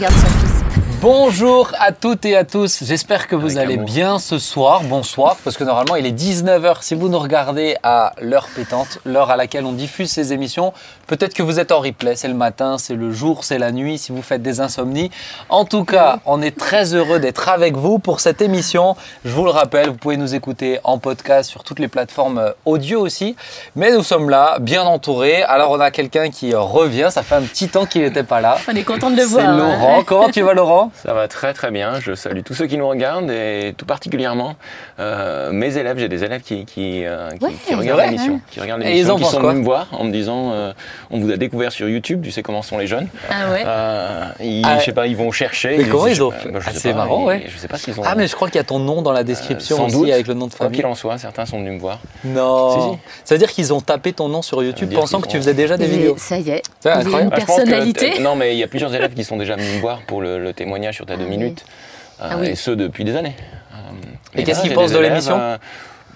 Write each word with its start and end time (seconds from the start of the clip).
regarde 0.00 0.14
son 0.14 0.26
fils. 0.28 0.50
Bonjour 1.02 1.72
à 1.78 1.92
toutes 1.92 2.24
et 2.24 2.36
à 2.36 2.44
tous, 2.44 2.84
j'espère 2.84 3.26
que 3.26 3.36
vous 3.36 3.56
Avec 3.56 3.58
allez 3.58 3.74
amour. 3.74 3.86
bien 3.86 4.18
ce 4.18 4.38
soir, 4.38 4.82
bonsoir, 4.84 5.36
parce 5.44 5.56
que 5.56 5.64
normalement 5.64 5.96
il 5.96 6.06
est 6.06 6.18
19h 6.18 6.82
si 6.82 6.94
vous 6.94 7.08
nous 7.08 7.18
regardez 7.18 7.76
à 7.82 8.12
l'heure 8.20 8.48
pétante, 8.54 8.98
l'heure 9.04 9.30
à 9.30 9.36
laquelle 9.36 9.64
on 9.64 9.72
diffuse 9.72 10.10
ces 10.10 10.32
émissions. 10.32 10.72
Peut-être 11.10 11.34
que 11.34 11.42
vous 11.42 11.58
êtes 11.58 11.72
en 11.72 11.80
replay, 11.80 12.14
c'est 12.14 12.28
le 12.28 12.34
matin, 12.34 12.78
c'est 12.78 12.94
le 12.94 13.10
jour, 13.10 13.42
c'est 13.42 13.58
la 13.58 13.72
nuit, 13.72 13.98
si 13.98 14.12
vous 14.12 14.22
faites 14.22 14.42
des 14.42 14.60
insomnies. 14.60 15.10
En 15.48 15.64
tout 15.64 15.84
cas, 15.84 16.20
on 16.24 16.40
est 16.40 16.56
très 16.56 16.94
heureux 16.94 17.18
d'être 17.18 17.48
avec 17.48 17.74
vous 17.76 17.98
pour 17.98 18.20
cette 18.20 18.40
émission. 18.40 18.94
Je 19.24 19.30
vous 19.32 19.42
le 19.44 19.50
rappelle, 19.50 19.88
vous 19.88 19.96
pouvez 19.96 20.16
nous 20.16 20.36
écouter 20.36 20.78
en 20.84 20.98
podcast 20.98 21.50
sur 21.50 21.64
toutes 21.64 21.80
les 21.80 21.88
plateformes 21.88 22.38
euh, 22.38 22.52
audio 22.64 23.00
aussi, 23.00 23.34
mais 23.74 23.90
nous 23.90 24.04
sommes 24.04 24.30
là, 24.30 24.58
bien 24.60 24.84
entourés. 24.84 25.42
Alors 25.42 25.72
on 25.72 25.80
a 25.80 25.90
quelqu'un 25.90 26.30
qui 26.30 26.54
revient, 26.54 27.08
ça 27.10 27.24
fait 27.24 27.34
un 27.34 27.42
petit 27.42 27.68
temps 27.68 27.86
qu'il 27.86 28.02
n'était 28.02 28.22
pas 28.22 28.40
là. 28.40 28.56
On 28.70 28.76
est 28.76 28.84
content 28.84 29.10
de 29.10 29.16
le 29.16 29.22
C'est 29.22 29.28
voir. 29.28 29.48
hein. 29.48 29.56
Laurent. 29.56 30.02
Comment 30.06 30.28
tu 30.30 30.42
vas 30.42 30.54
Laurent? 30.54 30.92
Ça 30.94 31.12
va 31.12 31.26
très 31.26 31.52
très 31.54 31.72
bien. 31.72 31.98
Je 31.98 32.14
salue 32.14 32.42
tous 32.44 32.54
ceux 32.54 32.68
qui 32.68 32.78
nous 32.78 32.86
regardent 32.88 33.32
et 33.32 33.74
tout 33.76 33.84
particulièrement 33.84 34.54
euh, 35.00 35.50
mes 35.50 35.76
élèves. 35.76 35.98
J'ai 35.98 36.08
des 36.08 36.22
élèves 36.22 36.42
qui, 36.42 36.64
qui, 36.66 37.04
euh, 37.04 37.30
qui- 37.30 37.44
Ouais, 37.44 37.52
qui 37.66 37.74
regardent 37.74 38.00
l'émission, 38.02 38.40
qui 38.48 38.60
regardent 38.60 38.82
Et 38.82 38.90
ils 38.90 39.06
l'émission, 39.06 39.14
en 39.14 39.16
qui 39.16 39.22
pensent 39.24 39.32
sont 39.32 39.40
quoi? 39.40 39.50
venus 39.50 39.60
me 39.62 39.64
voir 39.66 39.88
en 39.90 40.04
me 40.04 40.12
disant 40.12 40.52
euh, 40.52 40.72
on 41.10 41.18
vous 41.20 41.30
a 41.30 41.36
découvert 41.36 41.72
sur 41.72 41.88
YouTube. 41.88 42.22
Tu 42.22 42.30
sais 42.30 42.42
comment 42.42 42.62
sont 42.62 42.78
les 42.78 42.86
jeunes. 42.86 43.08
Ah 43.30 43.50
ouais. 43.50 43.62
Euh, 43.66 44.24
ils, 44.40 44.62
Ah, 44.64 44.78
je 44.78 44.84
sais 44.84 44.92
pas, 44.92 45.06
ils 45.06 45.16
vont 45.16 45.30
chercher. 45.32 45.76
mais 45.78 45.84
comment 45.84 46.06
je- 46.06 46.12
ils 46.12 46.22
ont 46.22 46.30
fait 46.30 46.50
bah, 46.50 46.58
je 46.60 46.70
sais 46.70 46.78
c'est 46.78 46.90
pas, 46.90 46.96
marrant, 46.96 47.22
ils- 47.22 47.26
ouais. 47.26 47.44
Je 47.48 47.56
sais 47.58 47.68
pas 47.68 47.78
s'ils 47.78 47.98
ont. 47.98 48.02
Ah 48.04 48.14
mais 48.14 48.26
je 48.26 48.34
crois 48.34 48.48
qu'il 48.48 48.56
y 48.56 48.60
a 48.60 48.64
ton 48.64 48.78
nom 48.78 49.02
dans 49.02 49.12
la 49.12 49.24
description 49.24 49.76
sans 49.76 49.86
aussi 49.86 49.94
doute. 49.96 50.10
avec 50.10 50.26
le 50.26 50.34
nom 50.34 50.46
de 50.46 50.52
Quoi 50.54 50.66
qu'il 50.68 50.76
famille. 50.82 50.92
en 50.92 50.94
soit, 50.94 51.18
certains 51.18 51.46
sont 51.46 51.58
venus 51.58 51.74
me 51.74 51.78
voir. 51.78 51.98
Non. 52.24 52.92
Si, 52.92 52.96
si. 52.96 52.98
Ça 53.24 53.34
veut 53.34 53.38
dire 53.38 53.50
qu'ils 53.50 53.72
ont 53.72 53.80
tapé 53.80 54.12
ton 54.12 54.28
nom 54.28 54.42
sur 54.42 54.62
YouTube 54.62 54.92
pensant 54.94 55.20
que 55.20 55.28
tu 55.28 55.36
faisais 55.36 55.54
déjà 55.54 55.76
des 55.76 55.86
Il 55.86 55.92
est- 55.94 55.96
vidéos. 55.96 56.14
Ça 56.18 56.36
y 56.38 56.50
est. 56.50 56.62
C'est 56.80 56.90
incroyable. 56.90 57.22
une 57.22 57.30
Ah, 57.32 57.40
que- 57.40 57.46
personnalité. 57.46 58.20
non, 58.20 58.36
mais 58.36 58.54
il 58.54 58.58
y 58.58 58.62
a 58.62 58.68
plusieurs 58.68 58.94
élèves 58.94 59.14
qui 59.14 59.24
sont 59.24 59.36
déjà 59.36 59.56
venus 59.56 59.74
me 59.76 59.80
voir 59.80 60.00
pour 60.06 60.20
le, 60.20 60.38
le 60.42 60.52
témoignage 60.52 60.96
sur 60.96 61.06
ta 61.06 61.16
deux 61.16 61.24
Ah 61.24 61.28
oui. 61.30 61.36
minutes. 61.38 61.64
Euh, 62.22 62.28
Ah 62.30 62.36
oui. 62.38 62.48
Et 62.48 62.54
ce 62.54 62.70
depuis 62.70 63.04
des 63.04 63.16
années. 63.16 63.34
Euh, 63.72 63.76
Et 64.38 64.44
qu'est-ce 64.44 64.60
qu'ils 64.62 64.74
pensent 64.74 64.92
de 64.92 64.98
l'émission 64.98 65.38
euh, 65.40 65.56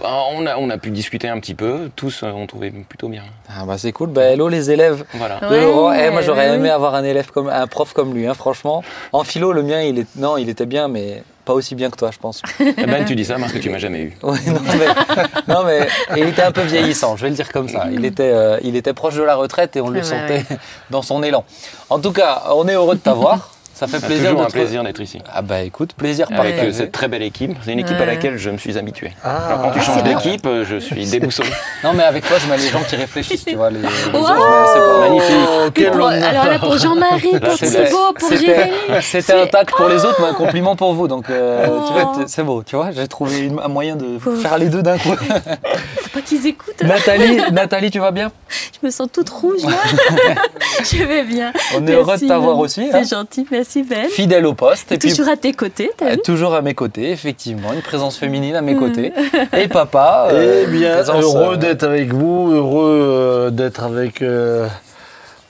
on, 0.06 0.47
a, 0.47 0.56
on 0.56 0.70
a 0.70 0.78
pu 0.78 0.91
discuter 0.91 1.28
un 1.28 1.38
petit 1.41 1.55
peu. 1.55 1.91
Tous 1.97 2.22
euh, 2.22 2.28
ont 2.30 2.47
trouvé 2.47 2.70
plutôt 2.70 3.08
bien. 3.08 3.22
Ah 3.48 3.64
bah 3.66 3.78
c'est 3.78 3.92
cool. 3.92 4.08
Bah 4.10 4.22
hello 4.24 4.48
les 4.48 4.70
élèves. 4.70 5.05
Voilà. 5.14 5.41
de 5.41 5.47
Ouais, 5.48 5.60
Laurent. 5.60 5.92
Eh, 5.92 6.10
moi 6.10 6.22
j'aurais 6.22 6.48
aimé 6.55 6.70
avoir 6.70 6.94
un 6.94 7.05
élève 7.05 7.30
comme 7.30 7.48
un 7.48 7.66
prof 7.66 7.92
comme 7.92 8.14
lui. 8.14 8.27
hein, 8.27 8.34
franchement, 8.34 8.82
en 9.12 9.25
philo 9.25 9.52
le 9.52 9.62
mien 9.62 9.80
il 9.82 9.98
est 10.00 10.16
non 10.16 10.36
il 10.36 10.48
était 10.48 10.66
bien 10.66 10.88
mais 10.88 11.22
pas 11.44 11.52
aussi 11.52 11.75
bien 11.75 11.91
que 11.91 11.97
toi 11.97 12.10
je 12.12 12.19
pense. 12.19 12.41
Eh 12.60 12.86
Ben, 12.86 13.05
tu 13.05 13.14
dis 13.14 13.25
ça 13.25 13.36
parce 13.38 13.52
que 13.52 13.58
tu 13.58 13.69
m'as 13.70 13.78
jamais 13.78 14.00
eu. 14.00 14.16
Ouais, 14.22 14.38
non, 14.47 14.60
mais, 14.78 15.55
non, 15.55 15.64
mais 15.64 15.88
il 16.16 16.27
était 16.28 16.42
un 16.42 16.52
peu 16.52 16.62
vieillissant, 16.62 17.16
je 17.16 17.22
vais 17.25 17.28
le 17.30 17.34
dire 17.36 17.52
comme 17.52 17.69
ça. 17.69 17.86
Il 17.92 18.05
était, 18.05 18.30
euh, 18.32 18.58
il 18.62 18.77
était 18.77 18.94
proche 18.94 19.14
de 19.16 19.22
la 19.22 19.34
retraite 19.36 19.77
et 19.77 19.80
on 19.82 19.88
le 19.88 19.98
Ouais, 19.98 20.05
sentait 20.05 20.44
dans 20.91 21.02
son 21.02 21.22
élan. 21.22 21.44
En 21.91 21.98
tout 21.98 22.12
cas, 22.12 22.44
on 22.55 22.66
est 22.69 22.75
heureux 22.75 22.94
de 22.94 23.00
t'avoir. 23.00 23.50
Ça 23.75 23.86
fait 23.89 23.98
plaisir 24.05 24.30
toujours 24.30 24.42
un 24.47 24.50
plaisir 24.50 24.84
d'être 24.84 25.00
ici. 25.00 25.20
Ah 25.34 25.42
bah 25.42 25.62
écoute, 25.62 25.94
plaisir 25.94 26.27
Avec 26.30 26.55
partagé. 26.55 26.69
euh, 26.69 26.72
cette 26.72 26.92
très 26.92 27.08
belle 27.08 27.22
équipe. 27.22 27.56
C'est 27.64 27.72
une 27.72 27.81
équipe 27.81 27.97
Ouais. 27.97 28.03
à 28.03 28.06
laquelle 28.06 28.36
je 28.39 28.50
me 28.50 28.56
suis 28.56 28.78
habitué. 28.78 29.12
Ah. 29.25 29.48
Alors 29.48 29.62
quand 29.62 29.70
tu 29.72 29.78
Ah, 29.81 29.83
changes 29.83 30.03
d'équipe, 30.05 30.47
euh, 30.47 30.64
je 30.64 30.77
suis 30.77 31.06
déboussolé. 31.11 31.50
Non 31.83 31.92
mais 31.92 32.05
avec 32.05 32.25
toi 32.27 32.36
je 32.39 32.48
mets 32.48 32.56
les 32.56 32.69
gens 32.69 32.83
qui 32.89 32.94
réfléchissent, 32.97 33.44
tu 33.44 33.56
vois. 33.56 33.70
Les, 33.70 33.81
les 33.81 33.84
Wow. 33.86 34.27
c'est 34.72 34.81
pas 34.81 35.00
Magnifique. 35.00 35.91
Pour- 35.92 36.06
alors 36.08 36.44
là, 36.47 36.58
pour 36.58 36.78
Jean-Marie, 36.78 37.39
pour 37.41 37.53
C'était- 37.55 37.86
Thibaut, 37.86 38.12
pour 38.19 38.31
Jérémy. 38.31 38.72
C'était 39.03 39.33
un 39.34 39.47
tac 39.47 39.70
pour 39.72 39.88
les 39.88 40.05
autres, 40.05 40.16
mais 40.20 40.28
un 40.28 40.34
compliment 40.34 40.77
pour 40.77 40.94
vous. 40.94 41.09
Donc, 41.09 41.28
euh, 41.31 41.66
Oh. 41.69 41.84
tu 41.86 41.92
vois, 41.92 42.12
t- 42.16 42.25
c'est 42.28 42.42
beau, 42.44 42.62
tu 42.62 42.77
vois. 42.77 42.91
J'ai 42.92 43.09
trouvé 43.09 43.38
une- 43.41 43.59
un 43.59 43.69
moyen 43.69 43.97
de 43.97 44.19
faire 44.41 44.56
les 44.59 44.66
deux 44.66 44.83
d'un 44.83 44.98
coup. 44.98 45.14
Faut 45.16 46.11
pas 46.12 46.20
qu'ils 46.25 46.47
écoutent. 46.47 46.83
Nathalie, 46.83 47.41
Nathalie, 47.53 47.91
tu 47.91 47.98
vas 47.98 48.11
bien? 48.12 48.31
Je 48.48 48.86
me 48.86 48.91
sens 48.91 49.09
toute 49.12 49.31
rouge 49.31 49.62
là. 49.64 49.77
je 50.92 51.05
vais 51.05 51.22
bien. 51.25 51.53
On 51.75 51.78
est 51.78 51.80
Merci, 51.80 51.92
heureux 51.94 52.17
de 52.19 52.27
t'avoir 52.28 52.58
aussi. 52.58 52.86
C'est 52.91 52.97
hein. 52.98 53.03
gentil, 53.05 53.47
merci 53.50 53.83
Ben. 53.83 54.08
Fidèle 54.08 54.47
au 54.47 54.55
poste. 54.55 54.92
Et 54.92 54.98
puis, 54.98 55.11
Toujours 55.11 55.28
à 55.28 55.36
tes 55.36 55.53
côtés, 55.53 55.91
t'as 55.97 56.06
euh, 56.06 56.10
vu 56.12 56.19
toujours 56.25 56.54
à 56.54 56.62
mes 56.62 56.75
côtés, 56.75 57.10
effectivement. 57.10 57.72
Une 57.72 57.82
présence 57.82 58.16
féminine 58.16 58.54
à 58.56 58.62
mes 58.62 58.75
côtés. 58.76 59.12
Et 59.56 59.69
papa. 59.69 60.28
euh, 60.31 60.65
Eh 60.65 60.71
bien, 60.71 60.94
présence, 60.94 61.22
heureux 61.22 61.54
euh, 61.54 61.56
d'être 61.56 61.84
avec 61.84 62.12
vous, 62.12 62.50
heureux 62.53 63.00
euh, 63.03 63.50
d'être 63.50 63.82
avec 63.84 64.22
euh, 64.22 64.66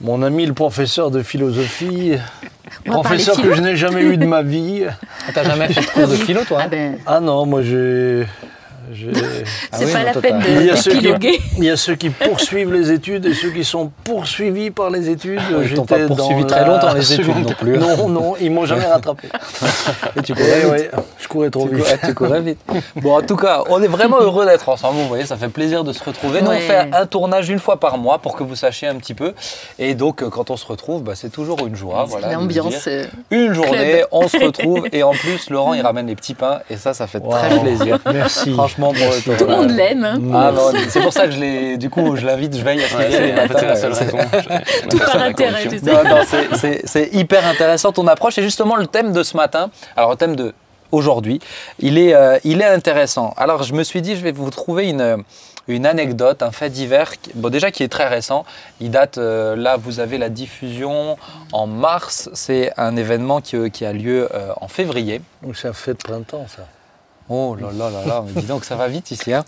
mon 0.01 0.23
ami 0.23 0.47
le 0.47 0.53
professeur 0.55 1.11
de 1.11 1.23
philosophie, 1.23 2.13
professeur 2.85 3.41
que 3.41 3.55
je 3.55 3.61
n'ai 3.61 3.77
jamais 3.77 4.03
eu 4.03 4.17
de 4.17 4.27
ma 4.27 4.43
vie. 4.43 4.85
T'as 5.35 5.45
jamais 5.45 5.69
fait 5.69 5.81
de 5.81 5.87
cours 5.87 6.09
de 6.09 6.17
philo, 6.25 6.41
toi 6.45 6.59
Ah 6.61 6.65
hein 6.65 6.69
ben, 6.71 6.99
Ah 7.07 7.21
non, 7.21 7.47
moi 7.47 7.63
j'ai... 7.63 8.27
Ah 9.73 9.77
c'est 9.79 9.85
oui, 9.87 9.93
pas 9.93 10.03
la 10.05 10.13
toi, 10.13 10.23
peine 10.23 10.41
t'as- 10.43 10.49
Il 10.61 10.67
y, 10.67 10.71
a 10.71 10.73
de 10.75 10.79
ceux 10.79 10.91
qui, 10.93 10.97
d'épiloguer. 10.99 11.41
il 11.59 11.65
y 11.65 11.71
a 11.71 11.77
ceux 11.77 11.95
qui 11.97 12.11
poursuivent 12.11 12.73
les 12.73 12.91
études 12.93 13.27
et 13.27 13.35
ceux 13.35 13.51
qui 13.51 13.65
sont 13.65 13.91
poursuivis 14.05 14.71
par 14.71 14.91
les 14.91 15.09
études. 15.09 15.41
Ah 15.51 15.63
ils 15.65 15.75
t'ont 15.75 15.85
pas 15.85 15.99
poursuivi 16.07 16.43
dans 16.43 16.47
très 16.47 16.65
longtemps, 16.67 16.93
les 16.95 17.13
études, 17.13 17.27
seconde- 17.27 17.45
non 17.49 17.55
plus. 17.55 17.79
Non, 17.79 18.09
non, 18.09 18.35
ils 18.41 18.51
m'ont 18.51 18.67
jamais 18.67 18.85
rattrapé. 18.87 19.29
Et 20.17 20.23
tu 20.23 20.33
Eh 20.33 20.35
courais 20.41 20.61
vite. 20.61 20.71
ouais, 20.71 20.91
je 21.19 21.29
courais 21.29 21.51
trop 21.51 21.69
Tu 21.69 21.75
vite. 21.77 21.85
courais, 21.85 21.99
tu 22.09 22.15
courais 22.15 22.41
vite. 22.41 22.59
Bon, 22.97 23.17
en 23.19 23.23
tout 23.23 23.37
cas, 23.37 23.63
on 23.69 23.83
est 23.83 23.87
vraiment 23.89 24.21
heureux 24.21 24.47
d'être 24.47 24.69
ensemble. 24.69 24.99
Vous 24.99 25.09
voyez, 25.09 25.27
ça 25.27 25.37
fait 25.37 25.49
plaisir 25.49 25.85
de 25.85 25.93
se 25.93 26.03
retrouver. 26.05 26.43
Nous, 26.43 26.51
on 26.51 26.59
fait 26.59 26.89
un 26.93 27.07
tournage 27.07 27.49
une 27.49 27.59
fois 27.59 27.79
par 27.81 27.99
mois 27.99 28.19
pour 28.19 28.37
que 28.37 28.43
vous 28.45 28.57
sachiez 28.57 28.89
un 28.89 28.97
petit 28.97 29.15
peu. 29.15 29.33
Et 29.79 29.95
donc, 29.95 30.29
quand 30.29 30.51
on 30.51 30.57
se 30.57 30.67
retrouve, 30.67 31.03
bah, 31.03 31.13
c'est 31.15 31.31
toujours 31.31 31.67
une 31.67 31.75
joie. 31.77 32.05
Voilà, 32.09 32.33
L'ambiance. 32.33 32.87
euh, 32.87 33.05
Une 33.31 33.53
journée, 33.55 33.71
club. 33.95 34.07
on 34.13 34.29
se 34.29 34.37
retrouve. 34.39 34.87
Et 34.93 35.03
en 35.03 35.13
plus, 35.13 35.51
Laurent, 35.51 35.75
il 35.75 35.81
ramène 35.83 36.07
les 36.07 36.15
petits 36.17 36.35
pains. 36.35 36.61
Et 36.71 36.77
ça, 36.77 36.95
ça 36.95 37.07
fait 37.07 37.21
très 37.21 37.59
plaisir. 37.61 37.99
Merci. 38.13 38.53
Franchement, 38.53 38.74
Tout 38.77 39.45
le 39.45 39.47
monde 39.47 39.71
l'aime. 39.71 40.05
hein. 40.05 40.19
Ah, 40.35 40.53
c'est 40.89 41.01
pour 41.01 41.13
ça 41.13 41.27
que 41.27 41.33
je 41.33 41.41
l'ai. 41.41 41.77
Du 41.77 41.91
coup, 41.91 42.17
je 42.17 42.27
l'invite, 42.27 42.57
je 42.57 42.63
veille 42.65 42.83
à 42.83 42.89
ce 42.89 42.97
Ouais, 42.97 43.09
qu'il 43.09 43.19
vienne 43.23 43.23
c'est- 43.23 43.33
les 43.35 43.41
en 43.41 43.49
fait, 43.49 43.59
c'est 43.59 43.67
la 43.67 43.77
seule 43.77 43.93
raison. 43.93 44.19
Je- 44.83 44.89
Tout 44.89 44.99
par 44.99 45.17
intérêt, 45.23 45.65
corruption. 45.65 45.71
tu 45.71 45.79
sais. 45.79 45.93
Non, 45.93 46.05
non, 46.17 46.23
c'est- 46.27 46.57
c'est- 46.57 46.81
c'est 46.87 47.09
hyper 47.15 47.47
intéressant 47.47 47.93
ton 47.93 48.07
approche. 48.07 48.39
Et 48.39 48.43
justement, 48.43 48.77
le 48.77 48.87
thème 48.87 49.13
de 49.13 49.23
ce 49.23 49.37
matin, 49.37 49.71
alors 49.97 50.11
le 50.11 50.17
thème 50.17 50.37
de 50.37 50.53
aujourd'hui, 50.93 51.41
il 51.81 51.99
est, 51.99 52.15
euh, 52.15 52.39
il 52.45 52.61
est 52.61 52.67
intéressant. 52.67 53.35
Alors, 53.37 53.63
je 53.65 53.75
me 53.75 53.83
suis 53.83 54.01
dit, 54.03 54.17
je 54.17 54.23
vais 54.23 54.31
vous 54.33 54.51
trouver 54.51 54.89
une, 54.91 55.25
une 55.67 55.87
anecdote, 55.87 56.43
un 56.43 56.53
fait 56.53 56.71
divers, 56.71 57.13
bon, 57.35 57.49
déjà 57.49 57.71
qui 57.73 57.83
est 57.83 57.89
très 57.89 58.07
récent. 58.07 58.45
Il 58.81 58.91
date, 58.91 59.19
euh, 59.19 59.57
là, 59.57 59.77
vous 59.77 59.99
avez 59.99 60.19
la 60.19 60.29
diffusion 60.29 61.17
en 61.53 61.67
mars. 61.67 62.29
C'est 62.35 62.71
un 62.77 62.97
événement 62.97 63.41
qui, 63.41 63.71
qui 63.73 63.85
a 63.85 63.93
lieu 63.93 64.29
euh, 64.35 64.49
en 64.61 64.69
février. 64.69 65.21
Donc 65.43 65.57
c'est 65.57 65.67
un 65.69 65.73
fait 65.73 65.95
de 65.95 65.99
printemps, 65.99 66.47
ça. 66.49 66.63
Oh 67.31 67.57
là 67.59 67.69
là 67.73 67.89
là 67.91 68.05
là, 68.07 68.25
mais 68.27 68.39
dis 68.43 68.47
donc 68.47 68.67
ça 68.67 68.77
va 68.77 68.87
vite 68.89 69.11
ici. 69.11 69.33
hein. 69.33 69.45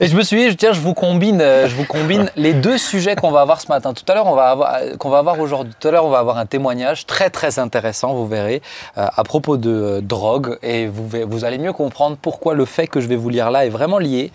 Et 0.00 0.06
je 0.06 0.14
me 0.14 0.22
suis 0.22 0.48
dit, 0.50 0.56
tiens, 0.56 0.74
je 0.74 0.80
vous 0.80 0.92
combine, 0.92 1.40
euh, 1.40 1.66
je 1.66 1.74
vous 1.74 1.86
combine 1.86 2.30
les 2.36 2.52
deux 2.52 2.76
sujets 2.76 3.16
qu'on 3.16 3.30
va 3.30 3.40
avoir 3.40 3.60
ce 3.62 3.68
matin. 3.68 3.94
Tout 3.94 4.04
à 4.08 4.14
l'heure, 4.14 4.26
on 4.26 4.34
va 4.34 4.50
avoir, 4.50 4.74
euh, 4.74 4.96
qu'on 4.98 5.08
va 5.08 5.18
avoir 5.18 5.40
aujourd'hui. 5.40 5.72
Tout 5.80 5.88
à 5.88 5.92
l'heure, 5.92 6.04
on 6.04 6.10
va 6.10 6.18
avoir 6.18 6.36
un 6.36 6.44
témoignage 6.44 7.06
très 7.06 7.30
très 7.30 7.58
intéressant, 7.58 8.12
vous 8.12 8.26
verrez, 8.26 8.60
euh, 8.98 9.06
à 9.16 9.24
propos 9.24 9.56
de 9.56 10.00
drogue, 10.02 10.58
et 10.62 10.88
vous, 10.88 11.08
vous 11.26 11.44
allez 11.46 11.56
mieux 11.56 11.72
comprendre 11.72 12.18
pourquoi 12.20 12.52
le 12.52 12.66
fait 12.66 12.86
que 12.86 13.00
je 13.00 13.06
vais 13.06 13.16
vous 13.16 13.30
lire 13.30 13.50
là 13.50 13.64
est 13.64 13.70
vraiment 13.70 13.98
lié. 13.98 14.30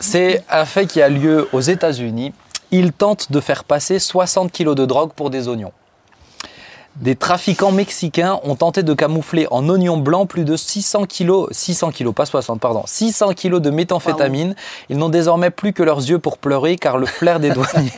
C'est 0.00 0.42
un 0.48 0.64
fait 0.64 0.86
qui 0.86 1.02
a 1.02 1.10
lieu 1.10 1.48
aux 1.52 1.60
États-Unis. 1.60 2.32
Ils 2.70 2.92
tentent 2.92 3.30
de 3.30 3.40
faire 3.40 3.64
passer 3.64 3.98
60 3.98 4.50
kilos 4.52 4.74
de 4.74 4.86
drogue 4.86 5.10
pour 5.14 5.28
des 5.28 5.48
oignons. 5.48 5.72
Des 6.96 7.14
trafiquants 7.14 7.70
mexicains 7.70 8.40
ont 8.42 8.56
tenté 8.56 8.82
de 8.82 8.92
camoufler 8.94 9.46
en 9.52 9.66
oignons 9.68 9.96
blancs 9.96 10.28
plus 10.28 10.44
de 10.44 10.56
600 10.56 11.06
kilos, 11.06 11.48
600 11.52 11.92
kilos, 11.92 12.12
pas 12.12 12.26
60, 12.26 12.60
pardon, 12.60 12.82
600 12.84 13.32
kilos 13.34 13.62
de 13.62 13.70
méthamphétamine. 13.70 14.56
Ils 14.88 14.98
n'ont 14.98 15.08
désormais 15.08 15.50
plus 15.50 15.72
que 15.72 15.84
leurs 15.84 15.98
yeux 16.00 16.18
pour 16.18 16.36
pleurer 16.36 16.76
car 16.76 16.98
le 16.98 17.06
flair 17.06 17.38
des 17.38 17.50
douaniers. 17.54 17.92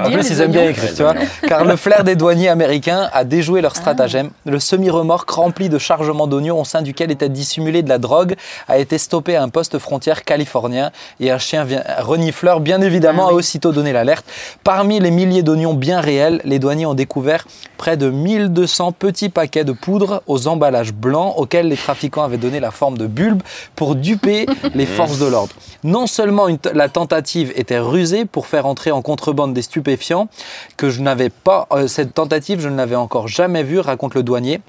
En 0.00 0.10
plus, 0.10 0.30
ils 0.30 0.40
aiment 0.40 0.52
bien 0.52 0.68
écrire, 0.68 0.94
tu 0.94 1.02
vois. 1.02 1.14
Car 1.48 1.64
le 1.64 1.74
flair 1.76 2.04
des 2.04 2.14
douaniers 2.14 2.48
américains 2.48 3.10
a 3.12 3.24
déjoué 3.24 3.60
leur 3.60 3.74
stratagème. 3.74 4.30
Le 4.46 4.60
semi-remorque 4.60 5.28
rempli 5.28 5.68
de 5.68 5.78
chargements 5.78 6.28
d'oignons 6.28 6.60
au 6.60 6.64
sein 6.64 6.82
duquel 6.82 7.10
était 7.10 7.28
dissimulée 7.28 7.82
de 7.82 7.88
la 7.88 7.98
drogue 7.98 8.36
a 8.68 8.78
été 8.78 8.96
stoppé 8.96 9.34
à 9.34 9.42
un 9.42 9.48
poste 9.48 9.78
frontière 9.78 10.22
californien 10.24 10.92
et 11.18 11.32
un 11.32 11.38
chien 11.38 11.66
renifleur, 11.98 12.60
bien 12.60 12.80
évidemment, 12.80 13.26
Ah 13.26 13.32
a 13.32 13.34
aussitôt 13.34 13.72
donné 13.72 13.92
l'alerte. 13.92 14.24
Parmi 14.62 15.00
les 15.00 15.10
milliers 15.10 15.42
d'oignons 15.42 15.74
bien 15.74 16.00
réels, 16.00 16.40
les 16.44 16.60
douaniers 16.60 16.86
ont 16.86 16.94
découvert 16.94 17.44
près 17.76 17.96
de 17.96 18.08
1200 18.38 18.92
petits 18.92 19.28
paquets 19.28 19.64
de 19.64 19.72
poudre 19.72 20.22
aux 20.26 20.46
emballages 20.46 20.92
blancs 20.92 21.34
auxquels 21.36 21.68
les 21.68 21.76
trafiquants 21.76 22.22
avaient 22.22 22.36
donné 22.36 22.60
la 22.60 22.70
forme 22.70 22.98
de 22.98 23.06
bulbe 23.06 23.42
pour 23.74 23.94
duper 23.94 24.46
les 24.74 24.86
forces 24.86 25.18
de 25.18 25.26
l'ordre. 25.26 25.54
Non 25.84 26.06
seulement 26.06 26.48
une 26.48 26.58
la 26.74 26.88
tentative 26.88 27.52
était 27.54 27.78
rusée 27.78 28.24
pour 28.24 28.46
faire 28.46 28.66
entrer 28.66 28.90
en 28.90 29.02
contrebande 29.02 29.54
des 29.54 29.62
stupéfiants, 29.62 30.28
que 30.76 30.90
je 30.90 31.00
n'avais 31.00 31.30
pas, 31.30 31.66
euh, 31.72 31.86
cette 31.86 32.14
tentative, 32.14 32.60
je 32.60 32.68
ne 32.68 32.76
l'avais 32.76 32.96
encore 32.96 33.28
jamais 33.28 33.62
vue, 33.62 33.80
raconte 33.80 34.14
le 34.14 34.22
douanier. 34.22 34.60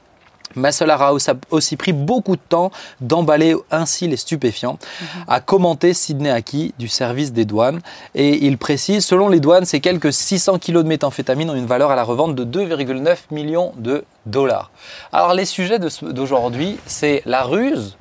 Mais 0.58 0.72
cela 0.72 0.96
a 0.96 1.14
aussi- 1.52 1.78
pris 1.78 1.94
beaucoup 1.94 2.36
de 2.36 2.42
temps 2.50 2.72
d'emballer 3.02 3.56
ainsi 3.72 4.08
les 4.08 4.18
stupéfiants, 4.18 4.78
a 5.28 5.40
commenté 5.40 5.94
Sidney 5.94 6.30
Aki 6.30 6.74
du 6.80 6.88
service 6.88 7.32
des 7.32 7.46
douanes. 7.46 7.80
Et 8.16 8.46
il 8.46 8.58
précise, 8.58 9.06
selon 9.06 9.30
les 9.30 9.40
douanes, 9.40 9.66
ces 9.66 9.80
quelques 9.80 10.12
600 10.12 10.58
kilos 10.60 10.84
de 10.84 10.90
méthamphétamine 10.90 11.50
ont 11.50 11.56
une 11.56 11.66
valeur 11.66 11.92
à 11.92 11.96
la 11.96 12.04
revente 12.04 12.36
de 12.36 12.44
2,9 12.44 13.26
millions 13.32 13.74
de 13.78 14.04
dollars. 14.26 14.72
Alors 15.14 15.34
les 15.34 15.46
sujets 15.46 15.80
d'aujourd'hui, 15.80 16.78
c'est 16.86 17.22
la 17.26 17.44
ruse 17.44 17.96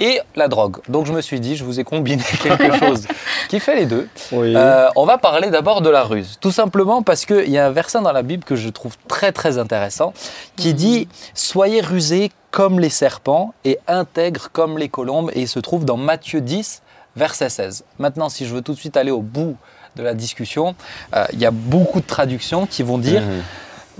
et 0.00 0.20
la 0.34 0.48
drogue. 0.48 0.78
Donc 0.88 1.06
je 1.06 1.12
me 1.12 1.20
suis 1.20 1.38
dit, 1.38 1.56
je 1.56 1.64
vous 1.64 1.78
ai 1.78 1.84
combiné 1.84 2.22
quelque 2.42 2.76
chose 2.78 3.06
qui 3.48 3.60
fait 3.60 3.76
les 3.76 3.86
deux. 3.86 4.08
Oui. 4.32 4.54
Euh, 4.56 4.88
on 4.96 5.04
va 5.04 5.18
parler 5.18 5.50
d'abord 5.50 5.82
de 5.82 5.90
la 5.90 6.02
ruse. 6.02 6.38
Tout 6.40 6.50
simplement 6.50 7.02
parce 7.02 7.26
qu'il 7.26 7.50
y 7.50 7.58
a 7.58 7.66
un 7.66 7.70
verset 7.70 8.00
dans 8.00 8.12
la 8.12 8.22
Bible 8.22 8.42
que 8.42 8.56
je 8.56 8.68
trouve 8.68 8.96
très 9.06 9.30
très 9.30 9.58
intéressant 9.58 10.12
qui 10.56 10.74
dit 10.74 11.06
Soyez 11.34 11.80
rusés 11.80 12.32
comme 12.50 12.80
les 12.80 12.90
serpents 12.90 13.54
et 13.64 13.78
intègres 13.86 14.48
comme 14.52 14.78
les 14.78 14.88
colombes. 14.88 15.30
Et 15.34 15.42
il 15.42 15.48
se 15.48 15.60
trouve 15.60 15.84
dans 15.84 15.96
Matthieu 15.96 16.40
10, 16.40 16.82
verset 17.14 17.48
16. 17.48 17.84
Maintenant, 17.98 18.28
si 18.28 18.46
je 18.46 18.54
veux 18.54 18.62
tout 18.62 18.72
de 18.72 18.78
suite 18.78 18.96
aller 18.96 19.12
au 19.12 19.20
bout 19.20 19.56
de 19.96 20.02
la 20.02 20.14
discussion, 20.14 20.74
euh, 21.14 21.24
il 21.32 21.40
y 21.40 21.46
a 21.46 21.50
beaucoup 21.50 22.00
de 22.00 22.06
traductions 22.06 22.66
qui 22.66 22.82
vont 22.82 22.98
dire 22.98 23.22
Mhm. 23.22 23.42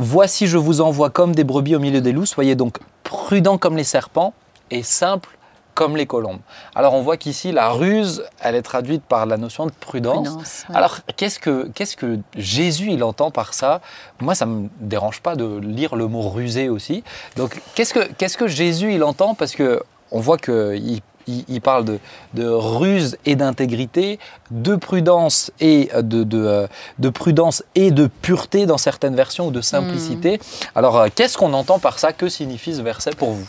Voici, 0.02 0.46
je 0.46 0.56
vous 0.56 0.80
envoie 0.80 1.10
comme 1.10 1.34
des 1.34 1.44
brebis 1.44 1.76
au 1.76 1.78
milieu 1.78 2.00
des 2.00 2.12
loups, 2.12 2.24
soyez 2.24 2.54
donc 2.54 2.78
prudents 3.04 3.58
comme 3.58 3.76
les 3.76 3.84
serpents 3.84 4.32
et 4.70 4.82
simples 4.82 5.36
comme 5.80 5.96
les 5.96 6.04
colombes. 6.04 6.40
Alors 6.74 6.92
on 6.92 7.00
voit 7.00 7.16
qu'ici, 7.16 7.52
la 7.52 7.70
ruse, 7.70 8.22
elle 8.42 8.54
est 8.54 8.60
traduite 8.60 9.02
par 9.02 9.24
la 9.24 9.38
notion 9.38 9.64
de 9.64 9.72
prudence. 9.72 10.28
Prudence, 10.28 10.64
ouais. 10.68 10.76
Alors 10.76 10.98
qu'est-ce 11.16 11.38
que, 11.38 11.70
qu'est-ce 11.74 11.96
que 11.96 12.18
Jésus, 12.36 12.92
il 12.92 13.02
entend 13.02 13.30
par 13.30 13.54
ça? 13.54 13.80
Moi, 14.20 14.34
ça 14.34 14.44
ne 14.44 14.52
me 14.52 14.68
dérange 14.78 15.22
pas 15.22 15.36
de 15.36 15.58
lire 15.58 15.96
le 15.96 16.06
mot 16.06 16.28
rusé 16.28 16.68
aussi. 16.68 17.02
Donc 17.36 17.62
qu'est-ce 17.74 17.94
que, 17.94 18.12
qu'est-ce 18.18 18.36
que 18.36 18.46
Jésus, 18.46 18.92
il 18.92 19.02
entend? 19.02 19.34
Parce 19.34 19.54
que 19.54 19.82
on 20.10 20.20
voit 20.20 20.36
qu'il 20.36 21.00
il, 21.26 21.44
il 21.48 21.60
parle 21.62 21.86
de, 21.86 21.98
de 22.34 22.46
ruse 22.46 23.16
et 23.24 23.36
d'intégrité, 23.36 24.18
de 24.50 24.76
prudence 24.76 25.50
et 25.60 25.88
de, 25.94 26.24
de, 26.24 26.68
de 26.98 27.08
prudence 27.08 27.64
et 27.74 27.90
de 27.90 28.06
pureté 28.06 28.66
dans 28.66 28.78
certaines 28.78 29.16
versions 29.16 29.46
ou 29.46 29.50
de 29.50 29.62
simplicité. 29.62 30.40
Alors 30.74 30.98
euh, 30.98 31.08
qu'est-ce 31.14 31.38
qu'on 31.38 31.54
entend 31.54 31.78
par 31.78 31.98
ça? 31.98 32.12
Que 32.12 32.28
signifie 32.28 32.74
ce 32.74 32.82
verset 32.82 33.12
pour 33.16 33.30
vous? 33.30 33.48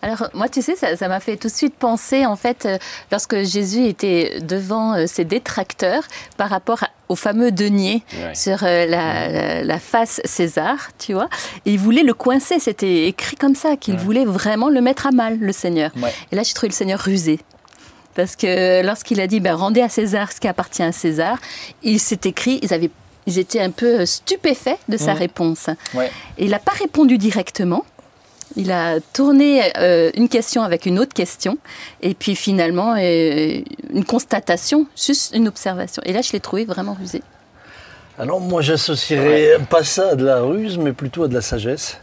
Alors, 0.00 0.28
moi, 0.32 0.48
tu 0.48 0.62
sais, 0.62 0.76
ça 0.76 1.08
m'a 1.08 1.18
fait 1.18 1.36
tout 1.36 1.48
de 1.48 1.52
suite 1.52 1.74
penser, 1.74 2.24
en 2.24 2.36
fait, 2.36 2.66
euh, 2.66 2.78
lorsque 3.10 3.42
Jésus 3.42 3.86
était 3.86 4.38
devant 4.40 4.94
euh, 4.94 5.06
ses 5.08 5.24
détracteurs 5.24 6.04
par 6.36 6.50
rapport 6.50 6.84
à- 6.84 6.90
au 7.08 7.16
fameux 7.16 7.50
denier 7.50 8.04
Ouais. 8.22 8.34
sur 8.34 8.62
euh, 8.62 8.86
la, 8.86 9.28
la- 9.28 9.62
la 9.64 9.78
face 9.80 10.20
César, 10.24 10.90
tu 10.98 11.14
vois. 11.14 11.28
Et 11.66 11.72
il 11.72 11.78
voulait 11.80 12.04
le 12.04 12.14
coincer, 12.14 12.60
c'était 12.60 13.06
écrit 13.08 13.34
comme 13.36 13.56
ça, 13.56 13.76
qu'il 13.76 13.96
voulait 13.96 14.24
vraiment 14.24 14.68
le 14.68 14.80
mettre 14.80 15.06
à 15.08 15.10
mal, 15.10 15.36
le 15.40 15.52
Seigneur. 15.52 15.90
Ouais. 16.00 16.12
Et 16.30 16.36
là, 16.36 16.44
j'ai 16.44 16.54
trouvé 16.54 16.68
le 16.68 16.74
Seigneur 16.74 17.00
rusé. 17.00 17.40
Parce 18.14 18.36
que 18.36 18.82
lorsqu'il 18.84 19.20
a 19.20 19.26
dit, 19.26 19.40
ben, 19.40 19.54
rendez 19.54 19.80
à 19.82 19.88
César 19.88 20.30
ce 20.32 20.38
qui 20.40 20.46
appartient 20.48 20.82
à 20.82 20.92
César, 20.92 21.38
il 21.82 21.98
s'est 21.98 22.20
écrit, 22.24 22.60
ils, 22.62 22.72
avaient, 22.72 22.90
ils 23.26 23.38
étaient 23.38 23.60
un 23.60 23.70
peu 23.70 24.06
stupéfaits 24.06 24.78
de 24.88 24.96
sa 24.96 25.12
Mhm. 25.14 25.18
réponse. 25.18 25.70
Ouais. 25.94 26.10
Et 26.36 26.44
il 26.44 26.50
n'a 26.50 26.58
pas 26.60 26.72
répondu 26.72 27.18
directement. 27.18 27.84
Il 28.60 28.72
a 28.72 28.98
tourné 29.12 29.62
euh, 29.78 30.10
une 30.14 30.28
question 30.28 30.62
avec 30.62 30.84
une 30.84 30.98
autre 30.98 31.14
question. 31.14 31.56
Et 32.02 32.12
puis 32.14 32.34
finalement, 32.34 32.94
euh, 32.98 33.60
une 33.94 34.04
constatation, 34.04 34.86
juste 34.96 35.32
une 35.34 35.46
observation. 35.48 36.02
Et 36.04 36.12
là, 36.12 36.20
je 36.22 36.32
l'ai 36.32 36.40
trouvé 36.40 36.64
vraiment 36.64 36.94
rusé. 36.98 37.22
Alors 38.18 38.40
moi 38.40 38.60
j'associerais 38.62 39.58
pas 39.70 39.84
ça 39.84 40.08
à 40.10 40.14
de 40.16 40.24
la 40.24 40.40
ruse, 40.40 40.76
mais 40.76 40.92
plutôt 40.92 41.22
à 41.22 41.28
de 41.28 41.34
la 41.34 41.40
sagesse. 41.40 41.98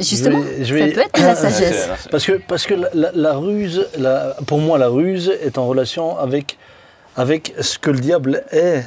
Justement, 0.00 0.40
vais- 0.40 0.64
je 0.64 0.74
vais- 0.74 0.88
ça 0.88 0.94
peut 0.94 1.00
être 1.02 1.20
de 1.20 1.24
la 1.24 1.30
Ah, 1.32 1.36
sagesse. 1.36 1.88
Parce 2.10 2.24
que, 2.26 2.32
parce 2.32 2.66
que 2.66 2.74
la, 2.74 2.88
la- 2.92 3.12
la 3.14 3.32
ruse, 3.34 3.86
la- 3.96 4.36
pour 4.48 4.58
moi, 4.58 4.78
la 4.78 4.88
ruse 4.88 5.32
est 5.42 5.58
en 5.58 5.66
relation 5.68 6.18
avec, 6.18 6.58
avec 7.16 7.54
ce 7.60 7.78
que 7.78 7.90
le 7.90 8.00
diable 8.00 8.42
est. 8.50 8.82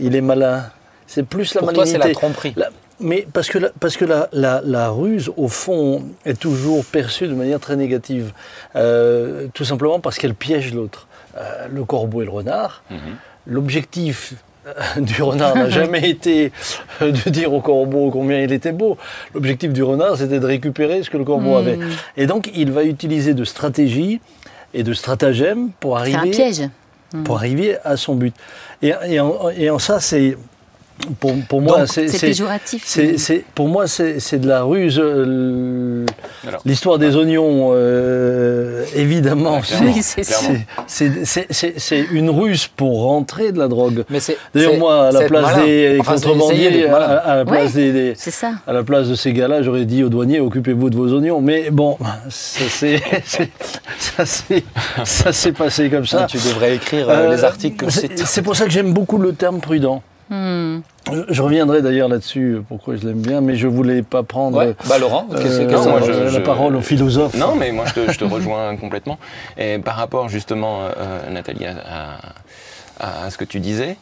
Il 0.00 0.16
est 0.16 0.20
malin. 0.22 0.64
C'est 1.06 1.24
plus 1.24 1.52
la 1.54 1.60
Pour 1.60 1.72
toi, 1.74 1.84
c'est 1.86 1.98
la 1.98 2.08
tromperie. 2.12 2.54
Mais 2.98 3.26
parce 3.32 3.48
que, 3.48 3.58
la, 3.58 3.68
parce 3.78 3.96
que 3.96 4.04
la, 4.04 4.28
la- 4.32 4.62
la 4.64 4.88
ruse, 4.90 5.30
au 5.36 5.48
fond, 5.48 6.02
est 6.24 6.38
toujours 6.38 6.84
perçue 6.84 7.28
de 7.28 7.34
manière 7.34 7.60
très 7.60 7.76
négative. 7.76 8.32
Euh, 8.74 9.48
tout 9.54 9.64
simplement 9.64 10.00
parce 10.00 10.18
qu'elle 10.18 10.34
piège 10.34 10.72
l'autre. 10.72 11.06
Euh, 11.36 11.66
le 11.70 11.84
corbeau 11.84 12.22
et 12.22 12.24
le 12.24 12.30
renard. 12.30 12.82
Mhm. 12.90 12.98
L'objectif 13.46 14.34
euh, 14.66 15.00
du 15.00 15.22
renard 15.22 15.54
n'a 15.54 15.68
jamais 15.70 16.08
été 16.10 16.50
de 17.00 17.30
dire 17.30 17.52
au 17.52 17.60
corbeau 17.60 18.10
combien 18.10 18.40
il 18.40 18.52
était 18.52 18.72
beau. 18.72 18.96
L'objectif 19.34 19.72
du 19.72 19.82
renard, 19.82 20.16
c'était 20.16 20.40
de 20.40 20.46
récupérer 20.46 21.02
ce 21.02 21.10
que 21.10 21.18
le 21.18 21.24
corbeau 21.24 21.52
Hmm. 21.54 21.56
avait. 21.68 21.78
Et 22.16 22.26
donc, 22.26 22.50
il 22.54 22.72
va 22.72 22.82
utiliser 22.84 23.34
de 23.34 23.44
stratégies 23.44 24.20
et 24.74 24.82
de 24.82 24.92
stratagèmes 24.94 25.70
pour 25.80 26.00
C'est 26.00 26.14
un 26.14 26.18
arriver 26.18 26.30
piège. 26.34 26.62
pour 27.24 27.36
arriver 27.36 27.76
à 27.84 27.96
son 27.96 28.14
but. 28.14 28.34
Et, 28.82 28.92
et 29.06 29.20
en, 29.20 29.50
et 29.50 29.68
en 29.70 29.78
ça, 29.78 30.00
c'est 30.00 30.36
pour, 31.20 31.32
pour 31.48 31.60
moi, 31.60 31.86
c'est 31.86 32.06
péjoratif. 32.20 32.98
pour 33.54 33.68
moi, 33.68 33.86
c'est 33.86 34.20
c'est 34.20 34.38
de 34.38 34.48
la 34.48 34.62
ruse. 34.62 35.00
euh. 35.02 36.04
L'histoire 36.64 36.98
des 36.98 37.16
oignons, 37.16 37.70
euh, 37.74 38.84
évidemment, 38.94 39.60
c'est- 39.62 41.06
une 42.12 42.30
ruse 42.30 42.66
pour 42.68 43.02
rentrer 43.02 43.52
de 43.52 43.58
la 43.58 43.68
drogue. 43.68 44.04
Mais 44.10 44.20
c'est 44.20 44.36
D'ailleurs, 44.54 44.76
moi, 44.78 45.08
à 45.08 45.12
la 45.12 45.22
place 45.22 45.56
des 45.64 45.98
Enfin, 46.00 46.14
contrebandiers, 46.14 46.88
à, 46.88 47.36
la 47.36 47.44
place 47.44 47.74
Ouais. 47.74 47.92
des, 47.92 48.14
ça. 48.16 48.52
à 48.66 48.72
la 48.72 48.82
place 48.82 49.08
de 49.08 49.14
ces 49.14 49.32
gars-là, 49.32 49.62
j'aurais 49.62 49.84
dit 49.84 50.02
aux 50.02 50.08
douaniers, 50.08 50.40
occupez-vous 50.40 50.90
de 50.90 50.96
vos 50.96 51.12
oignons. 51.12 51.40
Mais 51.40 51.70
bon, 51.70 51.96
ça 52.28 54.26
s'est 54.26 55.52
passé 55.52 55.90
comme 55.90 56.06
ça. 56.06 56.26
Tu 56.28 56.38
devrais 56.38 56.76
écrire 56.76 57.08
euh, 57.10 57.28
Euh, 57.28 57.36
les 57.36 57.44
articles 57.44 57.76
que 57.76 57.90
je 57.90 58.00
c'est- 58.00 58.18
cite. 58.18 58.26
C'est 58.26 58.42
pour 58.42 58.56
ça 58.56 58.64
que 58.64 58.70
j'aime 58.70 58.92
beaucoup 58.92 59.18
le 59.18 59.32
terme 59.32 59.60
prudent. 59.60 60.02
Hmm. 60.28 60.80
Je, 61.28 61.40
reviendrai 61.40 61.82
d'ailleurs 61.82 62.08
là-dessus, 62.08 62.58
pourquoi 62.68 62.96
je 62.96 63.06
l'aime 63.06 63.20
bien, 63.20 63.40
mais 63.40 63.54
je 63.54 63.68
voulais 63.68 64.02
pas 64.02 64.24
prendre 64.24 64.58
Ouais. 64.58 64.74
Bah 64.88 64.98
Laurent, 64.98 65.28
euh, 65.32 65.66
non, 65.70 65.84
moi, 65.88 66.00
je- 66.04 66.10
la 66.10 66.28
je- 66.30 66.38
parole 66.40 66.74
au 66.74 66.80
philosophe. 66.80 67.34
Non, 67.34 67.54
mais 67.54 67.70
moi 67.70 67.84
je 67.86 67.92
te, 67.94 68.10
je 68.10 68.18
te 68.18 68.24
rejoins 68.24 68.76
complètement. 68.80 69.18
Et 69.56 69.78
par 69.78 69.94
rapport 69.94 70.28
justement, 70.28 70.80
euh, 70.98 71.30
Nathalie, 71.30 71.66
à, 71.66 72.18
à- 72.98 73.24
à 73.26 73.30
ce 73.30 73.38
que 73.38 73.44
tu 73.44 73.60
disais, 73.60 73.96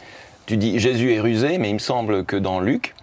tu 0.47 0.57
dis 0.57 0.79
Jésus 0.79 1.13
est 1.13 1.21
rusé, 1.21 1.59
mais 1.59 1.69
il 1.69 1.75
me 1.75 1.79
semble 1.79 2.25
que 2.25 2.37
dans 2.37 2.59
Luc, 2.61 2.95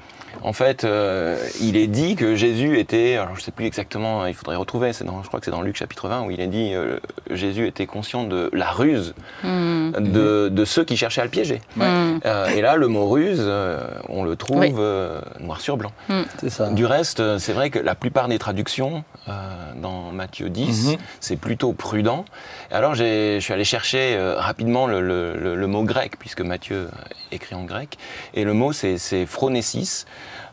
en 0.43 0.53
fait, 0.53 0.83
euh, 0.83 1.37
il 1.61 1.77
est 1.77 1.87
dit 1.87 2.15
que 2.15 2.35
Jésus 2.35 2.79
était, 2.79 3.15
alors 3.17 3.35
je 3.35 3.41
sais 3.41 3.51
plus 3.51 3.65
exactement, 3.65 4.25
il 4.25 4.33
faudrait 4.33 4.55
retrouver, 4.55 4.93
c'est 4.93 5.03
dans, 5.03 5.21
je 5.23 5.27
crois 5.27 5.39
que 5.39 5.45
c'est 5.45 5.51
dans 5.51 5.61
Luc 5.61 5.75
chapitre 5.75 6.07
20 6.07 6.23
où 6.25 6.31
il 6.31 6.39
est 6.39 6.47
dit 6.47 6.71
euh, 6.73 6.97
Jésus 7.29 7.67
était 7.67 7.85
conscient 7.85 8.23
de 8.23 8.49
la 8.53 8.69
ruse 8.71 9.13
Hmm. 9.43 9.91
de, 9.91 10.49
de 10.49 10.65
ceux 10.65 10.83
qui 10.83 10.95
cherchaient 10.97 11.21
à 11.21 11.25
le 11.25 11.29
piéger. 11.31 11.61
Euh, 11.79 12.47
et 12.49 12.61
là, 12.61 12.75
le 12.75 12.87
mot 12.87 13.09
ruse, 13.09 13.39
euh, 13.41 13.79
on 14.09 14.23
le 14.23 14.35
trouve 14.35 14.59
Oui. 14.59 14.73
euh, 14.77 15.19
noir 15.39 15.59
sur 15.61 15.77
blanc. 15.77 15.91
C'est 16.39 16.49
ça. 16.49 16.69
Du 16.69 16.85
reste, 16.85 17.37
c'est 17.39 17.53
vrai 17.53 17.69
que 17.69 17.79
la 17.79 17.95
plupart 17.95 18.27
des 18.27 18.37
traductions 18.39 19.03
euh, 19.27 19.31
dans 19.75 20.11
Matthieu 20.11 20.49
10, 20.49 20.91
Mhm. 20.91 20.97
c'est 21.19 21.35
plutôt 21.37 21.73
prudent. 21.73 22.25
Alors 22.71 22.95
je 22.95 23.39
suis 23.39 23.53
allé 23.53 23.63
chercher 23.63 24.15
euh, 24.15 24.35
rapidement 24.37 24.87
le, 24.87 25.01
le- 25.01 25.35
le- 25.37 25.55
le 25.55 25.67
mot 25.67 25.83
grec, 25.83 26.13
puisque 26.19 26.41
Matthieu 26.41 26.87
écrit 27.31 27.55
en 27.55 27.63
grec. 27.63 27.97
Et 28.33 28.43
le 28.43 28.53
mot, 28.53 28.71
c'est 28.73 28.97
c'est 28.97 29.25
phronesis, 29.25 30.05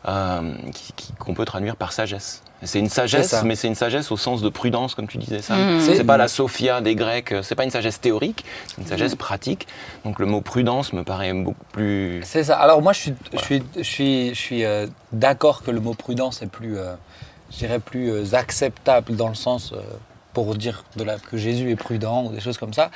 euh, 0.07 0.53
qu'on 1.19 1.33
peut 1.33 1.45
traduire 1.45 1.75
par 1.75 1.91
sagesse. 1.91 2.43
C'est 2.61 2.79
une 2.79 2.89
sagesse, 2.89 3.43
mais 3.45 3.55
c'est 3.55 3.69
une 3.69 3.75
sagesse 3.75 4.11
au 4.11 4.17
sens 4.17 4.41
de 4.41 4.49
prudence, 4.49 4.93
comme 4.93 5.07
tu 5.07 5.17
disais 5.17 5.41
ça. 5.41 5.55
Mhm. 5.55 5.79
C'est 5.79 6.03
pas 6.03 6.17
la 6.17 6.27
sophia 6.27 6.81
des 6.81 6.95
Grecs, 6.95 7.33
c'est 7.41 7.55
pas 7.55 7.63
une 7.63 7.71
sagesse 7.71 8.01
théorique, 8.01 8.43
c'est 8.67 8.81
une 8.81 8.87
sagesse 8.87 9.15
pratique. 9.15 9.67
Donc 10.03 10.19
le 10.19 10.25
mot 10.25 10.41
prudence 10.41 10.91
me 10.91 11.03
paraît 11.03 11.33
beaucoup 11.33 11.65
plus. 11.71 12.21
C'est 12.25 12.43
ça. 12.43 12.57
Alors 12.57 12.81
moi, 12.81 12.91
je 12.91 12.99
suis, 12.99 13.13
je 13.33 13.37
suis, 13.39 13.63
je 13.77 13.83
suis, 13.83 14.29
je 14.29 14.39
suis 14.39 14.65
euh, 14.65 14.87
d'accord 15.13 15.63
que 15.63 15.71
le 15.71 15.79
mot 15.79 15.93
prudence 15.93 16.41
est 16.41 16.47
plus, 16.47 16.77
euh, 16.77 16.95
je 17.51 17.57
dirais 17.59 17.79
plus 17.79 18.11
euh, 18.11 18.33
acceptable 18.33 19.15
dans 19.15 19.29
le 19.29 19.35
sens 19.35 19.71
euh, 19.71 19.77
pour 20.43 20.55
dire 20.55 20.83
de 20.95 21.03
la, 21.03 21.17
que 21.17 21.37
Jésus 21.37 21.69
est 21.71 21.75
prudent 21.75 22.25
ou 22.25 22.29
des 22.29 22.39
choses 22.39 22.57
comme 22.57 22.73
ça. 22.73 22.89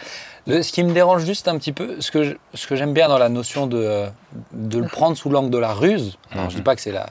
Le- 0.48 0.62
ce 0.64 0.72
qui 0.72 0.84
me 0.84 0.94
dérange 0.94 1.26
juste 1.26 1.48
un 1.48 1.58
petit 1.58 1.72
peu, 1.72 2.00
ce 2.02 2.12
que, 2.12 2.24
je- 2.24 2.34
ce 2.54 2.68
que 2.68 2.76
j'aime 2.76 2.94
bien 2.94 3.08
dans 3.08 3.18
la 3.18 3.30
notion 3.30 3.68
de, 3.68 3.78
euh, 3.78 4.08
de 4.54 4.80
le 4.80 4.88
prendre 4.88 5.16
sous 5.18 5.30
l'angle 5.30 5.50
de 5.50 5.58
la 5.58 5.74
ruse. 5.74 6.18
Alors 6.32 6.50
je 6.50 6.56
dis 6.58 6.62
pas 6.62 6.76
que 6.76 6.82
c'est 6.82 6.92
la 6.92 7.10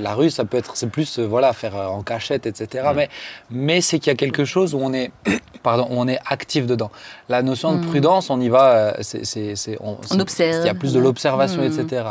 la 0.00 0.14
ruse, 0.14 0.34
ça 0.34 0.44
peut 0.44 0.56
être, 0.56 0.76
c'est 0.76 0.88
plus, 0.88 1.18
euh, 1.18 1.26
voilà, 1.26 1.52
faire 1.52 1.76
euh, 1.76 1.86
en 1.86 2.02
cachette, 2.02 2.46
etc. 2.46 2.88
Mais, 2.94 3.08
mais 3.50 3.80
c'est 3.80 3.98
qu'il 3.98 4.10
y 4.10 4.12
a 4.12 4.16
quelque 4.16 4.44
chose 4.44 4.74
où 4.74 4.78
on 4.80 4.92
est, 4.92 5.10
pardon, 5.62 5.86
où 5.90 5.94
on 5.98 6.08
est 6.08 6.18
actif 6.26 6.66
dedans. 6.66 6.90
La 7.28 7.42
notion 7.42 7.72
de 7.72 7.78
Mm. 7.78 7.86
prudence, 7.88 8.30
on 8.30 8.40
y 8.40 8.48
va, 8.48 8.70
euh, 8.72 8.92
c'est, 9.00 9.24
c'est, 9.24 9.56
c'est- 9.56 9.78
on, 9.80 9.96
c'est- 10.02 10.20
observe. 10.20 10.60
Il 10.64 10.66
y 10.66 10.70
a 10.70 10.74
plus 10.74 10.92
de 10.92 10.98
l'observation, 11.00 11.62
Mm. 11.62 11.64
etc. 11.80 12.02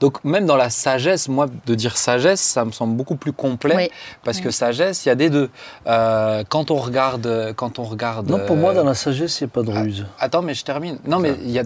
Donc 0.00 0.22
même 0.24 0.46
dans 0.46 0.56
la 0.56 0.70
sagesse, 0.70 1.28
moi, 1.28 1.46
de 1.66 1.74
dire 1.74 1.96
sagesse, 1.96 2.40
ça 2.40 2.64
me 2.64 2.72
semble 2.72 2.96
beaucoup 2.96 3.16
plus 3.16 3.32
complet. 3.32 3.74
Oui. 3.76 3.88
Parce 4.24 4.40
que 4.40 4.50
sagesse, 4.50 5.04
il 5.04 5.08
y 5.08 5.12
a 5.12 5.14
des 5.16 5.30
deux. 5.30 5.50
Euh, 5.86 6.44
quand 6.48 6.70
on 6.70 6.76
regarde, 6.76 7.52
quand 7.56 7.78
on 7.78 7.84
regarde. 7.84 8.28
Non, 8.30 8.40
pour 8.46 8.56
moi, 8.56 8.74
dans 8.74 8.84
la 8.84 8.94
sagesse, 8.94 9.40
il 9.40 9.44
n'y 9.44 9.50
a 9.50 9.52
pas 9.52 9.62
de 9.62 9.70
ruse. 9.70 10.06
Attends, 10.18 10.42
mais 10.42 10.54
je 10.54 10.64
termine. 10.64 10.98
Non, 11.06 11.18
mais 11.18 11.34
il 11.42 11.50
y 11.50 11.58
a, 11.58 11.64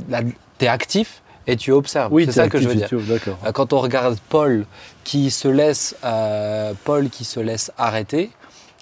t'es 0.58 0.68
actif 0.68 1.22
et 1.46 1.56
tu 1.56 1.72
observes. 1.72 2.12
oui, 2.12 2.24
c'est 2.26 2.32
ça 2.32 2.48
que 2.48 2.58
je 2.58 2.68
veux 2.68 2.74
dire. 2.74 2.88
Euh, 2.92 3.52
Quand 3.52 3.72
on 3.72 3.78
regarde 3.80 4.16
Paul 4.28 4.66
qui 5.04 5.30
se 5.30 5.48
laisse, 5.48 5.94
euh, 6.04 6.72
Paul 6.84 7.08
qui 7.10 7.24
se 7.24 7.40
laisse 7.40 7.70
arrêter 7.78 8.30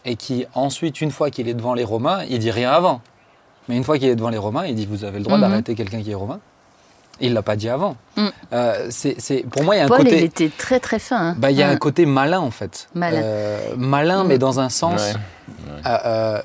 et 0.04 0.16
qui 0.16 0.47
ensuite, 0.54 1.00
une 1.00 1.11
fois 1.11 1.30
qu'il 1.30 1.49
est 1.49 1.54
devant 1.54 1.75
les 1.75 1.85
Romains, 1.85 2.25
il 2.28 2.38
dit 2.38 2.50
rien 2.50 2.71
avant. 2.73 3.00
Mais 3.68 3.76
une 3.76 3.85
fois 3.85 3.99
qu'il 3.99 4.09
est 4.09 4.16
devant 4.16 4.28
les 4.30 4.38
Romains, 4.38 4.66
il 4.66 4.75
dit 4.75 4.87
vous 4.87 5.04
avez 5.04 5.18
le 5.18 5.25
droit 5.25 5.37
Mhm. 5.38 5.42
d'arrêter 5.42 5.75
quelqu'un 5.75 6.02
qui 6.02 6.11
est 6.11 6.14
romain. 6.14 6.40
Il 7.21 7.33
l'a 7.33 7.42
pas 7.42 7.54
dit 7.54 7.68
avant. 7.68 7.97
Mm. 8.16 8.26
Euh, 8.52 8.87
c'est, 8.90 9.44
pour 9.49 9.62
moi, 9.62 9.76
il 9.76 9.78
y 9.78 9.80
a 9.80 9.85
un 9.85 9.88
Paul, 9.88 10.00
il 10.00 10.04
côté. 10.06 10.25
était 10.25 10.50
très 10.50 10.80
très 10.80 10.99
fin. 10.99 11.28
hein. 11.28 11.35
Bah, 11.38 11.52
il 11.52 11.56
y 11.56 11.62
a 11.62 11.68
un 11.68 11.76
côté 11.76 12.06
malin 12.06 12.40
en 12.40 12.50
fait. 12.50 12.88
Malin. 12.92 13.23
Euh, 13.23 13.75
malin, 13.76 14.25
Mm. 14.25 14.26
mais 14.26 14.38
dans 14.38 14.59
un 14.59 14.68
sens. 14.68 15.00
Ouais. 15.00 15.21
euh, 15.87 15.99
euh. 16.06 16.42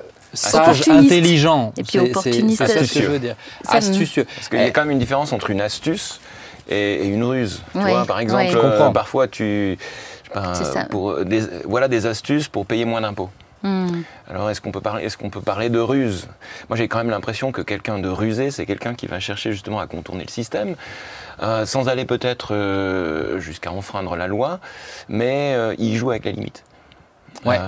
Intelligent. 0.90 1.72
Et 1.76 1.82
puis 1.82 1.98
opportuniste. 1.98 2.64
C'est 2.66 2.84
ce 2.84 2.94
que 2.94 3.02
je 3.02 3.08
veux 3.10 3.18
dire. 3.18 3.36
Ça 3.64 3.72
me- 3.72 3.76
Astucieux. 3.78 4.24
Parce 4.36 4.48
qu'il 4.48 4.60
y 4.60 4.64
a 4.64 4.70
quand 4.70 4.82
même 4.82 4.90
une 4.92 4.98
différence 4.98 5.32
entre 5.32 5.50
une 5.50 5.60
astuce 5.60 6.20
et, 6.68 6.94
et 6.94 7.06
une 7.06 7.24
ruse. 7.24 7.62
Tu 7.72 7.78
Ouais, 7.78 7.90
vois, 7.90 8.04
par 8.06 8.20
exemple, 8.20 8.52
comprends. 8.52 8.88
euh, 8.88 8.90
parfois 8.90 9.28
tu. 9.28 9.76
je 9.78 10.28
sais 10.28 10.30
pas, 10.34 10.54
C'est 10.54 10.64
ça. 10.64 10.84
Pour 10.84 11.24
des, 11.24 11.42
voilà 11.64 11.88
des 11.88 12.06
astuces 12.06 12.48
pour 12.48 12.66
payer 12.66 12.84
moins 12.84 13.00
d'impôts. 13.00 13.30
Hmm. 13.62 14.00
Alors 14.26 14.48
est-ce 14.48 14.62
qu'on 14.62 14.72
peut 14.72 14.80
parler, 14.80 15.04
est-ce 15.04 15.18
qu'on 15.18 15.28
peut 15.28 15.42
parler 15.42 15.68
de 15.68 15.78
ruse? 15.78 16.28
Moi 16.70 16.78
j'ai 16.78 16.88
quand 16.88 16.96
même 16.96 17.10
l'impression 17.10 17.52
que 17.52 17.60
quelqu'un 17.60 17.98
de 17.98 18.08
rusé, 18.08 18.50
c'est 18.50 18.64
quelqu'un 18.64 18.94
qui 18.94 19.06
va 19.06 19.20
chercher 19.20 19.52
justement 19.52 19.80
à 19.80 19.86
contourner 19.86 20.24
le 20.24 20.30
système, 20.30 20.76
euh, 21.42 21.66
sans 21.66 21.86
aller 21.90 22.06
peut-être 22.06 22.54
euh, 22.54 23.38
jusqu'à 23.38 23.70
enfreindre 23.70 24.16
la 24.16 24.28
loi, 24.28 24.60
mais 25.10 25.52
euh, 25.56 25.74
il 25.78 25.94
joue 25.98 26.08
avec 26.10 26.24
la 26.24 26.30
limite. 26.30 26.64
Ouais. 27.44 27.58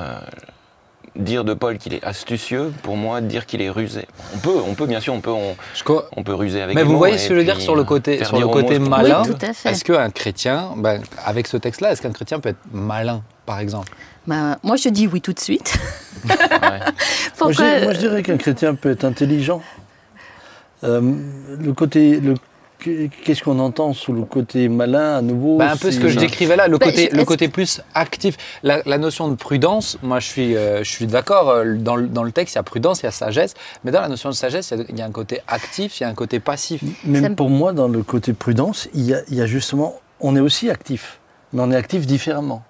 Dire 1.15 1.45
de 1.45 1.53
Paul 1.53 1.77
qu'il 1.77 1.93
est 1.93 2.03
astucieux, 2.03 2.73
pour 2.83 2.97
moi, 2.97 3.21
dire 3.21 3.45
qu'il 3.45 3.61
est 3.61 3.69
rusé. 3.69 4.07
On 4.35 4.39
peut, 4.39 4.57
on 4.67 4.75
peut 4.75 4.87
bien 4.87 4.99
sûr, 5.01 5.13
on 5.13 5.21
peut, 5.21 5.31
on, 5.31 5.57
Je 5.75 5.85
co- 5.85 6.03
on 6.17 6.23
peut 6.23 6.33
ruser 6.33 6.63
avec. 6.63 6.75
Mais 6.75 6.85
vous 6.85 6.97
voyez 6.97 7.19
ce 7.19 7.29
que 7.29 7.35
je 7.35 7.39
veux 7.41 7.45
dire 7.45 7.61
sur 7.61 7.77
le 7.77 7.85
côté, 7.85 8.25
sur 8.25 8.41
le 8.41 8.49
côté 8.49 8.79
malin 8.79 9.23
Oui. 9.27 9.35
Est-ce 9.67 9.85
qu'un 9.85 10.09
chrétien, 10.09 10.71
ben, 10.77 11.03
avec 11.23 11.47
ce 11.49 11.59
texte-là, 11.59 11.93
est-ce 11.93 12.01
qu'un 12.01 12.13
chrétien 12.13 12.41
peut 12.41 12.49
être 12.49 12.59
malin, 12.73 13.23
par 13.45 13.61
exemple? 13.61 13.93
Bah, 14.27 14.57
moi, 14.63 14.77
je 14.77 14.89
dis 14.89 15.07
oui 15.07 15.21
tout 15.21 15.35
de 15.35 15.41
suite. 15.41 15.75
Ouais. 16.25 16.35
Moi, 17.41 17.51
je, 17.53 17.85
moi, 17.85 17.93
je 17.93 17.99
dirais 17.99 18.23
qu'un 18.23 18.37
chrétien 18.37 18.75
peut 18.77 18.93
être 18.93 19.05
intelligent. 19.05 19.61
Euh, 20.85 21.01
le 21.59 21.73
côté, 21.73 22.21
le, 22.21 22.35
qu'est-ce 22.83 23.43
qu'on 23.43 23.59
entend 23.59 23.93
sous 23.95 24.13
le 24.13 24.23
côté 24.25 24.69
malin 24.69 25.17
à 25.17 25.23
nouveau 25.23 25.59
Ben, 25.59 25.69
Un 25.71 25.77
peu 25.77 25.91
ce 25.91 26.01
que 26.01 26.09
je 26.09 26.19
décrivais 26.19 26.57
là, 26.57 26.69
le 26.69 26.79
Bah, 26.79 26.87
côté, 26.87 27.09
je- 27.11 27.15
le 27.15 27.21
est-ce 27.21 27.27
côté 27.27 27.49
plus 27.49 27.81
actif. 27.95 28.37
La, 28.63 28.83
la 28.87 28.99
notion 28.99 29.29
de 29.29 29.35
prudence, 29.35 29.99
moi 30.03 30.21
je 30.21 30.27
suis, 30.27 30.57
euh, 30.57 30.83
je 30.85 30.91
suis 30.91 31.07
d'accord, 31.07 31.51
euh, 31.51 31.75
dans, 31.77 31.97
le- 31.97 32.09
dans 32.09 32.23
le 32.25 32.33
texte 32.33 32.55
il 32.55 32.59
y 32.59 32.61
a 32.61 32.63
prudence, 32.63 33.01
il 33.01 33.05
y 33.05 33.09
a 33.09 33.13
sagesse, 33.13 33.55
mais 33.85 33.91
dans 33.91 34.01
la 34.01 34.09
notion 34.09 34.29
de 34.31 34.35
sagesse, 34.35 34.71
il 34.73 34.79
y 34.79 34.81
a, 34.81 34.85
il 34.89 34.99
y 34.99 35.03
a 35.03 35.07
un 35.07 35.11
côté 35.11 35.41
actif, 35.49 36.01
il 36.01 36.03
y 36.03 36.07
a 36.07 36.09
un 36.09 36.15
côté 36.15 36.41
passif. 36.41 36.83
Mais 37.05 37.21
Ça 37.21 37.29
me- 37.29 37.35
pour 37.35 37.51
moi, 37.51 37.73
dans 37.73 37.89
le 37.89 38.03
côté 38.03 38.33
prudence, 38.33 38.89
il 38.95 39.03
y 39.03 39.15
a, 39.15 39.21
il 39.29 39.37
y 39.37 39.41
a 39.41 39.47
justement, 39.47 39.95
on 40.21 40.37
est 40.37 40.41
aussi 40.41 40.71
actif, 40.71 41.19
mais 41.53 41.63
on 41.63 41.71
est 41.71 41.77
actif 41.77 42.07
différemment. 42.07 42.63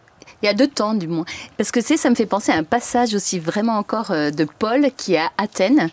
Il 0.43 0.47
y 0.47 0.49
a 0.49 0.55
deux 0.55 0.67
temps, 0.67 0.95
du 0.95 1.07
moins. 1.07 1.25
Parce 1.57 1.71
que 1.71 1.79
tu 1.79 1.87
sais, 1.87 1.97
ça 1.97 2.11
me 2.11 2.17
fait 2.17 2.27
penser 2.27 2.51
à 2.51 2.57
un 2.57 2.65
passage 2.65 3.15
aussi 3.15 3.39
vraiment 3.39 3.75
encore 3.79 4.11
euh, 4.11 4.33
de 4.33 4.45
Paul 4.59 4.89
qui 4.97 5.15
est 5.15 5.19
à 5.19 5.31
Athènes. 5.39 5.89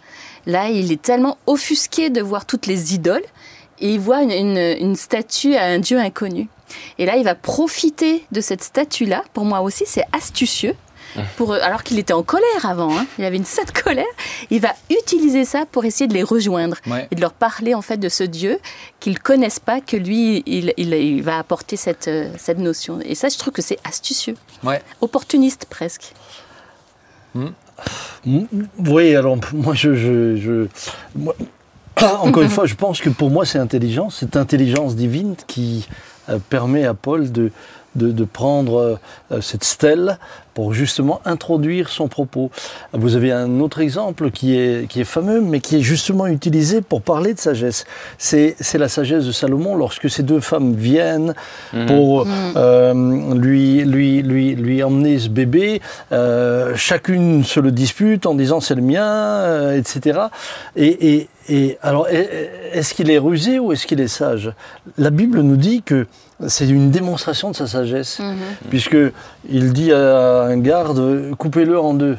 Là, 0.48 0.70
il 0.70 0.92
est 0.92 1.00
tellement 1.00 1.38
offusqué 1.46 2.10
de 2.10 2.20
voir 2.22 2.48
toutes 2.48 2.66
les 2.66 2.96
idoles 2.96 3.22
et 3.82 3.94
il 3.94 4.00
voit 4.00 4.22
une, 4.24 4.32
une- 4.32 4.78
une 4.80 4.96
statue 4.96 5.56
à 5.56 5.66
un 5.66 5.80
dieu 5.80 6.00
inconnu. 6.00 6.48
Et 6.98 7.06
là, 7.06 7.16
il 7.18 7.24
va 7.24 7.36
profiter 7.36 8.24
de 8.32 8.42
cette 8.42 8.64
statue-là. 8.64 9.24
Pour 9.34 9.46
moi 9.46 9.62
aussi, 9.62 9.84
c'est 9.88 10.04
astucieux. 10.12 10.76
Pour, 11.38 11.54
euh, 11.54 11.60
alors 11.64 11.82
qu'il 11.82 11.98
était 11.98 12.14
en 12.14 12.22
colère 12.22 12.66
avant, 12.68 12.96
hein. 12.96 13.04
il 13.18 13.26
avait 13.26 13.38
une 13.38 13.44
sainte 13.46 13.72
colère. 13.72 14.06
Il 14.52 14.62
va 14.62 14.76
utiliser 14.92 15.44
ça 15.44 15.66
pour 15.72 15.84
essayer 15.84 16.08
de 16.08 16.14
les 16.14 16.22
rejoindre 16.22 16.78
Ouais. 16.86 17.08
et 17.10 17.16
de 17.16 17.22
leur 17.22 17.34
parler 17.34 17.74
en 17.74 17.82
fait 17.82 17.98
de 17.98 18.10
ce 18.10 18.24
Dieu 18.24 18.60
qu'ils 19.00 19.18
connaissent 19.18 19.58
pas, 19.60 19.82
que 19.82 19.98
lui, 19.98 20.44
il, 20.46 20.72
il- 20.78 20.94
il 20.94 21.24
va 21.24 21.40
apporter 21.40 21.78
cette, 21.78 22.08
euh, 22.08 22.30
cette 22.38 22.60
notion. 22.60 23.00
Et 23.04 23.16
ça, 23.16 23.28
je 23.30 23.40
trouve 23.40 23.52
que 23.54 23.64
c'est 23.64 23.80
astucieux 23.84 24.36
Ouais. 24.64 24.84
opportuniste 25.02 25.66
presque. 25.68 26.14
M- 27.36 27.54
Oui, 28.78 29.16
alors 29.16 29.38
moi, 29.54 29.74
je, 29.74 29.96
je, 29.96 30.36
je- 30.36 30.68
moi- 31.16 31.36
encore 32.02 32.44
une 32.44 32.50
fois, 32.58 32.66
je 32.66 32.76
pense 32.76 33.02
que 33.02 33.10
pour 33.10 33.30
moi, 33.30 33.46
c'est 33.46 33.60
intelligence, 33.60 34.18
cette 34.18 34.36
intelligence 34.36 34.96
divine 34.96 35.36
qui 35.48 35.88
euh, 36.30 36.40
permet 36.50 36.86
à 36.86 36.94
Paul 36.94 37.32
de, 37.32 37.52
de, 37.96 38.12
de 38.12 38.24
prendre 38.24 39.00
euh, 39.32 39.42
cette 39.42 39.64
stèle 39.64 40.18
pour 40.60 40.74
justement 40.74 41.22
introduire 41.24 41.88
son 41.88 42.10
propos. 42.10 42.52
Vous 42.92 43.16
avez 43.16 43.32
un 43.32 43.62
autre 43.62 43.80
exemple 43.80 44.30
qui 44.30 44.58
est, 44.58 44.90
qui 44.90 45.00
est 45.00 45.06
fameux, 45.06 45.40
mais 45.40 45.62
qui 45.62 45.78
est 45.78 45.82
justement 45.82 46.28
utilisé 46.28 46.82
pour 46.82 47.02
parler 47.02 47.34
de 47.34 47.40
sagesse. 47.40 47.86
C'est 48.18 48.58
c'est 48.60 48.78
la 48.78 48.90
sagesse 48.90 49.26
de 49.26 49.32
Salomon 49.32 49.78
lorsque 49.78 50.10
ces 50.10 50.22
deux 50.22 50.42
femmes 50.42 50.74
viennent 50.74 51.34
pour 51.88 52.28
euh, 52.58 53.34
lui, 53.36 53.86
lui, 53.86 54.22
lui, 54.22 54.56
lui 54.56 54.84
emmener 54.84 55.18
ce 55.20 55.30
bébé. 55.30 55.82
Euh, 56.12 56.76
chacune 56.76 57.46
se 57.46 57.62
le 57.62 57.72
dispute 57.72 58.26
en 58.26 58.36
disant 58.36 58.60
c'est 58.60 58.76
le 58.76 58.82
mien, 58.82 59.06
euh, 59.08 59.78
etc. 59.80 60.20
Et, 60.76 60.92
et, 61.16 61.30
et 61.48 61.78
alors, 61.82 62.10
est- 62.10 62.50
est-ce 62.74 62.94
qu'il 62.94 63.10
est 63.10 63.18
rusé 63.18 63.60
ou 63.60 63.72
est-ce 63.72 63.88
qu'il 63.88 64.02
est 64.02 64.10
sage? 64.10 64.52
La 64.98 65.10
Bible 65.10 65.40
nous 65.40 65.56
dit 65.56 65.84
que 65.84 66.06
c'est 66.48 66.70
une 66.70 66.90
démonstration 66.90 67.52
de 67.52 67.56
sa 67.58 67.68
sagesse, 67.68 68.22
puisque 68.70 68.96
il 69.52 69.74
dit 69.74 69.92
à 69.92 70.49
un 70.50 70.58
garde 70.58 71.32
coupez-le 71.38 71.80
en 71.80 71.94
deux. 71.94 72.18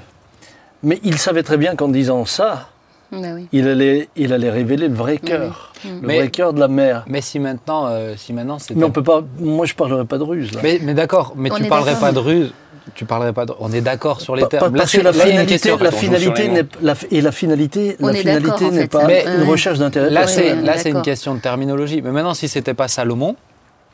Mais 0.83 0.99
il 1.05 1.19
savait 1.19 1.43
très 1.43 1.57
bien 1.59 1.75
qu'en 1.77 1.89
disant 1.89 2.25
ça, 2.25 2.69
Bah 3.13 3.19
oui. 3.35 3.49
il 3.53 3.69
allait, 3.69 4.09
il 4.17 4.33
allait 4.33 4.51
révéler 4.51 4.89
le 4.89 4.95
vrai 4.95 5.19
cœur, 5.19 5.73
le 5.85 6.07
Mais- 6.07 6.17
vrai 6.19 6.29
cœur 6.31 6.53
de 6.55 6.61
la 6.61 6.69
mère. 6.69 7.05
Mais 7.07 7.21
si 7.21 7.39
maintenant, 7.39 7.87
euh, 7.89 8.15
si 8.17 8.33
maintenant 8.33 8.59
c'était. 8.59 8.75
Mais 8.77 8.85
on 8.85 8.91
peut 8.91 9.03
pas. 9.03 9.23
Moi, 9.39 9.67
je 9.67 9.75
parlerai 9.75 10.05
pas 10.07 10.17
de 10.19 10.23
ruse. 10.23 10.53
Là. 10.55 10.61
Mais, 10.63 10.79
mais 10.83 10.95
d'accord, 10.95 11.35
mais 11.37 11.51
On 11.53 11.57
tu 11.57 11.65
parlerais 11.65 11.97
pas 12.01 12.13
de 12.13 12.19
ruse. 12.19 12.53
Tu 12.95 13.05
parlerais 13.05 13.35
pas 13.35 13.45
de. 13.45 13.53
On 13.61 13.71
est 13.73 13.83
d'accord 13.83 14.21
sur 14.23 14.35
les 14.35 14.47
termes. 14.49 14.75
Parce 14.75 14.93
que 14.93 15.03
la 15.03 15.13
finalité, 15.13 15.71
la 15.79 16.49
n'est 16.49 16.67
la, 16.81 16.95
et 17.11 17.21
la 17.21 17.31
finalité, 17.33 17.97
On 18.01 18.07
la 18.07 18.15
finalité 18.15 18.71
n'est 18.71 18.81
fait. 18.83 18.89
pas 18.89 19.05
Mais- 19.07 19.25
une 19.27 19.43
recherche 19.49 19.79
d'intérêt. 19.79 20.09
Là, 20.11 20.27
c'est 20.27 20.57
là, 20.57 20.79
c'est 20.79 20.91
une 20.91 21.03
question 21.03 21.35
de 21.35 21.41
terminologie. 21.41 22.01
Mais 22.01 22.11
maintenant, 22.11 22.35
si 22.35 22.49
c'était 22.49 22.75
pas 22.75 22.89
Salomon, 22.89 23.37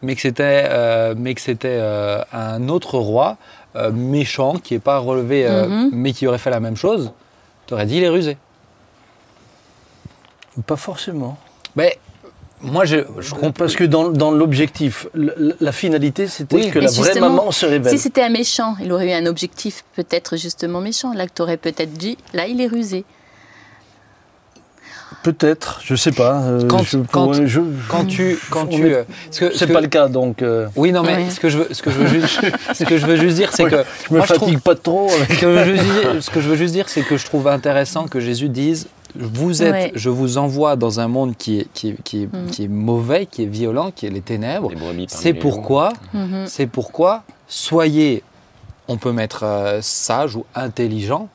mais 0.02 0.14
que 0.14 0.20
c'était, 0.20 0.66
euh, 0.68 1.14
mais 1.18 1.34
que 1.34 1.40
c'était 1.40 1.78
euh, 1.80 2.20
un 2.32 2.68
autre 2.68 2.96
roi 2.98 3.38
euh, 3.76 3.90
méchant 3.92 4.54
qui 4.54 4.74
est 4.74 4.78
pas 4.78 4.98
relevé, 4.98 5.46
euh, 5.46 5.66
Mhm. 5.68 5.90
mais 5.92 6.12
qui 6.12 6.26
aurait 6.26 6.38
fait 6.38 6.50
la 6.50 6.60
même 6.60 6.76
chose, 6.76 7.12
t'aurais 7.66 7.86
dit 7.86 7.96
il 7.98 8.02
est 8.02 8.08
rusé. 8.08 8.36
Pas 10.66 10.76
forcément. 10.76 11.36
Mais 11.74 11.98
moi, 12.62 12.86
je, 12.86 12.98
je 13.18 13.30
comprends. 13.34 13.52
Parce 13.52 13.76
que 13.76 13.84
dans, 13.84 14.08
dans 14.08 14.30
l'objectif, 14.30 15.06
la 15.14 15.72
finalité, 15.72 16.26
c'était 16.26 16.56
Oui. 16.56 16.70
que 16.70 16.78
Mais 16.78 16.86
la 16.86 16.90
vraie 16.90 17.20
maman 17.20 17.50
se 17.50 17.66
révèle. 17.66 17.92
Si 17.92 17.98
c'était 17.98 18.22
un 18.22 18.30
méchant, 18.30 18.74
il 18.82 18.90
aurait 18.92 19.08
eu 19.10 19.12
un 19.12 19.26
objectif 19.26 19.84
peut-être 19.94 20.36
justement 20.38 20.80
méchant. 20.80 21.12
Là, 21.12 21.26
que 21.26 21.32
tu 21.34 21.42
aurais 21.42 21.58
peut-être 21.58 21.92
dit, 21.92 22.16
là, 22.32 22.46
il 22.46 22.60
est 22.62 22.66
rusé. 22.66 23.04
Peut-être, 25.26 25.80
je 25.84 25.96
sais 25.96 26.12
pas. 26.12 26.40
euh, 26.42 26.68
Quand- 26.68 26.84
je- 26.84 26.98
quand- 27.10 27.32
je- 27.32 27.60
Quand 27.88 28.04
tu, 28.04 28.38
quand 28.48 28.66
tu, 28.68 28.94
euh, 28.94 29.02
ce 29.32 29.50
c'est 29.52 29.66
pas 29.66 29.80
le 29.80 29.88
cas, 29.88 30.06
donc 30.06 30.40
euh, 30.40 30.68
Oui, 30.76 30.92
non, 30.92 31.02
mais 31.02 31.16
Ouais. 31.16 31.30
ce 31.30 31.40
que 31.40 31.48
je 31.48 31.58
veux, 31.58 31.68
ce 31.72 31.82
que 31.82 31.90
je 31.90 31.96
veux 31.98 32.06
juste, 32.20 32.40
ce 32.74 32.84
que 32.84 32.96
je 32.96 33.04
veux 33.06 33.16
juste 33.16 33.34
dire, 33.34 33.50
c'est 33.52 33.64
Oui, 33.64 33.70
que 33.72 33.78
je 34.08 34.14
me 34.14 34.18
moi, 34.18 34.26
fatigue 34.28 34.42
trouve- 34.46 34.60
pas 34.60 34.74
trop. 34.76 35.10
avec- 35.10 35.32
Ce 35.32 35.40
que, 35.40 35.46
je 35.64 35.70
veux 35.70 35.76
juste 35.76 35.84
dire- 35.84 36.22
ce 36.22 36.30
que 36.30 36.40
je 36.40 36.48
veux 36.48 36.54
juste 36.56 36.74
dire, 36.74 36.88
c'est 36.88 37.02
que 37.02 37.16
je 37.16 37.24
trouve 37.24 37.48
intéressant 37.48 38.06
que 38.06 38.20
Jésus 38.20 38.48
dise 38.48 38.86
vous 39.16 39.64
êtes, 39.64 39.72
Ouais. 39.72 39.92
je 39.96 40.10
vous 40.10 40.38
envoie 40.38 40.76
dans 40.76 41.00
un 41.00 41.08
monde 41.08 41.34
qui 41.36 41.58
est, 41.58 41.66
qui, 41.74 41.88
est- 41.88 42.02
qui 42.04 42.22
est- 42.22 42.26
Mm. 42.26 42.46
qui 42.52 42.64
est 42.64 42.68
mauvais, 42.68 43.26
qui 43.26 43.42
est 43.42 43.46
violent, 43.46 43.90
qui 43.90 44.06
est 44.06 44.10
les 44.10 44.20
ténèbres. 44.20 44.70
C'est 45.08 45.34
pourquoi, 45.34 45.92
Mhm. 46.14 46.44
c'est 46.46 46.66
pourquoi, 46.68 47.24
soyez, 47.48 48.22
on 48.86 48.96
peut 48.96 49.10
mettre 49.12 49.42
euh, 49.42 49.80
sage 49.82 50.36
ou 50.36 50.44
intelligent, 50.54 51.28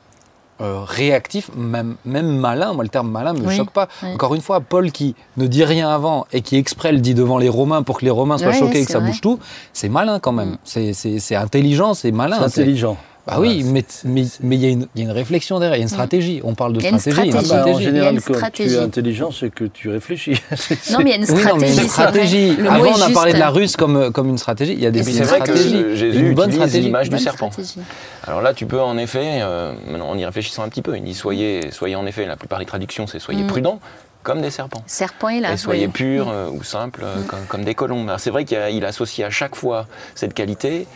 euh, 0.60 0.80
réactif, 0.84 1.50
même, 1.56 1.96
même 2.04 2.36
malin. 2.36 2.72
Moi, 2.72 2.84
le 2.84 2.90
terme 2.90 3.10
malin 3.10 3.32
ne 3.32 3.40
me 3.40 3.46
Oui, 3.48 3.56
choque 3.56 3.70
pas. 3.70 3.88
oui. 4.02 4.10
Encore 4.14 4.34
une 4.34 4.40
fois, 4.42 4.60
Paul 4.60 4.92
qui 4.92 5.14
ne 5.36 5.46
dit 5.46 5.64
rien 5.64 5.88
avant 5.88 6.26
et 6.32 6.40
qui 6.42 6.56
exprès 6.56 6.92
le 6.92 6.98
dit 7.00 7.14
devant 7.14 7.38
les 7.38 7.48
Romains 7.48 7.82
pour 7.82 7.98
que 7.98 8.04
les 8.04 8.10
Romains 8.10 8.38
soient 8.38 8.52
choqués 8.52 8.80
et 8.82 8.84
que 8.84 8.92
ça 8.92 8.98
vrai. 9.00 9.08
bouge 9.08 9.20
tout, 9.20 9.38
c'est 9.72 9.88
malin 9.88 10.18
quand 10.20 10.32
même. 10.32 10.50
Mm. 10.50 10.58
C'est- 10.64 10.92
C'est 10.92 11.18
c'est 11.18 11.34
intelligent, 11.36 11.94
c'est 11.94 12.12
malin. 12.12 12.36
C'est- 12.38 12.60
intelligent. 12.60 12.96
Bah 13.26 13.36
oui, 13.38 13.62
Voilà, 13.62 13.72
mais 14.04 14.24
il 14.56 14.60
y, 14.60 14.66
a 14.66 14.68
une- 14.70 14.88
il 14.96 15.00
y 15.00 15.04
a 15.04 15.08
une 15.08 15.14
réflexion 15.16 15.60
derrière, 15.60 15.76
il 15.76 15.80
y 15.80 15.82
a 15.82 15.84
une 15.84 15.88
stratégie. 15.88 16.40
On 16.42 16.54
parle 16.54 16.72
de 16.72 16.80
Il 16.80 16.84
y 16.84 16.86
a 16.86 16.90
une 16.90 16.98
stratégie. 16.98 17.30
Ah 17.36 17.40
stratégie. 17.42 17.52
bah, 17.52 17.62
en 17.62 17.66
Il 17.66 17.72
y 17.72 17.76
a 17.76 17.88
général, 17.90 18.14
quand 18.20 18.32
tu 18.32 18.34
stratégie. 18.34 18.74
es 18.74 18.78
intelligent, 18.78 19.30
c'est 19.30 19.50
que 19.54 19.64
tu 19.64 19.88
réfléchis. 19.90 20.32
Non, 20.90 20.98
mais 20.98 21.04
il 21.04 21.08
y 21.08 21.12
a 21.12 21.16
une 21.16 21.22
Oui, 21.22 21.26
stratégie. 21.26 21.46
non, 21.48 21.56
mais 21.56 21.68
une 21.68 21.74
c'est 21.74 21.80
vrai. 21.82 21.88
stratégie. 21.88 22.56
Le 22.56 22.62
mot 22.64 22.70
Avant, 22.70 22.84
on 22.90 22.94
a 22.94 23.06
juste. 23.06 23.14
parlé 23.14 23.32
de 23.34 23.38
la 23.38 23.50
ruse 23.50 23.76
comme, 23.76 24.10
comme 24.12 24.28
une 24.28 24.38
stratégie. 24.38 24.72
Il 24.72 24.80
y 24.82 24.86
a 24.86 24.90
des 24.90 25.00
Mais 25.02 25.06
il 25.06 25.14
y 25.16 25.20
a 25.20 25.24
c'est 25.24 25.28
vrai 25.30 25.38
que 25.40 25.54
stratégie. 25.56 25.96
Jésus 25.96 26.18
une 26.20 26.34
bonne 26.34 26.48
utilise 26.48 26.66
stratégie. 26.66 26.80
l'image 26.84 27.10
du 27.10 27.18
serpent. 27.18 27.50
stratégie. 27.52 27.80
Alors 28.26 28.42
là, 28.42 28.54
tu 28.54 28.66
peux 28.66 28.80
en 28.80 28.98
effet, 28.98 29.38
euh, 29.40 29.72
maintenant, 29.86 30.08
en 30.10 30.18
y 30.18 30.24
réfléchissant 30.24 30.64
un 30.64 30.68
petit 30.68 30.82
peu, 30.82 30.96
il 30.96 31.04
dit 31.04 31.14
soyez, 31.14 31.70
soyez 31.70 31.94
en 31.94 32.06
effet, 32.06 32.26
la 32.26 32.36
plupart 32.36 32.58
des 32.58 32.66
traductions, 32.66 33.06
c'est 33.06 33.20
soyez 33.20 33.44
Mm. 33.44 33.46
prudents 33.46 33.78
comme 34.24 34.40
des 34.40 34.50
serpents. 34.50 34.82
Serpent 34.86 35.28
est 35.28 35.40
là. 35.40 35.52
et 35.52 35.56
soyez 35.56 35.86
oui. 35.86 35.92
purs 35.92 36.28
euh, 36.28 36.48
ou 36.48 36.62
simples 36.64 37.02
euh, 37.04 37.14
comme, 37.26 37.40
comme 37.48 37.64
des 37.64 37.74
colombes. 37.74 38.12
C'est 38.18 38.30
vrai 38.30 38.44
qu'il 38.44 38.84
associe 38.84 39.26
à 39.26 39.30
chaque 39.30 39.54
fois 39.56 39.86
cette 40.16 40.34
qualité 40.34 40.86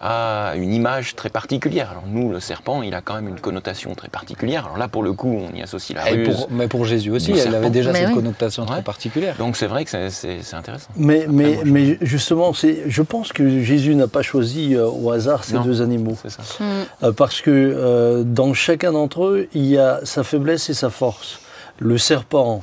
à 0.00 0.52
une 0.56 0.72
image 0.72 1.16
très 1.16 1.28
particulière. 1.28 1.90
Alors 1.90 2.04
nous, 2.06 2.30
le 2.30 2.38
serpent, 2.38 2.82
il 2.82 2.94
a 2.94 3.00
quand 3.00 3.14
même 3.14 3.28
une 3.28 3.40
connotation 3.40 3.94
très 3.96 4.08
particulière. 4.08 4.66
Alors 4.66 4.78
là, 4.78 4.86
pour 4.86 5.02
le 5.02 5.12
coup, 5.12 5.28
on 5.50 5.54
y 5.56 5.60
associe 5.62 5.96
la 5.98 6.08
Et 6.10 6.24
ruse. 6.24 6.36
pour- 6.36 6.48
mais 6.52 6.68
pour 6.68 6.84
Jésus 6.84 7.10
aussi, 7.10 7.32
elle 7.32 7.54
avait 7.54 7.70
déjà 7.70 7.90
Mais 7.92 8.00
cette 8.00 8.08
oui. 8.10 8.14
connotation 8.14 8.64
très 8.64 8.82
particulière. 8.82 9.34
Donc 9.38 9.56
c'est 9.56 9.66
vrai 9.66 9.84
que 9.84 9.90
c'est- 10.10 10.54
intéressant. 10.54 10.88
Mais, 10.96 11.26
mais, 11.28 11.54
moi, 11.54 11.62
je- 11.64 11.70
mais 11.72 11.98
justement, 12.00 12.52
c'est- 12.54 12.84
je 12.86 13.02
pense 13.02 13.32
que 13.32 13.60
Jésus 13.62 13.94
n'a 13.96 14.06
pas 14.06 14.22
choisi 14.22 14.74
euh, 14.76 14.86
au 14.88 15.10
hasard 15.10 15.42
ces 15.44 15.54
Non. 15.54 15.62
deux 15.62 15.82
animaux. 15.82 16.16
C'est 16.22 16.30
ça. 16.30 16.42
Mm. 16.60 16.64
Euh, 17.04 17.12
parce 17.12 17.40
que 17.40 17.50
euh, 17.50 18.22
dans 18.24 18.54
chacun 18.54 18.92
d'entre 18.92 19.24
eux, 19.24 19.48
il 19.52 19.66
y 19.66 19.78
a 19.78 20.00
sa 20.04 20.22
faiblesse 20.22 20.70
et 20.70 20.74
sa 20.74 20.90
force. 20.90 21.40
Le 21.80 21.98
serpent, 21.98 22.62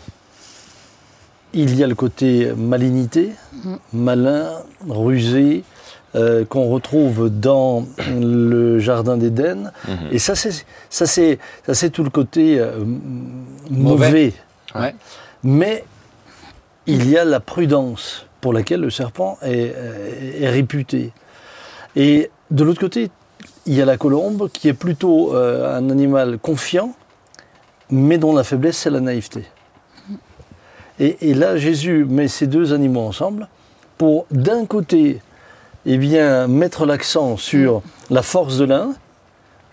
il 1.53 1.75
y 1.75 1.83
a 1.83 1.87
le 1.87 1.95
côté 1.95 2.51
malignité, 2.55 3.31
Mhm. 3.63 3.77
malin, 3.93 4.49
rusé, 4.89 5.63
euh, 6.15 6.45
qu'on 6.45 6.69
retrouve 6.69 7.29
dans 7.29 7.85
le 8.19 8.79
Jardin 8.79 9.17
d'Éden. 9.17 9.71
Mhm. 9.87 9.95
Et 10.11 10.19
ça, 10.19 10.33
c'est 10.35 10.65
ça, 10.89 11.05
c'est 11.05 11.37
ça, 11.65 11.73
c'est 11.73 11.89
tout 11.89 12.03
le 12.03 12.09
côté 12.09 12.59
euh, 12.59 12.83
mauvais. 13.69 14.33
Ouais. 14.73 14.95
Mais 15.43 15.83
il 16.87 17.09
y 17.09 17.17
a 17.17 17.25
la 17.25 17.39
prudence 17.39 18.25
pour 18.41 18.53
laquelle 18.53 18.81
le 18.81 18.89
serpent 18.89 19.37
est, 19.41 19.51
est- 19.53 20.41
est 20.43 20.49
réputé. 20.49 21.11
Et 21.95 22.29
de 22.51 22.63
l'autre 22.63 22.79
côté, 22.81 23.09
il 23.65 23.73
y 23.73 23.81
a 23.81 23.85
la 23.85 23.97
colombe 23.97 24.49
qui 24.51 24.67
est 24.67 24.73
plutôt 24.73 25.33
euh, 25.35 25.77
un 25.77 25.89
animal 25.89 26.37
confiant, 26.37 26.93
mais 27.89 28.17
dont 28.17 28.33
la 28.35 28.43
faiblesse, 28.43 28.77
c'est 28.77 28.89
la 28.89 28.99
naïveté. 29.01 29.45
Et, 30.99 31.29
et 31.29 31.33
là, 31.33 31.57
Jésus 31.57 32.05
met 32.07 32.27
ces 32.27 32.47
deux 32.47 32.73
animaux 32.73 33.01
ensemble 33.01 33.47
pour, 33.97 34.25
d'un 34.31 34.65
côté, 34.65 35.21
eh 35.85 35.97
bien, 35.97 36.47
mettre 36.47 36.85
l'accent 36.85 37.37
sur 37.37 37.81
la 38.09 38.21
force 38.21 38.57
de 38.57 38.65
l'un, 38.65 38.93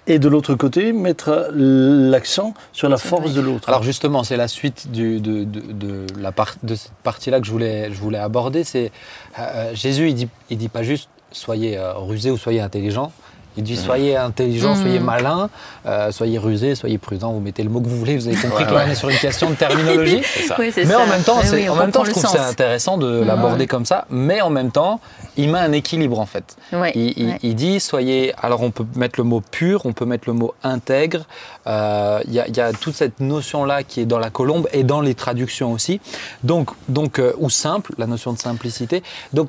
et 0.09 0.19
de 0.19 0.29
l'autre 0.29 0.55
côté, 0.57 0.93
mettre 0.93 1.49
l'accent 1.55 2.55
sur 2.73 2.89
la 2.89 2.97
force 2.97 3.35
de 3.35 3.41
l'autre. 3.41 3.69
Alors 3.69 3.85
justement, 3.85 4.25
c'est 4.25 4.37
la 4.37 4.49
suite 4.49 4.91
du- 4.91 5.21
de, 5.21 5.45
de- 5.45 5.73
de 5.73 6.07
la 6.21 6.33
part, 6.33 6.57
de 6.65 6.75
cette 6.75 6.91
partie-là 7.05 7.41
que 7.41 7.47
je 7.47 7.53
voulais, 7.53 7.93
je 7.93 8.01
voulais 8.01 8.19
aborder. 8.19 8.65
C'est 8.65 8.91
euh, 9.39 9.71
Jésus, 9.75 10.09
il 10.09 10.15
dit, 10.17 10.29
il 10.51 10.59
dit 10.59 10.69
pas 10.69 10.83
juste 10.83 11.09
soyez 11.31 11.79
euh, 11.79 11.95
rusé 11.95 12.31
ou 12.33 12.37
soyez 12.37 12.61
intelligent. 12.61 13.13
Il 13.57 13.63
dit 13.65 13.77
soyez 13.77 14.17
intelligent, 14.17 14.75
soyez 14.75 14.99
malin, 14.99 15.51
euh, 15.87 16.11
soyez 16.13 16.39
rusé, 16.39 16.75
soyez 16.75 16.99
prudent. 16.99 17.33
Vous 17.33 17.41
mettez 17.41 17.63
le 17.63 17.69
mot 17.71 17.81
que 17.81 17.89
vous 17.89 17.99
voulez. 17.99 18.17
Vous 18.17 18.27
avez 18.29 18.37
compris 18.37 18.65
Ouais, 18.65 18.69
que 18.71 18.75
là, 18.75 18.81
ouais. 18.81 18.85
on 18.89 18.93
est 18.93 18.95
sur 18.95 19.09
une 19.11 19.19
question 19.19 19.51
de 19.51 19.55
terminologie. 19.55 20.23
Ça. 20.49 20.57
Oui, 20.59 20.71
c'est 20.75 20.85
Mais 20.85 20.93
ça. 20.95 21.01
en 21.01 21.07
même 21.07 21.23
temps, 21.23 21.39
Oui, 21.53 21.69
en 21.69 21.75
même 21.77 21.91
temps, 21.91 22.05
je 22.05 22.11
trouve 22.13 22.23
que 22.23 22.29
c'est 22.31 22.39
intéressant 22.39 22.97
de 22.99 23.21
Ouais. 23.21 23.25
l'aborder 23.27 23.67
comme 23.67 23.85
ça. 23.85 24.07
Mais 24.11 24.41
en 24.41 24.51
même 24.51 24.71
temps, 24.71 25.01
il 25.37 25.51
met 25.51 25.59
un 25.59 25.73
équilibre 25.73 26.19
en 26.19 26.27
fait. 26.27 26.57
Ouais, 26.73 26.93
Il, 26.95 27.13
il- 27.19 27.27
ouais. 27.29 27.39
il 27.43 27.55
dit 27.55 27.79
soyez. 27.81 28.33
Alors 28.41 28.63
on 28.63 28.71
peut 28.71 28.87
mettre 28.97 29.19
le 29.21 29.25
mot 29.25 29.41
pur, 29.43 29.85
on 29.87 29.93
peut 29.93 30.05
mettre 30.07 30.25
le 30.29 30.35
mot 30.35 30.55
intègre. 30.63 31.25
Euh, 31.67 32.21
Il 32.27 32.33
y, 32.35 32.41
a- 32.41 32.49
il 32.49 32.57
y 32.57 32.61
a 32.61 32.73
toute 32.73 32.95
cette 32.95 33.21
notion-là 33.21 33.83
qui 33.83 34.01
est 34.01 34.07
dans 34.07 34.19
la 34.19 34.31
colombe 34.31 34.69
et 34.73 34.83
dans 34.85 35.01
les 35.01 35.15
traductions 35.15 35.73
aussi. 35.73 36.01
Donc, 36.43 36.71
donc 36.89 37.19
euh, 37.19 37.33
ou 37.39 37.51
simple, 37.51 37.93
la 37.99 38.07
notion 38.07 38.33
de 38.33 38.39
simplicité. 38.39 39.03
Donc 39.33 39.49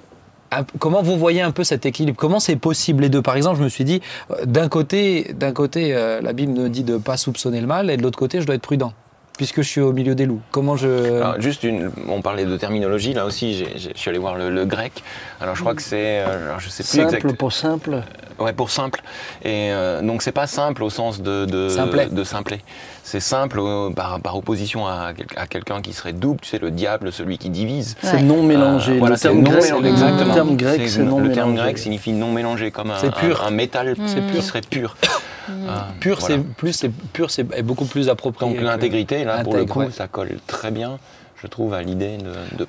Comment 0.79 1.01
vous 1.01 1.17
voyez 1.17 1.41
un 1.41 1.51
peu 1.51 1.63
cet 1.63 1.86
équilibre? 1.86 2.17
Comment 2.17 2.39
c'est 2.39 2.55
possible 2.55 3.03
les 3.03 3.10
deux? 3.10 3.22
Par 3.22 3.36
exemple, 3.36 3.57
je 3.57 3.63
me 3.63 3.69
suis 3.69 3.83
dit, 3.83 4.01
euh, 4.31 4.45
d'un 4.45 4.67
côté, 4.69 5.33
d'un 5.33 5.51
côté, 5.51 5.93
euh, 5.93 6.22
la 6.22 6.33
Bible 6.33 6.53
me 6.53 6.69
dit 6.69 6.83
de 6.83 6.98
pas 6.98 7.17
soupçonner 7.17 7.62
le 7.62 7.67
mal, 7.67 7.89
et 7.89 7.98
de 7.98 8.03
l'autre 8.03 8.19
côté, 8.19 8.41
je 8.41 8.45
dois 8.45 8.55
être 8.55 8.62
prudent, 8.62 8.93
puisque 9.37 9.57
je 9.61 9.67
suis 9.67 9.81
au 9.81 9.91
milieu 9.93 10.15
des 10.15 10.25
loups. 10.25 10.41
Comment 10.51 10.75
je 10.75 11.15
Alors, 11.17 11.41
juste 11.41 11.63
une, 11.63 11.91
on 12.07 12.21
parlait 12.21 12.45
de 12.45 12.55
terminologie, 12.57 13.13
là 13.13 13.25
aussi, 13.25 13.65
je 13.77 13.89
suis 13.95 14.09
allé 14.09 14.19
voir 14.19 14.35
le, 14.35 14.49
le 14.49 14.65
grec. 14.65 15.03
Alors, 15.41 15.55
je 15.55 15.61
crois 15.61 15.75
que 15.75 15.81
c'est, 15.81 16.19
euh, 16.19 16.47
alors, 16.47 16.59
je 16.59 16.69
sais 16.69 16.83
plus 16.83 16.89
simple 17.03 17.15
exact. 17.15 17.37
pour 17.37 17.51
simple. 17.53 18.01
Ouais, 18.39 18.53
pour 18.53 18.69
simple. 18.71 19.01
Et 19.43 19.71
euh, 19.71 20.01
donc, 20.01 20.21
c'est 20.23 20.31
pas 20.31 20.47
simple 20.47 20.83
au 20.83 20.89
sens 20.89 21.21
de 21.21 21.45
de, 21.45 21.69
Simplet. 21.69 22.07
de 22.07 22.23
simplet. 22.23 22.61
C'est 23.03 23.19
simple 23.19 23.59
euh, 23.59 23.89
par, 23.91 24.19
par 24.21 24.35
opposition 24.37 24.87
à, 24.87 25.11
quel- 25.15 25.27
à 25.35 25.45
quelqu'un 25.45 25.81
qui 25.81 25.93
serait 25.93 26.13
double. 26.13 26.39
Tu 26.41 26.49
sais, 26.49 26.57
le 26.59 26.71
diable, 26.71 27.11
celui 27.11 27.37
qui 27.37 27.49
divise. 27.49 27.95
C'est 28.01 28.15
Ouais. 28.15 28.21
non 28.23 28.41
mélangé. 28.43 28.93
Euh, 28.93 28.99
voilà, 28.99 29.15
le 29.15 29.19
terme 29.21 29.37
non 29.39 29.43
grec, 29.51 29.63
mélangé, 29.63 29.83
le 29.83 29.89
exactement. 29.89 30.33
terme 30.33 30.55
grec, 30.57 30.81
c'est 30.89 30.99
non 31.03 31.17
le 31.17 31.23
mélangé. 31.23 31.33
terme 31.33 31.55
grec 31.55 31.77
signifie 31.77 32.11
non 32.13 32.31
mélangé, 32.31 32.71
comme 32.71 32.91
un, 32.91 32.97
C'est 32.97 33.13
pur. 33.13 33.43
un, 33.43 33.47
un 33.47 33.51
métal 33.51 33.95
C'est 34.07 34.15
qui 34.25 34.31
pur. 34.33 34.43
serait 34.43 34.61
pur. 34.61 34.95
Euh, 35.50 35.77
Pur, 36.00 36.19
voilà. 36.19 36.35
c'est 36.35 36.43
plus, 36.55 36.73
c'est 36.73 36.89
pur, 36.89 37.29
c'est 37.29 37.45
est 37.55 37.63
beaucoup 37.63 37.85
plus 37.85 38.09
approprié. 38.09 38.53
Donc 38.53 38.62
l'intégrité, 38.63 39.23
là, 39.23 39.43
pour 39.43 39.55
le 39.55 39.65
coup, 39.65 39.79
ouais. 39.79 39.91
ça 39.91 40.07
colle 40.07 40.38
très 40.47 40.71
bien, 40.71 41.00
je 41.41 41.47
trouve, 41.47 41.73
à 41.73 41.81
l'idée 41.81 42.17
de, 42.17 42.57
de 42.57 42.65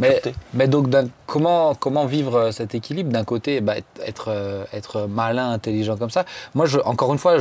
Mais, 0.52 0.66
donc, 0.66 0.88
comment, 1.26 1.74
comment 1.74 2.06
vivre 2.06 2.34
euh, 2.36 2.50
cet 2.50 2.74
équilibre? 2.74 3.12
D'un 3.12 3.24
côté, 3.24 3.60
bah, 3.60 3.76
être- 3.78 3.86
être, 4.04 4.28
euh, 4.28 4.64
être 4.72 5.06
malin, 5.08 5.50
intelligent 5.52 5.96
comme 5.96 6.10
ça. 6.10 6.24
Moi, 6.54 6.66
je, 6.66 6.78
encore 6.84 7.12
une 7.12 7.18
fois, 7.18 7.36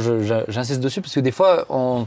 j'insiste 0.47 0.79
dessus 0.81 1.01
parce 1.01 1.13
que 1.15 1.19
des 1.19 1.31
fois, 1.31 1.65
on, 1.69 2.05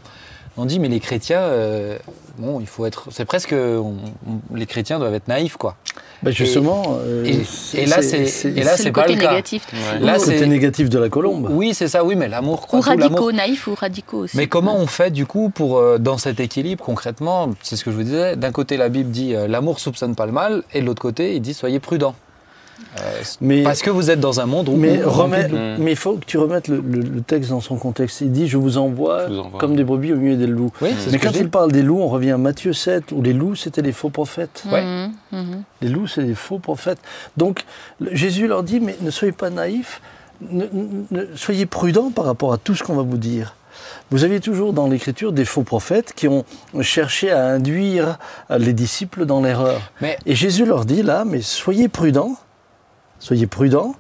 on 0.57 0.65
dit, 0.65 0.79
mais 0.79 0.89
les 0.89 1.01
chrétiens, 1.01 1.41
euh, 1.41 1.99
bon, 2.39 2.61
il 2.61 2.67
faut 2.67 2.87
être. 2.87 3.09
C'est 3.11 3.25
presque. 3.25 3.53
on- 3.53 3.97
on- 4.29 4.57
les 4.57 4.67
chrétiens 4.67 4.99
doivent 4.99 5.15
être 5.15 5.29
naïfs, 5.29 5.57
quoi. 5.57 5.77
Ben 6.23 6.31
justement. 6.33 6.97
euh, 7.01 7.25
et- 7.25 7.45
c'est- 7.45 7.79
et 7.83 7.87
là, 7.87 8.01
c'est- 8.01 8.49
et 8.49 8.63
là, 8.63 8.77
c'est 8.77 8.85
le 8.87 8.93
pas 8.93 9.03
côté 9.03 9.15
le 9.17 9.21
cas. 9.21 9.31
négatif. 9.33 9.67
Ouais. 9.73 10.01
Là, 10.01 10.15
le 10.15 10.19
c'est- 10.19 10.33
côté 10.35 10.47
négatif 10.47 10.88
de 10.88 10.99
la 10.99 11.09
colombe. 11.11 11.49
Oui, 11.51 11.75
c'est 11.75 11.88
ça, 11.88 12.05
oui, 12.05 12.16
mais 12.16 12.27
l'amour, 12.29 12.66
Ou 12.73 12.81
radicaux, 12.81 13.33
naïfs 13.33 13.66
ou 13.66 13.75
radicaux 13.75 14.19
aussi. 14.25 14.37
Mais 14.37 14.47
comment 14.47 14.77
on 14.77 14.87
fait 14.87 15.11
du 15.11 15.27
coup 15.27 15.51
pour 15.51 15.79
euh, 15.79 15.99
dans 15.99 16.16
cet 16.19 16.40
équilibre 16.40 16.83
concrètement 16.85 17.51
C'est 17.62 17.77
ce 17.77 17.85
que 17.85 17.90
je 17.90 17.97
vous 17.97 18.03
disais. 18.05 18.37
D'un 18.37 18.51
côté, 18.53 18.77
la 18.79 18.88
Bible 18.88 19.11
dit 19.11 19.35
euh, 19.35 19.47
l'amour 19.47 19.79
soupçonne 19.79 20.14
pas 20.14 20.27
le 20.27 20.33
mal, 20.33 20.62
et 20.73 20.81
de 20.81 20.87
l'autre 20.87 21.03
côté, 21.03 21.35
il 21.37 21.40
dit 21.42 21.53
soyez 21.55 21.81
prudents. 21.81 22.14
Euh, 23.01 23.23
Mais, 23.41 23.62
parce 23.62 23.83
que 23.83 23.91
vous 23.91 24.11
êtes 24.11 24.21
dans 24.21 24.41
un 24.41 24.47
monde 24.47 24.69
où 24.69 24.77
mais, 24.77 25.03
où- 25.05 25.11
remets- 25.11 25.49
Mm. 25.49 25.77
mais 25.83 25.93
il 25.93 25.97
faut 25.97 26.15
que 26.17 26.25
tu 26.25 26.39
remettes 26.39 26.69
le, 26.69 26.77
le- 26.77 27.01
le 27.01 27.21
texte 27.21 27.51
dans 27.51 27.61
son 27.61 27.77
contexte. 27.77 28.21
Il 28.23 28.33
dit 28.33 28.49
Je 28.49 28.57
vous 28.57 28.79
envoie, 28.79 29.29
Je 29.29 29.33
vous 29.35 29.39
envoie. 29.41 29.61
comme 29.61 29.77
des 29.77 29.85
brebis 29.85 30.12
au 30.12 30.17
milieu 30.17 30.37
des 30.37 30.47
loups. 30.47 30.73
Oui, 30.81 30.91
Mais 31.11 31.19
quand 31.19 31.33
il 31.37 31.51
parle 31.51 31.73
des 31.73 31.83
loups, 31.83 32.01
on 32.01 32.09
revient 32.09 32.31
à 32.33 32.39
Matthieu 32.39 32.73
7, 32.73 33.12
où 33.12 33.23
les 33.23 33.33
loups, 33.33 33.55
c'était 33.55 33.83
les 33.83 33.93
faux 33.93 34.11
prophètes. 34.11 34.65
Mhm, 34.67 35.12
mhm. 35.33 35.62
Les 35.83 35.89
loups, 35.89 36.07
c'est 36.07 36.25
des 36.25 36.35
faux 36.35 36.59
prophètes. 36.59 36.99
Donc, 37.37 37.65
le- 38.01 38.15
Jésus 38.15 38.47
leur 38.47 38.62
dit, 38.62 38.81
mais 38.81 38.97
ne 39.03 39.11
soyez 39.11 39.33
pas 39.33 39.51
naïfs, 39.51 40.01
ne- 40.51 40.65
ne- 40.73 41.05
ne- 41.11 41.27
soyez 41.37 41.67
prudents 41.67 42.11
par 42.11 42.25
rapport 42.25 42.53
à 42.53 42.59
tout 42.59 42.75
ce 42.75 42.83
qu'on 42.83 42.95
va 42.97 43.03
vous 43.03 43.19
dire. 43.19 43.55
Vous 44.11 44.25
aviez 44.25 44.41
toujours 44.41 44.73
dans 44.73 44.87
l'Écriture 44.87 45.33
des 45.33 45.45
faux 45.45 45.62
prophètes 45.62 46.12
qui 46.15 46.29
ont 46.29 46.45
cherché 46.81 47.31
à 47.31 47.47
induire 47.47 48.19
les 48.51 48.73
disciples 48.73 49.27
dans 49.27 49.41
l'erreur. 49.43 49.81
Mais 50.01 50.17
Et 50.27 50.35
Jésus 50.35 50.65
leur 50.65 50.85
dit 50.87 51.03
là, 51.03 51.25
mais 51.27 51.41
soyez 51.43 51.89
prudents, 51.89 52.37
soyez 53.18 53.46
prudents, 53.46 53.94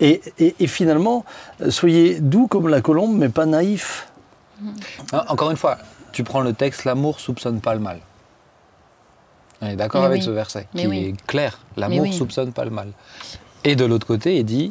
et, 0.00 0.20
et- 0.38 0.54
et 0.60 0.66
finalement, 0.66 1.24
euh, 1.62 1.70
soyez 1.70 2.20
doux 2.20 2.46
comme 2.48 2.68
la 2.68 2.80
colombe, 2.80 3.16
mais 3.16 3.28
pas 3.28 3.46
naïfs. 3.46 4.08
hein, 5.12 5.24
encore 5.28 5.50
une 5.50 5.56
fois, 5.56 5.78
tu 6.12 6.22
prends 6.24 6.40
le 6.40 6.52
texte 6.52 6.84
l'amour 6.84 7.20
soupçonne 7.20 7.60
pas 7.60 7.74
le 7.74 7.80
mal. 7.80 8.00
On 9.62 9.66
est 9.68 9.76
d'accord 9.76 10.04
avec 10.04 10.18
oui. 10.20 10.24
ce 10.24 10.30
verset 10.30 10.68
Mais 10.74 10.82
qui 10.82 10.86
oui. 10.88 10.98
est 11.16 11.26
clair. 11.26 11.58
L'amour 11.76 12.02
oui. 12.02 12.12
soupçonne 12.12 12.52
pas 12.52 12.64
le 12.64 12.70
mal. 12.70 12.88
Et 13.64 13.74
de 13.74 13.84
l'autre 13.86 14.06
côté, 14.06 14.36
il 14.36 14.44
dit 14.44 14.70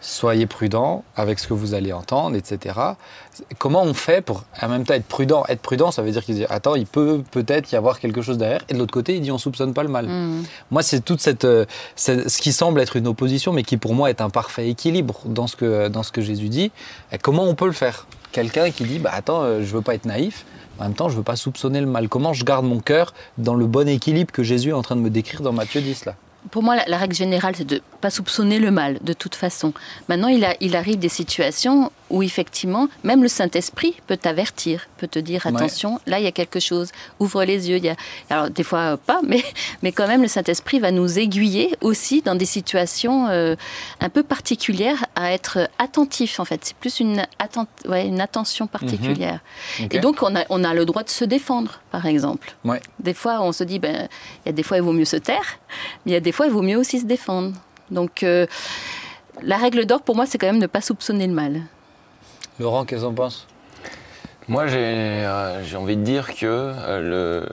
soyez 0.00 0.46
prudents 0.46 1.04
avec 1.16 1.38
ce 1.38 1.46
que 1.48 1.54
vous 1.54 1.74
allez 1.74 1.92
entendre, 1.92 2.36
etc. 2.36 2.74
Comment 3.58 3.82
on 3.82 3.94
fait 3.94 4.20
pour 4.20 4.44
en 4.62 4.68
même 4.68 4.84
temps 4.84 4.94
être 4.94 5.06
prudent? 5.06 5.44
Être 5.48 5.60
prudent, 5.60 5.90
ça 5.90 6.02
veut 6.02 6.10
dire 6.10 6.24
qu'il 6.24 6.34
dit 6.36 6.44
attends, 6.48 6.74
il 6.74 6.86
peut 6.86 7.22
peut-être 7.30 7.70
y 7.72 7.76
avoir 7.76 7.98
quelque 7.98 8.22
chose 8.22 8.38
derrière. 8.38 8.60
Et 8.68 8.74
de 8.74 8.78
l'autre 8.78 8.92
côté, 8.92 9.16
il 9.16 9.22
dit 9.22 9.30
on 9.32 9.38
soupçonne 9.38 9.74
pas 9.74 9.82
le 9.82 9.88
mal. 9.88 10.06
Mhm. 10.06 10.44
Moi, 10.70 10.82
c'est 10.82 11.00
toute 11.04 11.20
cette, 11.20 11.44
euh, 11.44 11.64
c'est- 11.96 12.28
ce 12.28 12.40
qui 12.40 12.52
semble 12.52 12.80
être 12.80 12.96
une 12.96 13.06
opposition, 13.08 13.52
mais 13.52 13.62
qui 13.62 13.76
pour 13.76 13.94
moi 13.94 14.10
est 14.10 14.20
un 14.20 14.30
parfait 14.30 14.68
équilibre 14.68 15.20
dans 15.24 15.46
ce 15.46 15.56
que, 15.56 15.88
dans 15.88 16.02
ce 16.02 16.12
que 16.12 16.20
Jésus 16.22 16.48
dit. 16.48 16.70
Et 17.12 17.18
comment 17.18 17.44
on 17.44 17.54
peut 17.54 17.66
le 17.66 17.72
faire? 17.72 18.06
Quelqu'un 18.32 18.70
qui 18.70 18.84
dit, 18.84 18.98
bah 18.98 19.10
attends, 19.14 19.42
euh, 19.42 19.60
je 19.62 19.74
veux 19.74 19.82
pas 19.82 19.94
être 19.94 20.04
naïf, 20.04 20.44
en 20.78 20.84
même 20.84 20.94
temps, 20.94 21.08
je 21.08 21.16
veux 21.16 21.22
pas 21.22 21.36
soupçonner 21.36 21.80
le 21.80 21.86
mal. 21.86 22.08
Comment 22.08 22.32
je 22.34 22.44
garde 22.44 22.66
mon 22.66 22.80
cœur 22.80 23.14
dans 23.38 23.54
le 23.54 23.66
bon 23.66 23.88
équilibre 23.88 24.30
que 24.30 24.42
Jésus 24.42 24.70
est 24.70 24.74
en 24.74 24.82
train 24.82 24.96
de 24.96 25.00
me 25.00 25.08
décrire 25.10 25.40
dans 25.40 25.52
Matthieu 25.52 25.80
10 25.80 26.04
là? 26.04 26.14
Pour 26.50 26.62
moi, 26.62 26.76
la, 26.86 26.96
règle 26.96 27.14
générale, 27.14 27.54
c'est 27.56 27.66
de 27.66 27.80
pas 28.00 28.10
soupçonner 28.10 28.58
le 28.58 28.70
mal, 28.70 28.98
de 29.02 29.12
toute 29.12 29.34
façon. 29.34 29.72
Maintenant, 30.08 30.28
il, 30.28 30.46
il 30.60 30.76
arrive 30.76 30.98
des 30.98 31.08
situations 31.08 31.90
où, 32.08 32.22
effectivement, 32.22 32.88
même 33.04 33.22
le 33.22 33.28
Saint-Esprit 33.28 33.96
peut 34.06 34.16
t'avertir, 34.16 34.86
peut 34.98 35.08
te 35.08 35.18
dire, 35.18 35.42
Ouais. 35.44 35.54
attention, 35.56 36.00
là, 36.06 36.18
il 36.20 36.24
y 36.24 36.28
a 36.28 36.32
quelque 36.32 36.60
chose, 36.60 36.90
ouvre 37.18 37.42
les 37.44 37.68
yeux. 37.68 37.78
Il 37.78 37.84
y 37.84 37.88
a... 37.88 37.96
Alors, 38.30 38.48
des 38.50 38.62
fois, 38.62 38.92
euh, 38.92 38.96
pas, 38.96 39.20
mais, 39.26 39.42
mais 39.82 39.90
quand 39.92 40.06
même, 40.06 40.22
le 40.22 40.28
Saint-Esprit 40.28 40.78
va 40.78 40.90
nous 40.92 41.18
aiguiller 41.18 41.74
aussi 41.80 42.22
dans 42.22 42.34
des 42.36 42.44
situations 42.46 43.26
euh, 43.28 43.56
un 44.00 44.08
peu 44.08 44.22
particulières 44.22 45.04
à 45.16 45.32
être 45.32 45.68
attentif, 45.78 46.38
en 46.38 46.44
fait. 46.44 46.60
C'est 46.64 46.76
plus 46.76 47.00
une, 47.00 47.22
atten- 47.40 47.66
ouais, 47.88 48.06
une 48.06 48.20
attention 48.20 48.66
particulière. 48.68 49.40
Ok. 49.82 49.94
Et 49.94 49.98
donc, 49.98 50.22
on 50.22 50.36
a, 50.36 50.44
on 50.48 50.62
a 50.64 50.74
le 50.74 50.84
droit 50.84 51.02
de 51.02 51.10
se 51.10 51.24
défendre, 51.24 51.80
par 51.90 52.06
exemple. 52.06 52.54
Ouais. 52.64 52.80
Des 53.00 53.14
fois, 53.14 53.40
on 53.42 53.50
se 53.52 53.64
dit, 53.64 53.78
ben, 53.78 54.08
il 54.44 54.48
y 54.48 54.50
a 54.50 54.52
des 54.52 54.62
fois, 54.62 54.76
il 54.76 54.82
vaut 54.82 54.92
mieux 54.92 55.04
se 55.04 55.16
taire, 55.16 55.58
mais 56.04 56.12
il 56.12 56.14
y 56.14 56.16
a 56.16 56.20
des 56.20 56.32
fois, 56.32 56.46
il 56.46 56.52
vaut 56.52 56.62
mieux 56.62 56.76
aussi 56.78 57.00
se 57.00 57.04
défendre. 57.06 57.52
Donc, 57.90 58.22
euh, 58.22 58.46
la 59.42 59.56
règle 59.56 59.84
d'or, 59.86 60.02
pour 60.02 60.16
moi, 60.16 60.26
c'est 60.26 60.38
quand 60.38 60.46
même 60.46 60.58
ne 60.58 60.66
pas 60.66 60.80
soupçonner 60.80 61.26
le 61.26 61.32
mal. 61.34 61.62
Laurent, 62.58 62.84
qu'est-ce 62.84 63.04
qu'on 63.04 63.14
pense 63.14 63.46
Moi, 64.48 64.66
j'ai 64.66 64.76
euh, 64.78 65.62
j'ai 65.64 65.76
envie 65.76 65.96
de 65.96 66.02
dire 66.02 66.34
que 66.34 66.46
euh, 66.46 67.00
le, 67.42 67.48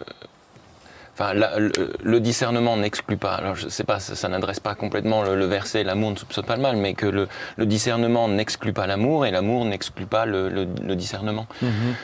enfin, 1.14 1.34
la- 1.34 1.60
le, 1.60 1.72
le 2.02 2.20
discernement 2.20 2.78
n'exclut 2.78 3.18
pas. 3.18 3.34
Alors, 3.36 3.56
je 3.56 3.68
sais 3.68 3.84
pas, 3.84 4.00
ça, 4.00 4.16
ça 4.16 4.30
n'adresse 4.30 4.60
pas 4.62 4.76
complètement 4.76 5.24
le, 5.24 5.36
le 5.36 5.46
verset 5.46 5.84
l'amour 5.84 6.12
ne 6.12 6.16
soupçonne 6.16 6.46
pas 6.46 6.56
le 6.56 6.62
mal, 6.62 6.78
mais 6.78 6.94
que 6.94 7.06
le, 7.06 7.28
le 7.58 7.66
discernement 7.66 8.28
n'exclut 8.30 8.74
pas 8.74 8.88
l'amour 8.88 9.26
et 9.26 9.32
l'amour 9.32 9.66
n'exclut 9.66 10.06
pas 10.06 10.26
le, 10.26 10.48
le- 10.50 10.68
le 10.82 10.96
discernement. 10.96 11.48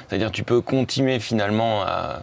C'est-à-dire, 0.09 0.31
tu 0.31 0.43
peux 0.43 0.59
continuer 0.62 1.19
finalement 1.19 1.83
à. 1.83 2.21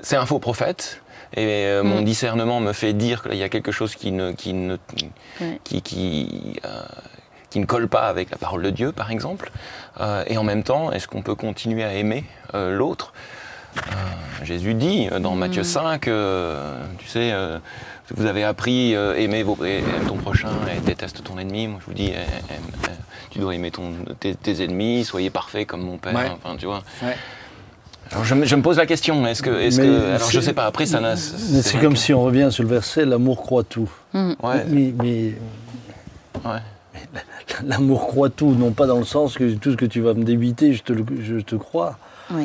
C'est 0.00 0.16
un 0.16 0.26
faux 0.26 0.38
prophète. 0.38 1.00
Et 1.36 1.66
euh, 1.66 1.82
mon 1.82 2.02
Mm. 2.02 2.04
discernement 2.04 2.60
me 2.60 2.72
fait 2.72 2.92
dire 2.92 3.22
qu'il 3.22 3.34
y 3.36 3.42
a 3.42 3.48
quelque 3.48 3.72
chose 3.72 3.96
qui 3.96 4.12
ne, 4.12 4.30
qui 4.32 4.52
ne, 4.52 4.76
Ouais. 5.40 5.58
qui, 5.64 5.82
qui, 5.82 6.60
euh, 6.64 6.80
qui 7.54 7.60
ne 7.60 7.66
colle 7.66 7.86
pas 7.86 8.08
avec 8.08 8.30
la 8.30 8.36
parole 8.36 8.62
de 8.62 8.70
Dieu, 8.70 8.90
par 8.90 9.12
exemple. 9.12 9.52
Euh, 10.00 10.24
et 10.26 10.36
en 10.38 10.42
même 10.42 10.64
temps, 10.64 10.90
est-ce 10.90 11.06
qu'on 11.06 11.22
peut 11.22 11.36
continuer 11.36 11.84
à 11.84 11.94
aimer 11.94 12.24
euh, 12.52 12.76
l'autre? 12.76 13.12
Jésus 14.42 14.74
dit 14.74 15.08
dans 15.20 15.36
Matthieu 15.36 15.62
5, 15.62 16.00
tu 16.02 17.06
sais, 17.06 17.32
vous 18.12 18.26
avez 18.26 18.42
appris 18.42 18.96
euh, 18.96 19.14
aimer 19.14 19.44
vos, 19.44 19.56
aime 19.64 19.84
ton 20.08 20.16
prochain 20.16 20.48
et 20.76 20.80
déteste 20.80 21.22
ton 21.22 21.38
ennemi. 21.38 21.68
Moi, 21.68 21.78
je 21.80 21.86
vous 21.86 21.94
dis, 21.94 22.12
tu 23.30 23.38
dois 23.38 23.54
aimer 23.54 23.70
ton, 23.70 23.92
tes, 24.18 24.64
ennemis, 24.64 25.04
soyez 25.04 25.30
parfait 25.30 25.64
comme 25.64 25.82
mon 25.82 25.98
père. 25.98 26.36
Enfin, 26.42 26.56
tu 26.56 26.66
vois. 26.66 26.82
Alors 28.10 28.24
je, 28.24 28.34
me 28.34 28.62
pose 28.62 28.78
la 28.78 28.86
question, 28.86 29.24
est-ce 29.28 29.42
que, 29.42 29.50
est 29.50 29.76
que, 29.76 30.14
alors 30.16 30.28
je 30.28 30.40
sais 30.40 30.52
pas. 30.52 30.66
Après, 30.66 30.86
ça 30.86 30.98
n'a. 30.98 31.16
C'est 31.16 31.78
comme 31.78 31.94
si 31.94 32.12
on 32.12 32.24
revient 32.24 32.48
sur 32.50 32.64
le 32.64 32.68
verset, 32.68 33.04
l'amour 33.04 33.42
croit 33.42 33.62
tout. 33.62 33.90
Mm. 34.12 34.32
Ouais. 34.42 34.64
Mais, 34.68 35.34
ouais. 36.44 36.60
l'amour 37.64 38.06
croit 38.06 38.30
tout, 38.30 38.54
non 38.54 38.72
pas 38.72 38.86
dans 38.86 38.98
le 38.98 39.04
sens 39.04 39.36
que 39.36 39.54
tout 39.54 39.72
ce 39.72 39.76
que 39.76 39.86
tu 39.86 40.00
vas 40.00 40.14
me 40.14 40.24
débiter, 40.24 40.72
je 40.72 40.82
te, 40.82 40.92
je 40.92 41.36
te 41.36 41.56
crois. 41.56 41.98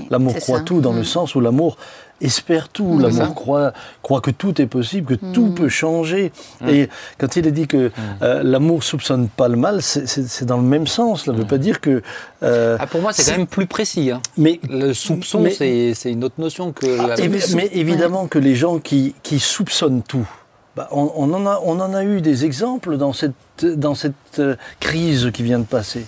l'amour 0.09 0.35
croit 0.35 0.61
tout 0.61 0.81
dans 0.81 0.93
le 0.93 1.01
mm. 1.01 1.05
sens 1.05 1.35
où 1.35 1.41
l'amour 1.41 1.77
espère 2.21 2.69
tout, 2.69 2.99
l'amour 2.99 3.33
croit, 3.33 3.73
croit 4.01 4.21
que 4.21 4.31
tout 4.31 4.61
est 4.61 4.65
possible, 4.65 5.17
que 5.17 5.25
tout 5.33 5.47
mm. 5.47 5.55
peut 5.55 5.69
changer. 5.69 6.31
Mm. 6.61 6.69
Et 6.69 6.89
quand 7.17 7.35
il 7.35 7.47
est 7.47 7.51
dit 7.51 7.67
que 7.67 7.87
mm. 7.87 7.91
euh, 8.21 8.43
l'amour 8.43 8.83
soupçonne 8.83 9.29
pas 9.29 9.47
le 9.47 9.55
mal, 9.55 9.81
c'est 9.81 10.45
dans 10.45 10.57
le 10.57 10.63
même 10.63 10.87
sens. 10.87 11.25
Ça 11.25 11.31
ne 11.31 11.37
veut 11.37 11.47
pas 11.47 11.57
dire 11.57 11.81
que... 11.81 12.01
Euh, 12.43 12.77
ah, 12.79 12.87
pour 12.87 13.01
moi, 13.01 13.13
c'est 13.13 13.31
quand 13.31 13.37
même 13.37 13.47
plus 13.47 13.67
précis. 13.67 14.11
Hein. 14.11 14.21
Mais, 14.37 14.59
le 14.69 14.93
soupçon, 14.93 15.45
c'est 15.49 15.93
une 16.05 16.23
autre 16.23 16.35
notion 16.39 16.71
que... 16.71 16.99
Ah, 16.99 17.15
mais, 17.55 17.69
évidemment 17.73 18.27
que 18.27 18.39
les 18.39 18.55
gens 18.55 18.79
qui, 18.79 19.15
qui 19.23 19.39
soupçonnent 19.39 20.03
tout, 20.03 20.27
bah, 20.75 20.87
on, 20.91 21.11
on, 21.15 21.33
en 21.33 21.45
a, 21.45 21.59
on 21.63 21.79
en 21.79 21.93
a 21.93 22.03
eu 22.03 22.21
des 22.21 22.45
exemples 22.45 22.97
dans 22.97 23.13
cette, 23.13 23.33
dans 23.63 23.95
cette 23.95 24.39
euh, 24.39 24.55
crise 24.79 25.31
qui 25.33 25.43
vient 25.43 25.59
de 25.59 25.65
passer. 25.65 26.05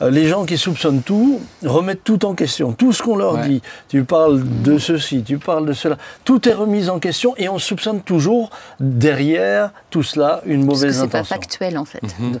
Euh, 0.00 0.10
les 0.10 0.28
gens 0.28 0.44
qui 0.44 0.56
soupçonnent 0.56 1.02
tout 1.02 1.40
remettent 1.64 2.04
tout 2.04 2.24
en 2.24 2.34
question. 2.34 2.72
Tout 2.72 2.92
ce 2.92 3.02
qu'on 3.02 3.16
leur 3.16 3.38
dit, 3.38 3.62
tu 3.88 4.04
parles 4.04 4.42
de 4.62 4.78
ceci, 4.78 5.22
tu 5.22 5.38
parles 5.38 5.66
de 5.66 5.72
cela, 5.72 5.96
tout 6.24 6.48
est 6.48 6.52
remis 6.52 6.88
en 6.88 6.98
question 6.98 7.34
et 7.36 7.48
on 7.48 7.58
soupçonne 7.58 8.02
toujours 8.02 8.50
derrière 8.78 9.72
tout 9.90 10.02
cela 10.02 10.40
une 10.46 10.64
mauvaise 10.64 11.00
intention. 11.00 11.06
C'est 11.06 11.10
pas 11.10 11.24
factuel 11.24 11.78
en 11.78 11.84
fait. 11.84 12.02
Mhm. 12.02 12.32
Mm. 12.32 12.38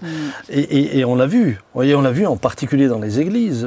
Et, 0.50 1.04
on 1.04 1.16
l'a 1.16 1.26
vu. 1.26 1.60
Voyez, 1.74 1.94
on 1.94 2.02
l'a 2.02 2.12
vu 2.12 2.26
en 2.26 2.36
particulier 2.36 2.86
dans 2.86 3.00
les 3.00 3.18
églises. 3.20 3.64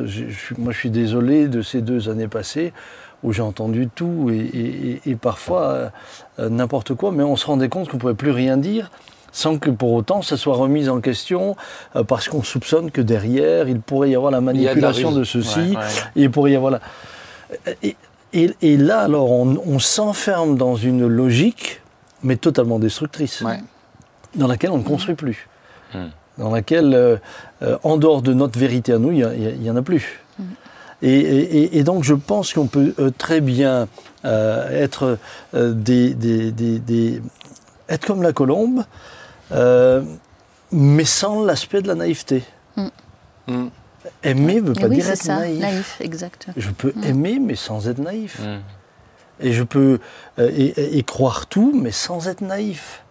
moi, 0.58 0.72
je 0.72 0.78
suis 0.78 0.90
désolé 0.90 1.48
de 1.48 1.62
ces 1.62 1.82
deux 1.82 2.10
années 2.10 2.28
passées 2.28 2.74
où 3.24 3.34
j'ai 3.34 3.42
entendu 3.42 3.88
tout 3.94 4.30
et, 4.32 5.16
parfois 5.16 5.92
euh, 6.42 6.50
n'importe 6.50 6.94
quoi, 6.96 7.12
mais 7.12 7.24
on 7.24 7.36
se 7.36 7.46
rendait 7.46 7.70
compte 7.70 7.88
qu'on 7.88 7.98
ne 7.98 8.02
pouvait 8.02 8.14
plus 8.14 8.32
rien 8.32 8.58
dire 8.58 8.92
sans 9.32 9.58
que 9.58 9.70
pour 9.70 9.94
autant 9.94 10.22
ça 10.22 10.38
soit 10.38 10.56
remis 10.56 10.90
en 10.90 11.02
question, 11.02 11.56
euh, 11.96 12.04
parce 12.04 12.28
qu'on 12.28 12.44
soupçonne 12.44 12.92
que 12.92 13.02
derrière, 13.02 13.68
il 13.68 13.80
pourrait 13.80 14.10
y 14.10 14.16
avoir 14.16 14.32
la 14.32 14.42
manipulation 14.42 15.12
de, 15.12 15.24
ceci, 15.24 15.76
et 16.16 16.24
il 16.24 16.32
pourrait 16.32 16.52
y 16.52 16.56
avoir 16.56 16.72
la... 16.72 16.82
Et, 18.34 18.78
là, 18.78 19.02
alors, 19.02 19.30
on, 19.30 19.80
s'enferme 19.80 20.56
dans 20.56 20.76
une 20.76 21.06
logique, 21.06 21.82
mais 22.24 22.38
totalement 22.38 22.80
destructrice, 22.80 23.44
dans 24.36 24.48
laquelle 24.48 24.72
on 24.72 24.78
ne 24.78 24.84
construit 24.84 25.16
plus, 25.16 25.50
hmm. 25.94 26.08
dans 26.38 26.52
laquelle, 26.52 26.94
euh, 26.94 27.18
euh, 27.62 27.78
en 27.84 27.98
dehors 27.98 28.22
de 28.22 28.34
notre 28.34 28.58
vérité 28.58 28.94
à 28.94 29.00
nous, 29.00 29.12
il 29.12 29.60
n'y 29.60 29.70
en 29.70 29.76
a 29.76 29.82
plus. 29.82 30.22
Et, 31.04 31.84
donc 31.84 32.04
je 32.04 32.14
pense 32.14 32.54
qu'on 32.54 32.68
peut 32.68 32.94
très 33.18 33.42
bien 33.42 33.88
être, 34.24 35.18
des, 35.54 36.14
des, 36.14 37.22
être 37.92 38.06
comme 38.06 38.24
la 38.24 38.34
colombe, 38.34 38.84
euh, 39.52 40.02
mais 40.72 41.06
sans 41.06 41.44
l'aspect 41.44 41.82
de 41.82 41.88
la 41.88 41.96
naïveté. 41.96 42.44
Mm. 42.78 42.88
Mm. 43.48 43.70
Aimer 44.24 44.62
ne 44.62 44.68
veut 44.68 44.74
pas 44.74 44.90
dire 44.90 45.10
être 45.10 45.22
ça, 45.22 45.46
naïf. 45.48 45.98
exact. 46.00 46.48
Je 46.56 46.70
peux 46.70 46.94
mm. 46.96 47.04
aimer, 47.04 47.40
mais 47.40 47.56
sans 47.56 47.88
être 47.88 48.00
naïf. 48.00 48.42
Et 49.40 49.54
je 49.54 49.64
peux 49.64 50.00
euh, 50.40 50.50
et, 50.56 51.04
croire 51.04 51.48
tout, 51.48 51.74
mais 51.76 51.92
sans 51.92 52.28
être 52.28 52.42
naïf. 52.42 53.04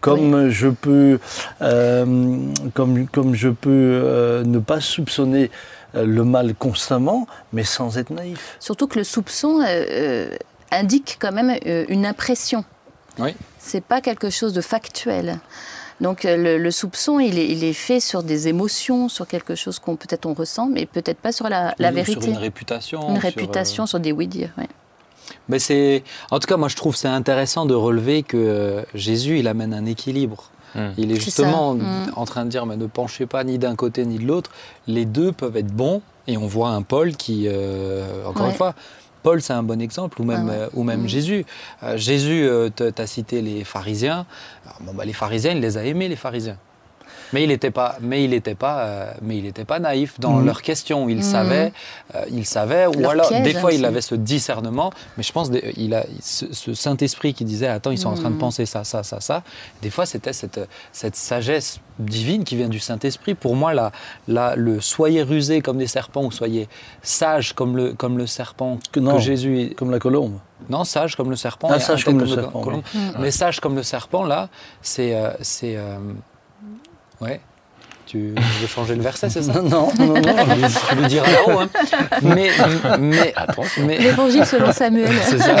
Comme 0.00 0.48
je 0.50 0.68
peux, 0.68 1.18
euh, 1.60 2.38
comme, 2.74 3.08
comme 3.08 3.34
je 3.34 3.48
peux 3.48 4.42
ne 4.46 4.58
pas 4.60 4.80
soupçonner 4.80 5.50
le 5.94 6.24
mal 6.24 6.54
constamment, 6.54 7.26
mais 7.52 7.64
sans 7.64 7.98
être 7.98 8.10
naïf. 8.10 8.56
Surtout 8.60 8.86
que 8.86 8.98
le 8.98 9.04
soupçon 9.04 9.60
indique 10.70 11.16
quand 11.20 11.32
même 11.32 11.58
une 11.64 12.06
impression. 12.06 12.64
Oui. 13.18 13.34
C'est 13.58 13.82
pas 13.82 14.00
quelque 14.00 14.30
chose 14.30 14.52
de 14.52 14.60
factuel. 14.60 15.40
Donc 16.00 16.24
euh, 16.24 16.58
le, 16.58 16.70
soupçon, 16.70 17.18
il 17.18 17.38
est, 17.38 17.48
il 17.48 17.64
est, 17.64 17.72
fait 17.72 18.00
sur 18.00 18.22
des 18.22 18.48
émotions, 18.48 19.08
sur 19.08 19.26
quelque 19.26 19.54
chose 19.54 19.78
qu'on 19.78 19.96
peut-être 19.96 20.26
on 20.26 20.34
ressent, 20.34 20.68
mais 20.68 20.86
peut-être 20.86 21.18
pas 21.18 21.32
sur 21.32 21.48
la, 21.48 21.74
la 21.78 21.90
vérité. 21.90 22.20
Sur 22.20 22.30
une 22.30 22.36
réputation. 22.36 23.08
Une 23.08 23.18
réputation, 23.18 23.84
euh, 23.84 23.86
sur 23.86 24.00
des 24.00 24.12
oui-dire. 24.12 24.50
Mais 25.48 25.58
c'est, 25.58 26.04
en 26.30 26.38
tout 26.38 26.46
cas, 26.46 26.56
moi 26.56 26.68
je 26.68 26.76
trouve 26.76 26.94
c'est 26.94 27.08
intéressant 27.08 27.66
de 27.66 27.74
relever 27.74 28.22
que 28.22 28.36
euh, 28.36 28.82
Jésus, 28.94 29.40
il 29.40 29.48
amène 29.48 29.74
un 29.74 29.86
équilibre. 29.86 30.50
Hmm. 30.74 30.90
Il 30.96 31.12
est 31.12 31.20
justement 31.20 31.74
hmm. 31.74 32.12
en 32.16 32.24
train 32.24 32.44
de 32.44 32.50
dire, 32.50 32.66
mais 32.66 32.76
ne 32.76 32.86
penchez 32.86 33.26
pas 33.26 33.44
ni 33.44 33.58
d'un 33.58 33.76
côté 33.76 34.04
ni 34.04 34.18
de 34.18 34.26
l'autre. 34.26 34.50
Les 34.86 35.04
deux 35.04 35.32
peuvent 35.32 35.56
être 35.56 35.72
bons. 35.72 36.02
Et 36.26 36.36
on 36.36 36.46
voit 36.46 36.68
un 36.68 36.82
Paul 36.82 37.16
qui, 37.16 37.48
encore 38.26 38.48
une 38.48 38.52
fois, 38.52 38.74
Paul, 39.22 39.42
c'est 39.42 39.52
un 39.52 39.62
bon 39.62 39.80
exemple, 39.80 40.20
ou 40.20 40.24
même, 40.24 40.48
ah 40.50 40.54
euh, 40.54 40.68
ou 40.74 40.84
même 40.84 41.02
mm. 41.02 41.08
Jésus. 41.08 41.44
Euh, 41.82 41.96
Jésus, 41.96 42.44
euh, 42.44 42.70
tu 42.74 42.84
as 42.96 43.06
cité 43.06 43.42
les 43.42 43.64
pharisiens. 43.64 44.26
bon, 44.80 44.94
bah, 44.94 45.04
les 45.04 45.12
pharisiens, 45.12 45.52
il 45.52 45.60
les 45.60 45.76
a 45.76 45.84
aimés, 45.84 46.08
les 46.08 46.16
pharisiens. 46.16 46.56
Mais 47.32 47.44
il 47.44 47.48
n'était 47.48 47.70
pas, 47.70 47.96
mais 48.00 48.24
il 48.24 48.32
était 48.32 48.54
pas, 48.54 48.80
euh, 48.80 49.12
mais 49.22 49.38
il 49.38 49.46
était 49.46 49.64
pas 49.64 49.78
naïf 49.78 50.18
dans 50.20 50.34
mhm. 50.34 50.46
leurs 50.46 50.62
questions. 50.62 51.08
Il 51.08 51.18
mhm. 51.18 51.22
savait, 51.22 51.72
euh, 52.14 52.24
il 52.30 52.46
savait, 52.46 52.86
ou 52.86 53.08
alors 53.08 53.30
des 53.30 53.54
fois 53.54 53.72
il 53.72 53.84
avait 53.84 54.00
ce 54.00 54.14
discernement. 54.14 54.92
Mais 55.16 55.22
je 55.22 55.32
pense 55.32 55.50
il 55.76 55.94
a 55.94 56.04
ce, 56.20 56.74
Saint 56.74 56.96
Esprit 56.96 57.34
qui 57.34 57.44
disait 57.44 57.66
attends 57.66 57.90
ils 57.90 57.98
sont 57.98 58.08
en 58.08 58.14
train 58.14 58.30
de 58.30 58.34
mhm. 58.34 58.40
penser 58.40 58.66
ça, 58.66 58.84
ça, 58.84 59.02
ça, 59.02 59.20
ça. 59.20 59.42
Des 59.82 59.90
fois 59.90 60.06
c'était 60.06 60.32
cette, 60.32 60.60
cette 60.92 61.16
sagesse 61.16 61.80
divine 61.98 62.44
qui 62.44 62.56
vient 62.56 62.68
du 62.68 62.78
Saint 62.78 62.98
Esprit. 63.00 63.34
Pour 63.34 63.56
moi 63.56 63.74
là, 63.74 63.92
là 64.26 64.54
le 64.56 64.80
soyez 64.80 65.22
rusés 65.22 65.60
comme 65.60 65.78
des 65.78 65.86
serpents 65.86 66.24
ou 66.24 66.30
soyez 66.30 66.68
sages 67.02 67.52
comme 67.52 67.76
le 67.76 67.92
comme 67.92 68.18
le 68.18 68.26
serpent 68.26 68.78
que, 68.92 69.00
non, 69.00 69.18
Jésus 69.18 69.74
comme 69.76 69.90
la 69.90 69.98
colombe. 69.98 70.38
Non, 70.68 70.84
sage 70.84 71.16
comme 71.16 71.30
le 71.30 71.36
serpent. 71.36 71.68
Ah, 71.70 71.78
sage 71.78 72.04
comme, 72.04 72.18
le, 72.18 72.26
serpent. 72.26 72.82
Mais 73.20 73.30
sage 73.30 73.60
comme 73.60 73.76
le 73.76 73.82
serpent, 73.82 74.24
là, 74.24 74.48
c'est 74.82 75.14
euh, 75.14 75.30
c'est 75.40 75.76
Ouais. 77.20 77.40
Tu 78.08 78.34
veux 78.34 78.66
changer 78.66 78.94
le 78.94 79.02
verset, 79.02 79.28
c'est 79.28 79.42
ça 79.42 79.52
Non, 79.60 79.92
non, 79.98 80.06
non, 80.06 80.14
je 80.22 80.94
vais 80.94 81.02
le 81.02 81.08
dire 81.08 81.24
là-haut. 81.24 81.58
Hein. 81.58 81.68
Mais, 82.22 82.50
mais, 82.98 83.34
mais 83.82 83.98
l'évangile 83.98 84.46
selon 84.46 84.72
Samuel. 84.72 85.12
c'est 85.22 85.38
ça. 85.38 85.56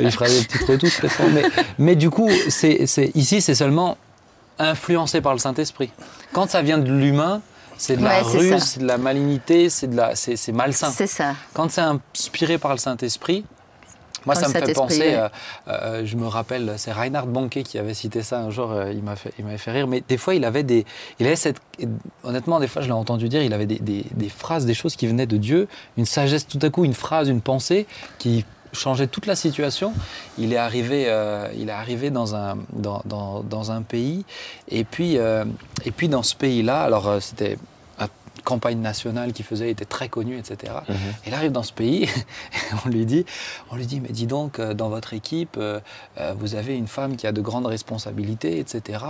Il 0.00 0.10
fera 0.10 0.26
des 0.26 0.42
petites 0.42 0.66
retouches 0.66 1.00
peut-être. 1.00 1.22
Mais, 1.32 1.44
mais 1.78 1.94
du 1.94 2.10
coup, 2.10 2.28
c'est, 2.48 2.86
ici, 3.14 3.40
c'est 3.40 3.54
seulement 3.54 3.98
influencé 4.58 5.20
par 5.20 5.32
le 5.32 5.38
Saint-Esprit. 5.38 5.92
Quand 6.32 6.50
ça 6.50 6.60
vient 6.60 6.78
de 6.78 6.90
l'humain, 6.90 7.40
c'est 7.78 7.96
de 7.96 8.02
la 8.02 8.22
ruse, 8.22 8.64
c'est 8.64 8.80
de 8.80 8.86
la 8.86 8.98
malignité, 8.98 9.70
c'est, 9.70 9.86
de 9.86 9.96
la, 9.96 10.16
c'est, 10.16 10.34
c'est 10.34 10.52
malsain. 10.52 10.90
C'est 10.90 11.06
ça. 11.06 11.34
Quand 11.54 11.70
c'est 11.70 11.82
inspiré 11.82 12.58
par 12.58 12.72
le 12.72 12.78
Saint-Esprit, 12.78 13.44
moi, 14.26 14.34
ça 14.34 14.48
me 14.48 14.52
fait 14.52 14.72
penser, 14.72 15.14
euh, 15.14 15.28
euh, 15.68 16.02
je 16.04 16.16
me 16.16 16.26
rappelle, 16.26 16.74
c'est 16.76 16.92
Reinhard 16.92 17.26
Bonke 17.26 17.62
qui 17.62 17.78
avait 17.78 17.94
cité 17.94 18.22
ça 18.22 18.40
un 18.40 18.50
jour, 18.50 18.70
euh, 18.70 18.92
il 18.92 19.02
fait, 19.16 19.42
m'avait 19.42 19.58
fait 19.58 19.72
rire, 19.72 19.86
mais 19.86 20.02
des 20.06 20.16
fois, 20.16 20.34
il 20.34 20.44
avait 20.44 20.62
des, 20.62 20.84
il 21.18 21.26
avait 21.26 21.36
cette, 21.36 21.60
honnêtement, 22.24 22.60
des 22.60 22.68
fois, 22.68 22.82
je 22.82 22.86
l'ai 22.86 22.92
entendu 22.92 23.28
dire, 23.28 23.42
il 23.42 23.52
avait 23.52 23.66
des, 23.66 23.78
des, 23.78 24.28
phrases, 24.28 24.66
des 24.66 24.74
choses 24.74 24.96
qui 24.96 25.06
venaient 25.06 25.26
de 25.26 25.36
Dieu, 25.36 25.68
une 25.96 26.06
sagesse, 26.06 26.46
tout 26.46 26.58
à 26.62 26.70
coup, 26.70 26.84
une 26.84 26.94
phrase, 26.94 27.28
une 27.28 27.40
pensée 27.40 27.86
qui 28.18 28.44
changeait 28.72 29.08
toute 29.08 29.26
la 29.26 29.34
situation. 29.34 29.92
Il 30.38 30.52
est 30.52 30.56
arrivé, 30.56 31.12
il 31.56 31.68
est 31.68 31.72
arrivé 31.72 32.10
dans 32.10 32.36
un, 32.36 32.58
dans, 32.72 33.02
dans, 33.04 33.42
dans 33.42 33.72
un 33.72 33.82
pays, 33.82 34.24
et 34.68 34.84
puis, 34.84 35.16
et 35.16 35.90
puis 35.90 36.08
dans 36.08 36.22
ce 36.22 36.34
pays-là, 36.36 36.82
alors 36.82 37.20
c'était 37.20 37.58
campagne 38.42 38.78
nationale 38.78 39.32
qu'il 39.32 39.44
faisait 39.44 39.70
était 39.70 39.84
très 39.84 40.08
connue, 40.08 40.38
etc. 40.38 40.72
Mhm. 40.88 40.96
Il 41.26 41.34
arrive 41.34 41.52
dans 41.52 41.62
ce 41.62 41.72
pays, 41.72 42.08
on 42.84 42.88
lui 42.88 43.06
dit, 43.06 43.24
on 43.70 43.76
lui 43.76 43.86
dit, 43.86 44.00
mais 44.00 44.10
dis 44.10 44.26
donc, 44.26 44.58
euh, 44.58 44.74
dans 44.74 44.88
votre 44.88 45.14
équipe, 45.14 45.56
euh, 45.58 45.80
euh, 46.18 46.34
vous 46.38 46.54
avez 46.54 46.76
une 46.76 46.88
femme 46.88 47.16
qui 47.16 47.26
a 47.26 47.32
de 47.32 47.40
grandes 47.40 47.66
responsabilités, 47.66 48.58
etc. 48.58 49.04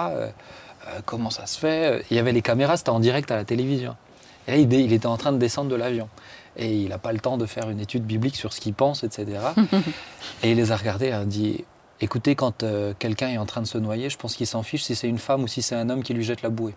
comment 1.04 1.30
ça 1.30 1.46
se 1.46 1.58
fait? 1.58 2.04
Il 2.10 2.16
y 2.16 2.20
avait 2.20 2.32
les 2.32 2.42
caméras, 2.42 2.76
c'était 2.76 2.90
en 2.90 3.00
direct 3.00 3.30
à 3.30 3.36
la 3.36 3.44
télévision. 3.44 3.96
Et 4.48 4.52
là, 4.52 4.56
il, 4.56 4.92
était 4.92 5.06
en 5.06 5.16
train 5.16 5.32
de 5.32 5.38
descendre 5.38 5.70
de 5.70 5.76
l'avion. 5.76 6.08
Et 6.56 6.74
il 6.74 6.88
n'a 6.88 6.98
pas 6.98 7.12
le 7.12 7.20
temps 7.20 7.36
de 7.36 7.46
faire 7.46 7.70
une 7.70 7.78
étude 7.78 8.04
biblique 8.04 8.34
sur 8.34 8.52
ce 8.52 8.60
qu'il 8.60 8.74
pense, 8.74 9.04
etc. 9.04 9.38
et 10.42 10.50
il 10.50 10.56
les 10.56 10.72
a 10.72 10.76
regardés 10.76 11.06
et 11.06 11.12
a 11.12 11.24
dit, 11.24 11.64
écoutez, 12.00 12.34
quand 12.34 12.64
quelqu'un 12.98 13.28
est 13.28 13.38
en 13.38 13.46
train 13.46 13.60
de 13.60 13.66
se 13.66 13.78
noyer, 13.78 14.10
je 14.10 14.16
pense 14.16 14.34
qu'il 14.34 14.46
s'en 14.46 14.62
fiche 14.62 14.82
si 14.82 14.96
c'est 14.96 15.08
une 15.08 15.18
femme 15.18 15.42
ou 15.42 15.48
si 15.48 15.62
c'est 15.62 15.76
un 15.76 15.90
homme 15.90 16.02
qui 16.02 16.14
lui 16.14 16.24
jette 16.24 16.42
la 16.42 16.50
bouée. 16.50 16.74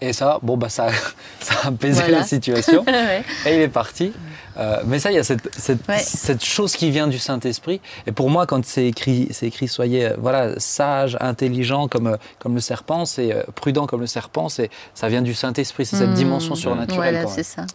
Et 0.00 0.12
ça, 0.12 0.38
bon, 0.42 0.56
bah, 0.56 0.68
ça, 0.68 0.88
ça 1.40 1.54
a 1.64 1.68
apaisé 1.68 2.10
la 2.10 2.22
situation. 2.24 2.84
Et 3.46 3.54
il 3.54 3.60
est 3.60 3.68
parti. 3.68 4.12
Euh, 4.56 4.82
mais 4.84 4.98
ça, 4.98 5.10
il 5.10 5.14
y 5.14 5.18
a 5.18 5.24
cette, 5.24 5.48
cette, 5.54 6.44
chose 6.44 6.74
qui 6.74 6.90
vient 6.90 7.06
du 7.06 7.18
Saint-Esprit. 7.18 7.80
Et 8.06 8.12
pour 8.12 8.30
moi, 8.30 8.46
quand 8.46 8.64
c'est 8.64 8.86
écrit, 8.86 9.28
c'est 9.30 9.46
écrit 9.46 9.68
soyez 9.68 10.06
euh, 10.06 10.16
voilà, 10.18 10.58
sage, 10.58 11.16
intelligent 11.20 11.88
comme, 11.88 12.08
euh, 12.08 12.16
comme 12.38 12.54
le 12.54 12.60
serpent, 12.60 13.04
c'est 13.04 13.34
prudent 13.54 13.86
comme 13.86 14.00
le 14.00 14.06
serpent, 14.06 14.48
c'est, 14.48 14.70
ça 14.94 15.08
vient 15.08 15.22
du 15.22 15.34
Saint-Esprit. 15.34 15.86
C'est 15.86 15.96
cette 15.96 16.10
mmh. 16.10 16.14
dimension 16.14 16.54
surnaturelle. 16.54 17.14
Voilà, 17.14 17.28
c'est 17.28 17.42
ça. 17.42 17.66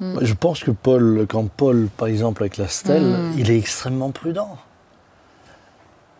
Moi, 0.00 0.22
Je 0.22 0.34
pense 0.34 0.62
que 0.62 0.70
Paul, 0.70 1.26
quand 1.28 1.48
Paul, 1.48 1.88
par 1.96 2.08
exemple, 2.08 2.42
avec 2.42 2.58
la 2.58 2.68
stèle, 2.68 2.96
Mm. 3.02 3.38
il 3.38 3.50
est 3.50 3.58
extrêmement 3.58 4.10
prudent. 4.10 4.58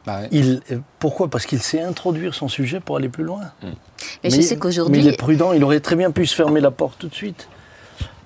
Bah 0.06 0.20
ouais. 0.20 0.28
Il, 0.30 0.60
pourquoi? 0.98 1.28
Parce 1.28 1.46
qu'il 1.46 1.60
sait 1.60 1.80
introduire 1.80 2.34
son 2.34 2.48
sujet 2.48 2.80
pour 2.80 2.96
aller 2.96 3.08
plus 3.08 3.24
loin. 3.24 3.40
Mais, 3.62 4.30
je 4.30 4.40
sais 4.42 4.56
Mais 4.90 4.98
il 4.98 5.08
est 5.08 5.16
prudent, 5.16 5.52
il 5.52 5.64
aurait 5.64 5.80
très 5.80 5.96
bien 5.96 6.10
pu 6.10 6.26
se 6.26 6.34
fermer 6.34 6.60
la 6.60 6.70
porte 6.70 6.98
tout 6.98 7.08
de 7.08 7.14
suite. 7.14 7.48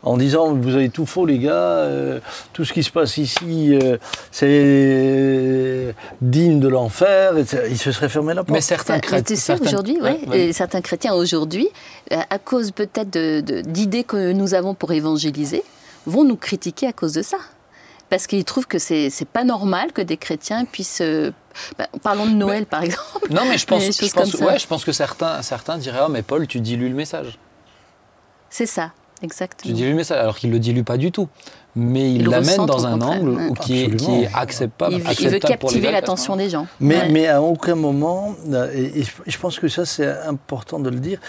En 0.03 0.17
disant, 0.17 0.55
vous 0.55 0.75
avez 0.77 0.89
tout 0.89 1.05
faux 1.05 1.27
les 1.27 1.39
gars, 1.39 1.53
euh, 1.53 2.21
tout 2.55 2.65
ce 2.65 2.73
qui 2.73 2.83
se 2.83 2.91
passe 2.91 3.19
ici, 3.19 3.79
euh, 3.83 3.99
c'est 4.31 5.95
digne 6.23 6.59
de 6.61 6.69
l'enfer, 6.69 7.33
il 7.69 7.77
se 7.79 7.93
serait 7.93 8.09
fermé 8.09 8.33
la 8.35 8.43
porte. 8.43 8.51
Mais 8.55 8.61
certains 8.63 8.99
chrétiens. 8.99 9.37
tu 9.37 9.41
sais, 9.41 9.61
aujourd'hui, 9.61 10.01
ouais, 10.01 10.21
ouais. 10.29 10.41
et 10.41 10.53
certains 10.55 10.81
chrétiens 10.81 11.13
aujourd'hui, 11.15 11.69
euh, 12.13 12.17
à 12.31 12.39
cause 12.39 12.71
peut-être 12.71 13.11
de- 13.13 13.41
de- 13.41 13.61
d'idées 13.61 14.05
que 14.05 14.33
nous 14.33 14.55
avons 14.55 14.73
pour 14.75 14.93
évangéliser, 14.93 15.63
vont 16.07 16.25
nous 16.25 16.37
critiquer 16.37 16.87
à 16.87 16.93
cause 16.95 17.13
de 17.13 17.23
ça. 17.23 17.37
Parce 18.11 18.27
qu'ils 18.27 18.45
trouvent 18.45 18.67
que 18.67 18.79
c'est 18.79 19.09
c'est 19.09 19.29
pas 19.29 19.45
normal 19.45 19.93
que 19.93 20.03
des 20.03 20.17
chrétiens 20.17 20.65
puissent. 20.65 21.01
euh, 21.01 21.31
bah, 21.79 21.87
parlons 22.03 22.27
de 22.27 22.33
Noël, 22.33 22.67
par 22.67 22.83
exemple. 22.83 23.33
Non, 23.33 23.43
mais 23.49 23.57
je 23.57 23.67
pense, 23.67 23.83
je 23.85 23.99
pense, 23.99 24.13
comme 24.13 24.27
ça. 24.27 24.45
ouais, 24.45 24.59
je 24.59 24.67
pense 24.67 24.85
que 24.85 24.93
certains, 24.93 25.41
certains 25.43 25.79
diraient, 25.79 26.01
oh, 26.05 26.09
mais 26.11 26.23
Paul, 26.23 26.47
tu 26.47 26.61
dilues 26.61 26.89
le 26.89 26.95
message. 26.95 27.39
C'est 28.51 28.67
ça, 28.67 28.91
Tu 29.21 29.27
exactement. 29.27 29.75
dilues 29.75 29.91
le 29.91 29.97
message, 29.97 30.19
alors 30.19 30.37
qu'il 30.37 30.51
le 30.51 30.59
dilue 30.59 30.83
pas 30.83 30.97
du 30.97 31.13
tout. 31.13 31.29
Mais 31.77 32.11
il 32.15 32.23
Il 32.23 32.29
l'amène 32.29 32.67
dans 32.67 32.85
un 32.87 32.99
contraire, 32.99 33.21
angle 33.23 33.55
qui, 33.61 33.83
est, 33.85 33.97
qui 33.97 34.11
est 34.11 34.29
acceptable. 34.35 34.93
Il, 34.95 34.99
veut- 34.99 35.03
il 35.03 35.05
veut 35.05 35.11
acceptable 35.37 35.59
pour 35.59 35.69
les 35.71 35.75
captiver 35.77 35.93
l'attention 35.93 36.37
des 36.37 36.51
gens. 36.51 36.67
Mais, 36.81 36.97
Ouais. 36.97 37.09
mais 37.11 37.27
à 37.29 37.41
aucun 37.41 37.77
moment, 37.77 38.35
euh, 38.53 38.73
et, 38.75 39.05
je, 39.27 39.39
pense 39.39 39.59
que 39.61 39.69
ça 39.69 39.85
c'est 39.87 40.09
important 40.27 40.81
de 40.81 40.91
le 40.91 40.99
dire, 40.99 41.21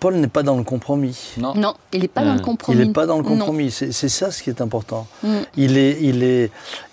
Paul 0.00 0.14
n'est 0.16 0.28
pas 0.28 0.42
dans 0.42 0.56
le 0.56 0.62
compromis. 0.64 1.34
Non. 1.36 1.52
Non, 1.54 1.74
il 1.92 2.00
n'est 2.00 2.08
pas 2.08 2.24
dans 2.24 2.32
le 2.34 2.38
Mm. 2.38 2.42
compromis. 2.42 2.80
Il 2.80 2.86
n'est 2.86 2.92
pas 2.92 3.04
dans 3.06 3.18
le 3.18 3.22
compromis. 3.22 3.70
C'est 3.70 3.92
ça 4.08 4.30
ce 4.30 4.42
qui 4.42 4.48
est 4.50 4.60
important. 4.62 5.06
Mm. 5.22 5.28
Il 5.58 5.76
est, 5.76 5.98
il 6.00 6.22
est, 6.22 6.50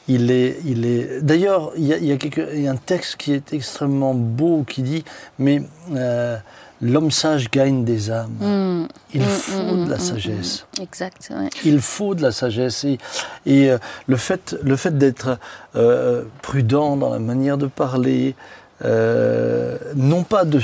il 0.10 0.30
est, 0.32 0.58
il 0.66 0.86
est. 0.86 1.22
D'ailleurs, 1.22 1.72
il 1.78 1.86
y 1.88 1.94
a, 1.94 1.98
il 1.98 2.06
y 2.06 2.12
a 2.12 2.18
quelque- 2.18 2.50
il 2.54 2.62
y 2.64 2.68
a 2.68 2.72
un 2.72 2.76
texte 2.76 3.16
qui 3.18 3.32
est 3.34 3.54
extrêmement 3.54 4.14
beau 4.14 4.66
qui 4.68 4.82
dit, 4.82 5.04
mais 5.38 5.62
euh, 5.96 6.36
l'homme 6.82 7.12
sage 7.12 7.50
gagne 7.52 7.84
des 7.84 8.10
âmes. 8.12 8.32
Mm. 8.40 8.88
Il 9.14 9.22
Mm, 9.22 9.26
faut 9.26 9.76
mm, 9.76 9.86
de 9.86 9.90
la 9.90 10.00
sagesse. 10.00 10.66
Exact. 10.82 11.30
ouais. 11.32 11.50
Il 11.66 11.82
faut 11.82 12.16
de 12.16 12.22
la 12.22 12.32
sagesse 12.32 12.84
et, 12.84 12.98
et, 13.46 13.70
euh, 13.72 13.78
le 14.08 14.18
fait, 14.18 14.56
le 14.64 14.76
fait 14.76 14.98
d'être 14.98 15.38
euh, 15.76 16.24
prudent 16.42 16.96
dans 16.98 17.10
la 17.10 17.20
manière 17.20 17.58
de 17.58 17.68
parler, 17.68 18.36
euh, 18.86 19.78
non 19.96 20.24
pas 20.24 20.46
de, 20.46 20.60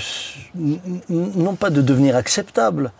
non 1.10 1.56
pas 1.56 1.69
de 1.69 1.82
devenir 1.82 2.15
acceptable. 2.15 2.91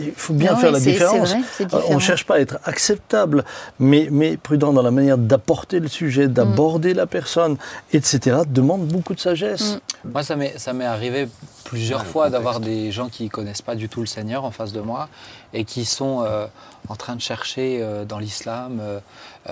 Il 0.00 0.12
faut 0.12 0.32
bien 0.34 0.52
Non, 0.52 0.58
faire 0.58 0.72
la 0.72 0.80
différence. 0.80 1.30
vrai, 1.30 1.40
Euh, 1.72 1.80
On 1.88 1.94
ne 1.96 2.00
cherche 2.00 2.24
pas 2.24 2.36
à 2.36 2.38
être 2.40 2.58
acceptable, 2.64 3.44
mais, 3.78 4.08
mais 4.10 4.36
prudent 4.36 4.72
dans 4.72 4.82
la 4.82 4.90
manière 4.90 5.18
d'apporter 5.18 5.78
le 5.80 5.88
sujet, 5.88 6.26
Mm. 6.26 6.32
d'aborder 6.32 6.94
la 6.94 7.06
personne, 7.06 7.56
etc. 7.92 8.38
demande 8.48 8.86
beaucoup 8.86 9.14
de 9.14 9.20
sagesse. 9.20 9.74
Mm. 10.04 10.10
Moi, 10.12 10.22
ça 10.22 10.36
m'est, 10.36 10.84
arrivé 10.84 11.28
plusieurs 11.64 12.00
Ouais, 12.00 12.06
fois 12.06 12.30
d'avoir 12.30 12.60
des 12.60 12.90
gens 12.90 13.08
qui 13.08 13.28
connaissent 13.28 13.62
pas 13.62 13.74
du 13.74 13.88
tout 13.88 14.00
le 14.00 14.06
Seigneur 14.06 14.44
en 14.44 14.50
face 14.50 14.72
de 14.72 14.80
moi 14.80 15.08
et 15.52 15.64
qui 15.64 15.84
sont 15.84 16.22
euh, 16.24 16.46
en 16.88 16.96
train 16.96 17.14
de 17.16 17.20
chercher 17.20 17.80
euh, 17.82 18.04
dans 18.04 18.18
l'islam, 18.18 18.80
euh, 18.80 18.98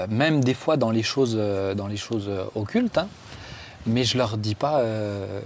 même 0.09 0.43
des 0.43 0.55
fois 0.55 0.77
dans 0.77 0.91
les 0.91 1.03
choses, 1.03 1.37
euh, 1.39 1.75
dans 1.75 1.87
les 1.87 1.97
choses 1.97 2.27
euh, 2.29 2.45
occultes. 2.55 2.97
hein. 2.99 3.09
mais 3.87 4.05
je 4.05 4.17
leur 4.19 4.37
dis 4.39 4.55
pas. 4.55 4.81
euh, 4.81 5.41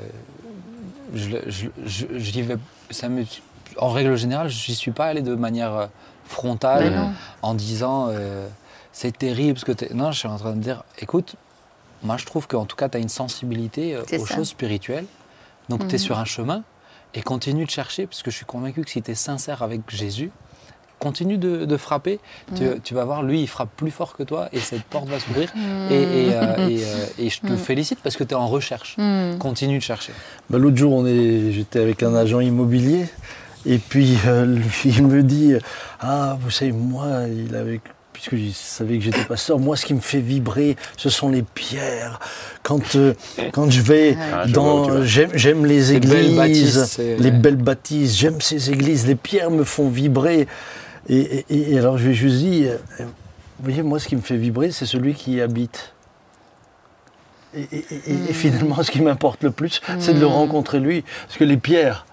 je, 1.15 1.37
je, 1.85 2.41
vais. 2.43 2.57
Ça 2.91 3.09
me, 3.09 3.25
en 3.79 3.89
règle 3.91 4.17
générale, 4.17 4.49
j'y 4.49 4.75
suis 4.75 4.91
pas 4.91 5.07
allé 5.07 5.23
de 5.23 5.35
manière 5.35 5.75
euh, 5.75 5.87
frontale 6.25 7.11
en 7.43 7.55
disant 7.55 8.09
euh, 8.11 8.49
c'est 8.93 9.17
terrible 9.17 9.59
ce 9.59 9.65
que 9.65 9.73
tu 9.73 9.87
Non, 9.95 10.13
je 10.13 10.19
suis 10.19 10.29
en 10.29 10.37
train 10.39 10.53
de 10.53 10.61
dire 10.61 10.83
écoute, 10.99 11.37
moi 12.03 12.17
je 12.17 12.25
trouve 12.27 12.47
qu'en 12.49 12.65
tout 12.65 12.77
cas 12.77 12.89
tu 12.89 12.97
as 12.97 13.01
une 13.01 13.09
sensibilité 13.09 13.95
euh, 13.95 14.03
aux 14.19 14.27
ça. 14.27 14.35
choses 14.37 14.49
spirituelles. 14.49 15.07
Donc 15.69 15.81
tu 15.89 15.95
es 15.95 15.99
Mhm. 15.99 15.99
sur 15.99 16.19
un 16.19 16.25
chemin 16.25 16.63
et 17.15 17.23
continue 17.23 17.65
de 17.65 17.71
chercher 17.71 18.07
parce 18.07 18.23
que 18.23 18.31
je 18.31 18.37
suis 18.37 18.47
convaincu 18.47 18.83
que 18.83 18.91
si 18.91 19.03
tu 19.03 19.11
es 19.11 19.15
sincère 19.15 19.63
avec 19.63 19.83
Jésus, 19.89 20.31
continue 20.99 21.37
de, 21.37 21.65
de 21.65 21.77
frapper. 21.77 22.21
Tu, 22.55 22.63
Mhm. 22.65 22.81
tu 22.81 22.95
vas 22.95 23.05
voir, 23.05 23.23
lui 23.25 23.41
il 23.43 23.49
frappe 23.49 23.71
plus 23.77 23.91
fort 23.91 24.17
que 24.17 24.23
toi 24.23 24.49
et 24.53 24.59
cette 24.61 24.85
porte 24.85 25.09
va 25.09 25.19
s'ouvrir. 25.19 25.49
Mm. 25.55 25.91
Et, 25.91 26.03
et, 26.29 26.35
euh, 26.35 26.57
et, 26.69 26.85
euh, 26.85 27.07
et 27.19 27.29
je 27.31 27.41
te 27.41 27.53
Mhm. 27.53 27.59
félicite 27.59 27.99
parce 28.03 28.17
que 28.17 28.25
tu 28.25 28.33
es 28.33 28.37
en 28.37 28.47
recherche. 28.49 28.97
Continue 29.39 29.79
de 29.79 29.83
chercher. 29.83 30.13
Ben, 30.49 30.59
L'autre 30.59 30.77
jour, 30.77 31.05
j'étais 31.07 31.81
avec 31.81 32.03
un 32.03 32.15
agent 32.15 32.41
immobilier, 32.41 33.07
et 33.67 33.79
puis 33.79 34.17
euh, 34.27 34.59
il 34.85 35.07
me 35.07 35.23
dit 35.23 35.55
Ah, 36.01 36.37
vous 36.41 36.51
savez, 36.51 36.73
moi, 36.73 37.23
il 37.29 37.55
avait. 37.55 37.81
Puisque 38.13 38.37
je 38.37 38.51
savais 38.53 38.99
que 38.99 39.05
j'étais 39.05 39.25
pasteur, 39.25 39.59
moi, 39.59 39.75
ce 39.77 39.85
qui 39.87 39.95
me 39.95 40.01
fait 40.01 40.21
vibrer, 40.21 40.77
ce 40.97 41.09
sont 41.09 41.31
les 41.31 41.43
pierres. 41.43 42.21
Quand, 42.63 42.95
euh, 42.95 43.15
quand 43.53 43.71
je 43.71 43.81
vais 43.81 44.17
Ah, 44.33 44.47
dans. 44.47 45.03
J'aime, 45.05 45.65
les 45.65 45.81
Les 45.81 45.99
belles 46.01 46.27
églises, 46.27 46.37
bâtisses, 46.37 46.99
les 46.99 47.31
belles 47.31 47.57
bâtisses, 47.57 48.17
j'aime 48.17 48.41
ces 48.41 48.71
églises, 48.71 49.07
les 49.07 49.15
pierres 49.17 49.51
me 49.51 49.65
font 49.65 49.89
vibrer. 49.89 50.47
Et, 51.09 51.45
et- 51.51 51.73
et 51.73 51.79
alors, 51.79 51.99
je 51.99 52.09
lui 52.09 52.15
juste 52.15 52.37
dit 52.37 52.67
euh, 52.69 52.77
Vous 53.01 53.65
voyez, 53.65 53.83
moi, 53.83 53.99
ce 53.99 54.07
qui 54.07 54.15
me 54.15 54.21
fait 54.21 54.37
vibrer, 54.37 54.71
c'est 54.73 54.87
celui 54.87 55.15
qui 55.15 55.33
y 55.33 55.41
habite. 55.41 55.93
Et, 57.55 57.67
et 58.07 58.33
finalement, 58.33 58.83
ce 58.83 58.91
qui 58.91 59.01
m'importe 59.03 59.43
le 59.45 59.51
plus, 59.51 59.81
c'est 59.99 60.15
de 60.15 60.21
le 60.21 60.27
Mm. 60.27 60.31
rencontrer 60.33 60.81
lui. 60.81 61.03
Parce 61.27 61.39
que 61.39 61.45
les 61.45 61.57
pierres, 61.59 62.07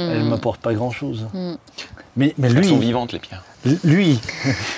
elles 0.00 0.18
ne 0.20 0.24
Mm. 0.24 0.28
m'apportent 0.28 0.60
pas 0.60 0.72
grand-chose. 0.74 1.26
Mm. 1.34 1.52
Mais, 2.16 2.34
mais 2.38 2.48
Elles 2.48 2.64
sont 2.64 2.76
lui, 2.78 2.86
vivantes, 2.86 3.12
les 3.12 3.18
pierres. 3.18 3.42
Lui, 3.84 4.18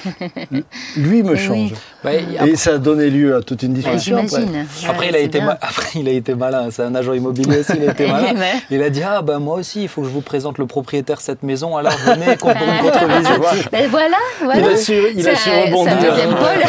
lui 0.97 1.23
me 1.23 1.37
change. 1.37 1.71
Ouais, 2.05 2.25
et 2.47 2.57
ça 2.57 2.73
a 2.75 2.79
donné 2.79 3.11
lieu 3.11 3.37
à 3.37 3.43
toute 3.43 3.63
une 3.63 3.71
Ouais, 3.77 3.79
discussion. 3.79 4.17
après. 4.19 4.43
Après, 4.89 4.99
Ouais, 5.07 5.09
il 5.11 5.17
a 5.17 5.19
été 5.21 5.39
bien. 5.39 5.47
ma- 5.47 5.53
Après, 5.61 5.89
il 6.01 6.09
a 6.09 6.13
été 6.13 6.35
malin. 6.35 6.69
C'est 6.73 6.83
un 6.83 6.95
agent 6.95 7.13
immobilier 7.13 7.61
aussi, 7.61 7.73
il 7.77 7.89
a 7.89 7.93
été 7.93 8.07
malin. 8.09 8.35
Il 8.71 8.83
a 8.83 8.91
dit 8.91 9.03
Ah, 9.03 9.23
ben 9.23 9.39
moi 9.39 9.57
aussi, 9.57 9.83
il 9.85 9.89
faut 9.89 10.03
que 10.03 10.09
je 10.09 10.13
vous 10.13 10.21
présente 10.21 10.59
le 10.59 10.67
propriétaire 10.67 11.19
de 11.19 11.23
cette 11.23 11.43
maison, 11.43 11.77
alors 11.77 11.93
venez 12.05 12.37
qu'on 12.37 12.53
contre-visite. 12.55 13.69
Ben 13.71 13.89
voilà, 13.89 14.17
voilà. 14.43 14.61
Il 14.61 14.67
a 14.73 14.77
su, 14.77 14.95
il 15.15 15.29
a 15.29 15.35
Ça- 15.37 15.43
su 15.43 15.51
ça 15.51 15.61
rebondir. 15.63 15.97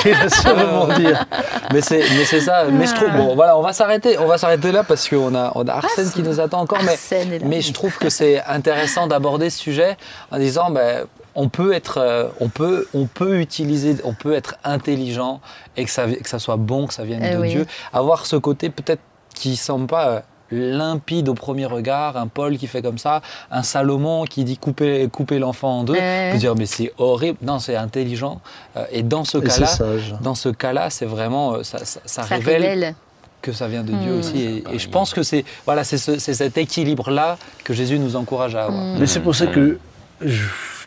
Il 0.06 0.14
a 0.14 0.30
su 0.30 0.48
rebondir. 0.48 1.26
mais 1.74 1.82
c'est 1.82 2.42
ça. 2.42 2.66
Mais 2.72 2.86
je 2.86 2.94
trouve. 2.94 3.10
Bon, 3.12 3.36
voilà, 3.36 3.58
on 3.58 3.62
va 3.62 3.74
s'arrêter. 3.74 4.18
On 4.20 4.28
va 4.28 4.38
s'arrêter 4.38 4.72
là 4.72 4.84
parce 4.84 5.08
qu'on 5.10 5.34
a, 5.36 5.52
on 5.56 5.68
a 5.68 5.74
Arsène 5.74 6.12
qui 6.12 6.22
nous 6.22 6.40
attend 6.40 6.62
encore. 6.62 6.80
Mais, 6.84 6.92
Arsène 6.94 7.34
est 7.34 7.40
là. 7.40 7.46
mais 7.50 7.62
je 7.62 7.74
trouve 7.74 7.98
que 7.98 8.10
c'est 8.10 8.44
intéressant 8.46 9.08
d'aborder 9.08 9.50
ce 9.50 9.58
sujet 9.60 9.98
en 10.32 10.38
disant 10.38 10.70
ben, 10.70 11.06
on 11.36 11.50
peut 11.50 11.74
être, 11.74 11.98
euh, 12.00 12.28
on 12.40 12.50
peut, 12.50 12.88
on 12.94 13.06
peut 13.06 13.40
utiliser, 13.40 13.96
on 14.04 14.14
peut 14.14 14.34
être 14.34 14.56
intelligent 14.64 15.42
et 15.78 15.84
que 15.86 15.90
ça, 15.92 16.06
que 16.08 16.30
ça 16.30 16.40
soit 16.40 16.58
bon, 16.58 16.88
que 16.88 16.94
ça 16.94 17.04
vienne 17.04 17.24
Eh 17.28 17.34
de 17.36 17.40
oui. 17.40 17.50
Dieu. 17.50 17.66
Avoir 17.92 18.26
ce 18.26 18.36
côté 18.36 18.70
peut-être 18.70 19.02
qui 19.34 19.56
semble 19.56 19.88
pas 19.88 20.08
euh, 20.10 20.20
limpide 20.52 21.30
au 21.30 21.34
premier 21.34 21.66
regard, 21.66 22.16
un 22.18 22.28
Paul 22.28 22.58
qui 22.58 22.68
fait 22.68 22.84
comme 22.84 23.00
ça, 23.00 23.22
un 23.50 23.64
Salomon 23.64 24.26
qui 24.26 24.44
dit 24.44 24.58
couper, 24.58 25.08
couper 25.12 25.40
l'enfant 25.40 25.80
en 25.80 25.84
deux. 25.84 25.94
Ouais. 25.94 26.28
On 26.30 26.34
peut 26.34 26.40
dire 26.40 26.56
mais 26.56 26.68
c'est 26.68 26.94
horrible. 27.00 27.40
Non, 27.42 27.58
c'est 27.58 27.76
intelligent. 27.76 28.40
Euh, 28.78 28.86
et 28.92 29.02
dans 29.02 29.24
ce 29.24 29.40
cas-là, 29.40 29.78
dans 30.22 30.36
ce 30.36 30.50
cas-là, 30.50 30.90
c'est 30.92 31.06
vraiment 31.08 31.54
euh, 31.56 31.64
ça, 31.64 31.80
ça- 31.80 32.00
ça 32.06 32.22
Ça 32.24 32.36
révèle 32.36 32.62
révèle. 32.62 32.96
que 33.42 33.52
ça 33.52 33.68
vient 33.68 33.84
de 33.84 33.92
Dieu 33.94 34.14
Mm. 34.16 34.20
aussi. 34.20 34.40
Et, 34.42 34.64
et 34.76 34.78
je 34.80 34.88
pense 34.90 35.14
que 35.16 35.24
c'est 35.24 35.44
voilà, 35.66 35.84
c'est 35.84 35.98
ce- 35.98 36.20
c'est 36.20 36.36
cet 36.36 36.58
équilibre-là 36.60 37.38
que 37.64 37.74
Jésus 37.74 37.98
nous 37.98 38.16
encourage 38.16 38.54
à 38.56 38.66
avoir. 38.66 38.84
Mm. 38.84 38.98
Mais 39.00 39.08
c'est 39.08 39.22
pour 39.22 39.34
ça 39.34 39.48
que 39.48 39.80
je 40.22 40.44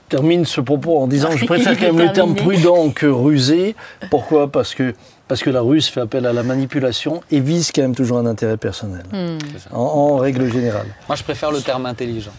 termine 0.09 0.45
ce 0.45 0.61
propos 0.61 0.99
en 0.99 1.07
disant 1.07 1.31
que 1.31 1.39
je 1.39 1.47
préfère 1.47 1.79
quand 1.79 1.93
même 1.93 2.07
le 2.07 2.13
terme 2.13 2.35
prudent 2.35 2.91
que 2.91 3.07
rusé. 3.07 3.75
Pourquoi? 4.11 4.51
Parce 4.51 4.75
que, 4.75 4.95
parce 5.29 5.43
que 5.43 5.51
la 5.51 5.61
ruse 5.61 5.89
fait 5.89 6.01
appel 6.01 6.27
à 6.27 6.33
la 6.33 6.43
manipulation 6.43 7.23
et 7.31 7.41
vise 7.41 7.73
quand 7.73 7.83
même 7.83 7.95
toujours 7.95 8.19
un 8.19 8.27
intérêt 8.27 8.57
personnel. 8.57 9.05
Mm. 9.13 9.39
En, 9.73 9.81
en 9.81 10.17
règle 10.17 10.51
générale. 10.53 10.87
Moi, 11.09 11.17
je 11.17 11.23
préfère 11.23 11.51
le 11.51 11.61
terme 11.61 11.87
intelligent. 11.87 12.33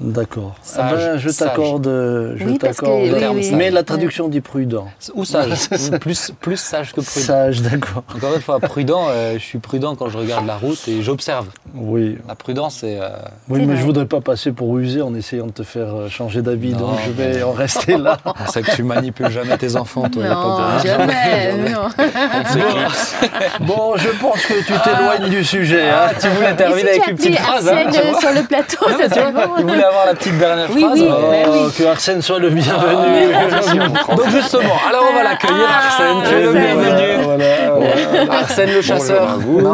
D'accord. 0.00 0.54
Sage, 0.62 0.84
Ah 0.92 0.94
ben, 0.94 1.18
je 1.18 1.28
t'accorde. 1.30 1.84
Je 2.36 2.44
Oui, 2.44 2.58
parce 2.58 2.76
que- 2.76 2.82
t'accorde. 2.84 3.02
oui, 3.02 3.10
mais 3.18 3.28
oui. 3.28 3.50
Mais 3.54 3.70
la 3.70 3.82
traduction 3.82 4.28
dit 4.28 4.40
prudent. 4.40 4.86
Ou 5.14 5.24
sage, 5.24 5.68
plus, 6.00 6.32
plus 6.40 6.56
sage 6.56 6.92
que 6.92 7.00
prudent. 7.00 7.26
Sage, 7.26 7.62
d'accord. 7.62 8.04
Encore 8.14 8.34
une 8.36 8.40
fois, 8.40 8.60
prudent, 8.60 9.06
euh, 9.10 9.34
je 9.34 9.38
suis 9.44 9.58
prudent 9.58 9.96
quand 9.96 10.08
je 10.08 10.16
regarde 10.18 10.46
la 10.46 10.56
route 10.56 10.86
et 10.86 11.02
j'observe. 11.02 11.48
Oui. 11.74 12.16
La 12.28 12.36
prudence, 12.36 12.76
c'est. 12.80 12.98
euh, 13.00 13.08
Oui, 13.48 13.60
mais 13.60 13.66
vrai. 13.66 13.76
je 13.78 13.82
voudrais 13.82 14.06
pas 14.06 14.20
passer 14.20 14.52
pour 14.52 14.72
rusé 14.72 15.02
en 15.02 15.14
essayant 15.16 15.46
de 15.46 15.52
te 15.52 15.64
faire 15.64 15.92
euh, 15.94 16.08
changer 16.08 16.42
d'avis, 16.42 16.74
Non, 16.74 16.78
donc 16.78 16.98
je 17.04 17.10
vais 17.10 17.32
mais- 17.34 17.42
en 17.42 17.50
rester 17.52 17.96
là. 17.96 18.18
on 18.24 18.50
sait 18.52 18.62
que 18.62 18.70
tu 18.76 18.84
manipules 18.84 19.30
jamais 19.30 19.58
tes 19.58 19.74
enfants, 19.74 20.08
toi. 20.08 20.24
a 20.24 20.28
pas 20.28 20.34
Non, 20.34 20.78
de- 20.82 20.86
jamais. 20.86 21.70
non. 21.72 21.88
Bon, 23.60 23.96
je 23.96 24.08
pense 24.20 24.44
que 24.46 24.54
tu 24.64 24.72
t'éloignes 24.84 25.28
du 25.28 25.44
sujet. 25.44 25.88
hein. 25.90 26.06
Ah, 26.08 26.10
tu 26.20 26.28
voulais 26.28 26.54
terminer 26.54 26.80
si 26.82 26.88
avec 26.88 27.02
tu 27.04 27.10
une 27.10 27.16
petite 27.16 27.36
phrase, 27.38 27.68
hein, 27.68 27.90
sur 28.20 28.32
le 28.32 28.42
plateau, 28.46 28.86
Non, 28.88 28.98
ça 28.98 29.08
serait 29.14 29.32
bon. 29.32 29.64
Avoir 29.88 30.06
la 30.06 30.14
petite 30.14 30.38
dernière 30.38 30.68
Oui, 30.72 30.82
phrase. 30.82 31.00
oui. 31.00 31.08
Oh. 31.10 31.30
ben 31.30 31.48
oui. 31.50 31.72
Que 31.76 31.84
Arsène 31.84 32.22
soit 32.22 32.38
le 32.38 32.50
bienvenu. 32.50 33.32
Donc 34.16 34.28
justement, 34.30 34.74
alors 34.88 35.04
on 35.10 35.14
va 35.14 35.22
l'accueillir, 35.24 35.66
Ah, 35.68 35.86
Arsène, 35.86 36.16
tu 36.28 36.34
es 36.34 36.40
le 36.42 36.48
Arsène. 36.48 36.80
bienvenu. 36.80 37.24
Voilà, 37.24 37.70
voilà. 37.72 38.32
Arsène 38.40 38.70
le 38.72 38.82
chasseur. 38.82 39.38
Non. 39.38 39.72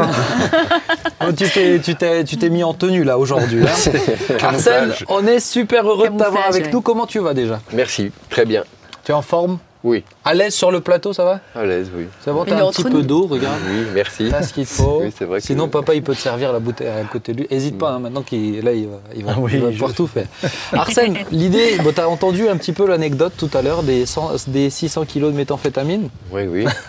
Oh, 1.26 1.32
tu 1.36 1.48
t'es, 1.48 1.80
tu 1.82 1.94
t'es, 1.94 2.24
tu 2.24 2.36
t'es 2.36 2.48
mis 2.50 2.64
en 2.64 2.74
tenue 2.74 3.04
là 3.04 3.18
aujourd'hui. 3.18 3.64
hein. 3.66 4.36
Arsène, 4.42 4.92
on 5.08 5.26
est 5.26 5.40
super 5.40 5.88
heureux 5.88 6.08
de 6.08 6.18
t'avoir 6.18 6.44
avec 6.48 6.64
ouais. 6.66 6.70
nous. 6.72 6.80
Comment 6.80 7.06
tu 7.06 7.18
vas 7.20 7.34
déjà? 7.34 7.60
Merci, 7.72 8.10
très 8.30 8.44
bien. 8.44 8.62
Tu 9.04 9.12
es 9.12 9.14
en 9.14 9.22
forme? 9.22 9.58
Oui, 9.86 10.02
À 10.24 10.32
l'aise 10.32 10.54
sur 10.54 10.70
le 10.70 10.80
plateau, 10.80 11.12
ça 11.12 11.24
va? 11.26 11.40
À 11.54 11.62
l'aise, 11.66 11.90
oui. 11.94 12.06
C'est 12.24 12.32
bon, 12.32 12.44
Il 12.46 12.50
t'as 12.54 12.66
un 12.66 12.70
petit 12.70 12.84
peu 12.84 13.02
d'eau, 13.02 13.26
regarde. 13.26 13.58
Oui, 13.68 13.84
merci. 13.94 14.28
T'as 14.30 14.42
ce 14.42 14.54
qu'il 14.54 14.64
faut. 14.64 15.00
Oui, 15.02 15.12
c'est 15.16 15.26
vrai 15.26 15.40
que- 15.40 15.44
Sinon, 15.46 15.68
papa, 15.68 15.94
il 15.94 16.02
peut 16.02 16.14
te 16.14 16.20
servir 16.20 16.54
la 16.54 16.58
bouteille 16.58 16.88
à 16.88 17.04
côté 17.04 17.34
de 17.34 17.40
lui. 17.40 17.46
Hésite 17.50 17.76
pas, 17.76 17.90
hein, 17.90 17.98
maintenant 17.98 18.22
qu'il 18.22 18.64
là, 18.64 18.72
il 18.72 18.86
va, 18.88 18.96
il 19.14 19.24
va, 19.26 19.32
Ah 19.36 19.40
oui, 19.40 19.50
il 19.54 19.60
va 19.60 19.66
je- 19.68 19.72
pouvoir 19.74 19.92
tout 19.92 20.06
faire. 20.06 20.24
Arsène, 20.72 21.18
l'idée, 21.30 21.76
bon, 21.84 21.92
t'as 21.94 22.06
entendu 22.06 22.48
un 22.48 22.56
petit 22.56 22.72
peu 22.72 22.86
l'anecdote 22.86 23.34
tout 23.36 23.50
à 23.52 23.60
l'heure 23.60 23.82
des, 23.82 24.06
100 24.06 24.30
des 24.48 24.70
600 24.70 25.04
kilos 25.04 25.32
de 25.32 25.36
méthamphétamine? 25.36 26.08
Oui, 26.32 26.44
oui. 26.48 26.64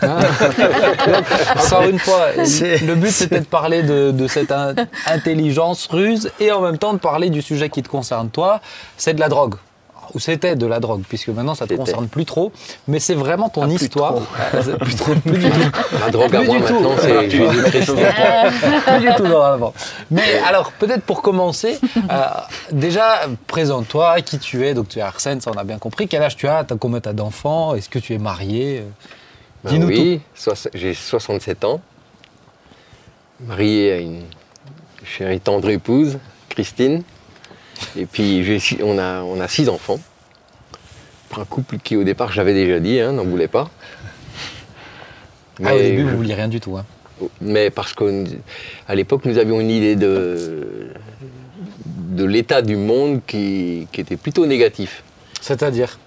Encore 1.56 1.82
une 1.88 1.98
fois, 1.98 2.32
le 2.36 2.94
but 2.94 3.10
c'était 3.10 3.40
de 3.40 3.44
parler 3.46 3.82
de, 3.82 4.10
de 4.10 4.26
cette 4.26 4.52
in- 4.52 4.74
intelligence 5.06 5.86
ruse 5.90 6.30
et 6.40 6.50
en 6.50 6.60
même 6.62 6.78
temps 6.78 6.94
de 6.94 6.98
parler 6.98 7.28
du 7.30 7.42
sujet 7.42 7.68
qui 7.68 7.82
te 7.82 7.88
concerne 7.88 8.30
toi, 8.30 8.60
c'est 8.96 9.12
de 9.14 9.20
la 9.20 9.28
drogue. 9.28 9.56
Ou 10.14 10.20
c'était 10.20 10.56
de 10.56 10.66
la 10.66 10.80
drogue, 10.80 11.02
puisque 11.08 11.28
maintenant 11.28 11.54
ça 11.54 11.66
te 11.66 11.74
concerne 11.74 12.08
plus 12.08 12.24
trop, 12.24 12.52
mais 12.88 13.00
c'est 13.00 13.14
vraiment 13.14 13.48
ton 13.48 13.62
Ah, 13.62 13.66
plus 13.66 13.74
histoire. 13.82 14.14
trop. 14.14 14.24
Plus, 14.80 14.94
trop, 14.96 15.14
plus 15.14 15.38
du 15.38 15.50
tout. 15.50 15.70
La 16.00 16.10
drogue 16.10 16.34
à 16.34 16.38
Plus 16.40 16.46
moi 16.48 16.56
du 16.58 16.62
tout. 16.64 16.74
maintenant, 16.80 16.96
c'est 17.00 17.28
tu 17.28 17.38
plus 17.40 19.00
du 19.00 19.14
tout. 19.16 19.26
Mais 20.10 20.38
alors, 20.46 20.72
peut-être 20.72 21.02
pour 21.02 21.22
commencer, 21.22 21.78
euh, 22.10 22.24
déjà, 22.72 23.20
présente-toi, 23.46 24.20
qui 24.22 24.38
tu 24.38 24.64
es. 24.66 24.74
Donc, 24.74 24.88
tu 24.88 24.98
es 24.98 25.02
Arsène, 25.02 25.40
ça 25.40 25.50
on 25.54 25.58
a 25.58 25.64
bien 25.64 25.78
compris. 25.78 26.08
Quel 26.08 26.22
âge 26.22 26.36
tu 26.36 26.46
as? 26.48 26.64
T'as 26.64 26.76
Combien 26.76 27.00
t'as 27.00 27.12
d'enfants 27.12 27.74
Est-ce 27.74 27.88
que 27.88 27.98
tu 27.98 28.14
es 28.14 28.18
marié? 28.18 28.84
Ben 29.64 29.70
Dis-nous 29.70 29.86
oui, 29.88 30.20
soix- 30.34 30.54
j'ai 30.74 30.94
67 30.94 31.64
ans, 31.64 31.80
marié 33.40 33.92
à 33.92 33.96
une 33.98 34.22
chérie 35.04 35.40
tendre 35.40 35.68
épouse, 35.70 36.18
Christine. 36.48 37.02
Et 37.96 38.06
puis 38.06 38.44
on 38.82 38.98
a, 38.98 39.22
on 39.22 39.40
a 39.40 39.48
six 39.48 39.68
enfants. 39.68 40.00
Pour 41.28 41.40
un 41.40 41.44
couple 41.44 41.78
qui 41.78 41.96
au 41.96 42.04
départ, 42.04 42.32
j'avais 42.32 42.54
déjà 42.54 42.78
dit, 42.80 43.00
hein, 43.00 43.12
n'en 43.12 43.24
voulait 43.24 43.48
pas. 43.48 43.68
Ah, 45.64 45.74
au 45.74 45.78
début, 45.78 46.02
je- 46.02 46.06
vous 46.10 46.16
vouliez 46.16 46.34
rien 46.34 46.48
du 46.48 46.60
tout. 46.60 46.76
hein. 46.76 46.84
mais 47.40 47.70
parce 47.70 47.94
qu'à 47.94 48.94
l'époque, 48.94 49.24
nous 49.24 49.38
avions 49.38 49.58
une 49.60 49.70
idée 49.70 49.96
de, 49.96 50.90
de 51.86 52.24
l'état 52.24 52.60
du 52.62 52.76
monde 52.76 53.20
qui, 53.26 53.88
qui 53.90 54.00
était 54.02 54.16
plutôt 54.18 54.44
négatif. 54.46 55.02
C'est-à-dire? 55.40 55.98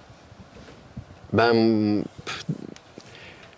Ben, 1.32 2.02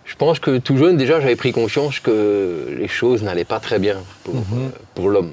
je 0.05 0.15
pense 0.15 0.39
que 0.39 0.57
tout 0.57 0.77
jeune, 0.77 0.97
déjà, 0.97 1.19
j'avais 1.21 1.35
pris 1.35 1.51
conscience 1.51 1.99
que 1.99 2.75
les 2.77 2.87
choses 2.87 3.23
n'allaient 3.23 3.45
pas 3.45 3.59
très 3.59 3.79
bien 3.79 3.97
pour, 4.23 4.33
Mhm. 4.35 4.43
euh, 4.53 4.69
pour 4.95 5.09
l'homme. 5.09 5.31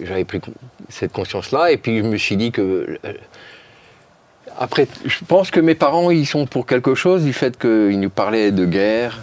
J'avais 0.00 0.24
pris 0.24 0.40
cette 0.88 1.12
conscience-là, 1.12 1.70
et 1.70 1.76
puis 1.76 1.98
je 1.98 2.02
me 2.04 2.16
suis 2.16 2.36
dit 2.36 2.50
que. 2.52 2.98
euh, 3.04 3.12
après, 4.58 4.86
je 5.04 5.18
pense 5.26 5.50
que 5.50 5.60
mes 5.60 5.74
parents, 5.74 6.10
ils 6.10 6.26
sont 6.26 6.46
pour 6.46 6.66
quelque 6.66 6.94
chose 6.94 7.24
du 7.24 7.32
fait 7.32 7.58
qu'ils 7.58 7.98
nous 8.00 8.10
parlaient 8.10 8.52
de 8.52 8.66
guerre 8.66 9.20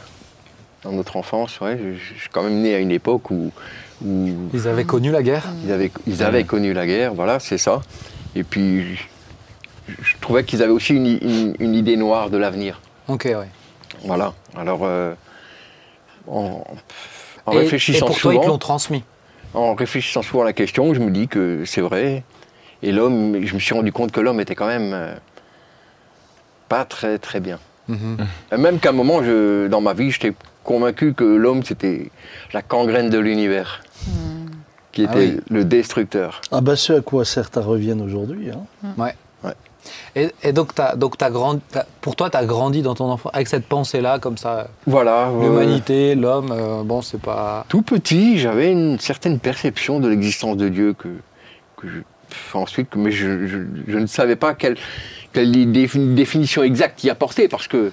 dans 0.84 0.92
notre 0.92 1.18
enfance. 1.18 1.60
Ouais, 1.60 1.78
je, 1.78 1.94
je 2.16 2.20
suis 2.22 2.30
quand 2.30 2.44
même 2.44 2.62
né 2.62 2.74
à 2.74 2.80
une 2.80 2.92
époque 2.92 3.30
où, 3.32 3.52
où 4.04 4.30
Ils 4.54 4.68
avaient 4.68 4.86
connu 4.86 5.12
la 5.12 5.22
guerre 5.22 5.46
ils 5.64 5.72
avaient, 5.72 5.92
ils 6.08 6.24
avaient 6.24 6.44
connu 6.46 6.74
la 6.74 6.86
guerre, 6.88 7.14
voilà, 7.14 7.40
c'est 7.40 7.58
ça. 7.60 7.82
Et 8.36 8.44
puis, 8.44 8.96
je, 8.96 9.04
je 10.02 10.16
trouvais 10.22 10.44
qu'ils 10.44 10.64
avaient 10.64 10.72
aussi 10.72 10.94
une, 10.96 11.06
une- 11.22 11.56
une 11.60 11.76
idée 11.76 11.98
noire 11.98 12.30
de 12.30 12.38
l'avenir. 12.38 12.80
Ok, 13.08 13.26
ouais. 13.26 13.48
Voilà. 14.06 14.34
Alors, 14.58 14.80
euh, 14.84 15.14
en, 16.28 16.64
en 17.46 17.52
Et- 17.52 17.56
et, 17.56 17.60
réfléchissant 17.60 18.06
pour 18.06 18.18
toi, 18.18 18.34
ils 18.34 18.40
te 18.42 18.46
l'ont 18.48 18.58
transmis. 18.58 19.04
En 19.54 19.74
réfléchissant 19.76 20.22
souvent 20.22 20.44
à 20.44 20.46
la 20.46 20.54
question, 20.54 20.94
je 20.94 21.00
me 21.00 21.10
dis 21.12 21.28
que 21.28 21.64
c'est 21.66 21.82
vrai. 21.82 22.24
Et 22.82 22.92
l'homme, 22.92 23.44
je 23.46 23.54
me 23.54 23.60
suis 23.60 23.74
rendu 23.74 23.92
compte 23.92 24.12
que 24.12 24.22
l'homme 24.22 24.40
était 24.40 24.56
quand 24.56 24.68
même 24.68 24.92
euh, 24.94 25.14
pas 26.70 26.86
très 26.86 27.18
très 27.18 27.40
bien. 27.40 27.60
Mhm. 27.88 28.18
Et 28.54 28.58
Même 28.58 28.80
qu'à 28.80 28.90
un 28.90 28.94
moment, 28.94 29.24
je, 29.24 29.68
dans 29.68 29.82
ma 29.82 29.94
vie, 29.94 30.12
j'étais 30.12 30.34
convaincu 30.64 31.14
que 31.14 31.24
l'homme 31.24 31.64
c'était 31.64 32.12
la 32.54 32.62
gangrène 32.62 33.10
de 33.10 33.18
l'univers, 33.18 33.82
qui 34.92 35.06
Ah 35.08 35.12
était 35.12 35.34
oui. 35.36 35.40
le 35.50 35.66
destructeur. 35.66 36.42
Ah 36.52 36.62
bah 36.62 36.76
ce 36.76 36.94
à 36.94 37.02
quoi 37.02 37.26
certains 37.26 37.62
reviennent 37.62 38.02
aujourd'hui. 38.02 38.52
hein. 38.52 38.64
Ouais. 38.98 39.06
Ouais. 39.06 39.16
Et, 40.16 40.30
et 40.44 40.54
donc, 40.54 40.74
t'as- 40.76 40.96
donc 40.96 41.18
t'as 41.18 41.30
grandi, 41.30 41.62
pour 42.02 42.16
toi, 42.16 42.30
tu 42.30 42.38
as 42.38 42.46
grandi 42.46 42.82
dans 42.82 42.96
ton 42.96 43.06
enfant 43.12 43.30
avec 43.34 43.48
cette 43.48 43.66
pensée-là, 43.68 44.20
comme 44.20 44.38
ça, 44.38 44.68
Voilà. 44.88 45.30
l'humanité, 45.42 46.16
l'homme, 46.16 46.52
euh, 46.52 46.84
bon, 46.84 47.02
c'est 47.02 47.22
pas. 47.22 47.66
Tout 47.70 47.82
petit, 47.82 48.38
j'avais 48.40 48.72
une 48.72 49.00
certaine 49.00 49.40
perception 49.40 50.00
de 50.00 50.08
l'existence 50.10 50.58
de 50.58 50.70
Dieu 50.70 50.94
que, 50.94 51.10
que 51.78 51.88
je- 51.88 52.02
ensuite, 52.58 52.96
mais 52.96 53.12
je, 53.12 53.48
je- 53.48 53.58
je 53.88 53.98
ne 53.98 54.06
savais 54.08 54.36
pas 54.36 54.54
quelle, 54.54 54.78
quelle 55.34 55.52
défi- 55.72 56.14
définition 56.14 56.64
exacte 56.64 57.04
y 57.04 57.10
apporter 57.10 57.48
parce 57.48 57.68
que 57.68 57.92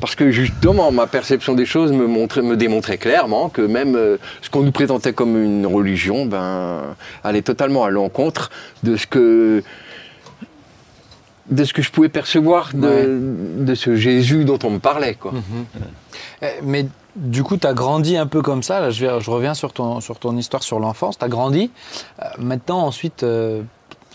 parce 0.00 0.16
que 0.16 0.30
justement 0.32 0.90
ma 0.90 1.06
perception 1.06 1.54
des 1.54 1.64
choses 1.64 1.92
me 1.92 2.06
montrait, 2.06 2.42
me 2.42 2.56
démontrait 2.56 2.98
clairement 2.98 3.48
que 3.48 3.62
même 3.62 3.94
euh, 3.96 4.18
ce 4.42 4.50
qu'on 4.50 4.62
nous 4.62 4.72
présentait 4.72 5.12
comme 5.12 5.40
une 5.42 5.64
religion, 5.66 6.26
ben, 6.26 6.82
allait 7.22 7.42
totalement 7.42 7.84
à 7.84 7.90
l'encontre 7.90 8.50
de 8.82 8.96
ce 8.96 9.06
que 9.06 9.62
de 11.50 11.64
ce 11.64 11.72
que 11.72 11.82
je 11.82 11.90
pouvais 11.90 12.08
percevoir 12.08 12.70
de, 12.74 12.88
Ouais. 12.88 13.64
de 13.64 13.74
ce 13.74 13.96
Jésus 13.96 14.44
dont 14.44 14.58
on 14.64 14.70
me 14.70 14.78
parlait, 14.78 15.14
quoi. 15.14 15.32
Eh, 16.42 16.46
Mais 16.62 16.86
du 17.16 17.42
coup, 17.42 17.56
tu 17.56 17.66
as 17.66 17.74
grandi 17.74 18.16
un 18.16 18.26
peu 18.26 18.40
comme 18.42 18.62
ça. 18.62 18.80
Là, 18.80 18.90
je, 18.90 19.04
vais- 19.06 19.20
je 19.20 19.30
reviens 19.30 19.54
sur 19.54 19.72
ton, 19.72 20.00
sur 20.00 20.18
ton 20.18 20.36
histoire 20.36 20.62
sur 20.62 20.80
l'enfance. 20.80 21.18
Tu 21.18 21.24
as 21.24 21.28
grandi. 21.28 21.70
Euh, 22.22 22.26
maintenant, 22.38 22.78
ensuite, 22.86 23.22
euh, 23.24 23.62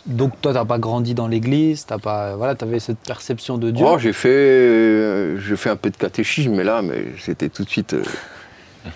donc 0.05 0.41
toi, 0.41 0.53
tu 0.59 0.67
pas 0.67 0.79
grandi 0.79 1.13
dans 1.13 1.27
l'église. 1.27 1.85
Tu 1.85 1.97
pas, 1.99 2.35
voilà, 2.35 2.55
avais 2.59 2.79
cette 2.79 2.97
perception 2.99 3.57
de 3.59 3.69
Dieu. 3.71 3.85
Oh, 3.87 3.97
j'ai 3.99 4.13
fait, 4.13 4.29
euh, 4.29 5.39
j'ai 5.39 5.55
fait 5.55 5.69
un 5.69 5.75
peu 5.75 5.89
de 5.91 5.97
catéchisme, 5.97 6.53
mais 6.55 6.63
là, 6.63 6.81
mais 6.81 7.05
c'était 7.23 7.49
tout 7.49 7.63
de 7.63 7.69
suite 7.69 7.95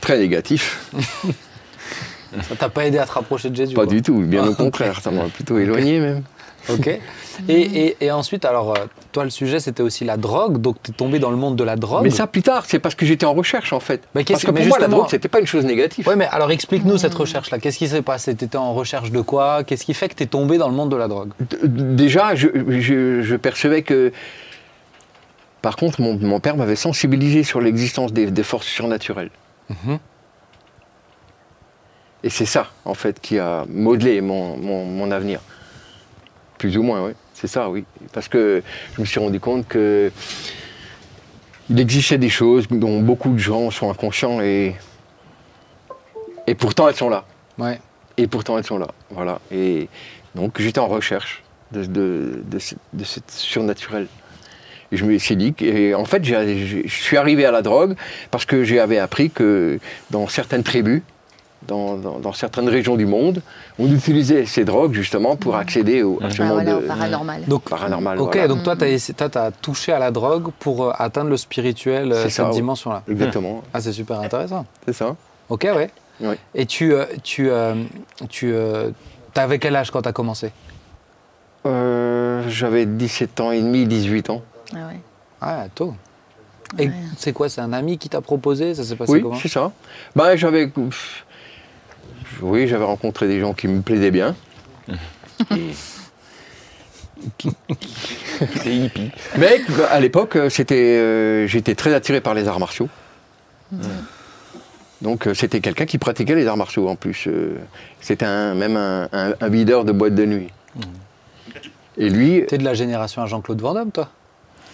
très 0.01 0.17
négatif. 0.17 0.89
Ça 2.49 2.55
t'a 2.55 2.67
pas 2.69 2.85
aidé 2.87 2.97
à 2.97 3.05
te 3.05 3.11
rapprocher 3.11 3.51
de 3.51 3.55
Jésus 3.55 3.75
Pas 3.75 3.83
quoi. 3.85 3.93
du 3.93 4.01
tout, 4.01 4.15
bien 4.21 4.41
Ah, 4.43 4.47
au 4.47 4.51
ok. 4.53 4.57
contraire, 4.57 4.99
ça 5.01 5.11
m'a 5.11 5.25
plutôt 5.25 5.59
éloigné 5.59 5.99
même. 5.99 6.23
Ok. 6.69 6.87
Et, 6.87 6.99
et- 7.49 7.97
et 7.99 8.11
ensuite, 8.11 8.45
alors, 8.45 8.71
euh, 8.77 8.85
toi, 9.11 9.23
le 9.23 9.29
sujet, 9.29 9.59
c'était 9.59 9.83
aussi 9.83 10.05
la 10.05 10.17
drogue. 10.17 10.59
Donc, 10.59 10.77
tu 10.83 10.91
es 10.91 10.93
tombé 10.93 11.19
dans 11.19 11.31
le 11.31 11.35
monde 11.35 11.55
de 11.55 11.63
la 11.63 11.75
drogue. 11.75 12.03
Mais 12.03 12.09
ça 12.09 12.27
plus 12.27 12.41
tard, 12.43 12.63
c'est 12.67 12.79
parce 12.79 12.95
que 12.95 13.05
j'étais 13.05 13.25
en 13.25 13.33
recherche 13.33 13.73
en 13.73 13.79
fait. 13.79 14.01
Mais 14.15 14.23
qu'est-ce 14.23 14.33
parce 14.33 14.43
que 14.43 14.47
que- 14.47 14.51
pour 14.55 14.63
mais 14.63 14.67
moi, 14.69 14.79
la 14.79 14.87
drogue, 14.87 15.07
c'était 15.09 15.27
pas 15.27 15.39
une 15.39 15.47
chose 15.47 15.65
négative. 15.65 16.07
Ouais, 16.07 16.15
mais 16.15 16.27
alors 16.27 16.51
explique-nous 16.51 16.97
cette 16.97 17.13
recherche-là. 17.13 17.59
Qu'est-ce 17.59 17.77
qui 17.77 17.87
s'est 17.87 18.01
passé? 18.01 18.35
Tu 18.35 18.45
étais 18.45 18.57
en 18.57 18.73
recherche 18.73 19.11
de 19.11 19.21
quoi? 19.21 19.63
Qu'est-ce 19.63 19.83
qui 19.85 19.93
fait 19.93 20.07
que 20.09 20.15
tu 20.15 20.23
es 20.23 20.27
tombé 20.27 20.57
dans 20.57 20.69
le 20.69 20.75
monde 20.75 20.89
de 20.89 20.95
la 20.95 21.07
drogue? 21.07 21.31
Déjà, 21.63 22.35
je, 22.35 22.47
je- 22.79 23.21
je 23.23 23.35
percevais 23.35 23.81
que. 23.81 24.11
Par 25.61 25.75
contre, 25.75 26.01
mon, 26.01 26.17
mon 26.19 26.39
père 26.39 26.55
m'avait 26.57 26.75
sensibilisé 26.75 27.43
sur 27.43 27.61
l'existence 27.61 28.11
des, 28.13 28.29
des 28.31 28.43
forces 28.43 28.67
surnaturelles. 28.67 29.29
Mhm. 29.69 29.97
Et 32.23 32.29
c'est 32.29 32.45
ça, 32.45 32.67
en 32.85 32.93
fait, 32.93 33.19
qui 33.19 33.37
a 33.39 33.65
modelé 33.69 34.21
mon, 34.21 34.55
mon- 34.57 34.85
mon 34.85 35.11
avenir. 35.11 35.39
Plus 36.63 36.77
ou 36.77 36.83
moins, 36.83 37.05
oui. 37.07 37.11
C'est 37.33 37.47
ça, 37.47 37.69
oui. 37.69 37.83
Parce 38.13 38.29
que 38.29 38.63
je 38.95 39.01
me 39.01 39.05
suis 39.05 39.19
rendu 39.19 39.37
compte 39.41 39.67
que 39.67 40.09
il 41.69 41.77
existait 41.77 42.17
des 42.17 42.29
choses 42.29 42.69
dont 42.69 43.01
beaucoup 43.01 43.33
de 43.33 43.37
gens 43.37 43.69
sont 43.69 43.91
inconscients 43.91 44.39
et, 44.39 44.75
et 46.47 46.55
pourtant 46.55 46.87
elles 46.87 46.95
sont 46.95 47.09
là. 47.09 47.25
Ouais. 47.57 47.81
Et 48.15 48.27
pourtant 48.27 48.57
elles 48.57 48.63
sont 48.63 48.77
là. 48.77 48.87
Voilà. 49.09 49.41
Et 49.51 49.89
donc 50.35 50.61
j'étais 50.61 50.79
en 50.79 50.87
recherche 50.87 51.43
de, 51.73 51.83
de, 51.83 52.41
de, 52.45 52.59
de 52.93 53.03
cette 53.03 53.29
surnaturel. 53.29 54.07
Et 54.93 54.95
je 54.95 55.03
me 55.03 55.17
suis 55.17 55.35
dit, 55.35 55.53
que- 55.53 55.65
et 55.65 55.93
en 55.93 56.05
fait, 56.05 56.23
je 56.23 56.87
suis 56.87 57.17
arrivé 57.17 57.43
à 57.45 57.51
la 57.51 57.61
drogue 57.61 57.95
parce 58.31 58.45
que 58.45 58.63
j'avais 58.63 58.99
appris 58.99 59.29
que 59.31 59.79
dans 60.11 60.27
certaines 60.29 60.63
tribus, 60.63 61.01
dans, 61.67 61.95
dans- 61.95 62.19
dans 62.19 62.33
certaines 62.33 62.67
régions 62.69 62.95
du 62.95 63.05
monde, 63.05 63.41
on 63.79 63.91
utilisait 63.91 64.45
ces 64.45 64.65
drogues 64.65 64.93
justement 64.93 65.35
pour 65.35 65.55
accéder 65.55 66.03
au, 66.03 66.19
à 66.21 66.29
ce 66.29 66.41
Ah, 66.41 66.45
monde 66.45 66.53
voilà, 66.63 66.75
de- 66.75 66.85
paranormal. 66.87 67.41
Donc, 67.47 67.63
paranormal. 67.69 68.19
ok, 68.19 68.31
voilà. 68.33 68.47
donc 68.47 68.63
toi, 68.63 68.75
tu 68.75 68.85
as, 68.85 69.51
touché 69.51 69.91
à 69.91 69.99
la 69.99 70.11
drogue 70.11 70.51
pour 70.59 70.85
euh, 70.85 70.91
atteindre 70.97 71.29
le 71.29 71.37
spirituel, 71.37 72.11
euh, 72.11 72.29
cette 72.29 72.49
dimension-là. 72.51 73.03
Exactement, 73.09 73.63
Ah, 73.73 73.81
c'est 73.81 73.93
super 73.93 74.19
intéressant. 74.19 74.65
c'est 74.85 74.93
ça. 74.93 75.15
Ok, 75.49 75.63
ouais. 75.75 75.89
Ouais. 76.21 76.37
Et 76.53 76.65
tu, 76.65 76.93
euh, 76.93 77.05
tu, 77.23 77.49
tu 78.29 78.53
avais 79.35 79.59
quel 79.59 79.75
âge 79.75 79.91
quand 79.91 80.01
tu 80.03 80.09
as 80.09 80.13
commencé? 80.13 80.51
Euh, 81.65 82.43
J'avais 82.49 82.85
17 82.85 83.39
ans 83.39 83.51
et 83.51 83.61
demi, 83.61 83.85
18 83.85 84.29
ans. 84.29 84.41
Ah 84.73 84.87
ouais. 84.87 84.99
Ah, 85.41 85.65
tôt. 85.73 85.93
Et 86.77 86.87
Ouais. 86.87 86.93
c'est 87.17 87.33
quoi 87.33 87.49
C'est 87.49 87.61
un 87.61 87.71
ami 87.73 87.97
qui 87.97 88.09
t'a 88.09 88.21
proposé? 88.21 88.73
Ça 88.75 88.83
s'est 88.83 88.95
passé 88.95 89.11
Oui, 89.13 89.21
comment? 89.21 89.35
c'est 89.35 89.47
ça. 89.47 89.71
Ben, 90.15 90.35
j'avais. 90.35 90.71
Oui, 92.41 92.67
j'avais 92.67 92.85
rencontré 92.85 93.27
des 93.27 93.39
gens 93.39 93.53
qui 93.53 93.67
me 93.67 93.81
plaisaient 93.81 94.11
bien. 94.11 94.35
Des 98.63 98.75
hippies. 98.75 99.11
Mais 99.37 99.61
à 99.89 99.99
l'époque, 99.99 100.35
euh, 100.35 100.49
c'était, 100.49 100.97
euh, 100.99 101.47
j'étais 101.47 101.75
très 101.75 101.93
attiré 101.93 102.21
par 102.21 102.33
les 102.33 102.47
arts 102.47 102.59
martiaux. 102.59 102.89
Donc 105.01 105.27
euh, 105.27 105.33
c'était 105.33 105.59
quelqu'un 105.61 105.85
qui 105.85 105.97
pratiquait 105.97 106.35
les 106.35 106.47
arts 106.47 106.57
martiaux 106.57 106.87
en 106.89 106.95
plus. 106.95 107.27
c'était 108.01 108.25
un, 108.25 108.53
même 108.55 108.75
un, 108.77 109.07
un, 109.11 109.33
un 109.39 109.49
videur 109.49 109.85
de 109.85 109.91
boîte 109.91 110.15
de 110.15 110.25
nuit. 110.25 110.49
Et 111.97 112.09
lui, 112.09 112.43
T'es 112.47 112.57
de 112.57 112.63
la 112.63 112.73
génération 112.73 113.21
à 113.21 113.27
Jean-Claude 113.27 113.61
Van 113.61 113.73
Damme, 113.73 113.91
toi? 113.91 114.09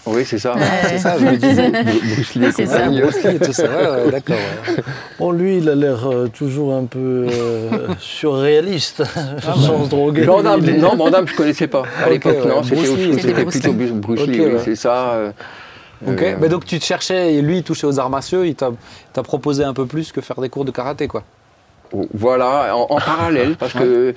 Oui, 0.05 0.23
c'est 0.25 0.39
ça. 0.39 0.55
Ouais. 0.55 0.61
C'est 0.87 0.97
ça, 0.99 1.17
je 1.19 1.25
me 1.25 1.35
disais. 1.37 1.69
Bruce 1.83 2.35
Lee 2.35 2.51
ça. 2.51 2.63
compagnie. 2.63 3.01
Bruce 3.01 3.23
Lee 3.23 3.35
et 3.35 3.39
tout 3.39 3.53
ça, 3.53 3.63
ouais, 3.63 4.03
ouais, 4.05 4.11
d'accord. 4.11 4.35
ouais. 4.35 4.75
Bon, 5.19 5.31
lui, 5.31 5.57
il 5.57 5.69
a 5.69 5.75
l'air 5.75 6.09
euh, 6.09 6.27
toujours 6.27 6.73
un 6.73 6.85
peu 6.85 7.27
euh, 7.29 7.87
surréaliste, 7.99 9.03
sans 9.43 9.83
se 9.85 9.89
droguer. 9.89 10.23
Est- 10.23 10.77
non, 10.77 10.95
Van 10.95 11.09
Damme, 11.11 11.27
je 11.27 11.35
connaissais 11.35 11.67
pas. 11.67 11.83
À 12.01 12.05
Ok, 12.07 12.11
l'époque, 12.13 12.37
ouais. 12.43 12.49
non, 12.49 12.63
c'était 12.63 12.75
Bruce 12.77 12.89
autre 12.89 12.97
Lee, 12.99 13.05
chose. 13.05 13.15
c'était 13.21 13.27
C'était 13.27 13.43
Bruce 13.43 13.59
plutôt. 13.59 13.73
Bruce 13.95 14.27
Lee, 14.27 14.41
ouais. 14.41 14.61
c'est 14.63 14.75
ça. 14.75 15.09
euh, 15.13 15.31
Ok, 16.07 16.21
euh, 16.21 16.35
mais 16.39 16.47
donc 16.47 16.65
tu 16.65 16.79
te 16.79 16.85
cherchais, 16.85 17.33
et 17.33 17.41
lui 17.41 17.57
il 17.57 17.63
touchait 17.63 17.85
aux 17.85 17.99
arts 17.99 18.09
martiaux, 18.09 18.43
il 18.45 18.55
t'a 18.55 18.71
t'a 19.11 19.21
proposé 19.21 19.65
un 19.65 19.73
peu 19.73 19.85
plus 19.85 20.13
que 20.13 20.21
faire 20.21 20.39
des 20.39 20.47
cours 20.47 20.63
de 20.63 20.71
karaté, 20.71 21.07
quoi. 21.09 21.23
Voilà, 22.13 22.73
en, 22.75 22.83
en 22.89 22.99
parallèle, 22.99 23.55
parce 23.57 23.73
que 23.73 24.13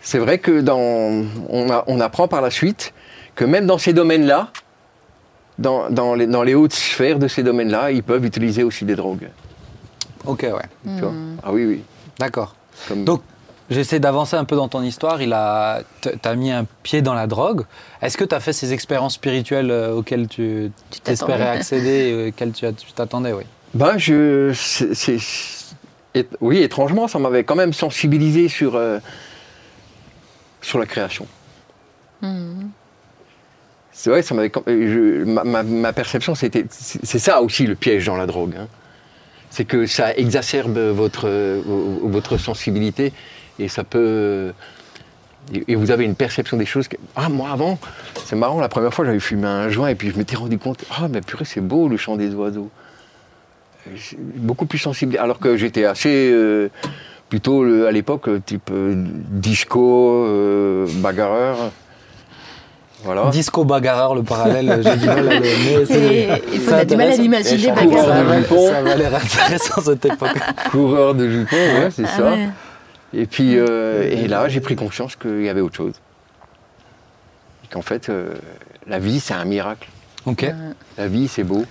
c'est 0.00 0.18
vrai 0.18 0.38
que 0.38 0.60
dans, 0.60 1.24
on, 1.48 1.70
a- 1.70 1.84
on 1.86 2.00
apprend 2.00 2.28
par 2.28 2.42
la 2.42 2.50
suite 2.50 2.92
que 3.34 3.44
même 3.46 3.64
dans 3.66 3.78
ces 3.78 3.92
domaines-là, 3.94 4.48
dans, 5.62 5.88
dans 5.90 6.14
les, 6.14 6.26
dans 6.26 6.42
les 6.42 6.54
hautes 6.54 6.74
sphères 6.74 7.18
de 7.18 7.28
ces 7.28 7.42
domaines-là, 7.42 7.90
ils 7.92 8.02
peuvent 8.02 8.24
utiliser 8.26 8.62
aussi 8.64 8.84
des 8.84 8.96
drogues. 8.96 9.28
Ok, 10.26 10.42
ouais, 10.42 10.68
tu 10.96 11.00
vois. 11.00 11.12
Ah 11.42 11.52
oui, 11.52 11.64
oui. 11.64 11.82
d'accord. 12.18 12.54
Comme- 12.88 13.04
Donc, 13.04 13.22
j'essaie 13.70 13.98
d'avancer 14.00 14.36
un 14.36 14.44
peu 14.44 14.56
dans 14.56 14.68
ton 14.68 14.82
histoire. 14.82 15.22
Il 15.22 15.32
a, 15.32 15.80
t'as 16.20 16.34
mis 16.34 16.50
un 16.52 16.66
pied 16.82 17.00
dans 17.02 17.14
la 17.14 17.26
drogue. 17.26 17.64
Est-ce 18.02 18.16
que 18.18 18.24
tu 18.24 18.34
as 18.34 18.40
fait 18.40 18.52
ces 18.52 18.72
expériences 18.72 19.14
spirituelles 19.14 19.70
euh, 19.70 19.94
auxquelles 19.94 20.28
tu 20.28 20.70
Tu 20.90 21.00
t'espérais 21.00 21.48
accéder, 21.48 21.88
et 22.10 22.28
auxquelles 22.28 22.52
tu 22.52 22.66
t'attendais, 22.94 23.32
oui? 23.32 23.44
Ben, 23.74 23.96
je. 23.98 24.52
c'est- 24.54 24.94
c'est- 24.94 25.74
et- 26.14 26.28
oui, 26.40 26.58
étrangement, 26.58 27.08
ça 27.08 27.18
m'avait 27.18 27.42
quand 27.44 27.56
même 27.56 27.72
sensibilisé 27.72 28.48
sur, 28.48 28.76
euh, 28.76 28.98
sur 30.60 30.78
la 30.78 30.86
création. 30.86 31.26
Mhm. 32.20 32.70
C'est 33.92 34.10
vrai, 34.10 34.22
ça 34.22 34.34
m'avait. 34.34 34.50
je- 34.66 35.24
ma, 35.24 35.92
perception, 35.92 36.34
c'était. 36.34 36.64
C'est 36.70 37.18
ça 37.18 37.42
aussi 37.42 37.66
le 37.66 37.74
piège 37.74 38.06
dans 38.06 38.16
la 38.16 38.26
drogue. 38.26 38.54
hein. 38.58 38.66
C'est 39.50 39.66
que 39.66 39.84
ça 39.86 40.14
exacerbe 40.16 40.78
votre, 40.78 41.28
euh, 41.28 41.60
votre 42.02 42.38
sensibilité 42.38 43.12
et 43.58 43.68
ça 43.68 43.84
peut. 43.84 44.52
Et 45.68 45.74
vous 45.74 45.90
avez 45.90 46.04
une 46.04 46.14
perception 46.14 46.56
des 46.56 46.64
choses. 46.64 46.88
que- 46.88 46.96
ah, 47.16 47.28
moi 47.28 47.50
avant, 47.50 47.78
c'est 48.24 48.36
marrant, 48.36 48.60
la 48.60 48.68
première 48.70 48.94
fois 48.94 49.04
j'avais 49.04 49.20
fumé 49.20 49.46
un 49.46 49.68
joint 49.68 49.88
et 49.88 49.94
puis 49.94 50.10
je 50.10 50.16
m'étais 50.16 50.36
rendu 50.36 50.56
compte, 50.56 50.84
ah, 50.90 51.08
mais 51.08 51.20
purée, 51.20 51.44
c'est 51.44 51.60
beau 51.60 51.88
le 51.88 51.96
chant 51.98 52.16
des 52.16 52.32
oiseaux. 52.34 52.70
C'est 53.96 54.16
Beaucoup 54.18 54.64
plus 54.66 54.78
sensible. 54.78 55.18
Alors 55.18 55.38
que 55.38 55.56
j'étais 55.56 55.84
assez. 55.84 56.30
euh, 56.32 56.68
plutôt 57.28 57.62
à 57.86 57.90
l'époque, 57.90 58.28
euh, 58.28 58.40
type 58.44 58.70
euh, 58.70 58.94
disco, 59.30 60.24
euh, 60.26 60.86
bagarreur. 60.96 61.72
Voilà. 63.04 63.30
Disco 63.30 63.64
bagarreur, 63.64 64.14
le 64.14 64.22
parallèle, 64.22 64.80
j'ai 64.84 64.96
du 64.96 65.06
mal 65.06 65.28
à 65.28 65.40
le. 65.40 65.46
il 66.52 66.60
faut 66.60 66.70
ça 66.70 66.76
a 66.78 66.84
du 66.84 66.96
mal 66.96 67.10
à 67.10 67.16
l'imaginer, 67.16 67.58
Ça 67.68 67.72
Bagarreur. 67.74 68.44
ça 68.48 68.82
va 68.82 68.94
l'air 68.94 69.14
intéressant 69.14 69.80
cette 69.80 70.04
époque. 70.04 70.38
Coureur 70.70 71.14
de 71.14 71.28
jupons, 71.28 71.56
ouais, 71.56 71.90
c'est 71.90 72.04
Ah 72.06 72.16
ça. 72.16 72.22
ouais. 72.30 72.48
Et 73.14 73.26
puis, 73.26 73.58
euh, 73.58 74.08
et 74.10 74.28
là, 74.28 74.48
j'ai 74.48 74.60
pris 74.60 74.76
conscience 74.76 75.16
qu'il 75.16 75.42
y 75.42 75.48
avait 75.48 75.60
autre 75.60 75.76
chose. 75.76 75.94
Et 77.64 77.68
qu'en 77.72 77.82
fait, 77.82 78.08
euh, 78.08 78.34
la 78.86 78.98
vie, 78.98 79.20
c'est 79.20 79.34
un 79.34 79.44
miracle. 79.44 79.88
Ok. 80.24 80.46
La 80.96 81.08
vie, 81.08 81.28
c'est 81.28 81.44
beau. 81.44 81.64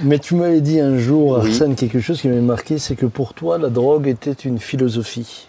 Mais 0.00 0.18
tu 0.18 0.34
m'avais 0.34 0.60
dit 0.60 0.80
un 0.80 0.98
jour, 0.98 1.40
Oui. 1.42 1.50
Arsène, 1.50 1.74
quelque 1.76 2.00
chose 2.00 2.20
qui 2.20 2.28
m'avait 2.28 2.40
marqué, 2.40 2.78
c'est 2.78 2.94
que 2.96 3.06
pour 3.06 3.34
toi, 3.34 3.56
la 3.58 3.68
drogue 3.70 4.06
était 4.06 4.32
une 4.32 4.58
philosophie. 4.58 5.48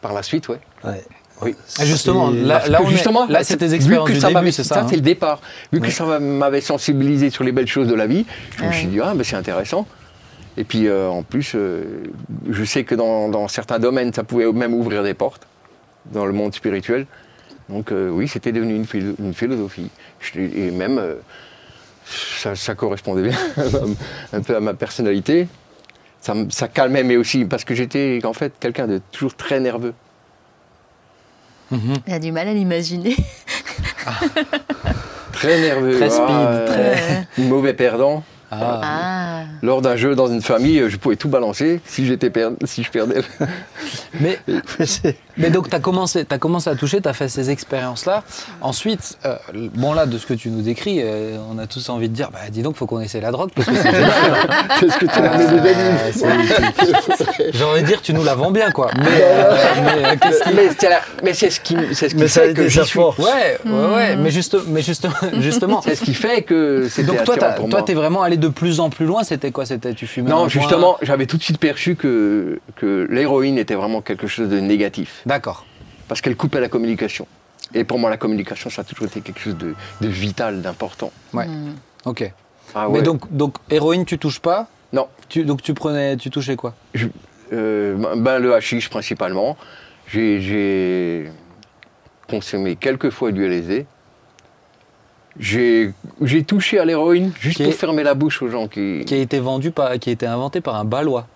Par 0.00 0.12
la 0.12 0.22
suite, 0.24 0.48
ouais. 0.48 0.58
Ouais. 0.84 1.04
Oui. 1.44 1.54
Ah, 1.78 1.84
justement, 1.84 2.30
là, 2.30 2.66
là, 2.68 2.80
on 2.82 2.88
est- 2.88 2.92
justement, 2.92 3.26
là, 3.26 3.42
c'est 3.44 3.56
tes 3.56 3.72
expériences 3.74 4.06
vu 4.08 4.12
que 4.12 4.16
du 4.16 4.20
ça 4.20 4.28
début, 4.28 4.34
m'avait- 4.40 4.52
c'est 4.52 4.64
ça. 4.64 4.80
hein. 4.80 4.86
c'est 4.88 4.96
le 4.96 5.02
départ. 5.02 5.40
Vu 5.72 5.80
que 5.80 5.90
ça 5.90 6.18
m'avait 6.18 6.60
sensibilisé 6.60 7.30
sur 7.30 7.44
les 7.44 7.52
belles 7.52 7.66
choses 7.68 7.88
de 7.88 7.94
la 7.94 8.06
vie, 8.06 8.24
je 8.58 8.64
me 8.64 8.72
suis 8.72 8.86
dit, 8.86 9.00
ah, 9.02 9.12
ben, 9.14 9.24
c'est 9.24 9.36
intéressant. 9.36 9.86
Et 10.56 10.64
puis, 10.64 10.86
euh, 10.86 11.08
en 11.08 11.22
plus, 11.22 11.52
euh, 11.54 11.84
je 12.50 12.62
sais 12.64 12.84
que 12.84 12.94
dans, 12.94 13.28
dans 13.28 13.48
certains 13.48 13.78
domaines, 13.78 14.12
ça 14.12 14.22
pouvait 14.22 14.50
même 14.52 14.74
ouvrir 14.74 15.02
des 15.02 15.14
portes 15.14 15.46
dans 16.12 16.26
le 16.26 16.32
monde 16.32 16.54
spirituel. 16.54 17.06
Donc, 17.68 17.90
euh, 17.90 18.10
oui, 18.10 18.28
c'était 18.28 18.52
devenu 18.52 18.74
une, 18.74 18.84
philo- 18.84 19.14
une 19.18 19.32
philosophie. 19.32 19.88
Je- 20.20 20.40
et 20.40 20.70
même, 20.70 21.00
ça, 22.04 22.54
ça 22.54 22.74
correspondait 22.74 23.22
bien 23.22 23.38
un 24.32 24.40
peu 24.42 24.56
à 24.56 24.60
ma 24.60 24.74
personnalité. 24.74 25.48
Ça 26.20 26.68
calmait, 26.68 27.02
mais 27.02 27.16
aussi 27.16 27.44
parce 27.44 27.64
que 27.64 27.74
j'étais 27.74 28.20
en 28.24 28.32
fait 28.32 28.52
quelqu'un 28.60 28.86
de 28.86 29.00
toujours 29.10 29.34
très 29.34 29.58
nerveux. 29.58 29.92
Mhm. 31.72 31.94
Il 32.06 32.12
a 32.14 32.18
du 32.20 32.30
mal 32.32 32.46
à 32.48 32.52
l'imaginer. 32.54 33.16
Très 35.32 35.60
nerveux. 35.60 35.96
Très 35.98 36.10
speed, 36.10 36.26
euh, 36.30 36.66
très- 36.66 37.42
Mauvais 37.42 37.72
perdant. 37.74 38.22
Ah. 38.50 38.80
Ah. 38.84 39.42
Lors 39.62 39.80
d'un 39.80 39.96
jeu 39.96 40.14
dans 40.14 40.26
une 40.26 40.42
famille, 40.42 40.84
je 40.88 40.96
pouvais 40.98 41.16
tout 41.16 41.30
balancer 41.30 41.80
si, 41.86 42.04
j'étais 42.04 42.28
per- 42.28 42.50
si 42.64 42.82
je 42.82 42.90
perdais. 42.90 43.22
Mais, 44.20 44.38
Mais 45.38 45.50
donc, 45.50 45.68
tu 45.70 45.74
as 45.76 45.80
commencé, 45.80 46.26
as 46.28 46.38
commencé 46.38 46.68
à 46.70 46.74
toucher, 46.74 47.00
tu 47.00 47.08
as 47.08 47.12
fait 47.12 47.28
ces 47.28 47.50
expériences-là. 47.50 48.22
Ensuite, 48.60 49.16
euh, 49.24 49.36
bon, 49.74 49.92
là, 49.92 50.06
de 50.06 50.18
ce 50.18 50.26
que 50.26 50.34
tu 50.34 50.50
nous 50.50 50.62
décris, 50.62 51.00
euh, 51.02 51.36
on 51.50 51.58
a 51.58 51.66
tous 51.66 51.88
envie 51.88 52.08
de 52.08 52.14
dire 52.14 52.30
bah, 52.30 52.38
dis 52.50 52.62
donc, 52.62 52.76
faut 52.76 52.86
qu'on 52.86 53.00
essaie 53.00 53.20
la 53.20 53.30
drogue, 53.30 53.50
parce 53.54 53.68
que 53.68 53.74
c'est. 53.74 53.90
Qu'est-ce 54.80 54.98
que 54.98 55.06
tu 55.06 55.20
m'as 55.20 55.36
déjà 55.36 55.60
dit 55.60 56.22
Euh, 56.24 57.50
J'ai 57.52 57.64
envie 57.64 57.82
de 57.82 57.86
dire, 57.86 58.02
tu 58.02 58.12
nous 58.14 58.24
la 58.24 58.34
vends 58.34 58.50
bien, 58.50 58.70
quoi. 58.70 58.90
Mais, 58.98 59.04
euh, 59.22 59.54
mais, 60.54 61.30
euh, 61.30 61.32
c'est 61.34 61.50
ce 61.50 61.60
qui, 61.60 61.76
c'est 61.92 62.08
ce 62.08 62.14
qui 62.14 62.20
Mais 62.20 62.28
ça 62.28 62.40
a 62.40 62.44
fait 62.44 62.50
été 62.52 62.62
que 62.64 62.68
sa 62.68 62.82
j'y 62.82 62.88
suis. 62.88 62.98
force. 62.98 63.18
Ouais, 63.18 63.58
ouais, 63.64 63.94
ouais. 63.94 64.16
Mais, 64.16 64.30
juste, 64.30 64.56
mais 64.68 64.82
juste, 64.82 65.06
justement. 65.40 65.82
C'est 65.82 65.94
ce 65.94 66.02
qui 66.04 66.14
fait 66.14 66.42
que 66.42 66.86
Donc, 67.02 67.24
toi, 67.24 67.36
t'as- 67.36 67.52
pour 67.52 67.68
toi, 67.68 67.80
moi. 67.80 67.86
t'es 67.86 67.94
vraiment 67.94 68.22
allé 68.22 68.36
de 68.36 68.48
plus 68.48 68.80
en 68.80 68.90
plus 68.90 69.06
loin. 69.06 69.22
C'était 69.24 69.50
quoi? 69.50 69.66
C'était 69.66 69.94
tu 69.94 70.06
fumais 70.06 70.30
un 70.30 70.34
Non, 70.34 70.48
joint? 70.48 70.62
justement, 70.62 70.96
j'avais 71.02 71.26
tout 71.26 71.36
de 71.36 71.42
suite 71.42 71.58
perçu 71.58 71.96
que, 71.96 72.60
que 72.76 73.06
l'héroïne 73.10 73.58
était 73.58 73.74
vraiment 73.74 74.00
quelque 74.00 74.26
chose 74.26 74.48
de 74.48 74.60
négatif. 74.60 75.21
D'accord. 75.26 75.64
Parce 76.08 76.20
qu'elle 76.20 76.36
coupait 76.36 76.60
la 76.60 76.68
communication. 76.68 77.26
Et 77.74 77.84
pour 77.84 77.98
moi, 77.98 78.10
la 78.10 78.16
communication, 78.16 78.68
ça 78.70 78.82
a 78.82 78.84
toujours 78.84 79.06
été 79.06 79.20
quelque 79.20 79.40
chose 79.40 79.56
de, 79.56 79.74
de 80.00 80.08
vital, 80.08 80.60
d'important. 80.62 81.10
Ouais. 81.32 81.46
Ok. 82.04 82.30
Ah 82.74 82.86
Mais 82.88 82.96
ouais. 82.98 83.02
donc, 83.02 83.32
donc, 83.34 83.56
héroïne, 83.70 84.04
tu 84.04 84.18
touches 84.18 84.40
pas? 84.40 84.68
Non. 84.92 85.06
tu, 85.28 85.44
Donc, 85.44 85.62
tu 85.62 85.72
prenais, 85.74 86.16
tu 86.16 86.28
touchais 86.30 86.56
quoi? 86.56 86.74
Euh, 87.52 87.96
ben, 88.16 88.38
le 88.38 88.54
hashish 88.54 88.88
principalement. 88.90 89.56
J'ai- 90.08 91.30
consommé 92.28 92.76
quelques 92.76 93.10
fois 93.10 93.30
du 93.32 93.44
LSD. 93.44 93.86
J'ai 95.38 95.92
touché 96.46 96.78
à 96.78 96.84
l'héroïne 96.84 97.32
juste 97.40 97.56
Qui 97.56 97.62
est- 97.62 97.66
pour 97.66 97.74
fermer 97.74 98.02
la 98.02 98.14
bouche 98.14 98.42
aux 98.42 98.48
gens 98.48 98.68
qui. 98.68 99.04
Qui 99.06 99.14
a 99.14 99.18
été 99.18 99.38
vendu 99.40 99.70
par, 99.70 99.98
qui 99.98 100.10
a 100.10 100.12
été 100.12 100.26
inventé 100.26 100.60
par 100.60 100.76
un 100.76 100.84
Balois. 100.84 101.26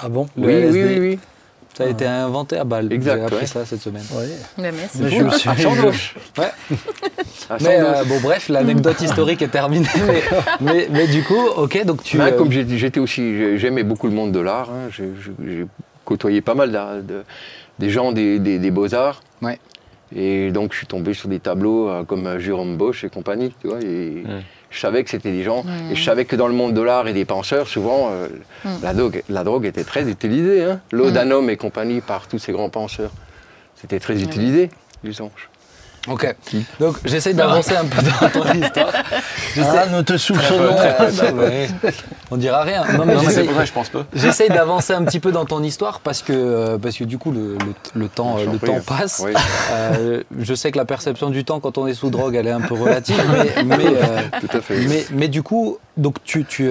Ah 0.00 0.08
bon? 0.08 0.28
Le 0.36 0.46
Oui, 0.46 0.52
oui, 0.54 0.60
LSD. 0.62 0.84
oui, 1.00 1.08
oui. 1.08 1.18
Ça 1.74 1.84
a 1.84 1.86
été 1.88 2.04
inventé 2.06 2.58
à 2.58 2.64
Bâle. 2.64 2.92
Exact, 2.92 3.16
J'ai 3.18 3.24
appris 3.24 3.36
ouais. 3.36 3.46
ça 3.46 3.64
cette 3.64 3.80
semaine. 3.80 4.02
Ouais. 4.12 4.26
Ouais, 4.62 4.72
merci. 4.72 4.98
Mais 5.00 5.10
je 5.10 5.22
me 5.22 5.30
suis. 5.30 5.48
Ouais. 6.38 6.50
Mais 7.60 7.80
euh, 7.80 8.04
bon, 8.04 8.20
bref, 8.20 8.48
l'anecdote 8.48 9.00
historique 9.00 9.40
est 9.42 9.48
terminée. 9.48 9.86
Mais, 10.06 10.22
mais, 10.60 10.88
mais 10.90 11.06
du 11.06 11.22
coup, 11.22 11.40
ok, 11.56 11.84
donc 11.84 12.02
tu. 12.02 12.18
Ben, 12.18 12.26
euh, 12.32 12.36
Comme 12.36 12.50
j'étais 12.52 13.00
aussi, 13.00 13.36
j'ai- 13.36 13.58
j'aimais 13.58 13.82
beaucoup 13.82 14.08
le 14.08 14.12
monde 14.14 14.32
de 14.32 14.40
l'art. 14.40 14.70
hein. 14.70 14.90
J'ai 14.90 15.66
côtoyé 16.04 16.40
pas 16.40 16.54
mal 16.54 16.70
de- 16.72 17.22
des 17.78 17.88
gens 17.90 18.12
des, 18.12 18.38
des- 18.38 18.58
des 18.58 18.70
beaux-arts. 18.70 19.20
Ouais. 19.42 19.58
Et 20.14 20.50
donc 20.50 20.72
je 20.72 20.78
suis 20.78 20.86
tombé 20.88 21.14
sur 21.14 21.28
des 21.28 21.38
tableaux 21.38 21.88
euh, 21.88 22.02
comme 22.04 22.38
Jérôme 22.38 22.76
Bosch 22.76 23.04
et 23.04 23.08
compagnie. 23.10 23.54
Tu 23.60 23.68
vois, 23.68 23.80
et. 23.80 24.24
Je 24.70 24.78
savais 24.78 25.02
que 25.04 25.10
c'était 25.10 25.32
des 25.32 25.42
gens. 25.42 25.64
Et 25.90 25.96
je 25.96 26.02
savais 26.02 26.24
que 26.24 26.36
dans 26.36 26.46
le 26.46 26.54
monde 26.54 26.74
de 26.74 26.80
l'art 26.80 27.08
et 27.08 27.12
des 27.12 27.24
penseurs, 27.24 27.68
souvent, 27.68 28.10
euh, 28.12 28.28
la, 28.82 28.94
drogue, 28.94 29.22
la 29.28 29.44
drogue 29.44 29.66
était 29.66 29.84
très 29.84 30.08
utilisée. 30.08 30.62
Hein. 30.62 30.80
Laudanum 30.92 31.50
et 31.50 31.56
compagnie 31.56 32.00
par 32.00 32.28
tous 32.28 32.38
ces 32.38 32.52
grands 32.52 32.70
penseurs. 32.70 33.10
C'était 33.74 33.98
très 33.98 34.22
utilisé, 34.22 34.70
disons. 35.02 35.30
Ok. 36.08 36.34
Donc 36.80 36.96
j'essaye 37.04 37.34
d'avancer 37.34 37.76
un 37.76 37.84
peu 37.84 38.00
dans 38.02 38.28
ton 38.30 38.52
histoire. 38.54 38.88
J'essaie- 39.54 39.68
Ah, 39.78 39.86
nous 39.92 40.02
te 40.02 40.16
soupçonnons. 40.16 40.76
On 42.30 42.36
dira 42.36 42.62
rien. 42.62 42.84
Non, 42.96 43.04
mais 43.04 43.14
Non, 43.14 43.20
mais 43.22 43.28
c'est 43.28 43.30
j'essaye- 43.30 43.46
pour 43.46 43.56
ça 43.56 43.64
je 43.64 43.72
pense 43.72 43.88
pas. 43.90 44.06
J'essaye 44.14 44.48
d'avancer 44.48 44.92
un 44.94 45.04
petit 45.04 45.20
peu 45.20 45.30
dans 45.32 45.44
ton 45.44 45.62
histoire 45.62 46.00
parce 46.00 46.22
que, 46.22 46.32
euh, 46.32 46.78
parce 46.78 46.96
que 46.96 47.04
du 47.04 47.18
coup 47.18 47.30
le, 47.32 47.54
le- 47.58 47.74
le 48.00 48.08
temps, 48.08 48.36
le 48.38 48.56
prie. 48.58 48.68
temps 48.70 48.80
passe. 48.86 49.22
Oui. 49.24 49.32
Euh, 49.72 50.22
je 50.38 50.54
sais 50.54 50.70
que 50.70 50.78
la 50.78 50.84
perception 50.84 51.30
du 51.30 51.44
temps 51.44 51.60
quand 51.60 51.76
on 51.78 51.86
est 51.86 51.94
sous 51.94 52.10
drogue 52.10 52.34
elle 52.34 52.46
est 52.46 52.50
un 52.52 52.60
peu 52.60 52.74
relative, 52.74 53.20
mais, 53.32 53.62
mais, 53.64 53.84
euh, 53.86 54.20
Tout 54.40 54.56
à 54.56 54.60
fait. 54.60 54.76
mais, 54.88 55.04
mais 55.12 55.28
du 55.28 55.42
coup 55.42 55.78
donc 55.96 56.16
tu, 56.24 56.44
tu, 56.44 56.70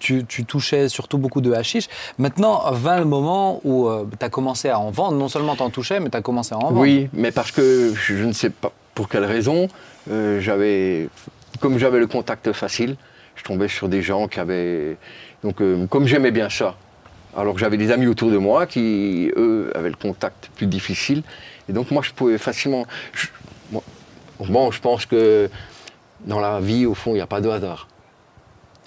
tu, 0.00 0.24
touchais 0.44 0.88
surtout 0.88 1.18
beaucoup 1.18 1.40
de 1.40 1.52
hashish. 1.52 1.86
Maintenant 2.18 2.62
vint 2.72 2.98
le 2.98 3.04
moment 3.04 3.60
où 3.64 3.88
tu 4.18 4.24
as 4.24 4.28
commencé 4.30 4.68
à 4.68 4.78
en 4.80 4.90
vendre. 4.90 5.16
Non 5.16 5.28
seulement 5.28 5.54
tu 5.54 5.62
en 5.62 5.70
touchais, 5.70 6.00
mais 6.00 6.10
tu 6.10 6.16
as 6.16 6.22
commencé 6.22 6.54
à 6.54 6.58
en 6.58 6.62
vendre. 6.62 6.78
Oui, 6.78 7.08
mais 7.12 7.30
parce 7.30 7.52
que 7.52 7.92
je 7.94 8.14
ne 8.24 8.32
sais 8.32 8.50
pas 8.50 8.72
pour 8.94 9.08
quelle 9.08 9.24
raison, 9.24 9.68
euh, 10.10 10.40
j'avais, 10.40 11.08
comme 11.60 11.78
j'avais 11.78 12.00
le 12.00 12.06
contact 12.08 12.52
facile, 12.52 12.96
je 13.36 13.44
tombais 13.44 13.68
sur 13.68 13.88
des 13.88 14.02
gens 14.02 14.26
qui 14.28 14.40
avaient, 14.40 14.96
donc 15.44 15.62
euh, 15.62 15.86
comme 15.86 16.06
j'aimais 16.06 16.32
bien 16.32 16.50
ça, 16.50 16.74
alors 17.36 17.54
que 17.54 17.60
j'avais 17.60 17.76
des 17.78 17.92
amis 17.92 18.08
autour 18.08 18.30
de 18.30 18.36
moi 18.36 18.66
qui, 18.66 19.30
eux, 19.36 19.70
avaient 19.74 19.88
le 19.88 19.94
contact 19.96 20.50
plus 20.56 20.66
difficile, 20.66 21.22
et 21.68 21.72
donc 21.72 21.90
moi 21.92 22.02
je 22.02 22.10
pouvais 22.12 22.36
facilement, 22.38 22.84
je- 23.14 23.28
Bon, 24.48 24.70
je 24.70 24.80
pense 24.80 25.04
que 25.06 25.48
dans 26.24 26.40
la 26.40 26.60
vie, 26.60 26.86
au 26.86 26.94
fond, 26.94 27.10
il 27.12 27.16
n'y 27.16 27.20
a 27.20 27.26
pas 27.26 27.40
de 27.42 27.48
hasard. 27.50 27.88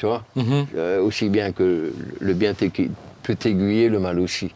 Tu 0.03 0.07
vois 0.07 0.25
Mhm. 0.35 0.65
Euh, 0.75 0.99
Aussi 1.01 1.29
bien 1.29 1.53
que 1.53 1.93
le 2.19 2.33
bien 2.33 2.53
peut 2.53 3.35
t'aiguiller, 3.35 3.87
le 3.87 3.99
mal 3.99 4.19
aussi. 4.19 4.51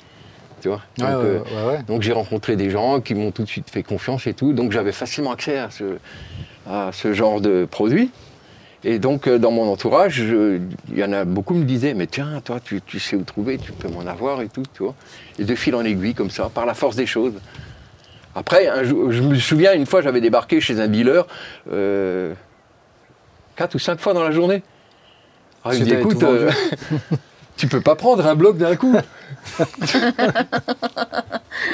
Tu 0.60 0.68
vois 0.68 0.82
ouais, 1.00 1.06
euh, 1.06 1.40
ouais, 1.40 1.72
ouais. 1.72 1.84
donc 1.88 2.02
j'ai 2.02 2.12
rencontré 2.12 2.58
des 2.58 2.70
gens 2.70 3.00
qui 3.00 3.16
m'ont 3.16 3.32
tout 3.32 3.44
de 3.44 3.48
suite 3.48 3.70
fait 3.70 3.82
confiance 3.82 4.28
et 4.28 4.34
tout. 4.34 4.52
Donc 4.52 4.74
j'avais 4.74 4.92
facilement 4.92 5.32
accès 5.32 5.58
à 5.58 5.70
ce, 5.70 6.00
à 6.70 6.90
ce 6.92 7.14
genre 7.14 7.40
de 7.40 7.64
produit. 7.64 8.12
Et 8.84 9.00
donc 9.00 9.26
euh, 9.26 9.40
dans 9.40 9.52
mon 9.52 9.72
entourage, 9.72 10.20
il 10.20 10.60
y 11.00 11.04
en 11.06 11.14
a 11.14 11.24
beaucoup 11.24 11.54
qui 11.54 11.62
me 11.62 11.66
disaient, 11.66 11.94
mais 11.94 12.08
tiens, 12.08 12.42
toi, 12.44 12.60
tu, 12.60 12.82
tu 12.82 13.00
sais 13.00 13.16
où 13.16 13.22
trouver, 13.24 13.58
tu 13.58 13.72
peux 13.72 13.88
m'en 13.88 14.06
avoir 14.06 14.42
et 14.42 14.50
tout, 14.50 14.64
tu 14.74 14.84
vois. 14.84 14.96
Et 15.40 15.46
de 15.46 15.56
fil 15.56 15.76
en 15.76 15.86
aiguille 15.86 16.14
comme 16.14 16.30
ça, 16.30 16.52
par 16.54 16.66
la 16.66 16.74
force 16.74 16.98
des 16.98 17.06
choses. 17.06 17.36
Après, 18.36 18.68
un 18.68 18.84
je 18.84 18.94
me 18.94 19.36
souviens, 19.36 19.74
une 19.74 19.86
fois, 19.86 20.02
j'avais 20.02 20.20
débarqué 20.20 20.60
chez 20.60 20.82
un 20.82 20.90
dealer 20.90 21.26
euh, 21.72 22.34
quatre 23.56 23.76
ou 23.76 23.80
cinq 23.80 24.02
fois 24.02 24.14
dans 24.14 24.24
la 24.26 24.32
journée. 24.32 24.62
Il 25.74 25.80
me 25.82 25.86
dit, 25.86 25.94
écoute, 25.94 26.24
euh, 26.24 26.52
tu 27.58 27.68
peux 27.68 27.82
pas 27.82 27.96
prendre 27.96 28.26
un 28.26 28.36
bloc 28.36 28.58
d'un 28.58 28.76
coup. 28.76 28.96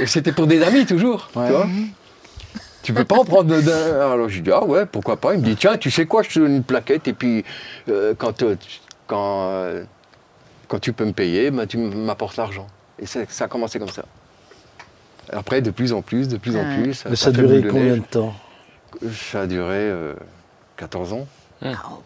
C'était 0.05 0.31
pour 0.31 0.47
des 0.47 0.61
amis 0.63 0.85
toujours, 0.85 1.29
Ouais. 1.35 1.47
tu 1.47 1.51
vois. 1.53 1.67
Tu 2.81 2.93
peux 2.93 3.05
pas 3.05 3.15
en 3.17 3.23
prendre 3.23 3.57
d'un. 3.61 4.11
Alors 4.11 4.27
je 4.27 4.41
dis 4.41 4.51
ah 4.51 4.63
ouais, 4.65 4.85
pourquoi 4.85 5.15
pas. 5.15 5.33
Il 5.33 5.39
me 5.39 5.45
dit 5.45 5.55
tiens, 5.55 5.77
tu 5.77 5.89
sais 5.89 6.05
quoi, 6.05 6.21
je 6.23 6.29
te 6.29 6.39
donne 6.39 6.55
une 6.57 6.63
plaquette 6.63 7.07
et 7.07 7.13
puis 7.13 7.45
euh, 7.87 8.13
quand, 8.17 8.43
euh, 8.43 8.55
tu- 8.59 8.79
quand, 9.07 9.47
euh, 9.51 9.83
quand 10.67 10.79
tu 10.79 10.91
peux 10.91 11.05
me 11.05 11.13
payer, 11.13 11.49
ben, 11.49 11.65
tu 11.65 11.77
m'apportes 11.77 12.35
l'argent. 12.35 12.67
Et 12.99 13.05
ça, 13.05 13.21
a 13.39 13.47
commencé 13.47 13.79
comme 13.79 13.89
ça. 13.89 14.03
Après, 15.31 15.61
de 15.61 15.71
plus 15.71 15.93
en 15.93 16.01
plus, 16.01 16.27
de 16.27 16.35
plus 16.37 16.57
en 16.57 16.63
plus. 16.75 17.05
Mais 17.09 17.15
ça 17.15 17.29
a 17.29 17.31
duré 17.31 17.63
combien 17.69 17.95
de 17.97 18.01
temps? 18.01 18.33
Ça 19.13 19.41
a 19.41 19.47
duré 19.47 19.75
euh, 19.77 20.13
14 20.77 21.13
ans. 21.13 21.25
Oh, 21.63 21.67
bon, 21.67 21.97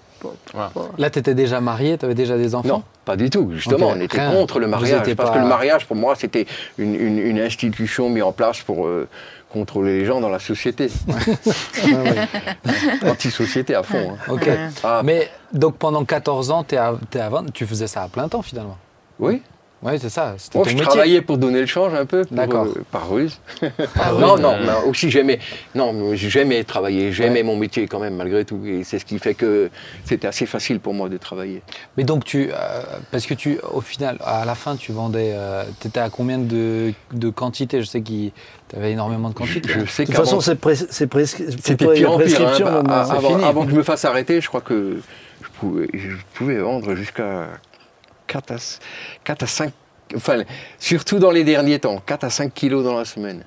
Voilà. 0.53 0.72
Là, 0.97 1.09
tu 1.09 1.20
étais 1.20 1.34
déjà 1.34 1.59
marié, 1.61 1.97
tu 1.97 2.05
avais 2.05 2.15
déjà 2.15 2.38
des 2.38 2.55
enfants 2.55 2.68
Non, 2.80 2.84
pas 3.05 3.15
du 3.15 3.30
tout. 3.30 3.51
Justement, 3.53 3.89
on 3.95 3.99
était 3.99 4.20
rien. 4.20 4.32
contre 4.32 4.59
le 4.59 4.68
mariage. 4.68 5.13
Parce 5.15 5.30
pas- 5.30 5.36
que 5.38 5.41
le 5.41 5.47
mariage, 5.47 5.86
pour 5.86 5.95
moi, 5.95 6.15
c'était 6.15 6.45
une, 6.78 6.95
une- 6.95 7.20
une 7.20 7.39
institution 7.39 8.09
mise 8.09 8.24
en 8.24 8.32
place 8.32 8.59
pour 8.61 8.88
euh, 8.88 9.07
contrôler 9.51 9.99
les 9.99 10.05
gens 10.05 10.20
dans 10.20 10.30
la 10.30 10.39
société. 10.39 10.89
Anti-société 13.05 13.76
à 13.76 13.84
fond. 13.84 14.11
hein. 14.13 14.32
Ok. 14.32 14.49
Ah, 14.84 15.01
Mais 15.03 15.30
donc 15.53 15.78
pendant 15.78 16.03
14 16.05 16.51
ans, 16.51 16.63
t'es 16.63 16.78
à, 16.78 16.93
t'es 17.09 17.20
à 17.20 17.30
20, 17.30 17.51
tu 17.53 17.65
faisais 17.65 17.88
ça 17.88 18.03
à 18.03 18.07
plein 18.07 18.28
temps 18.28 18.41
finalement 18.41 18.78
oui. 19.20 19.41
Oui, 19.84 19.93
c'est 20.01 20.09
ça. 20.09 20.34
C'était 20.39 20.57
Moi, 20.57 20.65
ton 20.65 20.71
je 20.71 20.75
métier. 20.75 20.88
travaillais 20.89 21.21
pour 21.21 21.38
donner 21.38 21.59
le 21.61 21.67
change 21.67 21.93
un 21.93 22.05
peu, 22.07 22.23
D'accord. 22.32 22.65
euh, 22.65 22.84
par 22.91 23.11
ruse. 23.11 23.39
Oui, 23.61 23.69
non, 24.19 24.36
mais- 24.36 24.41
non, 24.41 24.55
mais 24.65 24.89
aussi 24.89 25.11
j'aimais, 25.11 25.38
non, 25.75 25.93
mais 25.93 26.17
j'aimais 26.17 26.63
travailler, 26.63 27.11
j'aimais 27.11 27.38
Ouais. 27.41 27.43
mon 27.43 27.55
métier 27.57 27.88
quand 27.88 27.99
même 27.99 28.15
malgré 28.15 28.43
tout, 28.43 28.59
et 28.65 28.84
c'est 28.84 28.97
ce 28.97 29.05
qui 29.05 29.19
fait 29.19 29.36
que 29.36 29.69
c'était 30.03 30.25
assez 30.28 30.47
facile 30.47 30.80
pour 30.80 30.95
moi 30.95 31.09
de 31.09 31.17
travailler. 31.17 31.61
Mais 31.95 32.03
donc 32.03 32.25
tu, 32.25 32.49
euh, 32.51 32.55
parce 33.11 33.28
que 33.28 33.36
tu, 33.36 33.59
au 33.71 33.82
final, 33.82 34.17
à 34.25 34.45
la 34.45 34.55
fin, 34.55 34.75
tu 34.75 34.91
vendais, 34.91 35.36
tu 35.80 35.88
étais 35.89 35.99
à 35.99 36.09
combien 36.09 36.39
de, 36.39 36.91
de 37.13 37.30
quantité 37.30 37.80
Je 37.82 37.86
sais 37.86 38.01
que 38.01 38.07
tu 38.07 38.75
avais 38.75 38.93
énormément 38.93 39.30
de 39.30 39.36
quantité. 39.36 39.69
Je 39.69 39.86
sais 39.86 40.03
De 40.03 40.07
toute 40.07 40.15
façon, 40.15 40.41
c'est. 40.41 40.57
C'était 40.91 41.88
pire 41.93 42.11
en 42.11 42.17
pire. 42.17 42.41
hein. 42.41 42.84
Ah, 42.89 43.05
c'est 43.07 43.15
avant, 43.17 43.30
fini. 43.30 43.43
avant 43.43 43.63
que 43.65 43.71
je 43.71 43.75
me 43.75 43.84
fasse 43.84 44.05
arrêter, 44.05 44.41
je 44.41 44.47
crois 44.47 44.61
que 44.61 44.97
je 45.41 45.47
pouvais, 45.59 45.88
je 45.93 46.15
pouvais 46.34 46.57
vendre 46.57 46.95
jusqu'à 46.95 47.47
4 48.28 48.51
à, 48.51 48.57
4 49.23 49.43
à 49.43 49.47
5, 49.47 49.73
enfin, 50.15 50.43
surtout 50.80 51.19
dans 51.19 51.32
les 51.32 51.43
derniers 51.43 51.80
temps, 51.80 51.97
4 52.05 52.23
à 52.25 52.30
5 52.30 52.53
kilos 52.53 52.84
dans 52.84 52.97
la 52.97 53.05
semaine. 53.05 53.43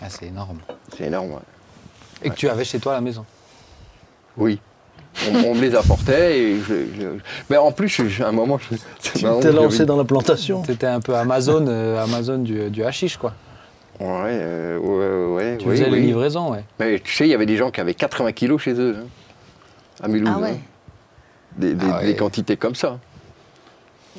Ah, 0.00 0.06
c'est 0.08 0.26
énorme. 0.26 0.58
C'est 0.96 1.04
énorme. 1.04 1.32
ouais. 1.32 1.38
Et 2.22 2.30
que 2.30 2.34
tu 2.34 2.48
avais 2.48 2.64
chez 2.64 2.78
toi 2.78 2.92
à 2.92 2.94
la 2.96 3.00
maison? 3.00 3.24
Oui. 4.36 4.60
On, 5.30 5.36
on 5.50 5.54
me 5.54 5.60
les 5.60 5.74
apportait 5.74 6.38
et 6.40 6.56
je, 6.60 6.74
je- 6.98 7.18
mais 7.50 7.56
en 7.58 7.70
plus, 7.72 7.88
je- 7.88 8.22
à 8.22 8.28
un 8.28 8.32
moment, 8.32 8.58
je, 8.58 8.76
Tu 9.00 9.22
t'es 9.40 9.52
lancé 9.52 9.84
dans 9.84 9.96
la 9.96 10.04
plantation. 10.04 10.62
C'était 10.64 10.86
un 10.86 11.00
peu 11.00 11.14
Amazon, 11.14 11.66
euh, 11.68 12.02
Amazon 12.02 12.38
du, 12.38 12.70
du 12.70 12.82
hashish, 12.84 13.16
quoi. 13.18 13.34
Ouais, 14.00 14.06
euh, 14.08 14.78
ouais, 14.78 15.34
ouais, 15.36 15.58
Tu 15.58 15.68
oui, 15.68 15.76
faisais 15.76 15.90
les 15.90 16.00
livraisons, 16.00 16.52
ouais. 16.52 16.64
Mais 16.80 16.98
tu 17.00 17.12
sais, 17.14 17.26
il 17.26 17.30
y 17.30 17.34
avait 17.34 17.46
des 17.46 17.56
gens 17.58 17.70
qui 17.70 17.80
avaient 17.80 17.94
80 17.94 18.32
kilos 18.32 18.62
chez 18.62 18.72
eux, 18.72 18.96
hein, 19.00 19.06
à 20.02 20.08
Mulhouse. 20.08 20.32
Ah 20.34 20.40
ouais. 20.40 20.50
hein. 20.50 20.56
Des, 21.58 21.74
des- 21.74 21.86
Ah 21.92 21.98
ouais. 21.98 22.06
des 22.06 22.16
quantités 22.16 22.56
comme 22.56 22.74
ça. 22.74 22.98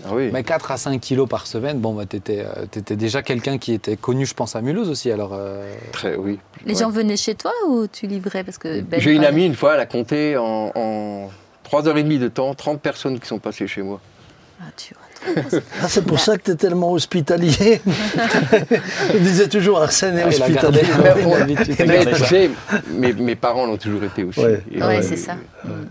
Ah 0.05 0.09
oui. 0.13 0.29
Mais 0.33 0.43
4 0.43 0.71
à 0.71 0.77
5 0.77 0.99
kilos 0.99 1.29
par 1.29 1.45
semaine, 1.45 1.79
bon, 1.79 1.93
bah, 1.93 2.05
t'étais 2.07 2.45
étais 2.75 2.95
déjà 2.95 3.21
quelqu'un 3.21 3.57
qui 3.57 3.73
était 3.73 3.95
connu, 3.95 4.25
je 4.25 4.33
pense, 4.33 4.55
à 4.55 4.61
Mulhouse 4.61 4.89
aussi. 4.89 5.11
Alors, 5.11 5.31
euh, 5.33 5.71
Très, 5.91 6.15
oui. 6.15 6.39
Les 6.65 6.73
Ouais. 6.73 6.79
gens 6.81 6.89
venaient 6.89 7.17
chez 7.17 7.35
toi 7.35 7.51
ou 7.67 7.85
tu 7.87 8.07
livrais 8.07 8.43
parce 8.43 8.57
que 8.57 8.81
Ben 8.81 8.99
J'ai 8.99 9.11
une 9.11 9.23
amie, 9.25 9.45
une 9.45 9.55
fois, 9.55 9.75
elle 9.75 9.81
a 9.81 9.85
compté 9.85 10.35
en, 10.37 10.71
en 10.73 11.29
3h30 11.69 12.17
de 12.19 12.27
temps, 12.27 12.53
30 12.55 12.81
personnes 12.81 13.19
qui 13.19 13.27
sont 13.27 13.39
passées 13.39 13.67
chez 13.67 13.81
moi. 13.83 13.99
Ah, 14.61 14.65
tu. 14.75 14.93
Ah, 15.81 15.87
c'est 15.87 16.03
pour 16.05 16.19
ça 16.19 16.37
que 16.37 16.43
tu 16.43 16.51
es 16.51 16.55
tellement 16.55 16.91
hospitalier. 16.91 17.81
Je 19.13 19.17
disais 19.19 19.47
toujours 19.47 19.81
Arsène 19.81 20.17
est 20.17 20.23
Ah, 20.23 20.27
hospitalier. 20.27 20.81
tu 22.27 22.93
mes, 22.93 23.13
mes 23.13 23.35
parents 23.35 23.65
l'ont 23.65 23.77
toujours 23.77 24.03
été 24.03 24.23
aussi. 24.23 24.39
Ouais. 24.41 24.61
Et, 24.71 24.81
Ouais, 24.83 24.97
euh, 24.97 25.01
c'est 25.01 25.15
ça. 25.17 25.35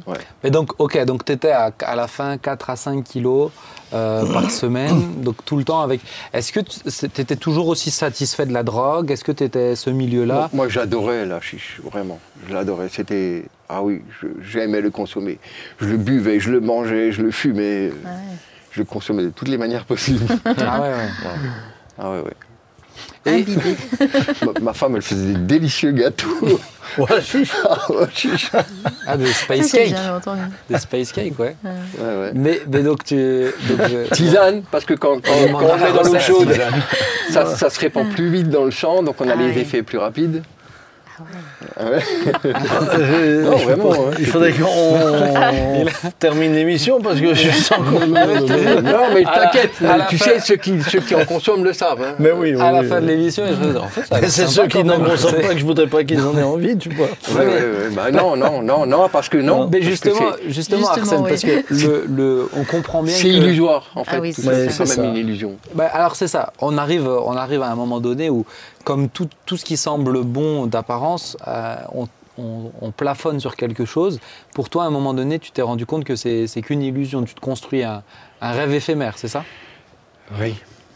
ouais. 0.07 0.18
Mais 0.44 0.50
donc, 0.50 0.72
ok, 0.78 1.03
donc 1.05 1.24
tu 1.24 1.32
étais 1.32 1.50
à, 1.50 1.70
à 1.80 1.96
la 1.96 2.09
fin 2.09 2.36
4 2.36 2.70
à 2.70 2.76
5 2.76 3.03
kilos 3.05 3.50
euh, 3.95 4.32
par 4.32 4.51
semaine, 4.62 5.22
donc 5.22 5.45
tout 5.45 5.57
le 5.57 5.64
temps 5.64 5.80
avec. 5.80 6.01
Est-ce 6.32 6.53
que 6.53 6.61
tu 6.61 7.20
étais 7.20 7.36
toujours 7.36 7.68
aussi 7.68 7.90
satisfait 7.90 8.47
de 8.47 8.53
la 8.53 8.62
drogue? 8.62 9.11
Est-ce 9.11 9.24
que 9.24 9.32
tu 9.32 9.45
étais 9.45 9.76
ce 9.76 9.90
milieu-là? 9.90 10.34
Moi, 10.34 10.51
moi, 10.53 10.68
j'adorais 10.68 11.26
la 11.26 11.40
chiche, 11.40 11.80
vraiment. 11.84 12.18
Je 12.49 12.55
l'adorais. 12.55 12.88
C'était. 12.88 13.45
Ah 13.68 13.82
oui, 13.82 14.03
j'aimais 14.43 14.80
le 14.80 14.90
consommer. 14.90 15.38
Je 15.80 15.86
le 15.86 15.97
buvais, 15.97 16.40
je 16.40 16.51
le 16.51 16.61
mangeais, 16.61 17.12
je 17.12 17.22
le 17.22 17.30
fumais. 17.30 17.88
Ouais. 17.88 18.11
Je 18.72 18.80
le 18.80 18.84
consommais 18.84 19.22
de 19.22 19.30
toutes 19.30 19.49
les 19.49 19.59
manières 19.59 19.84
possibles. 19.84 20.24
Ah 20.45 20.80
ouais, 20.80 20.88
ouais. 20.88 21.09
ah 21.99 22.11
ouais, 22.11 22.20
ouais. 22.20 22.34
Et 23.24 23.44
ma, 24.44 24.60
ma 24.60 24.72
femme, 24.72 24.96
elle 24.96 25.02
faisait 25.02 25.32
des 25.32 25.38
délicieux 25.38 25.92
gâteaux. 25.92 26.28
Ouais, 26.98 27.22
chiche. 27.22 27.52
Ah. 28.52 28.64
Ah, 29.06 29.16
des 29.16 29.24
space 29.32 29.72
jamais 29.72 29.96
entendu. 30.10 30.42
Des 30.68 30.78
space 30.78 31.10
cakes, 31.12 31.38
ouais. 31.38 31.56
Ouais, 31.64 31.70
ouais. 32.04 32.32
Mais, 32.34 32.60
mais 32.70 32.82
donc 32.82 33.02
tu. 33.04 33.14
donc, 33.14 33.80
euh, 33.80 34.06
Tisane, 34.12 34.62
parce 34.70 34.84
que 34.84 34.92
quand, 34.92 35.22
quand- 35.24 35.32
On 35.48 35.52
quand 35.52 35.78
met 35.78 35.90
dans 35.92 36.02
l'eau 36.02 36.18
chaude, 36.18 36.54
ça, 37.30 37.46
ça 37.56 37.70
se 37.70 37.80
répand 37.80 38.06
plus 38.10 38.28
vite 38.28 38.50
dans 38.50 38.64
le 38.64 38.70
champ, 38.70 39.02
donc 39.02 39.18
on 39.22 39.28
a 39.28 39.32
Ah 39.32 39.36
les 39.36 39.54
ouais. 39.54 39.58
effets 39.60 39.82
plus 39.82 39.96
rapides. 39.96 40.42
Ah 41.78 41.84
ouais. 41.90 41.98
Euh, 42.98 43.42
Non, 43.50 43.56
vraiment, 43.56 43.92
hein, 43.92 44.10
Il 44.18 44.26
faudrait 44.26 44.52
qu'on 44.52 45.84
termine 46.18 46.54
l'émission 46.54 47.00
parce 47.00 47.20
que 47.20 47.34
je 47.34 47.50
sens 47.50 47.78
qu'on 47.78 48.06
non, 48.06 49.00
mais 49.14 49.24
t'inquiète, 49.24 49.70
tu 50.08 50.18
fin- 50.18 50.24
sais, 50.24 50.40
ceux 50.40 50.56
qui, 50.56 50.80
ceux 50.82 51.00
qui 51.00 51.14
en 51.14 51.24
consomment 51.24 51.64
le 51.64 51.72
savent. 51.72 52.02
hein. 52.02 52.14
Mais 52.18 52.30
oui, 52.32 52.54
oui. 52.54 52.60
à 52.62 52.72
la 52.72 52.80
oui, 52.80 52.86
fin 52.88 53.00
de 53.00 53.06
l'émission, 53.06 53.44
en 53.44 53.88
fait, 53.88 54.02
c'est 54.28 54.48
ceux 54.48 54.66
qui 54.66 54.82
n'en 54.84 55.00
consomment 55.00 55.40
pas 55.40 55.48
que 55.54 55.58
je 55.58 55.64
voudrais 55.64 55.86
pas 55.86 56.04
qu'ils 56.04 56.20
en 56.22 56.36
aient 56.36 56.42
envie, 56.42 56.76
tu 56.76 56.88
vois. 56.90 57.06
Ouais, 57.34 57.46
ouais, 57.46 57.52
ouais. 57.54 57.90
Bah, 57.94 58.10
non, 58.10 58.36
non, 58.36 58.62
non, 58.62 58.86
non, 58.86 59.08
parce 59.10 59.28
que 59.28 59.38
non. 59.38 59.68
Mais 59.72 59.82
justement, 59.82 60.32
justement, 60.48 60.88
Arsène, 60.88 61.20
oui. 61.22 61.30
parce 61.30 61.42
que 61.42 61.64
le, 61.70 62.04
le- 62.08 62.48
on 62.56 62.64
comprend 62.64 63.02
bien 63.02 63.14
c'est 63.14 63.24
que... 63.28 63.34
illusoire, 63.34 63.86
en 63.94 64.04
fait. 64.04 64.16
Ah 64.16 64.20
oui, 64.20 64.34
tout 64.34 64.42
c'est 64.42 64.48
ça, 64.48 64.54
ça. 64.54 64.70
c'est 64.70 64.78
quand 64.78 64.86
C'est 64.86 65.00
même 65.00 65.10
une 65.10 65.16
illusion. 65.16 65.52
Bah, 65.74 65.88
alors 65.92 66.16
c'est 66.16 66.28
ça, 66.28 66.52
on 66.60 66.76
arrive, 66.78 67.06
on 67.08 67.36
arrive 67.36 67.62
à 67.62 67.68
un 67.68 67.74
moment 67.74 68.00
donné 68.00 68.30
où, 68.30 68.44
comme 68.85 69.09
tout, 69.09 69.28
tout 69.47 69.57
ce 69.57 69.64
qui 69.64 69.76
semble 69.76 70.22
bon 70.24 70.66
d'apparence, 70.66 71.37
euh, 71.47 71.76
on, 71.95 72.09
on- 72.39 72.72
on 72.80 72.91
plafonne 72.91 73.41
sur 73.41 73.57
quelque 73.57 73.85
chose. 73.85 74.20
Pour 74.55 74.70
toi, 74.70 74.85
à 74.85 74.87
un 74.87 74.91
moment 74.91 75.14
donné, 75.14 75.39
tu 75.39 75.51
t'es 75.53 75.62
rendu 75.62 75.87
compte 75.87 76.05
que 76.05 76.16
c'est 76.16 76.47
c'est 76.47 76.62
qu'une 76.62 76.83
illusion, 76.83 77.22
tu 77.24 77.35
te 77.35 77.41
construis 77.41 77.83
un, 77.83 78.03
un 78.41 78.53
rêve 78.53 78.72
éphémère, 78.72 79.18
c'est 79.18 79.28
ça? 79.28 79.45
Oui. 80.41 80.55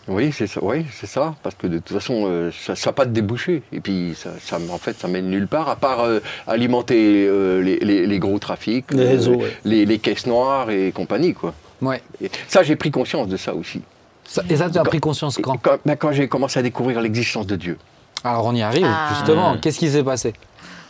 Oui, 0.09 0.30
c'est 0.32 0.47
ça, 0.47 0.61
oui, 0.62 0.87
c'est 0.93 1.09
ça, 1.09 1.34
parce 1.43 1.57
que 1.57 1.66
de 1.66 1.78
toute 1.78 1.93
façon, 1.99 2.26
euh, 2.26 2.53
ça 2.53 2.74
n'a 2.87 2.93
pas 2.93 3.07
de 3.07 3.11
débouché. 3.11 3.64
Et 3.72 3.80
puis, 3.80 4.14
ça, 4.16 4.30
ça- 4.41 4.59
en 4.70 4.78
fait, 4.78 4.97
ça 4.97 5.09
mène 5.09 5.28
nulle 5.28 5.49
part, 5.49 5.68
à 5.68 5.74
part 5.74 6.01
euh, 6.05 6.20
alimenter 6.47 7.26
euh, 7.26 7.61
les, 7.61 7.78
les- 7.80 8.07
les 8.07 8.18
gros 8.20 8.39
trafics, 8.39 8.93
Les 8.93 9.05
euh, 9.05 9.09
réseaux, 9.09 9.34
ouais. 9.34 9.57
les, 9.64 9.84
les 9.84 9.99
caisses 9.99 10.26
noires 10.26 10.70
et 10.70 10.93
compagnie, 10.93 11.34
quoi. 11.34 11.55
Ouais. 11.82 12.01
Et 12.22 12.30
ça, 12.47 12.62
j'ai 12.62 12.76
pris 12.76 12.93
conscience 12.93 13.26
de 13.26 13.37
ça 13.37 13.53
aussi. 13.53 13.82
Ça- 14.26 14.42
et 14.48 14.56
ça, 14.56 14.68
tu 14.70 14.76
as 14.78 14.82
Quand- 14.82 14.88
pris 14.88 15.00
conscience 15.00 15.38
quand 15.42 15.56
quand, 15.58 15.78
ben, 15.84 15.96
quand 15.96 16.12
j'ai 16.12 16.28
commencé 16.28 16.58
à 16.58 16.62
découvrir 16.62 17.00
l'existence 17.00 17.46
de 17.46 17.56
Dieu. 17.56 17.78
Alors 18.24 18.44
on 18.46 18.54
y 18.54 18.62
arrive, 18.62 18.86
Ah. 18.88 19.08
justement. 19.14 19.54
Mm. 19.54 19.60
Qu'est-ce 19.60 19.78
qui 19.78 19.88
s'est 19.90 20.02
passé? 20.04 20.32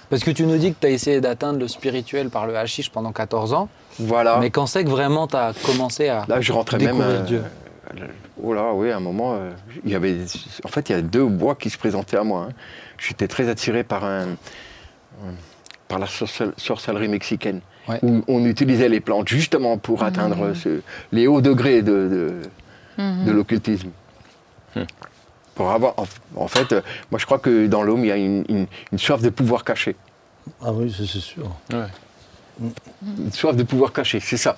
Parce 0.09 0.22
que 0.22 0.30
tu 0.30 0.45
nous 0.45 0.57
dis 0.57 0.72
que 0.72 0.76
tu 0.80 0.87
as 0.87 0.91
essayé 0.91 1.20
d'atteindre 1.20 1.59
le 1.59 1.68
spirituel 1.68 2.30
par 2.30 2.47
le 2.47 2.57
hashish 2.57 2.91
pendant 2.91 3.12
14 3.12 3.53
ans, 3.53 3.68
Voilà. 3.99 4.39
mais 4.39 4.51
quand 4.51 4.66
c'est 4.66 4.84
que 4.84 4.89
vraiment 4.89 5.26
tu 5.26 5.37
as 5.37 5.53
commencé 5.64 6.09
à 6.09 6.24
Là, 6.28 6.41
je 6.41 6.53
rentrais 6.53 6.78
même. 6.78 6.87
découvrir 6.87 7.20
euh, 7.20 7.24
Dieu? 7.24 7.43
euh, 8.01 8.07
Oh 8.43 8.53
là, 8.53 8.72
oui, 8.74 8.91
à 8.91 8.97
un 8.99 9.01
moment, 9.01 9.34
euh, 9.34 9.51
il 9.84 9.91
y 9.91 9.95
avait. 9.95 10.16
En 10.64 10.68
fait, 10.68 10.91
il 10.91 10.93
y 10.93 10.99
a 10.99 11.01
deux 11.03 11.22
voies 11.22 11.55
qui 11.55 11.70
se 11.70 11.78
présentaient 11.78 12.18
à 12.18 12.22
moi. 12.24 12.49
hein. 12.51 12.53
J'étais 12.99 13.28
très 13.28 13.49
attiré 13.49 13.82
par 13.84 14.05
un. 14.05 14.26
par 15.89 15.99
la 16.01 16.07
sorcel- 16.07 16.53
sorcellerie 16.57 17.09
mexicaine, 17.09 17.61
Ouais. 17.89 17.99
où 18.03 18.22
on 18.26 18.45
utilisait 18.45 18.89
les 18.89 19.01
plantes 19.01 19.28
justement 19.28 19.78
pour 19.78 20.03
atteindre 20.03 20.53
ce- 20.55 20.80
les 21.12 21.26
hauts 21.28 21.41
degrés 21.41 21.80
de, 21.82 21.93
de, 21.93 22.32
Mhm. 22.99 23.25
de 23.27 23.33
l'occultisme. 23.33 23.91
Pour 25.55 25.71
avoir, 25.71 25.95
en, 25.99 26.07
en 26.37 26.49
fait, 26.49 26.73
euh, 26.73 26.83
moi 27.11 27.19
je 27.19 27.25
crois 27.25 27.39
que 27.39 27.67
dans 27.67 27.83
l'homme, 27.83 28.05
il 28.05 28.09
y 28.09 28.13
a 28.13 28.17
une, 28.17 28.45
une- 28.49 28.67
une 28.93 28.99
soif 28.99 29.23
de 29.23 29.31
pouvoir 29.31 29.65
caché. 29.65 29.97
Ah 30.63 30.73
oui, 30.73 30.95
c'est 30.97 31.07
sûr. 31.07 31.51
Une 32.61 33.33
soif 33.33 33.57
de 33.57 33.63
pouvoir 33.63 33.93
cacher, 33.93 34.21
c'est 34.21 34.37
ça. 34.37 34.57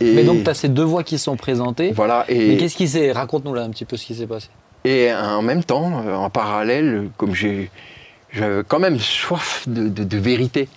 Et 0.00 0.14
Mais 0.14 0.24
donc, 0.24 0.44
tu 0.44 0.50
as 0.50 0.54
ces 0.54 0.68
deux 0.68 0.84
voix 0.84 1.02
qui 1.02 1.18
sont 1.18 1.36
présentées. 1.36 1.92
voilà. 1.92 2.24
Mais 2.28 2.56
qu'est-ce 2.56 2.76
qui 2.76 2.86
s'est. 2.88 3.12
Raconte-nous 3.12 3.52
là 3.54 3.62
un 3.62 3.70
petit 3.70 3.84
peu 3.84 3.96
ce 3.96 4.06
qui 4.06 4.14
s'est 4.14 4.26
passé. 4.26 4.48
et 4.84 5.12
en 5.12 5.42
même 5.42 5.64
temps, 5.64 6.02
euh, 6.06 6.14
en 6.14 6.30
parallèle, 6.30 7.10
comme 7.16 7.34
j'ai, 7.34 7.70
j'avais 8.32 8.62
quand 8.66 8.78
même 8.78 8.98
soif 8.98 9.64
de, 9.66 9.88
de- 9.88 10.04
de 10.04 10.16
vérité. 10.18 10.68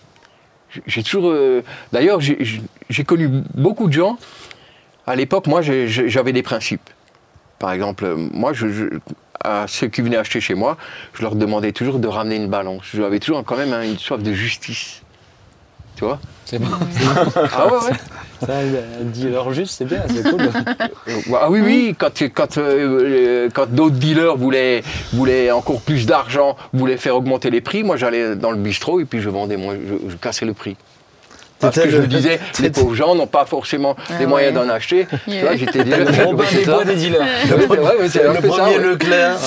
J'ai- 0.88 1.04
toujours. 1.04 1.30
euh, 1.32 1.62
D'ailleurs, 1.94 2.20
j'ai 2.22 3.04
connu 3.06 3.30
beaucoup 3.54 3.88
de 3.88 3.94
gens. 3.94 4.18
À 5.12 5.16
l'époque, 5.18 5.48
moi, 5.48 5.62
j'avais 5.62 6.32
des 6.32 6.42
principes. 6.42 6.90
Par 7.60 7.74
exemple, 7.74 8.16
moi, 8.16 8.54
je, 8.54 8.70
je- 8.70 8.86
à 9.44 9.66
ceux 9.68 9.88
qui 9.88 10.02
venaient 10.02 10.16
acheter 10.16 10.40
chez 10.40 10.54
moi, 10.54 10.78
je 11.14 11.22
leur 11.22 11.36
demandais 11.36 11.74
toujours 11.74 12.00
de 12.00 12.08
ramener 12.08 12.38
une 12.38 12.48
balance. 12.48 12.84
J'avais 12.94 13.20
toujours 13.20 13.44
quand 13.44 13.58
même 13.58 13.74
hein, 13.74 13.84
une 13.84 13.98
soif 13.98 14.24
de 14.24 14.32
justice. 14.32 15.02
Tu 15.98 16.06
vois? 16.06 16.18
C'est 16.46 16.60
bon. 16.60 16.68
Ah 17.54 17.68
ouais, 17.68 17.74
ouais. 17.90 17.98
Ça, 18.48 18.54
dealer 19.02 19.52
juste, 19.54 19.74
c'est 19.80 19.86
bien, 19.86 20.02
c'est 20.08 20.24
cool. 20.30 20.44
Euh, 20.44 21.20
Ah 21.38 21.52
oui, 21.52 21.60
oui, 21.62 21.94
quand, 22.00 22.22
quand, 22.34 22.58
euh, 22.58 23.02
euh, 23.02 23.50
quand 23.54 23.70
d'autres 23.70 23.98
dealers 23.98 24.38
voulaient, 24.38 24.82
voulaient 25.12 25.52
encore 25.52 25.82
plus 25.82 26.06
d'argent, 26.06 26.56
voulaient 26.72 26.96
faire 26.98 27.18
augmenter 27.18 27.50
les 27.50 27.60
prix, 27.62 27.84
moi 27.84 27.98
j'allais 27.98 28.38
dans 28.38 28.52
le 28.52 28.58
bistrot 28.58 29.02
et 29.02 29.06
puis 29.06 29.20
je 29.20 29.30
vendais, 29.30 29.58
moi, 29.58 29.74
je, 29.76 30.10
je 30.10 30.16
cassais 30.16 30.46
le 30.46 30.54
prix. 30.54 30.78
Parce 31.62 31.80
que 31.80 31.90
je 31.90 31.98
me 31.98 32.08
disais, 32.08 32.40
les 32.62 32.70
pauvres 32.70 32.96
gens 32.96 33.16
n'ont 33.16 33.28
pas 33.28 33.46
forcément 33.46 33.96
Ah 34.10 34.14
les 34.20 34.26
moyens 34.26 34.58
ouais. 34.58 34.66
d'en 34.66 34.70
acheter. 34.74 35.08
Tu 35.28 35.40
vois, 35.40 35.56
j'étais 35.56 35.84
dealer. 35.84 36.06
Le 36.18 36.26
Robin 36.26 36.44
des 36.54 36.66
bois 36.66 36.84
des 36.86 36.96
dealers. 36.96 37.22
Le 37.50 38.48
premier 38.48 38.78
ouais. 38.78 38.80
Leclerc. 38.80 39.38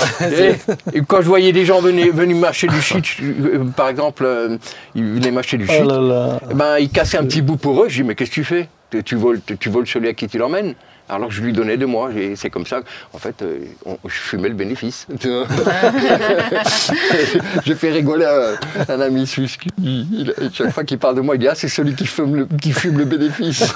Et, 0.92 0.96
et 0.98 1.02
quand 1.06 1.20
je 1.20 1.26
voyais 1.26 1.52
des 1.52 1.64
gens 1.64 1.80
venir, 1.80 2.14
venir 2.14 2.36
m'acheter 2.36 2.68
du 2.68 2.80
shit, 2.80 3.04
euh, 3.22 3.64
par 3.76 3.88
exemple, 3.88 4.24
euh, 4.24 4.56
ils 4.94 5.04
venaient 5.04 5.30
m'acheter 5.30 5.56
du 5.56 5.66
shit, 5.66 5.82
Oh 5.84 5.88
là 5.88 6.00
là. 6.00 6.40
eh 6.50 6.54
ben, 6.54 6.78
ils 6.78 6.88
cassaient 6.90 7.18
un 7.18 7.24
petit 7.24 7.42
bout 7.42 7.56
pour 7.56 7.82
eux. 7.82 7.88
Je 7.88 7.96
dis, 8.02 8.04
mais 8.04 8.14
qu'est-ce 8.14 8.30
que 8.30 8.34
tu 8.36 8.44
fais? 8.44 8.68
Tu, 8.90 9.02
tu 9.02 9.16
voles, 9.16 9.40
tu, 9.44 9.56
tu 9.58 9.68
voles 9.68 9.86
celui 9.86 10.08
à 10.08 10.14
qui 10.14 10.28
tu 10.28 10.38
l'emmènes 10.38 10.74
Alors 11.08 11.28
que 11.28 11.34
je 11.34 11.42
lui 11.42 11.52
donnais 11.52 11.76
de 11.76 11.86
moi. 11.86 12.10
Et 12.16 12.36
c'est 12.36 12.50
comme 12.50 12.66
ça, 12.66 12.80
en 13.12 13.18
fait, 13.18 13.42
euh, 13.42 13.58
on- 13.84 13.98
je 14.06 14.14
fumais 14.14 14.48
le 14.48 14.54
bénéfice. 14.54 15.06
J'ai 17.64 17.74
fait 17.74 17.90
rigoler 17.90 18.26
un, 18.26 18.94
un 18.94 19.00
ami 19.00 19.26
suisse. 19.26 19.56
Qui, 19.56 19.68
il- 19.82 20.34
chaque 20.52 20.70
fois 20.72 20.84
qu'il 20.84 20.98
parle 20.98 21.16
de 21.16 21.20
moi, 21.20 21.36
il 21.36 21.38
dit, 21.38 21.48
ah, 21.48 21.54
c'est 21.54 21.68
celui 21.68 21.94
qui 21.94 22.06
fume 22.06 22.36
le, 22.36 22.48
qui 22.60 22.72
fume 22.72 22.98
le 22.98 23.04
bénéfice. 23.04 23.64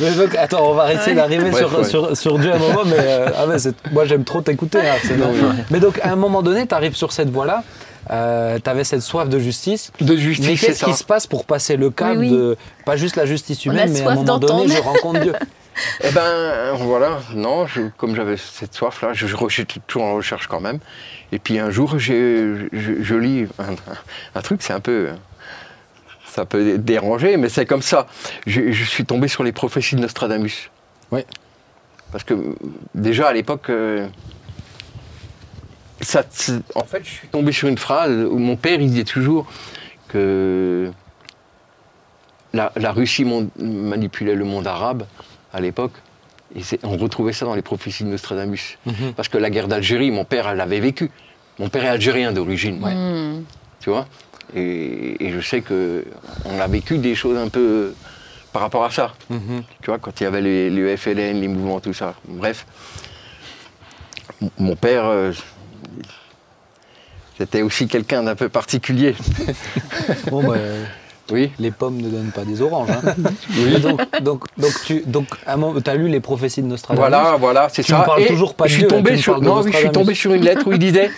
Mais 0.00 0.10
donc, 0.12 0.34
attends, 0.36 0.70
on 0.70 0.74
va 0.74 0.92
essayer 0.92 1.16
d'arriver 1.16 1.52
sur, 1.52 1.78
ouais. 1.78 1.84
sur, 1.84 2.16
sur 2.16 2.38
Dieu 2.38 2.52
un 2.52 2.58
moment, 2.58 2.82
mais 2.84 2.96
euh, 2.98 3.28
ah 3.36 3.46
moi 3.92 4.04
j'aime 4.04 4.24
trop 4.24 4.40
t'écouter. 4.40 4.78
hein. 4.80 4.96
Mais 5.70 5.80
donc, 5.80 5.98
à 6.02 6.12
un 6.12 6.16
moment 6.16 6.42
donné, 6.42 6.66
tu 6.66 6.74
arrives 6.74 6.96
sur 6.96 7.12
cette 7.12 7.30
voie-là, 7.30 7.62
tu 8.62 8.70
avais 8.70 8.84
cette 8.84 9.02
soif 9.02 9.28
de 9.28 9.38
justice. 9.38 9.92
De 10.00 10.14
Mais 10.14 10.20
justice, 10.20 10.60
c'est 10.60 10.66
qu'est-ce 10.66 10.84
qui 10.84 10.94
se 10.94 11.04
passe 11.04 11.26
pour 11.26 11.44
passer 11.44 11.76
le 11.76 11.90
cap 11.90 12.16
Oui, 12.16 12.28
oui. 12.28 12.30
de, 12.30 12.56
pas 12.84 12.96
juste 12.96 13.16
la 13.16 13.26
justice 13.26 13.64
humaine, 13.64 13.90
mais 13.92 14.02
à 14.02 14.10
un 14.10 14.14
moment 14.16 14.38
donné, 14.38 14.68
je 14.74 14.80
rencontre 14.80 15.20
Dieu 15.20 15.32
Eh 16.04 16.10
ben 16.10 16.74
voilà, 16.74 17.20
non, 17.34 17.66
je- 17.66 17.88
comme 17.96 18.14
j'avais 18.14 18.36
cette 18.36 18.74
soif-là, 18.74 19.14
je, 19.14 19.26
je, 19.26 19.34
j'étais 19.48 19.80
toujours 19.86 20.06
en 20.06 20.14
recherche 20.16 20.46
quand 20.46 20.60
même. 20.60 20.78
Et 21.32 21.38
puis 21.38 21.58
un 21.58 21.70
jour, 21.70 21.98
j'ai, 21.98 22.68
je, 22.72 22.92
je 23.02 23.14
lis 23.14 23.46
un, 23.58 23.74
un 24.34 24.40
truc, 24.42 24.60
c'est 24.62 24.74
un 24.74 24.80
peu. 24.80 25.08
Ça 26.26 26.44
peut 26.44 26.76
déranger, 26.76 27.38
mais 27.38 27.48
c'est 27.48 27.64
comme 27.64 27.80
ça. 27.82 28.06
Je, 28.46 28.70
je 28.70 28.84
suis 28.84 29.06
tombé 29.06 29.28
sur 29.28 29.44
les 29.44 29.52
prophéties 29.52 29.96
de 29.96 30.00
Nostradamus. 30.00 30.70
Oui. 31.10 31.22
Parce 32.10 32.24
que 32.24 32.34
déjà 32.94 33.28
à 33.28 33.32
l'époque, 33.32 33.70
euh, 33.70 34.06
ça, 36.02 36.22
en 36.74 36.84
fait, 36.84 37.04
je 37.04 37.10
suis 37.10 37.28
tombé 37.28 37.52
sur 37.52 37.68
une 37.68 37.78
phrase 37.78 38.12
où 38.12 38.38
mon 38.38 38.56
père 38.56 38.80
il 38.80 38.90
disait 38.90 39.04
toujours 39.04 39.46
que 40.08 40.90
la, 42.52 42.72
la 42.76 42.92
Russie 42.92 43.24
mon- 43.24 43.48
manipulait 43.58 44.34
le 44.34 44.44
monde 44.44 44.66
arabe 44.66 45.04
à 45.52 45.60
l'époque. 45.60 45.92
Et 46.54 46.60
on 46.82 46.98
retrouvait 46.98 47.32
ça 47.32 47.46
dans 47.46 47.54
les 47.54 47.62
prophéties 47.62 48.04
de 48.04 48.10
Nostradamus. 48.10 48.76
Mhm. 48.84 49.14
Parce 49.16 49.28
que 49.28 49.38
la 49.38 49.48
guerre 49.48 49.68
d'Algérie, 49.68 50.10
mon 50.10 50.24
père 50.26 50.48
elle 50.48 50.58
l'avait 50.58 50.80
vécu. 50.80 51.10
Mon 51.58 51.68
père 51.68 51.84
est 51.84 51.88
algérien 51.88 52.32
d'origine. 52.32 52.78
Hmm. 52.80 53.44
Tu 53.80 53.90
vois? 53.90 54.06
Et, 54.54 55.24
et 55.24 55.30
je 55.32 55.40
sais 55.40 55.60
que 55.62 56.04
on 56.44 56.58
a 56.60 56.66
vécu 56.66 56.98
des 56.98 57.14
choses 57.14 57.38
un 57.38 57.48
peu 57.48 57.94
par 58.52 58.60
rapport 58.62 58.84
à 58.84 58.90
ça. 58.90 59.14
Mhm. 59.30 59.62
Tu 59.80 59.86
vois, 59.86 59.98
quand 59.98 60.20
il 60.20 60.24
y 60.24 60.26
avait 60.26 60.42
les, 60.42 60.68
les 60.68 60.96
FLN, 60.96 61.40
les 61.40 61.48
mouvements, 61.48 61.80
tout 61.80 61.94
ça. 61.94 62.14
Bref. 62.28 62.66
Mon 64.58 64.76
père, 64.76 65.04
euh, 65.06 65.32
c'était 67.42 67.62
aussi 67.62 67.88
quelqu'un 67.88 68.22
d'un 68.22 68.36
peu 68.36 68.48
particulier. 68.48 69.16
Bon, 70.30 70.44
bah, 70.46 70.54
Oui. 71.32 71.50
les 71.58 71.72
pommes 71.72 71.96
ne 72.00 72.08
donnent 72.08 72.30
pas 72.32 72.44
des 72.44 72.62
oranges. 72.62 72.88
hein. 72.90 73.14
Mais 73.56 73.80
donc, 73.80 74.00
donc, 74.22 74.44
donc, 74.56 74.72
tu 74.86 75.02
donc, 75.06 75.26
as 75.44 75.94
lu 75.96 76.06
les 76.08 76.20
prophéties 76.20 76.62
de 76.62 76.68
Nostradamus 76.68 77.00
Voilà, 77.00 77.36
voilà, 77.40 77.68
c'est 77.68 77.82
Tu 77.82 77.90
ça. 77.90 78.00
parles 78.02 78.22
Et 78.22 78.26
toujours 78.26 78.54
pas 78.54 78.64
de 78.64 78.68
je 78.70 78.74
suis 78.76 78.86
tombé 78.86 79.16
sur, 79.16 79.40
non, 79.40 79.60
oui, 79.62 79.72
je 79.72 79.76
suis 79.78 79.90
tombé 79.90 80.14
sur 80.14 80.32
une 80.32 80.44
lettre 80.44 80.68
où 80.68 80.72
il 80.72 80.78
disait, 80.88 81.10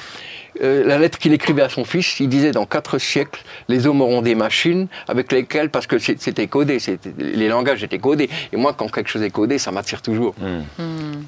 euh, 0.63 0.83
la 0.87 0.99
lettre 0.99 1.19
qu'il 1.19 1.35
écrivait 1.35 1.61
à 1.63 1.69
son 1.69 1.85
fils, 1.85 2.19
il 2.21 2.31
disait 2.31 2.53
dans 2.53 2.65
quatre 2.65 2.97
siècles, 2.99 3.43
les 3.69 3.87
hommes 3.87 4.01
auront 4.01 4.23
des 4.23 4.35
machines 4.35 4.87
avec 5.09 5.31
lesquelles, 5.31 5.69
parce 5.69 5.87
que 5.87 5.99
c'était 5.99 6.47
codé, 6.47 6.79
les 7.19 7.49
langages 7.49 7.83
étaient 7.85 7.99
codés. 7.99 8.31
Et 8.51 8.57
moi, 8.57 8.73
quand 8.73 8.91
quelque 8.91 9.11
chose 9.11 9.23
est 9.23 9.31
codé, 9.31 9.59
ça 9.59 9.73
m'attire 9.73 10.01
toujours. 10.01 10.35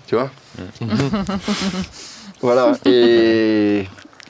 Tu 0.07 0.14
vois 0.14 0.30
Voilà. 2.40 2.72
Et, 2.84 3.86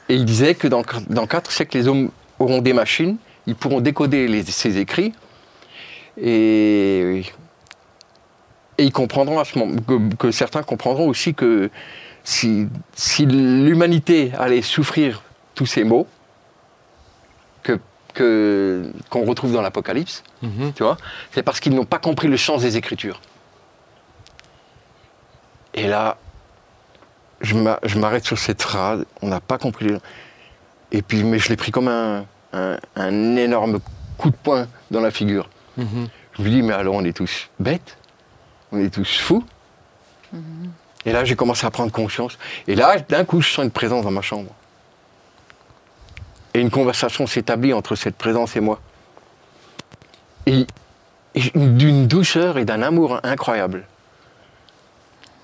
et 0.09 0.15
il 0.15 0.25
disait 0.25 0.55
que 0.55 0.69
dans, 0.69 0.83
dans 1.09 1.27
quatre 1.27 1.51
siècles, 1.51 1.77
les 1.79 1.89
hommes 1.89 2.11
auront 2.39 2.61
des 2.63 2.73
machines, 2.73 3.17
ils 3.47 3.55
pourront 3.57 3.81
décoder 3.81 4.29
les- 4.29 4.45
ces 4.45 4.79
écrits. 4.79 5.13
Et, 6.21 7.23
et 8.79 8.85
ils 8.85 8.93
comprendront 8.93 9.39
à 9.39 9.45
ce 9.45 9.59
moment, 9.59 9.81
que, 9.87 10.15
que 10.17 10.31
certains 10.31 10.63
comprendront 10.63 11.09
aussi 11.09 11.35
que 11.35 11.71
si, 12.25 12.69
si 12.95 13.27
l'humanité 13.27 14.33
allait 14.39 14.63
souffrir 14.63 15.23
tous 15.55 15.67
ces 15.67 15.85
maux 15.85 16.07
que 17.63 17.79
que- 18.15 18.91
qu'on 19.11 19.25
retrouve 19.27 19.53
dans 19.53 19.61
l'Apocalypse, 19.63 20.23
Mhm. 20.43 20.73
tu 20.75 20.83
vois, 20.83 20.97
c'est 21.33 21.43
parce 21.43 21.61
qu'ils 21.61 21.75
n'ont 21.75 21.85
pas 21.85 21.99
compris 21.99 22.29
le 22.29 22.37
sens 22.39 22.63
des 22.63 22.77
Écritures. 22.79 23.21
Et 25.75 25.87
là, 25.87 26.17
je 27.47 27.55
m'a- 27.57 27.79
je 27.85 27.99
m'arrête 27.99 28.25
sur 28.25 28.39
cette 28.39 28.63
phrase, 28.63 29.05
on 29.23 29.29
n'a 29.29 29.41
pas 29.41 29.59
compris. 29.59 29.87
le- 29.87 30.01
Et 30.93 31.03
puis, 31.03 31.23
mais 31.25 31.39
je 31.39 31.49
l'ai 31.49 31.57
pris 31.57 31.71
comme 31.73 31.89
un, 31.89 32.25
un- 32.53 32.79
un 32.97 33.37
énorme 33.37 33.79
coup 34.19 34.31
de 34.31 34.37
poing 34.37 34.67
dans 34.91 35.01
la 35.01 35.11
figure. 35.11 35.49
Mhm. 35.77 36.09
Je 36.39 36.43
me 36.43 36.49
dis, 36.51 36.63
mais 36.63 36.75
alors 36.75 36.95
on 36.95 37.05
est 37.05 37.17
tous 37.17 37.49
bêtes, 37.59 37.97
on 38.73 38.79
est 38.79 38.91
tous 38.93 39.19
fous? 39.19 39.45
Et 41.05 41.13
là, 41.13 41.25
j'ai 41.25 41.37
commencé 41.37 41.65
à 41.67 41.71
prendre 41.71 41.93
conscience. 41.93 42.37
Et 42.67 42.75
là, 42.75 42.99
d'un 42.99 43.25
coup, 43.25 43.41
je 43.41 43.49
sens 43.51 43.65
une 43.65 43.71
présence 43.71 44.05
dans 44.05 44.11
ma 44.11 44.23
chambre. 44.23 44.51
Et 46.53 46.61
une 46.61 46.71
conversation 46.71 47.27
s'établit 47.27 47.73
entre 47.73 47.95
cette 47.97 48.17
présence 48.17 48.57
et 48.57 48.61
moi. 48.61 48.81
Et, 50.47 50.67
et 51.35 51.51
d'une 51.55 52.07
douceur 52.07 52.59
et 52.59 52.65
d'un 52.65 52.83
amour 52.83 53.21
incroyable. 53.23 53.85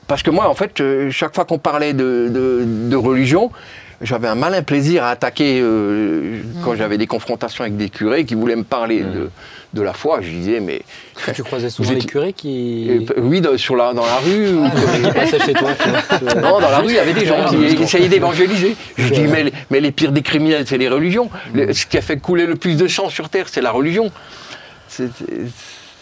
Parce 0.07 0.22
que 0.22 0.30
moi, 0.30 0.48
en 0.48 0.55
fait, 0.55 0.80
euh, 0.80 1.11
chaque 1.11 1.34
fois 1.34 1.44
qu'on 1.44 1.59
parlait 1.59 1.92
de, 1.94 2.28
de- 2.30 2.64
de 2.90 2.96
religion, 2.96 3.50
j'avais 4.00 4.26
un 4.28 4.34
malin 4.34 4.62
plaisir 4.62 5.05
à 5.05 5.11
attaquer 5.11 5.61
euh, 5.62 6.40
quand 6.64 6.74
j'avais 6.74 6.98
des 6.98 7.07
confrontations 7.07 7.62
avec 7.62 7.76
des 7.76 7.88
curés 7.88 8.24
qui 8.24 8.34
voulaient 8.34 8.57
me 8.57 8.64
parler 8.64 9.00
de, 9.05 9.30
de 9.74 9.80
la 9.82 9.92
foi. 9.92 10.20
Je 10.20 10.28
disais, 10.28 10.59
mais 10.59 10.82
tu 11.32 11.44
croisais 11.44 11.70
souvent 11.70 11.92
êtes- 11.92 12.07
curés 12.07 12.32
qui. 12.32 12.88
euh, 12.90 13.20
oui, 13.20 13.40
dans- 13.40 13.57
sur 13.57 13.76
la, 13.76 13.94
dans 13.94 14.05
la 14.05 14.16
rue. 14.16 14.48
ou- 14.55 14.68
qui 15.05 15.12
passaient 15.12 15.38
chez 15.38 15.53
toi 15.53 15.70
tu 15.78 16.24
non, 16.40 16.61
dans 16.61 16.68
la 16.70 16.78
rue, 16.80 16.88
il 16.90 16.94
y 16.96 16.98
avait 16.98 17.12
des 17.14 17.24
gens 17.24 17.36
Ah, 17.46 17.48
qui 17.48 17.80
essayaient 17.82 18.09
d'évangéliser. 18.09 18.74
Je 18.98 19.09
dis, 19.14 19.22
mais, 19.22 19.44
les- 19.44 19.53
mais 19.70 19.78
les 19.80 19.92
pires 19.92 20.11
des 20.12 20.22
criminels, 20.22 20.64
c'est 20.66 20.78
les 20.78 20.88
religions. 20.88 21.30
Le- 21.55 21.72
ce 21.72 21.86
qui 21.86 21.96
a 21.96 22.03
fait 22.03 22.18
couler 22.18 22.46
le 22.46 22.57
plus 22.57 22.76
de 22.76 22.88
sang 22.88 23.09
sur 23.09 23.28
Terre, 23.28 23.46
c'est 23.48 23.62
la 23.62 23.70
religion. 23.70 24.11
C'est 24.88 25.09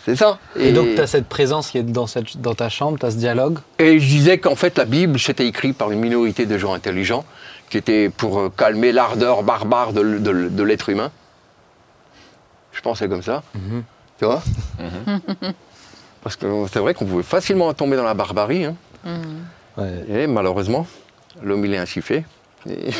c'est- 0.05 0.16
ça. 0.16 0.38
Et 0.57 0.72
donc, 0.72 0.94
tu 0.94 1.01
as 1.01 1.07
cette 1.07 1.28
présence 1.28 1.70
qui 1.70 1.78
est 1.78 1.82
dans, 1.82 2.07
cette, 2.07 2.36
dans 2.40 2.55
ta 2.55 2.68
chambre, 2.68 2.98
tu 2.98 3.07
as 3.07 3.11
ce 3.12 3.16
dialogue. 3.16 3.59
Et 3.78 3.98
je 3.98 4.07
disais 4.07 4.38
qu'en 4.38 4.55
fait, 4.57 4.76
la 4.78 4.84
Bible, 4.84 5.18
c'était 5.18 5.46
écrit 5.46 5.72
par 5.72 5.90
une 5.90 6.01
minorité 6.01 6.46
de 6.46 6.57
gens 6.59 6.72
intelligents, 6.74 7.24
qui 7.68 7.76
était 7.78 8.09
pour 8.09 8.38
euh, 8.40 8.53
calmer 8.57 8.92
l'ardeur 8.92 9.42
barbare 9.42 9.92
de, 9.92 10.03
de 10.18 10.62
l'être 10.62 10.88
humain. 10.88 11.11
Je 12.72 12.80
pensais 12.80 13.09
comme 13.09 13.22
ça. 13.22 13.42
Tu 14.18 14.24
vois 14.24 14.42
Parce 16.22 16.36
que 16.36 16.46
c'est 16.72 16.78
vrai 16.80 16.94
qu'on 16.94 17.07
pouvait 17.07 17.22
facilement 17.22 17.72
tomber 17.72 17.96
dans 17.96 18.05
la 18.05 18.14
barbarie. 18.14 18.64
hein. 18.66 18.76
Ouais. 19.78 20.05
Et 20.09 20.26
malheureusement, 20.26 20.86
l'homme, 21.42 21.64
il 21.64 21.72
est 21.74 21.78
ainsi 21.78 22.03
fait. 22.03 22.24
Et, 22.68 22.90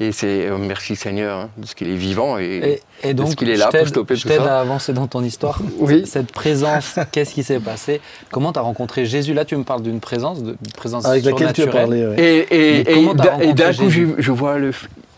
et 0.00 0.10
c'est 0.12 0.46
euh, 0.48 0.56
merci 0.58 0.96
Seigneur, 0.96 1.38
hein, 1.38 1.50
parce 1.60 1.74
qu'il 1.74 1.88
est 1.88 1.96
vivant. 1.96 2.38
Et, 2.38 2.80
Et, 3.02 3.10
et 3.10 3.14
donc, 3.14 3.34
qu'il 3.36 3.48
est 3.48 3.54
je 3.54 3.60
là 3.60 3.66
pour 3.66 3.72
t'aide- 3.78 3.88
stopper 3.88 4.16
je 4.16 4.22
tout 4.22 4.28
t'aide 4.28 4.42
ça 4.42 4.58
à 4.58 4.60
avancer 4.60 4.92
dans 4.92 5.06
ton 5.06 5.22
histoire. 5.22 5.60
Oui. 5.78 6.04
Cette 6.06 6.32
présence, 6.32 6.98
qu'est-ce 7.12 7.32
qui 7.34 7.42
s'est 7.44 7.60
passé? 7.60 8.00
Comment 8.30 8.52
tu 8.52 8.58
as 8.58 8.62
rencontré 8.62 9.06
Jésus? 9.06 9.34
Là, 9.34 9.44
tu 9.44 9.56
me 9.56 9.62
parles 9.64 9.82
d'une 9.82 10.00
présence, 10.00 10.42
de- 10.42 10.56
d'une 10.60 10.72
présence 10.76 11.04
Avec 11.04 11.24
laquelle 11.24 11.52
tu 11.52 11.62
as 11.62 11.66
parlé. 11.68 12.06
ouais. 12.06 12.46
Et, 12.50 12.84
d'un- 13.14 13.38
et 13.40 13.52
d'un 13.52 13.66
rencontré 13.70 13.74
coup, 13.84 13.90
je, 13.90 14.02
je 14.18 14.32
vois 14.32 14.58
le. 14.58 14.72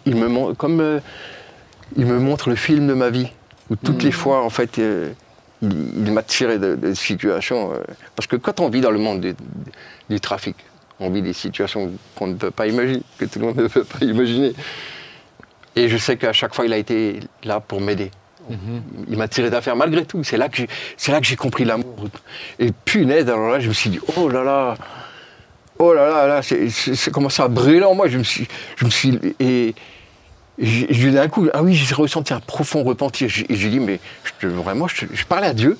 Il 0.04 0.16
me 0.16 0.28
montre. 0.28 0.56
Comme. 0.56 0.80
euh, 0.80 1.00
il 1.96 2.04
me 2.04 2.18
montre 2.18 2.50
le 2.50 2.56
film 2.56 2.86
de 2.88 2.94
ma 2.94 3.10
vie, 3.10 3.28
où 3.70 3.76
toutes 3.76 4.02
les 4.02 4.10
fois, 4.10 4.42
en 4.44 4.50
fait, 4.50 4.78
euh, 4.78 5.08
il, 5.62 5.72
il 6.04 6.12
m'a 6.12 6.22
tiré 6.22 6.58
de, 6.58 6.74
de 6.74 6.92
situations. 6.94 7.72
euh, 7.72 7.76
parce 8.14 8.26
que 8.26 8.36
quand 8.36 8.60
on 8.60 8.68
vit 8.68 8.80
dans 8.82 8.90
le 8.90 8.98
monde 8.98 9.20
du, 9.20 9.34
du 10.10 10.20
trafic, 10.20 10.56
on 11.00 11.10
vit 11.10 11.22
des 11.22 11.32
situations 11.32 11.92
qu'on 12.14 12.28
ne 12.28 12.34
peut 12.34 12.50
pas 12.50 12.66
imaginer, 12.66 13.02
que 13.18 13.24
tout 13.26 13.38
le 13.38 13.46
monde 13.46 13.56
ne 13.56 13.68
peut 13.68 13.84
pas 13.84 14.04
imaginer. 14.04 14.54
Et 15.74 15.88
je 15.88 15.96
sais 15.96 16.16
qu'à 16.16 16.32
chaque 16.32 16.54
fois, 16.54 16.64
il 16.64 16.72
a 16.72 16.78
été 16.78 17.20
là 17.44 17.60
pour 17.60 17.80
m'aider. 17.80 18.10
Il 19.08 19.18
m'a 19.18 19.28
tiré 19.28 19.50
d'affaire 19.50 19.76
malgré 19.76 20.04
tout. 20.04 20.22
C'est 20.22 20.36
là 20.36 20.48
que 20.48 20.62
j'ai, 21.22 21.36
compris 21.36 21.64
l'amour. 21.64 21.96
Et 22.58 22.70
punaise, 22.84 23.28
alors 23.28 23.50
là, 23.50 23.60
je 23.60 23.68
me 23.68 23.72
suis 23.72 23.90
dit, 23.90 24.00
oh 24.16 24.28
là 24.28 24.44
là, 24.44 24.76
oh 25.78 25.92
là 25.92 26.08
là, 26.08 26.26
là, 26.26 26.42
c'est, 26.42 27.10
commencé 27.10 27.42
à 27.42 27.48
brûler 27.48 27.84
en 27.84 27.94
moi. 27.94 28.08
Je 28.08 28.18
me 28.18 28.22
suis, 28.22 28.46
je 28.76 28.84
me 28.84 28.90
suis, 28.90 29.18
et, 29.40 29.74
d'un 30.58 31.28
coup, 31.28 31.48
ah 31.52 31.62
oui, 31.62 31.74
j'ai 31.74 31.94
ressenti 31.94 32.32
un 32.32 32.40
profond 32.40 32.84
repentir. 32.84 33.28
Et 33.48 33.56
j'ai 33.56 33.68
dit, 33.68 33.80
mais 33.80 34.00
je 34.40 34.46
vraiment, 34.46 34.88
je, 34.88 35.06
je 35.12 35.24
parlais 35.24 35.48
à 35.48 35.54
Dieu, 35.54 35.76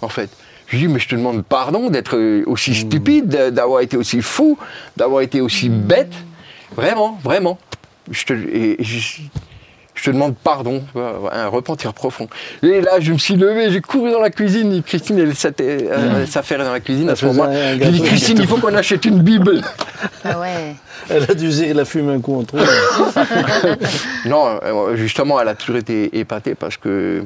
en 0.00 0.08
fait. 0.08 0.30
Je 0.68 0.76
lui 0.76 0.86
dit, 0.86 0.92
mais 0.92 0.98
je 1.00 1.08
te 1.08 1.14
demande 1.14 1.44
pardon 1.44 1.88
d'être 1.90 2.16
euh, 2.16 2.42
aussi 2.46 2.74
stupide, 2.74 3.28
d'a- 3.28 3.50
d'avoir 3.50 3.80
été 3.80 3.96
aussi 3.96 4.20
fou, 4.22 4.58
d'avoir 4.96 5.22
été 5.22 5.40
aussi 5.40 5.68
bête. 5.68 6.12
Vraiment, 6.76 7.18
vraiment. 7.24 7.58
Je 8.10 8.24
te, 8.24 8.32
et, 8.34 8.80
et 8.80 8.84
je, 8.84 9.20
je 9.94 10.02
te 10.04 10.10
demande 10.10 10.34
pardon, 10.36 10.82
un 11.32 11.48
repentir 11.48 11.92
profond. 11.94 12.28
Et 12.62 12.80
là, 12.82 13.00
je 13.00 13.12
me 13.12 13.18
suis 13.18 13.34
levé, 13.34 13.70
j'ai 13.72 13.80
couru 13.80 14.10
dans 14.12 14.20
la 14.20 14.30
cuisine. 14.30 14.82
Christine, 14.82 15.18
elle 15.18 15.34
s'était- 15.34 15.88
euh, 15.90 16.20
elle 16.20 16.28
s'affairait 16.28 16.64
dans 16.64 16.72
la 16.72 16.80
cuisine 16.80 17.08
à 17.08 17.12
Elle 17.12 17.18
ce 17.18 17.26
moment-là. 17.26 17.78
J'ai 17.78 17.90
dit. 17.90 18.02
Christine, 18.02 18.38
il 18.40 18.46
faut 18.46 18.58
qu'on 18.58 18.74
achète 18.74 19.04
une 19.06 19.20
Bible. 19.22 19.62
Ah 20.24 20.38
ouais. 20.38 20.74
Elle 21.10 21.22
a 21.30 21.34
dû 21.34 21.48
a 21.80 21.84
fumé 21.86 22.12
un 22.14 22.20
coup 22.20 22.38
en 22.38 22.44
trop. 22.44 22.58
Non, 24.26 24.60
euh, 24.62 24.96
justement, 24.96 25.40
elle 25.40 25.48
a 25.48 25.54
toujours 25.54 25.76
été 25.76 26.18
épatée 26.18 26.54
parce 26.54 26.76
que 26.76 27.24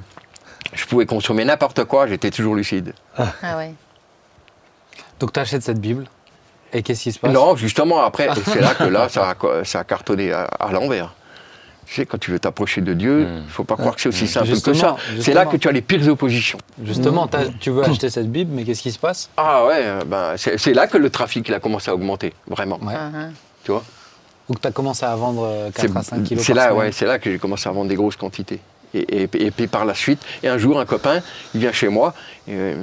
je 0.73 0.87
pouvais 0.87 1.07
consommer 1.07 1.45
n'importe 1.45 1.85
quoi, 1.85 2.07
j'étais 2.07 2.31
toujours 2.31 2.55
lucide. 2.55 2.93
Ah 3.17 3.57
ouais. 3.57 3.75
Donc 5.21 5.33
tu 5.33 5.41
achètes 5.41 5.63
cette 5.63 5.81
Bible. 5.81 6.07
Et 6.73 6.83
qu'est-ce 6.83 7.03
qui 7.03 7.13
se 7.13 7.19
passe? 7.19 7.33
Non, 7.33 7.55
justement, 7.55 8.03
après, 8.03 8.29
c'est 8.47 8.61
là 8.61 8.75
que 8.75 8.85
là, 8.85 9.09
ça 9.09 9.29
a, 9.29 9.35
co- 9.35 9.63
ça 9.65 9.81
a 9.81 9.85
cartonné 9.85 10.33
à, 10.33 10.45
à 10.45 10.73
l'envers. 10.73 11.15
Tu 11.85 11.95
sais, 11.97 12.07
quand 12.07 12.19
tu 12.19 12.31
veux 12.31 12.39
t'approcher 12.39 12.81
de 12.81 12.95
Dieu, 12.95 13.27
il 13.29 13.43
ne 13.45 13.49
faut 13.49 13.65
pas 13.65 13.77
croire 13.77 13.95
que 13.95 14.01
c'est 14.01 14.09
aussi 14.09 14.27
simple 14.27 14.49
que 14.59 14.73
ça. 14.73 14.97
C'est 15.21 15.35
là 15.35 15.45
que 15.45 15.57
tu 15.59 15.69
as 15.69 15.73
les 15.73 15.83
pires 15.83 16.09
oppositions. 16.09 16.57
Justement, 16.83 17.27
t'as- 17.27 17.47
tu 17.61 17.71
veux 17.71 17.85
acheter 17.85 18.09
cette 18.09 18.31
Bible, 18.33 18.53
mais 18.55 18.65
qu'est-ce 18.65 18.81
qui 18.83 18.93
se 18.93 18.99
passe? 18.99 19.29
Ah 19.37 19.67
ouais, 19.67 19.81
euh, 19.83 20.01
ben, 20.07 20.35
c'est 20.37 20.73
là 20.73 20.87
que 20.87 20.97
le 20.97 21.11
trafic 21.11 21.47
il 21.49 21.55
a 21.55 21.61
commencé 21.61 21.91
à 21.91 21.95
augmenter, 21.95 22.33
vraiment. 22.47 22.79
Ouais. 22.83 22.95
Ah, 22.97 23.11
ah. 23.15 23.19
Tu 23.65 23.73
vois? 23.73 23.83
Donc 24.49 24.61
tu 24.61 24.67
as 24.67 24.73
commencé 24.73 25.05
à 25.05 25.15
vendre 25.15 25.45
euh, 25.45 25.71
4 25.71 25.81
C'est 25.93 25.97
à 25.99 26.03
5 26.03 26.23
kilos 26.25 26.45
c'est 26.45 26.55
là, 26.55 26.65
semaine. 26.69 26.79
ouais, 26.79 26.93
c'est 26.93 27.05
là 27.07 27.19
que 27.19 27.31
j'ai 27.31 27.39
commencé 27.39 27.69
à 27.69 27.73
vendre 27.73 27.89
des 27.89 27.95
grosses 27.97 28.17
quantités. 28.17 28.61
Et, 28.95 29.23
et- 29.23 29.47
et 29.47 29.51
puis 29.51 29.67
par 29.67 29.85
la 29.85 29.95
suite, 29.95 30.21
et 30.43 30.49
un 30.49 30.59
jour, 30.59 30.79
un 30.81 30.85
copain, 30.87 31.21
il 31.55 31.61
vient 31.61 31.73
chez 31.73 31.89
moi, 31.89 32.15
et, 32.49 32.75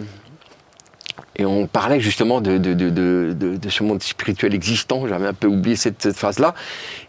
et 1.36 1.46
on 1.46 1.68
parlait 1.68 2.00
justement 2.00 2.42
de, 2.42 2.58
de- 2.58 2.74
de- 2.74 2.90
de- 2.90 3.34
de- 3.38 3.56
de 3.58 3.70
ce 3.70 3.84
monde 3.84 4.02
spirituel 4.02 4.54
existant. 4.54 5.08
J'avais 5.08 5.28
un 5.28 5.34
peu 5.34 5.48
oublié 5.48 5.76
cette, 5.76 6.02
cette 6.02 6.18
phase-là. 6.18 6.54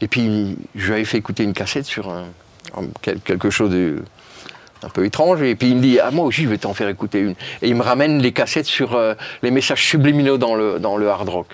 Et 0.00 0.08
puis, 0.08 0.56
je 0.74 0.86
lui 0.86 0.92
avais 0.94 1.04
fait 1.04 1.18
écouter 1.18 1.44
une 1.44 1.52
cassette 1.54 1.86
sur 1.86 2.10
un- 2.10 2.26
quelque 3.02 3.50
chose 3.50 3.70
de 3.70 4.02
un 4.82 4.88
peu 4.88 5.04
étrange. 5.04 5.42
Et 5.42 5.56
puis 5.56 5.68
il 5.70 5.76
me 5.76 5.82
dit, 5.82 5.98
ah 6.00 6.10
moi 6.10 6.24
aussi, 6.24 6.44
je 6.44 6.48
vais 6.48 6.58
t'en 6.58 6.72
faire 6.74 6.88
écouter 6.88 7.20
une. 7.20 7.34
Et 7.62 7.68
il 7.68 7.74
me 7.74 7.82
ramène 7.82 8.18
les 8.22 8.32
cassettes 8.32 8.66
sur 8.66 8.94
euh, 8.94 9.14
les 9.42 9.50
messages 9.50 9.84
subliminaux 9.84 10.38
dans 10.38 10.54
le, 10.54 10.78
dans 10.78 10.96
le 10.96 11.08
hard 11.10 11.28
rock. 11.28 11.48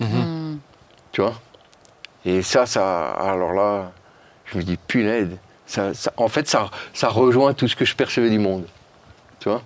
Hmm. 0.00 0.56
Tu 1.12 1.20
vois? 1.20 1.34
Et 2.24 2.42
ça, 2.42 2.66
ça, 2.66 3.10
alors 3.10 3.52
là, 3.52 3.92
je 4.46 4.58
me 4.58 4.62
dis, 4.62 4.76
punaise, 4.88 5.28
ça, 5.72 5.94
ça- 5.94 6.12
en 6.16 6.28
fait, 6.28 6.46
ça, 6.48 6.70
ça 6.92 7.08
rejoint 7.08 7.54
tout 7.54 7.66
ce 7.68 7.74
que 7.76 7.84
je 7.84 7.94
percevais 7.96 8.30
du 8.30 8.38
monde. 8.38 8.64
Tu 9.40 9.48
vois? 9.48 9.62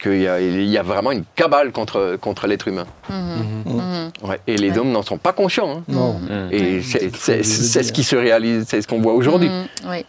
Qu'il 0.00 0.20
y 0.20 0.28
a, 0.28 0.40
il 0.40 0.64
y 0.68 0.78
a 0.78 0.82
vraiment 0.82 1.10
une 1.10 1.24
cabale 1.34 1.72
contre, 1.72 2.16
contre 2.20 2.46
l'être 2.46 2.68
humain. 2.68 2.86
Mhm. 3.08 4.10
Ouais. 4.22 4.38
Et 4.46 4.56
les 4.56 4.70
Ouais. 4.70 4.78
hommes 4.78 4.92
n'en 4.92 5.02
sont 5.02 5.18
pas 5.18 5.32
conscients. 5.32 5.78
hein. 5.78 5.82
Non. 5.88 6.20
Et 6.52 6.82
c'est 6.82 7.10
C'est 7.16 7.42
c'est- 7.42 7.82
ce 7.82 7.92
qui 7.92 8.04
se 8.04 8.14
réalise, 8.16 8.66
c'est 8.68 8.80
ce 8.82 8.86
qu'on 8.88 9.00
voit 9.00 9.14
aujourd'hui. 9.14 9.50
Oui. 9.86 10.04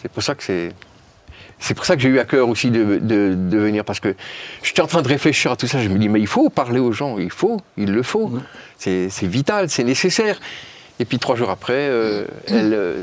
C'est 0.00 0.10
pour 0.10 0.22
ça 0.22 0.34
que 0.34 0.42
c'est. 0.42 0.72
C'est 1.58 1.74
pour 1.74 1.84
ça 1.84 1.94
que 1.94 2.02
j'ai 2.02 2.08
eu 2.08 2.18
à 2.18 2.24
cœur 2.24 2.48
aussi 2.48 2.72
de, 2.72 2.98
de- 3.00 3.34
de 3.36 3.58
venir, 3.58 3.84
parce 3.84 4.00
que 4.00 4.16
j'étais 4.64 4.80
en 4.82 4.88
train 4.88 5.02
de 5.02 5.06
réfléchir 5.08 5.52
à 5.52 5.56
tout 5.56 5.68
ça. 5.68 5.78
Je 5.78 5.88
me 5.88 5.96
dis, 5.98 6.08
mais 6.08 6.18
il 6.20 6.26
faut 6.26 6.48
parler 6.50 6.80
aux 6.80 6.90
gens, 6.90 7.18
il 7.18 7.30
faut, 7.30 7.58
il 7.76 7.92
le 7.92 8.02
faut. 8.02 8.32
C'est 8.78 9.08
c'est 9.10 9.28
vital, 9.28 9.68
c'est 9.70 9.84
nécessaire. 9.84 10.40
Et 10.98 11.04
puis 11.04 11.18
trois 11.20 11.36
jours 11.36 11.50
après, 11.50 11.74
euh, 11.88 12.24
elle. 12.48 12.74
euh, 12.74 13.02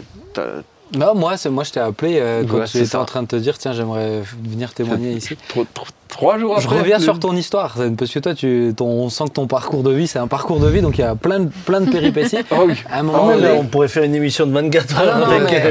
Non, 0.97 1.13
moi, 1.15 1.37
c'est 1.37 1.49
moi 1.49 1.63
je 1.63 1.71
t'ai 1.71 1.79
appelé 1.79 2.17
euh, 2.19 2.43
quand 2.49 2.57
Ouais, 2.57 2.65
tu 2.65 2.71
c'est 2.71 2.77
étais 2.79 2.87
ça. 2.87 2.99
en 2.99 3.05
train 3.05 3.21
de 3.21 3.27
te 3.27 3.35
dire 3.35 3.57
tiens, 3.57 3.73
j'aimerais 3.73 4.21
venir 4.43 4.73
témoigner 4.73 5.11
ici. 5.11 5.37
trois, 6.07 6.39
jours 6.39 6.59
Je 6.59 6.65
après. 6.65 6.79
reviens 6.79 6.97
le- 6.97 7.03
sur 7.03 7.19
ton 7.19 7.35
histoire, 7.35 7.75
parce 7.97 8.11
que 8.11 8.17
toi, 8.19 8.33
tu, 8.33 8.73
ton, 8.75 8.85
on 8.87 9.09
sent 9.09 9.25
que 9.25 9.33
ton 9.33 9.45
parcours 9.45 9.83
de 9.83 9.91
vie, 9.91 10.07
c'est 10.07 10.17
un 10.17 10.27
parcours 10.27 10.59
de 10.59 10.67
vie, 10.67 10.81
donc 10.81 10.97
il 10.97 11.01
y 11.01 11.03
a 11.03 11.15
plein 11.15 11.41
de, 11.41 11.49
plein 11.65 11.81
de 11.81 11.91
péripéties. 11.91 12.37
Ah 12.51 12.55
oui. 12.65 12.73
À 12.89 12.95
un 12.95 12.99
Ah 12.99 13.03
moment 13.03 13.31
on 13.59 13.65
pourrait 13.65 13.87
faire 13.87 14.03
une 14.03 14.15
émission 14.15 14.47
de 14.47 14.51
24 14.51 14.95
Ah 14.97 15.01
heures 15.03 15.17
non, 15.19 15.25
non, 15.27 15.31
avec 15.33 15.51
mais, 15.51 15.63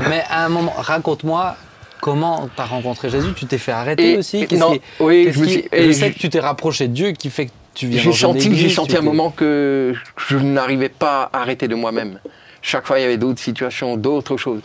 mais- 0.00 0.08
mais 0.10 0.22
à 0.28 0.44
un 0.44 0.48
moment, 0.50 0.74
raconte-moi 0.76 1.56
comment 2.02 2.48
tu 2.54 2.60
as 2.60 2.66
rencontré 2.66 3.08
Jésus. 3.08 3.32
Tu 3.34 3.46
t'es 3.46 3.58
fait 3.58 3.72
arrêter 3.72 4.12
Et- 4.12 4.18
aussi? 4.18 4.46
non, 4.52 4.72
qui- 4.74 4.80
oui, 5.00 5.28
je 5.32 5.40
me 5.40 5.46
qui- 5.46 5.52
suis- 5.52 5.68
Je 5.72 5.76
et 5.78 5.92
sais 5.94 6.08
je- 6.08 6.12
que 6.14 6.18
tu 6.18 6.28
t'es 6.28 6.40
rapproché 6.40 6.88
de 6.88 6.92
Dieu 6.92 7.12
qui 7.12 7.30
fait 7.30 7.46
que 7.46 7.50
tu 7.74 7.86
viens 7.86 8.02
J'ai 8.02 8.12
senti, 8.12 8.54
j'ai 8.54 8.68
senti 8.68 8.96
un 8.96 9.00
moment 9.00 9.30
que 9.30 9.94
je 10.28 10.36
n'arrivais 10.36 10.90
pas 10.90 11.30
à 11.32 11.40
arrêter 11.40 11.66
de 11.68 11.74
moi-même. 11.74 12.20
Chaque 12.68 12.86
fois, 12.86 12.98
il 12.98 13.02
y 13.02 13.04
avait 13.06 13.16
d'autres 13.16 13.40
situations, 13.40 13.96
d'autres 13.96 14.36
choses. 14.36 14.60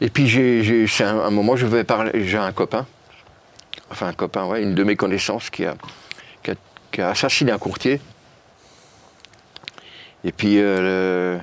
Et 0.00 0.10
puis, 0.10 0.28
j'ai, 0.28 0.62
j'ai- 0.62 0.86
c'est 0.86 1.02
un, 1.02 1.18
un 1.18 1.30
moment, 1.30 1.56
je 1.56 1.66
vais 1.66 1.82
parler. 1.82 2.24
J'ai 2.24 2.38
un 2.38 2.52
copain, 2.52 2.86
enfin 3.90 4.06
un 4.06 4.12
copain, 4.12 4.44
ouais, 4.46 4.62
une 4.62 4.76
de 4.76 4.84
mes 4.84 4.94
connaissances 4.94 5.50
qui 5.50 5.64
a, 5.64 5.74
qui 6.44 6.52
a, 6.52 6.54
qui 6.92 7.00
a 7.00 7.08
assassiné 7.10 7.50
un 7.50 7.58
courtier. 7.58 8.00
Et 10.24 10.30
puis, 10.30 10.58
euh, 10.60 11.40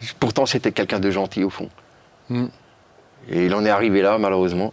le- 0.00 0.06
pourtant, 0.20 0.46
c'était 0.46 0.70
quelqu'un 0.70 1.00
de 1.00 1.10
gentil 1.10 1.42
au 1.42 1.50
fond. 1.50 1.68
Mm. 2.28 2.46
Et 3.32 3.46
il 3.46 3.54
en 3.56 3.64
est 3.64 3.70
arrivé 3.70 4.02
là, 4.02 4.16
malheureusement. 4.16 4.72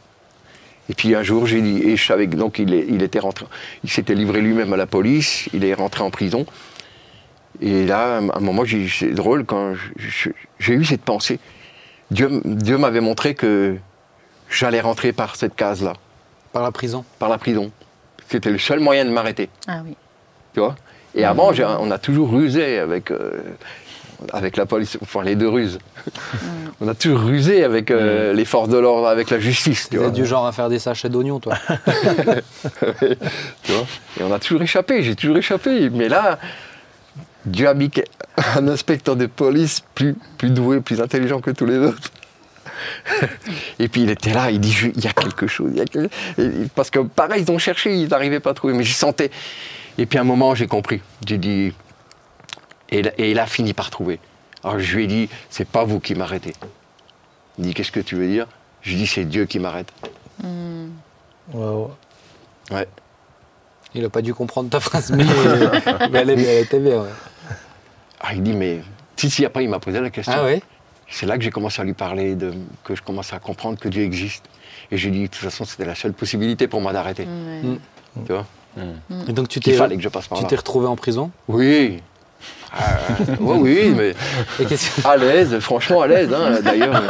Et 0.90 0.94
puis 0.94 1.16
un 1.16 1.24
jour, 1.24 1.48
j'ai 1.48 1.62
dit, 1.64 1.82
et 1.82 1.98
je 1.98 2.06
savais 2.06 2.28
que 2.28 2.36
donc 2.36 2.60
il, 2.60 2.76
est- 2.76 2.86
il 2.88 3.02
était 3.02 3.18
rentré, 3.20 3.46
il 3.84 3.90
s'était 3.90 4.14
livré 4.14 4.40
lui-même 4.42 4.72
à 4.72 4.78
la 4.78 4.86
police, 4.86 5.50
il 5.52 5.66
est 5.66 5.74
rentré 5.74 6.04
en 6.04 6.12
prison. 6.12 6.46
Et 7.62 7.86
là, 7.86 8.18
à 8.18 8.38
un 8.38 8.40
moment, 8.40 8.64
c'est 8.90 9.12
drôle, 9.14 9.46
quand 9.46 9.74
j'ai 10.60 10.74
eu 10.74 10.86
cette 10.86 11.02
pensée, 11.02 11.40
Dieu, 12.12 12.42
Dieu 12.46 12.78
m'avait 12.78 13.02
montré 13.02 13.34
que 13.36 13.76
j'allais 14.50 14.80
rentrer 14.82 15.12
par 15.12 15.36
cette 15.36 15.56
case-là, 15.56 15.94
Par 16.54 16.64
la 16.64 16.72
prison. 16.72 17.04
par 17.20 17.30
la 17.30 17.38
prison. 17.38 17.72
C'était 18.30 18.52
le 18.52 18.58
seul 18.60 18.80
moyen 18.80 19.06
de 19.06 19.10
m'arrêter, 19.10 19.50
Ah 19.68 19.80
oui. 19.86 19.96
tu 20.54 20.60
vois? 20.60 20.76
Et 21.16 21.26
avant, 21.26 21.52
j'ai- 21.52 21.66
on 21.66 21.90
a 21.90 21.98
toujours 21.98 22.30
rusé 22.32 22.78
avec, 22.78 23.10
euh, 23.10 23.32
avec 24.34 24.56
la 24.56 24.66
police, 24.68 24.98
enfin 25.02 25.24
les 25.24 25.36
deux 25.36 25.48
ruses. 25.50 25.80
on 26.80 26.88
a 26.88 26.94
toujours 26.94 27.22
rusé 27.22 27.64
avec 27.64 27.90
euh, 27.90 28.34
les 28.34 28.46
forces 28.46 28.70
de 28.70 28.78
l'ordre, 28.78 29.08
avec 29.08 29.30
la 29.32 29.40
justice, 29.40 29.90
tu 29.90 30.00
es 30.02 30.12
du 30.12 30.26
genre 30.26 30.46
à 30.46 30.52
faire 30.52 30.70
des 30.70 30.80
sachets 30.80 31.10
d'oignons, 31.10 31.40
toi. 31.40 31.56
tu 33.64 33.72
vois? 33.72 33.86
Et 34.20 34.24
on 34.24 34.32
a 34.32 34.40
toujours 34.40 34.62
échappé, 34.62 35.02
j'ai 35.04 35.16
toujours 35.16 35.38
échappé. 35.38 35.90
Mais 35.90 36.08
là, 36.10 36.40
Dieu 37.48 37.68
a 37.68 37.74
mis 37.74 37.90
un 38.56 38.68
inspecteur 38.68 39.16
de 39.16 39.26
police 39.26 39.82
plus, 39.96 40.16
plus 40.38 40.50
doué, 40.52 40.80
plus 40.82 41.02
intelligent 41.02 41.42
que 41.42 41.52
tous 41.52 41.66
les 41.66 41.78
autres. 41.78 42.12
Et 43.80 43.88
puis 43.88 44.04
il 44.04 44.10
était 44.10 44.34
là, 44.34 44.52
il 44.52 44.60
dit 44.60 44.76
il 44.96 45.04
y 45.04 45.08
a 45.08 45.14
quelque 45.14 45.48
chose. 45.48 45.72
il 45.74 45.78
y 45.78 45.82
a 45.82 45.86
quelque- 45.86 46.14
Et- 46.38 46.68
Parce 46.76 46.90
que 46.90 47.00
pareil, 47.00 47.44
ils 47.48 47.52
ont 47.52 47.58
cherché, 47.58 47.96
ils 47.96 48.08
n'arrivaient 48.10 48.40
pas 48.40 48.52
à 48.52 48.54
trouver, 48.54 48.74
mais 48.74 48.84
j'y 48.84 48.94
sentais. 48.94 49.32
Et 49.98 50.06
puis 50.06 50.18
à 50.20 50.22
un 50.22 50.26
moment, 50.26 50.54
j'ai 50.56 50.68
compris. 50.68 51.02
J'ai 51.26 51.38
dit. 51.38 51.74
Et, 52.90 53.00
il- 53.00 53.14
et 53.18 53.32
il 53.32 53.40
a 53.40 53.46
fini 53.48 53.74
par 53.74 53.90
trouver. 53.90 54.20
Alors 54.64 54.80
je 54.80 54.96
lui 54.96 55.06
ai 55.06 55.08
dit 55.08 55.30
C'est 55.50 55.68
pas 55.68 55.84
vous 55.86 56.00
qui 56.00 56.14
m'arrêtez. 56.16 56.54
Il 57.58 57.66
dit 57.66 57.74
Qu'est-ce 57.74 57.92
que 57.92 58.00
tu 58.00 58.16
veux 58.16 58.28
dire? 58.28 58.46
Je 58.82 58.90
lui 58.92 58.98
ai 58.98 59.00
dit 59.02 59.08
C'est 59.08 59.26
Dieu 59.26 59.46
qui 59.46 59.60
m'arrête. 59.60 59.92
Hmm. 60.44 60.90
Ouais. 61.54 62.88
Il 63.96 64.04
a 64.06 64.10
pas 64.10 64.22
dû 64.22 64.34
comprendre 64.34 64.70
ta 64.70 64.80
phrase, 64.80 65.12
mais, 65.12 65.24
mais 66.12 66.20
elle, 66.20 66.30
est- 66.32 66.44
elle 66.44 66.64
était 66.66 66.80
bien. 66.88 67.02
ouais. 67.02 67.10
Ah, 68.20 68.34
il 68.34 68.44
dit 68.44 68.54
Mais. 68.54 68.82
Si, 69.16 69.30
si, 69.30 69.46
après 69.46 69.64
il 69.64 69.70
m'a 69.70 69.80
posé 69.80 70.00
la 70.00 70.10
question. 70.10 70.34
Ah 70.36 70.44
ouais 70.44 70.62
C'est 71.10 71.26
là 71.26 71.38
que 71.38 71.44
j'ai 71.44 71.50
commencé 71.50 71.82
à 71.82 71.86
lui 71.86 71.94
parler, 71.94 72.36
de, 72.36 72.54
que 72.84 72.94
je 72.96 73.02
commençais 73.02 73.36
à 73.36 73.40
comprendre 73.40 73.80
que 73.80 73.90
Dieu 73.90 74.04
existe. 74.04 74.46
Et 74.92 74.98
j'ai 74.98 75.10
dit, 75.10 75.22
de 75.24 75.28
toute 75.28 75.36
façon, 75.38 75.66
c'était 75.66 75.86
la 75.86 75.96
seule 75.96 76.14
possibilité 76.14 76.68
pour 76.68 76.82
moi 76.82 76.94
d'arrêter. 76.94 77.24
Ouais. 77.26 77.78
Tu 78.26 78.32
vois? 78.32 78.46
Et 79.28 79.34
donc 79.34 79.48
tu 79.50 79.60
Qu'il 79.60 79.74
t'es 79.74 79.78
fallait 79.80 79.96
que 79.98 80.04
je 80.04 80.10
passe 80.10 80.28
par 80.28 80.38
tu 80.38 80.44
là. 80.44 80.50
t'es 80.50 80.56
retrouvé 80.56 80.86
en 80.86 80.96
prison? 80.96 81.32
Oui. 81.48 82.00
Ouais, 83.40 83.56
oui, 83.60 83.94
mais 83.96 84.14
Et 84.60 84.66
qu'est-ce 84.66 85.06
à 85.08 85.18
l'aise, 85.18 85.60
franchement 85.60 86.02
à 86.02 86.08
l'aise, 86.08 86.30
hein, 86.34 86.60
d'ailleurs. 86.64 87.02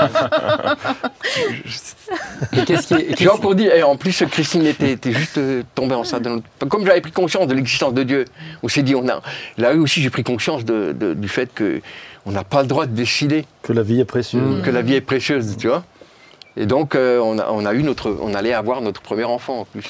et 2.53 2.63
qu'est-ce 2.65 2.87
qui 2.87 2.95
J'ai 3.09 3.13
qu'est-ce- 3.15 3.29
encore 3.29 3.55
dit, 3.55 3.65
et 3.67 3.83
en 3.83 3.95
plus, 3.97 4.23
Christine 4.31 4.65
était, 4.65 4.91
était 4.91 5.11
juste 5.11 5.37
euh, 5.37 5.63
tombée 5.75 5.95
enceinte. 5.95 6.21
de 6.23 6.29
notre- 6.29 6.67
Comme 6.69 6.85
j'avais 6.85 7.01
pris 7.01 7.11
conscience 7.11 7.47
de 7.47 7.53
l'existence 7.53 7.93
de 7.93 8.03
Dieu, 8.03 8.25
on 8.63 8.67
s'est 8.67 8.83
dit, 8.83 8.95
on 8.95 9.07
a. 9.07 9.21
Là 9.57 9.73
aussi, 9.73 10.01
j'ai 10.01 10.09
pris 10.09 10.23
conscience 10.23 10.63
de- 10.65 10.93
de- 10.97 11.13
du 11.13 11.27
fait 11.27 11.49
qu'on 11.57 12.31
n'a 12.31 12.43
pas 12.43 12.61
le 12.61 12.67
droit 12.67 12.85
de 12.85 12.93
décider 12.95 13.45
Que 13.63 13.73
la 13.73 13.83
vie 13.83 13.99
est 13.99 14.05
précieuse. 14.05 14.61
Que 14.63 14.69
la 14.69 14.81
vie 14.81 14.95
est 14.95 15.01
précieuse, 15.01 15.57
tu 15.57 15.67
vois. 15.67 15.83
Et 16.55 16.65
donc, 16.65 16.95
euh, 16.95 17.19
on, 17.19 17.37
a, 17.37 17.47
on 17.51 17.65
a 17.65 17.73
eu 17.73 17.83
notre, 17.83 18.15
on 18.21 18.33
allait 18.33 18.53
avoir 18.53 18.81
notre 18.81 19.01
premier 19.01 19.25
enfant 19.25 19.59
en 19.61 19.65
plus. 19.65 19.85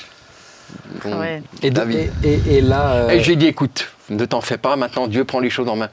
Ouais. 1.05 1.41
Et, 1.63 1.69
de- 1.69 1.75
David. 1.75 2.09
et, 2.23 2.27
et- 2.33 2.57
et 2.57 2.61
là, 2.61 2.91
euh, 2.93 3.09
Et 3.09 3.21
j'ai 3.21 3.35
dit, 3.35 3.47
écoute, 3.47 3.87
ne 4.09 4.25
t'en 4.25 4.41
fais 4.41 4.57
pas, 4.57 4.75
maintenant 4.75 5.07
Dieu 5.07 5.23
prend 5.25 5.39
les 5.39 5.49
choses 5.49 5.67
en 5.69 5.75
main. 5.75 5.89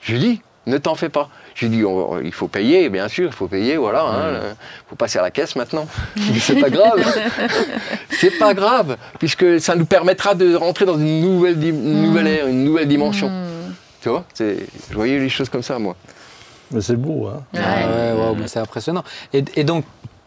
Je 0.00 0.12
lui 0.12 0.18
dis, 0.20 0.42
ne 0.66 0.78
t'en 0.78 0.94
fais 0.94 1.08
pas. 1.08 1.28
J'ai 1.54 1.68
dit, 1.68 1.84
on- 1.84 2.20
il 2.20 2.32
faut 2.32 2.48
payer, 2.48 2.88
bien 2.88 3.08
sûr, 3.08 3.26
il 3.28 3.32
faut 3.34 3.48
payer, 3.48 3.76
voilà. 3.76 4.04
Il 4.50 4.56
faut 4.88 4.96
passer 4.96 5.18
à 5.18 5.22
la 5.22 5.30
caisse 5.30 5.56
maintenant. 5.56 5.86
C'est 6.38 6.60
pas 6.60 6.70
grave. 6.70 7.02
c'est 8.10 8.38
pas 8.38 8.54
grave, 8.54 8.96
puisque 9.18 9.60
ça 9.60 9.74
nous 9.74 9.84
permettra 9.86 10.34
de 10.34 10.54
rentrer 10.54 10.86
dans 10.86 10.98
une 10.98 11.20
nouvelle, 11.20 11.58
di- 11.58 11.68
une 11.70 12.02
nouvelle 12.02 12.26
ère, 12.28 12.46
une 12.46 12.64
nouvelle 12.64 12.88
dimension. 12.88 13.30
Tu 14.00 14.08
vois, 14.08 14.24
c'est- 14.34 14.66
je 14.90 14.94
voyais 14.94 15.18
les 15.18 15.28
choses 15.28 15.48
comme 15.50 15.62
ça, 15.62 15.78
moi. 15.78 15.96
Mais 16.70 16.80
c'est 16.80 16.96
beau, 16.96 17.26
hein. 17.26 17.42
Ouais. 17.52 17.60
Ah 17.62 17.86
ouais, 17.86 18.12
ouais, 18.22 18.34
mais 18.38 18.48
c'est 18.48 18.60
impressionnant. 18.60 19.02
Et, 19.34 19.44
et 19.56 19.64
donc, 19.64 19.84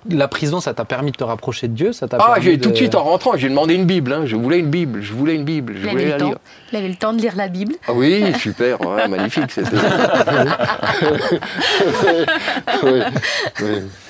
la 0.09 0.27
prison, 0.27 0.59
ça 0.59 0.73
t'a 0.73 0.85
permis 0.85 1.11
de 1.11 1.17
te 1.17 1.23
rapprocher 1.23 1.67
de 1.67 1.73
Dieu 1.73 1.93
ça 1.93 2.07
t'a 2.07 2.17
Ah, 2.19 2.33
permis 2.33 2.43
j'ai 2.43 2.59
tout 2.59 2.71
de 2.71 2.75
suite 2.75 2.95
en 2.95 3.03
rentrant, 3.03 3.33
j'ai 3.37 3.49
demandé 3.49 3.73
une 3.75 3.85
Bible. 3.85 4.11
hein. 4.13 4.23
Je 4.25 4.35
voulais 4.35 4.59
une 4.59 4.69
Bible, 4.69 5.01
je 5.01 5.13
voulais 5.13 5.35
une 5.35 5.43
Bible, 5.45 5.73
je 5.75 5.85
Il 5.85 5.89
voulais 5.91 6.03
avait, 6.03 6.09
la 6.11 6.15
le 6.15 6.19
temps. 6.21 6.27
lire. 6.29 6.37
il 6.71 6.77
avait 6.77 6.87
le 6.89 6.95
temps 6.95 7.13
de 7.13 7.21
lire 7.21 7.33
la 7.35 7.47
Bible. 7.47 7.75
Ah 7.87 7.93
oui, 7.93 8.25
super, 8.39 8.81
ouais, 8.81 9.07
magnifique. 9.07 9.51
C'était. 9.51 9.77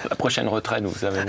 La 0.09 0.15
prochaine 0.17 0.47
retraite, 0.47 0.83
vous 0.83 0.95
savez. 0.97 1.19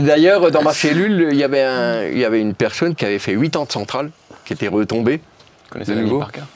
D'ailleurs, 0.00 0.50
dans 0.50 0.62
ma 0.62 0.72
cellule, 0.72 1.28
il 1.32 1.38
y, 1.38 1.44
avait 1.44 1.62
un- 1.62 2.04
il 2.04 2.18
y 2.18 2.24
avait 2.24 2.40
une 2.40 2.54
personne 2.54 2.94
qui 2.94 3.04
avait 3.04 3.18
fait 3.18 3.32
8 3.32 3.56
ans 3.56 3.64
de 3.64 3.72
centrale, 3.72 4.10
qui 4.44 4.52
était 4.52 4.68
retombée. 4.68 5.16
Vous 5.18 5.70
connaissez 5.72 5.94
De 5.94 6.00
nouveau 6.00 6.18
par 6.20 6.32
cœur 6.32 6.46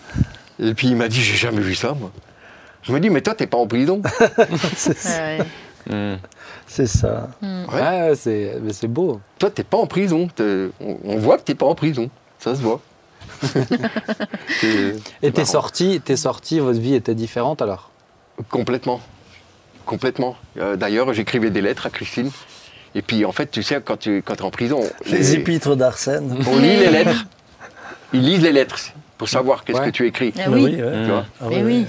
Et 0.60 0.74
puis 0.74 0.88
il 0.88 0.96
m'a 0.96 1.08
dit 1.08 1.20
J'ai 1.20 1.36
jamais 1.36 1.60
vu 1.60 1.74
ça, 1.74 1.94
moi. 1.98 2.10
Je 2.82 2.92
me 2.92 3.00
dis 3.00 3.10
Mais 3.10 3.20
toi, 3.22 3.34
t'es 3.34 3.46
pas 3.46 3.58
en 3.58 3.66
prison 3.66 4.02
C'est 4.76 4.96
Ouais, 5.08 5.38
ouais. 5.38 5.44
Hmm. 5.90 6.16
c'est 6.68 6.86
ça. 6.86 7.28
Ouais, 7.42 7.58
ouais, 7.80 8.12
c'est 8.14 8.54
mais 8.62 8.72
c'est 8.72 8.86
beau. 8.86 9.20
Toi, 9.38 9.50
t'es 9.50 9.64
pas 9.64 9.78
en 9.78 9.86
prison. 9.86 10.28
On, 10.40 10.96
on 11.04 11.16
voit 11.16 11.38
que 11.38 11.42
t'es 11.42 11.54
pas 11.56 11.66
en 11.66 11.74
prison. 11.74 12.08
Ça 12.38 12.54
se 12.54 12.60
voit. 12.60 12.80
Et 15.22 15.32
t'es 15.32 15.44
sorti, 15.44 16.00
t'es 16.04 16.16
sorti, 16.16 16.60
votre 16.60 16.78
vie 16.78 16.94
était 16.94 17.14
différente 17.14 17.62
alors? 17.62 17.90
Complètement. 18.50 19.00
Complètement. 19.86 20.36
Euh, 20.58 20.76
D'ailleurs, 20.76 21.12
j'écrivais 21.12 21.50
des 21.50 21.60
lettres 21.60 21.86
à 21.86 21.90
Christine. 21.90 22.30
Et 22.94 23.02
puis, 23.02 23.24
en 23.24 23.32
fait, 23.32 23.50
tu 23.50 23.62
sais, 23.62 23.80
quand 23.84 23.96
tu 23.98 24.22
quand 24.22 24.34
es 24.36 24.42
en 24.42 24.50
prison, 24.50 24.80
Les 25.06 25.34
épîtres 25.34 25.76
d'Arsène. 25.76 26.36
on 26.46 26.58
lit 26.58 26.76
les 26.76 26.90
lettres. 26.90 27.24
Ils 28.12 28.22
lisent 28.22 28.42
les 28.42 28.52
lettres 28.52 28.78
pour 29.18 29.28
savoir 29.28 29.64
qu'est-ce 29.64 29.78
Ouais. 29.80 29.86
que 29.86 29.90
tu 29.90 30.06
écris. 30.06 30.32
Ah 30.38 30.48
Mais 30.48 30.54
oui. 30.62 30.82
ouais. 30.82 31.02
Tu 31.04 31.10
vois 31.10 31.24
Ah 31.40 31.48
ouais, 31.48 31.62
oui. 31.64 31.86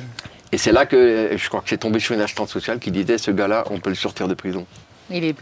Et 0.53 0.57
c'est 0.57 0.71
là 0.71 0.85
que 0.85 0.95
euh, 0.95 1.37
je 1.37 1.49
crois 1.49 1.61
que 1.61 1.69
c'est 1.69 1.77
tombé 1.79 1.99
sur 1.99 2.13
une 2.13 2.21
assistante 2.21 2.47
sociale 2.49 2.77
qui 2.79 2.91
disait 2.91 3.17
ce 3.17 3.31
gars-là, 3.31 3.65
on 3.71 3.79
peut 3.79 3.89
le 3.89 3.95
sortir 3.95 4.27
de 4.27 4.35
prison. 4.35 4.65
Il, 5.09 5.23
est, 5.25 5.35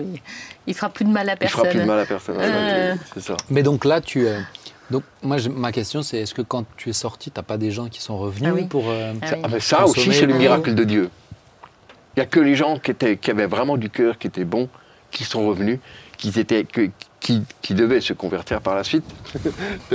il 0.68 0.74
fera 0.74 0.90
plus 0.90 1.06
de 1.06 1.10
mal 1.12 1.30
à 1.30 1.34
Il 1.34 1.38
personne. 1.38 1.60
fera 1.60 1.70
plus 1.70 1.80
de 1.82 1.86
mal 1.86 2.00
à 2.00 2.06
personne. 2.06 2.36
Euh. 2.40 2.96
C'est 3.14 3.22
ça. 3.22 3.36
Mais 3.50 3.62
donc 3.62 3.84
là, 3.86 4.00
tu. 4.02 4.26
euh, 4.26 4.40
donc 4.90 5.04
moi, 5.22 5.38
je- 5.38 5.50
ma 5.50 5.72
question, 5.74 6.02
c'est 6.02 6.20
est-ce 6.20 6.34
que 6.34 6.42
quand 6.42 6.66
tu 6.78 6.90
es 6.90 6.94
sorti, 6.94 7.30
t'as 7.30 7.42
pas 7.44 7.58
des 7.58 7.72
gens 7.72 7.88
qui 7.90 8.02
sont 8.02 8.18
revenus 8.18 8.52
Ah 8.54 8.56
oui. 8.56 8.64
pour. 8.66 8.86
euh, 8.90 9.14
Ah 9.22 9.28
Ça, 9.28 9.36
oui. 9.36 9.42
ah, 9.44 9.48
mais 9.52 9.60
ça 9.60 9.78
Consommer, 9.84 10.08
aussi, 10.08 10.18
c'est 10.20 10.26
le 10.26 10.34
euh, 10.34 10.38
miracle 10.38 10.74
de 10.74 10.84
Dieu. 10.86 11.10
Il 12.16 12.20
n'y 12.20 12.24
a 12.24 12.26
que 12.26 12.40
les 12.40 12.56
gens 12.56 12.80
qui, 12.80 12.92
étaient, 12.92 13.18
qui 13.18 13.32
avaient 13.32 13.46
vraiment 13.48 13.76
du 13.78 13.90
cœur, 13.90 14.18
qui 14.18 14.28
étaient 14.28 14.46
bons, 14.46 14.70
qui 15.12 15.24
sont 15.26 15.46
revenus, 15.46 15.80
qui, 16.18 16.30
étaient, 16.40 16.64
que- 16.64 16.90
qui, 17.20 17.44
qui 17.62 17.74
devaient 17.74 18.02
se 18.02 18.14
convertir 18.14 18.62
par 18.62 18.76
la 18.76 18.84
suite. 18.86 19.04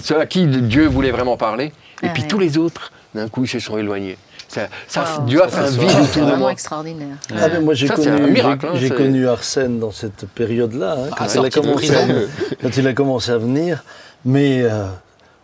Ceux 0.00 0.18
à 0.20 0.26
qui 0.26 0.46
Dieu 0.46 0.86
voulait 0.86 1.10
vraiment 1.10 1.36
parler. 1.36 1.72
Et 2.02 2.06
Ah 2.08 2.12
puis 2.12 2.22
ouais. 2.22 2.28
tous 2.28 2.38
les 2.38 2.56
autres, 2.58 2.92
d'un 3.14 3.28
coup, 3.28 3.44
ils 3.44 3.48
se 3.48 3.58
sont 3.60 3.78
éloignés. 3.78 4.16
Ça, 4.48 4.68
ça- 4.88 5.04
Wow. 5.18 5.26
Dieu 5.26 5.42
a 5.44 5.48
fait 5.48 5.60
un 5.60 5.66
c'est 5.66 5.78
vide 5.78 5.90
autour 5.90 6.06
C'est 6.12 6.20
de 6.20 6.24
vraiment 6.24 6.36
moi. 6.38 6.52
extraordinaire. 6.52 7.16
Ah, 7.36 7.48
mais 7.52 7.60
moi 7.60 7.74
j'ai 7.74 7.86
Ça, 7.86 7.94
c'est 7.96 8.08
un 8.10 8.16
connu, 8.18 8.32
miracle, 8.32 8.60
j'ai- 8.62 8.68
hein, 8.68 8.72
j'ai 8.80 8.88
c'est- 8.88 8.94
connu 8.96 9.28
Arsène 9.28 9.78
dans 9.78 9.92
cette 9.92 10.26
période-là, 10.26 10.96
hein, 10.98 11.08
quand, 11.10 11.16
Ah, 11.18 11.22
il 11.22 11.24
a 11.24 11.28
sorti 11.28 11.50
de 11.60 11.64
commencé 11.66 11.94
à, 11.94 12.02
prison. 12.02 12.20
quand 12.60 12.76
il 12.76 12.86
a 12.88 12.92
commencé 12.92 13.30
à 13.30 13.38
venir. 13.38 13.84
Mais 14.24 14.62
euh, 14.62 14.86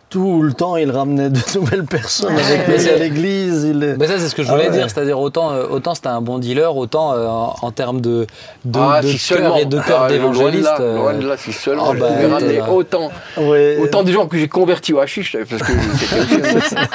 tout 0.09 0.41
le 0.41 0.53
temps, 0.53 0.77
il 0.77 0.89
ramenait 0.89 1.29
de 1.29 1.39
nouvelles 1.55 1.83
personnes 1.83 2.33
avec 2.37 2.67
lui 2.79 2.89
à 2.89 2.95
l'église. 2.97 3.63
Il... 3.65 3.95
Mais 3.99 4.07
ça, 4.07 4.13
c'est 4.19 4.29
ce 4.29 4.35
que 4.35 4.43
je 4.43 4.47
Ah 4.49 4.51
voulais 4.53 4.69
ouais. 4.69 4.77
dire, 4.77 4.89
c'est-à-dire 4.89 5.19
autant, 5.19 5.51
euh, 5.51 5.65
autant 5.69 5.95
c'était 5.95 6.07
un 6.07 6.21
bon 6.21 6.39
dealer, 6.39 6.75
autant 6.75 7.13
euh, 7.13 7.25
en, 7.27 7.55
en 7.61 7.71
termes 7.71 7.99
de, 7.99 8.25
de, 8.63 8.79
Ah, 8.79 9.01
de 9.01 9.07
si 9.07 9.17
cœur 9.17 9.37
seulement. 9.39 9.55
et 9.57 9.65
de 9.65 9.79
cœur 9.79 10.03
Ah, 10.03 10.07
d'évangéliste. 10.07 10.63
Loin 10.63 10.79
de 10.79 10.83
euh, 10.83 10.95
loin 10.97 11.13
de 11.13 11.27
là, 11.27 11.35
si 11.37 11.51
seulement. 11.51 11.87
ah, 11.89 11.93
je 11.93 11.99
bah, 11.99 12.07
pouvais 12.07 12.25
oui, 12.25 12.31
ramener 12.31 12.53
t'es 12.53 12.59
là. 12.59 12.71
autant, 12.71 13.11
Ouais. 13.37 13.77
autant 13.81 14.03
de 14.03 14.11
gens 14.13 14.27
que 14.27 14.37
j'ai 14.37 14.47
convertis 14.47 14.93
au 14.93 14.99
hashish. 14.99 15.35
Parce 15.49 15.61
que 15.61 15.71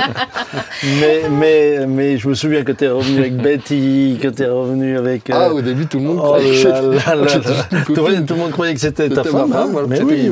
Mais, 1.00 1.22
mais, 1.30 1.86
mais 1.86 2.18
je 2.18 2.28
me 2.28 2.34
souviens 2.34 2.64
que 2.64 2.72
tu 2.72 2.84
es 2.84 2.88
revenu 2.88 3.20
avec 3.20 3.36
Betty, 3.36 4.18
que 4.20 4.28
tu 4.28 4.42
es 4.42 4.46
revenu 4.48 4.98
avec. 4.98 5.30
euh, 5.30 5.34
Ah, 5.36 5.52
au 5.52 5.60
début, 5.60 5.86
tout 5.86 5.98
le 5.98 6.04
monde 6.04 6.18
Oh 6.20 6.24
croyait 6.28 6.62
que 6.62 6.68
là 6.68 6.74
c'était- 6.80 7.10
là 7.10 7.14
là 7.22 7.28
c'était 7.28 7.48
là. 7.50 7.56
une 8.18 8.26
Tout, 8.26 8.34
le 8.34 8.40
monde 8.40 8.50
croyait 8.52 8.74
que 8.74 8.80
c'était 8.80 9.08
ta 9.08 9.24
femme. 9.24 9.52
hein. 9.54 9.68
mais 9.88 9.96
c'était 9.96 10.12
oui, 10.12 10.30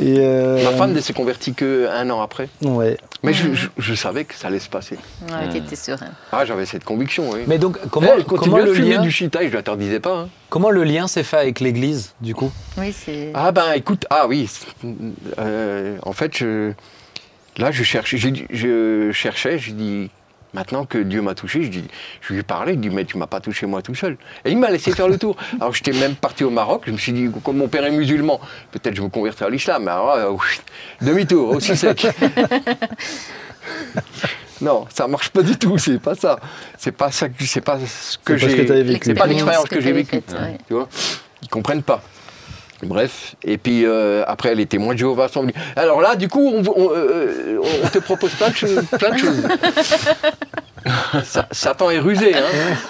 Et 0.00 0.16
euh, 0.20 0.62
Ma 0.62 0.70
femme 0.72 0.92
ne 0.92 1.00
s'est 1.00 1.12
convertie 1.12 1.54
qu'un 1.54 2.08
an 2.10 2.20
après. 2.20 2.48
Ouais. 2.62 2.96
Mais 3.24 3.32
je, 3.32 3.52
je- 3.54 3.68
je 3.76 3.94
savais 3.94 4.24
que 4.24 4.34
ça 4.34 4.46
allait 4.46 4.60
se 4.60 4.68
passer. 4.68 4.96
Ouais, 5.28 5.48
t'étais 5.52 5.74
serein. 5.74 6.06
Ah, 6.30 6.44
j'avais 6.44 6.66
cette 6.66 6.84
conviction, 6.84 7.30
oui. 7.30 7.40
Mais 7.48 7.58
donc, 7.58 7.78
comment, 7.90 8.06
Eh, 8.10 8.18
elle 8.18 8.24
comment, 8.24 8.58
le 8.58 8.72
lien, 8.74 9.00
du 9.02 9.10
shita, 9.10 9.40
je 9.42 9.46
ne 9.48 9.52
l'interdisais 9.54 9.98
pas. 10.00 10.16
hein. 10.16 10.28
comment 10.50 10.70
le 10.70 10.84
lien 10.84 11.08
s'est 11.08 11.24
fait 11.24 11.38
avec 11.38 11.58
l'Église, 11.60 12.12
du 12.20 12.34
coup? 12.34 12.52
Oui, 12.76 12.92
c'est. 12.96 13.30
Ah 13.34 13.50
ben 13.50 13.72
écoute, 13.74 14.06
ah 14.10 14.26
oui, 14.28 14.48
euh, 15.38 15.96
en 16.02 16.12
fait, 16.12 16.36
je, 16.38 16.72
là 17.56 17.70
je 17.70 17.82
cherchais, 17.82 18.16
j'ai 18.18 18.30
dit- 18.30 18.46
je 18.50 19.10
cherchais, 19.12 19.58
je 19.58 19.72
dis, 19.72 20.10
maintenant 20.58 20.84
que 20.84 20.98
Dieu 20.98 21.22
m'a 21.22 21.34
touché, 21.34 21.62
je, 21.62 21.68
dis, 21.68 21.84
je 22.20 22.32
lui 22.32 22.40
ai 22.40 22.42
parlé, 22.42 22.74
je 22.74 22.78
dis, 22.78 22.90
mais 22.90 23.04
tu 23.04 23.16
m'as 23.16 23.28
pas 23.28 23.40
touché 23.40 23.66
moi 23.66 23.80
tout 23.80 23.94
seul. 23.94 24.16
Et 24.44 24.50
il 24.50 24.58
m'a 24.58 24.70
laissé 24.70 24.90
faire 24.92 25.08
le 25.08 25.16
tour. 25.16 25.36
Alors 25.60 25.72
j'étais 25.72 25.92
même 25.92 26.16
parti 26.16 26.42
au 26.42 26.50
Maroc, 26.50 26.82
je 26.86 26.92
me 26.92 26.96
suis 26.98 27.12
dit, 27.12 27.30
comme 27.44 27.58
mon 27.58 27.68
père 27.68 27.84
est 27.84 27.92
musulman, 27.92 28.40
peut-être 28.72 28.96
je 28.96 29.02
me 29.02 29.08
convertirai 29.08 29.46
à 29.46 29.50
l'islam. 29.50 29.84
Mais 29.84 29.92
alors, 29.92 30.34
oui, 30.34 31.06
demi-tour, 31.06 31.50
aussi 31.50 31.76
sec. 31.76 32.06
Non, 34.60 34.86
ça 34.92 35.06
marche 35.06 35.28
pas 35.28 35.42
du 35.42 35.56
tout, 35.56 35.78
c'est 35.78 36.00
pas 36.00 36.16
ça. 36.16 36.40
C'est 36.76 36.90
pas 36.90 37.12
ça 37.12 37.28
que 37.28 37.44
c'est 37.44 37.60
pas 37.60 37.78
ce 37.78 38.18
que 38.18 38.36
j'ai. 38.36 38.66
C'est 39.00 39.14
pas 39.14 39.26
l'expérience 39.26 39.68
que 39.68 39.80
j'ai 39.80 39.92
vécue. 39.92 40.16
ouais. 40.16 40.58
Tu 40.66 40.74
vois? 40.74 40.88
Ils 41.42 41.48
comprennent 41.48 41.84
pas. 41.84 42.02
Bref, 42.82 43.34
et 43.42 43.58
puis 43.58 43.84
euh, 43.84 44.22
après 44.28 44.54
les 44.54 44.66
témoins 44.66 44.94
de 44.94 44.98
Jéhovah 45.00 45.26
sont 45.28 45.40
venus. 45.42 45.54
Alors 45.74 46.00
là, 46.00 46.14
du 46.14 46.28
coup, 46.28 46.48
on, 46.54 46.62
on, 46.76 46.90
euh, 46.92 47.58
on 47.84 47.88
te 47.88 47.98
propose 47.98 48.30
plein 48.34 48.50
de 48.50 48.54
choses. 48.54 48.82
Plein 48.98 49.10
de 49.10 49.18
choses. 49.18 49.42
Sa- 51.24 51.48
Satan 51.50 51.90
est 51.90 51.98
rusé, 51.98 52.34
hein. 52.34 52.40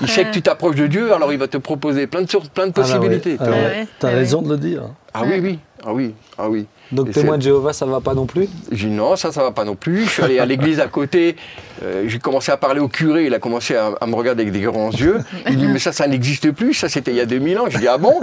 il 0.02 0.08
sait 0.08 0.24
que 0.24 0.30
tu 0.30 0.42
t'approches 0.42 0.76
de 0.76 0.86
Dieu, 0.86 1.12
alors 1.14 1.32
il 1.32 1.38
va 1.38 1.48
te 1.48 1.56
proposer 1.56 2.06
plein 2.06 2.20
de, 2.22 2.26
plein 2.26 2.66
de 2.66 2.72
Ah, 2.76 2.80
possibilités. 2.80 3.36
Ah, 3.40 3.44
tu 3.44 3.50
ouais. 3.50 3.86
T'as 3.98 4.08
Ah, 4.08 4.14
raison 4.14 4.42
de 4.42 4.50
le 4.50 4.56
dire. 4.58 4.82
Ah 5.14 5.22
oui, 5.24 5.40
oui, 5.42 5.58
ah 5.84 5.92
oui, 5.92 6.14
ah 6.36 6.48
oui. 6.48 6.66
Donc 6.90 7.10
témoin 7.12 7.36
de 7.36 7.42
Jéhovah, 7.42 7.72
ça 7.72 7.84
va 7.86 8.00
pas 8.00 8.14
non 8.14 8.24
plus? 8.26 8.48
J'ai 8.72 8.88
dit 8.88 8.94
non, 8.94 9.14
ça, 9.16 9.30
ça 9.30 9.42
va 9.42 9.50
pas 9.52 9.64
non 9.64 9.74
plus. 9.76 10.04
Je 10.04 10.10
suis 10.10 10.22
allé 10.22 10.38
à 10.38 10.46
l'église 10.46 10.80
à 10.80 10.86
côté. 10.88 11.36
euh, 11.82 12.04
j'ai 12.06 12.18
commencé 12.18 12.50
à 12.50 12.56
parler 12.56 12.80
au 12.80 12.88
curé. 12.88 13.26
Il 13.26 13.34
a 13.34 13.38
commencé 13.38 13.76
à, 13.76 13.92
à 14.00 14.06
me 14.06 14.14
regarder 14.14 14.42
avec 14.42 14.52
des 14.54 14.60
grands 14.62 14.90
yeux. 14.90 15.18
Il 15.48 15.58
dit 15.58 15.66
mais 15.66 15.78
ça, 15.78 15.92
ça 15.92 16.06
n'existe 16.06 16.50
plus. 16.52 16.72
Ça, 16.74 16.88
c'était 16.88 17.10
il 17.10 17.16
y 17.16 17.20
a 17.20 17.26
2000 17.26 17.58
ans. 17.58 17.64
J'ai 17.68 17.78
dit 17.78 17.88
ah 17.88 17.98
bon? 17.98 18.20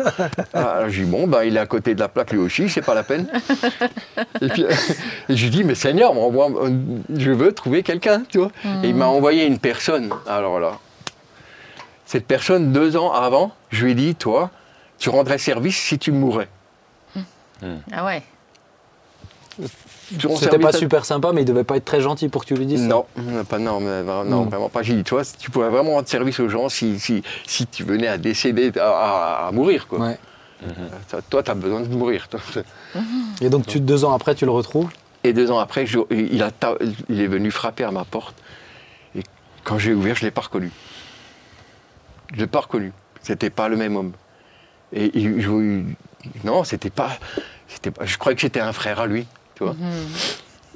Ah, 0.53 0.85
J'ai 0.89 1.03
dit 1.03 1.09
bon, 1.11 1.27
ben, 1.27 1.43
il 1.43 1.55
est 1.57 1.59
à 1.59 1.65
côté 1.67 1.93
de 1.93 1.99
la 1.99 2.07
plaque 2.07 2.31
lui 2.31 2.39
aussi. 2.39 2.67
C'est 2.69 2.81
pas 2.81 2.95
la 2.95 3.03
peine. 3.03 3.27
Et 4.41 4.47
puis, 4.47 4.63
et 5.29 5.35
j'ai 5.35 5.49
dit 5.49 5.63
mais 5.63 5.75
Seigneur, 5.75 6.13
euh, 6.17 6.69
je 7.15 7.31
veux 7.31 7.51
trouver 7.51 7.83
quelqu'un, 7.83 8.23
tu 8.27 8.39
vois. 8.39 8.49
Et 8.83 8.89
il 8.89 8.95
m'a 8.95 9.05
envoyé 9.07 9.45
une 9.45 9.59
personne. 9.59 10.09
Alors 10.27 10.59
là, 10.59 10.79
cette 12.05 12.25
personne 12.25 12.71
deux 12.71 12.97
ans 12.97 13.11
avant, 13.11 13.51
je 13.69 13.85
lui 13.85 13.91
ai 13.91 13.95
dit 13.95 14.15
toi, 14.15 14.49
tu 14.97 15.09
rendrais 15.09 15.37
service 15.37 15.77
si 15.77 15.99
tu 15.99 16.11
mourrais. 16.11 16.47
Ah 17.91 18.05
ouais. 18.05 18.21
C'était 20.39 20.59
pas 20.59 20.69
à- 20.69 20.73
super 20.73 21.03
sympa, 21.05 21.31
mais 21.33 21.41
il 21.41 21.45
devait 21.45 21.63
pas 21.63 21.77
être 21.77 21.85
très 21.85 22.01
gentil 22.01 22.29
pour 22.29 22.43
que 22.43 22.47
tu 22.47 22.55
lui 22.55 22.65
dises 22.65 22.81
ça. 22.81 22.87
Non, 22.87 23.05
euh, 23.17 23.43
pas, 23.43 23.57
non, 23.59 23.79
mais, 23.79 24.03
non 24.03 24.45
Mm. 24.45 24.49
vraiment 24.49 24.69
pas. 24.69 24.83
J'ai 24.83 24.93
dit, 24.95 25.03
tu 25.03 25.13
vois, 25.15 25.23
tu 25.25 25.49
pourrais 25.49 25.69
vraiment 25.69 25.91
rendre 25.93 26.07
service 26.07 26.39
aux 26.39 26.49
gens 26.49 26.69
si, 26.69 26.99
si, 26.99 27.23
si 27.47 27.65
tu 27.67 27.83
venais 27.83 28.07
à 28.07 28.17
décéder, 28.17 28.71
à, 28.79 28.83
à- 28.83 29.47
à 29.47 29.51
mourir. 29.51 29.87
Quoi. 29.87 29.99
Ouais. 29.99 30.17
Euh, 30.63 30.67
ça- 31.07 31.21
Toi, 31.21 31.43
tu 31.43 31.51
as 31.51 31.55
besoin 31.55 31.81
de 31.81 31.87
mourir. 31.87 32.27
Et 33.41 33.49
donc 33.49 33.65
tu, 33.67 33.79
deux 33.79 34.05
ans 34.05 34.13
après, 34.13 34.35
tu 34.35 34.45
le 34.45 34.51
retrouves? 34.51 34.89
Et 35.23 35.33
deux 35.33 35.49
ans 35.51 35.57
après, 35.59 35.85
je- 35.87 35.97
il, 36.11 36.41
a, 36.43 36.51
ta- 36.51 36.77
il 37.09 37.19
est 37.21 37.27
venu 37.27 37.49
frapper 37.51 37.83
à 37.83 37.91
ma 37.91 38.05
porte. 38.05 38.35
Et 39.15 39.23
quand 39.63 39.77
j'ai 39.79 39.93
ouvert, 39.93 40.15
je 40.15 40.21
ne 40.23 40.27
l'ai 40.27 40.31
pas 40.31 40.41
reconnu. 40.41 40.71
Je 42.31 42.35
ne 42.35 42.41
l'ai 42.41 42.47
pas 42.47 42.59
reconnu. 42.61 42.93
C'était 43.21 43.49
pas 43.49 43.67
le 43.69 43.75
même 43.75 43.95
homme. 43.95 44.11
Et 44.93 45.11
il, 45.17 45.41
je- 45.41 45.81
non, 46.43 46.63
c'était 46.63 46.89
pas, 46.91 47.09
c'était 47.67 47.91
pas. 47.91 48.05
Je 48.05 48.17
croyais 48.17 48.35
que 48.35 48.41
c'était 48.41 48.59
un 48.61 48.71
frère 48.71 48.99
à 48.99 49.07
lui, 49.07 49.25
tu 49.55 49.63
vois. 49.63 49.75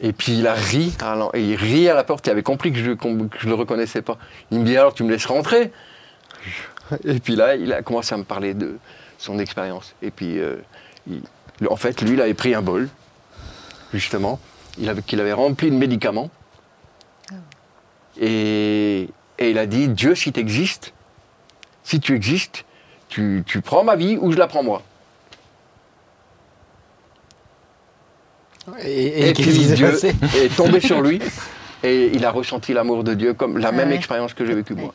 Et 0.02 0.14
puis 0.14 0.38
il 0.40 0.48
a 0.48 0.54
ri, 0.54 0.94
et 1.34 1.44
il 1.44 1.56
rit 1.56 1.90
à 1.90 1.94
la 1.94 2.04
porte. 2.04 2.26
Il 2.28 2.30
avait 2.30 2.44
compris 2.44 2.72
que 2.72 2.80
je 2.80 2.92
ne 2.92 3.50
le 3.50 3.54
reconnaissais 3.54 4.02
pas. 4.02 4.18
Il 4.52 4.60
me 4.60 4.66
dit 4.66 4.78
alors 4.78 4.94
tu 4.94 5.04
me 5.04 5.12
laisses 5.12 5.26
rentrer. 5.26 5.72
Et 7.04 7.20
puis 7.20 7.36
là, 7.36 7.56
il 7.56 7.72
a 7.74 7.82
commencé 7.84 8.16
à 8.16 8.18
me 8.18 8.24
parler 8.24 8.54
de 8.54 8.78
son 9.18 9.38
expérience. 9.40 9.94
Et 10.02 10.10
puis, 10.10 10.40
euh, 10.40 10.56
il- 11.08 11.22
en 11.70 11.76
fait, 11.76 12.02
lui, 12.02 12.14
il 12.14 12.22
avait 12.22 12.34
pris 12.34 12.56
un 12.56 12.62
bol, 12.62 12.90
justement, 13.94 14.40
avait- 14.88 15.02
qu'il 15.04 15.20
avait 15.20 15.34
rempli 15.34 15.70
de 15.70 15.76
médicaments. 15.76 16.30
Et 18.20 19.10
Et 19.42 19.52
il 19.52 19.58
a 19.58 19.66
dit 19.66 19.88
Dieu, 19.88 20.16
si 20.16 20.34
tu 20.34 20.40
existes, 20.42 20.94
si 21.84 22.02
tu 22.02 22.14
existes, 22.14 22.66
tu, 23.08 23.42
tu 23.46 23.62
prends 23.62 23.86
ma 23.86 23.96
vie 23.96 24.18
ou 24.20 24.34
je 24.34 24.38
la 24.38 24.48
prends 24.48 24.64
moi. 24.64 24.82
Et, 28.84 29.30
Et, 29.30 29.34
puis 29.34 29.44
Dieu 29.52 29.92
passé 29.92 30.14
est 30.38 30.56
tombé 30.56 30.80
sur 30.80 31.02
lui 31.02 31.20
et 31.84 32.12
il 32.14 32.26
a 32.26 32.32
ressenti 32.32 32.74
l'amour 32.74 33.04
de 33.04 33.14
Dieu 33.14 33.34
comme 33.34 33.58
la 33.58 33.72
même 33.72 33.92
expérience 33.92 34.34
que 34.34 34.46
j'ai 34.46 34.54
vécue 34.54 34.76
moi. 34.76 34.94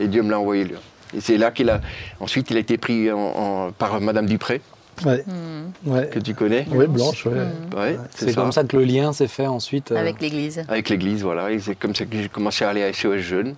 Et 0.00 0.08
Dieu 0.08 0.22
me 0.22 0.30
l'a 0.30 0.38
envoyé 0.38 0.64
lui. 0.64 0.74
Et 1.16 1.20
c'est 1.20 1.38
là 1.38 1.50
qu'il 1.50 1.70
a. 1.70 1.80
Ensuite, 2.20 2.50
il 2.50 2.56
a 2.58 2.60
été 2.60 2.76
pris 2.76 3.10
en- 3.10 3.18
en- 3.18 3.72
par 3.72 3.98
Madame 4.00 4.26
Dupré, 4.26 4.60
Ouais. 5.06 5.24
Hmm. 5.26 6.00
Que 6.10 6.18
tu 6.18 6.34
connais. 6.34 6.66
Ouais, 6.70 6.86
blanche, 6.88 7.24
ouais. 7.26 7.32
Ouais, 7.76 7.96
C'est 8.16 8.34
comme 8.34 8.50
ça 8.52 8.64
que 8.64 8.76
le 8.76 8.84
lien 8.84 9.12
s'est 9.12 9.28
fait 9.28 9.46
ensuite. 9.46 9.92
euh, 9.92 9.96
Avec 9.96 10.20
l'église. 10.20 10.64
Avec 10.68 10.88
l'église, 10.88 11.22
voilà. 11.22 11.50
Et 11.52 11.60
c'est 11.60 11.76
comme 11.76 11.94
ça 11.94 12.04
que 12.04 12.16
j'ai 12.20 12.28
commencé 12.28 12.64
à 12.64 12.70
aller 12.70 12.82
à 12.82 12.92
SOS 12.92 13.18
Jeunes. 13.20 13.54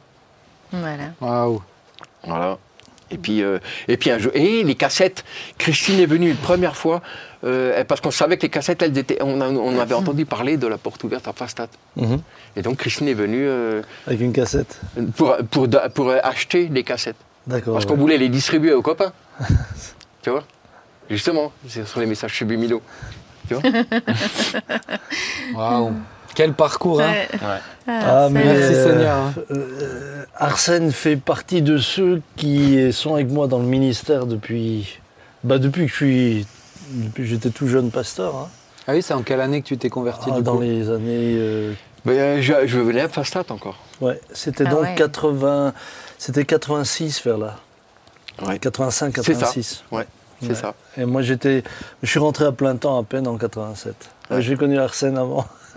Voilà. 0.71 1.05
Waouh. 1.21 1.63
Voilà. 2.27 2.59
Et 3.11 3.17
puis, 3.19 3.43
euh, 3.43 3.59
et 3.89 3.97
puis 3.97 4.11
un 4.11 4.19
jeu. 4.19 4.31
Et 4.35 4.63
les 4.63 4.75
cassettes. 4.75 5.25
Christine 5.59 5.99
est 5.99 6.07
venue 6.07 6.31
une 6.31 6.37
première 6.37 6.77
fois 6.77 7.01
euh, 7.45 7.83
parce 7.85 8.01
qu'on 8.01 8.11
savait 8.11 8.37
que 8.37 8.43
les 8.43 8.49
cassettes, 8.51 8.83
elles 8.83 8.97
étaient. 8.99 9.19
On, 9.23 9.41
a- 9.41 9.49
on 9.49 9.79
avait 9.79 9.95
entendu 9.95 10.27
parler 10.27 10.57
de 10.57 10.67
la 10.67 10.77
porte 10.79 11.03
ouverte 11.05 11.27
à 11.29 11.33
Fastat. 11.33 11.69
Mhm. 11.97 12.21
Et 12.57 12.63
donc 12.63 12.77
Christine 12.79 13.09
est 13.09 13.15
venue 13.15 13.47
euh, 13.47 13.83
Avec 14.07 14.21
une 14.21 14.33
cassette. 14.33 14.81
pour, 15.17 15.37
pour, 15.51 15.67
pour 15.95 16.11
acheter 16.11 16.67
des 16.67 16.83
cassettes. 16.85 17.17
D'accord. 17.47 17.75
Parce 17.75 17.85
ouais. 17.87 17.91
qu'on 17.93 17.97
voulait 17.97 18.19
les 18.19 18.29
distribuer 18.29 18.73
aux 18.75 18.83
copains. 18.83 19.13
tu 20.23 20.31
vois? 20.31 20.45
Justement, 21.09 21.51
ce 21.67 21.85
sont 21.85 22.01
les 22.01 22.07
messages 22.07 22.35
subliminaux. 22.35 22.83
Tu 23.49 23.55
vois? 23.55 23.63
Waouh. 25.55 25.93
Quel 26.35 26.53
parcours, 26.53 27.01
hein 27.01 27.13
Ouais. 27.33 27.59
Ah, 27.89 28.29
mais 28.31 28.45
Merci 28.45 28.73
euh, 28.75 28.85
Seigneur. 28.93 29.33
euh, 29.51 30.25
Arsène 30.37 30.93
fait 30.93 31.17
partie 31.17 31.61
de 31.61 31.77
ceux 31.79 32.23
qui 32.37 32.93
sont 32.93 33.15
avec 33.15 33.29
moi 33.29 33.49
dans 33.49 33.59
le 33.59 33.65
ministère 33.65 34.27
depuis, 34.27 35.01
bah, 35.43 35.59
depuis 35.59 35.87
que 35.87 35.91
je 35.91 35.97
suis, 35.97 36.47
depuis 36.91 37.23
que 37.25 37.29
j'étais 37.29 37.51
tout 37.51 37.67
jeune 37.69 37.91
pasteur, 37.91 38.35
hein. 38.37 38.49
Ah 38.87 38.93
oui, 38.95 39.03
c'est 39.03 39.15
en 39.15 39.23
quelle 39.23 39.41
année 39.41 39.63
que 39.63 39.67
tu 39.69 39.79
t'es 39.79 39.91
converti 39.91 40.31
Ah, 40.33 40.37
du 40.37 40.43
dans 40.43 40.57
coup 40.57 40.63
les 40.63 40.91
années. 40.91 41.35
euh, 41.39 41.73
Mais, 42.05 42.19
euh, 42.19 42.43
je, 42.43 42.67
je 42.67 42.79
venais 42.81 43.03
à 43.03 43.09
Fastat 43.09 43.45
encore. 43.51 43.77
ouais, 44.01 44.21
c'était 44.33 44.65
Ah 44.67 44.71
donc 44.71 44.83
ouais. 44.83 44.95
80, 44.97 45.73
c'était 46.19 46.45
86 46.45 47.23
vers 47.25 47.39
là, 47.39 47.57
Ouais. 48.43 48.59
85, 48.59 49.13
C'est 49.17 49.23
ça. 49.35 49.41
86. 49.41 49.85
Ouais, 49.93 50.07
c'est 50.41 50.49
Ouais. 50.49 50.55
ça. 50.55 50.75
Et 50.97 51.05
moi 51.05 51.21
j'étais, 51.23 51.63
je 52.03 52.09
suis 52.09 52.19
rentré 52.19 52.47
à 52.47 52.53
plein 52.53 52.75
temps 52.77 52.99
à 52.99 53.03
peine 53.05 53.27
en 53.29 53.37
87. 53.37 53.95
Ouais, 54.31 54.37
Ouais. 54.37 54.43
J'ai 54.43 54.57
connu 54.57 54.79
Arsène 54.79 55.19
avant. 55.19 55.47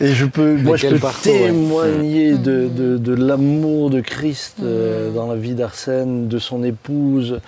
Et 0.00 0.14
je 0.14 0.24
peux, 0.24 0.56
moi, 0.56 0.76
je 0.76 0.82
quel 0.82 0.94
peux 0.94 0.98
parcours, 1.00 1.30
ouais. 1.32 1.46
témoigner 1.46 2.32
de, 2.38 2.68
de- 2.68 2.96
de 2.96 3.14
l'amour 3.14 3.90
de 3.90 4.00
Christ 4.00 4.56
euh, 4.62 5.10
Mm. 5.10 5.14
dans 5.14 5.26
la 5.26 5.36
vie 5.36 5.54
d'Arsène, 5.54 6.26
de 6.28 6.38
son 6.38 6.62
épouse, 6.64 7.40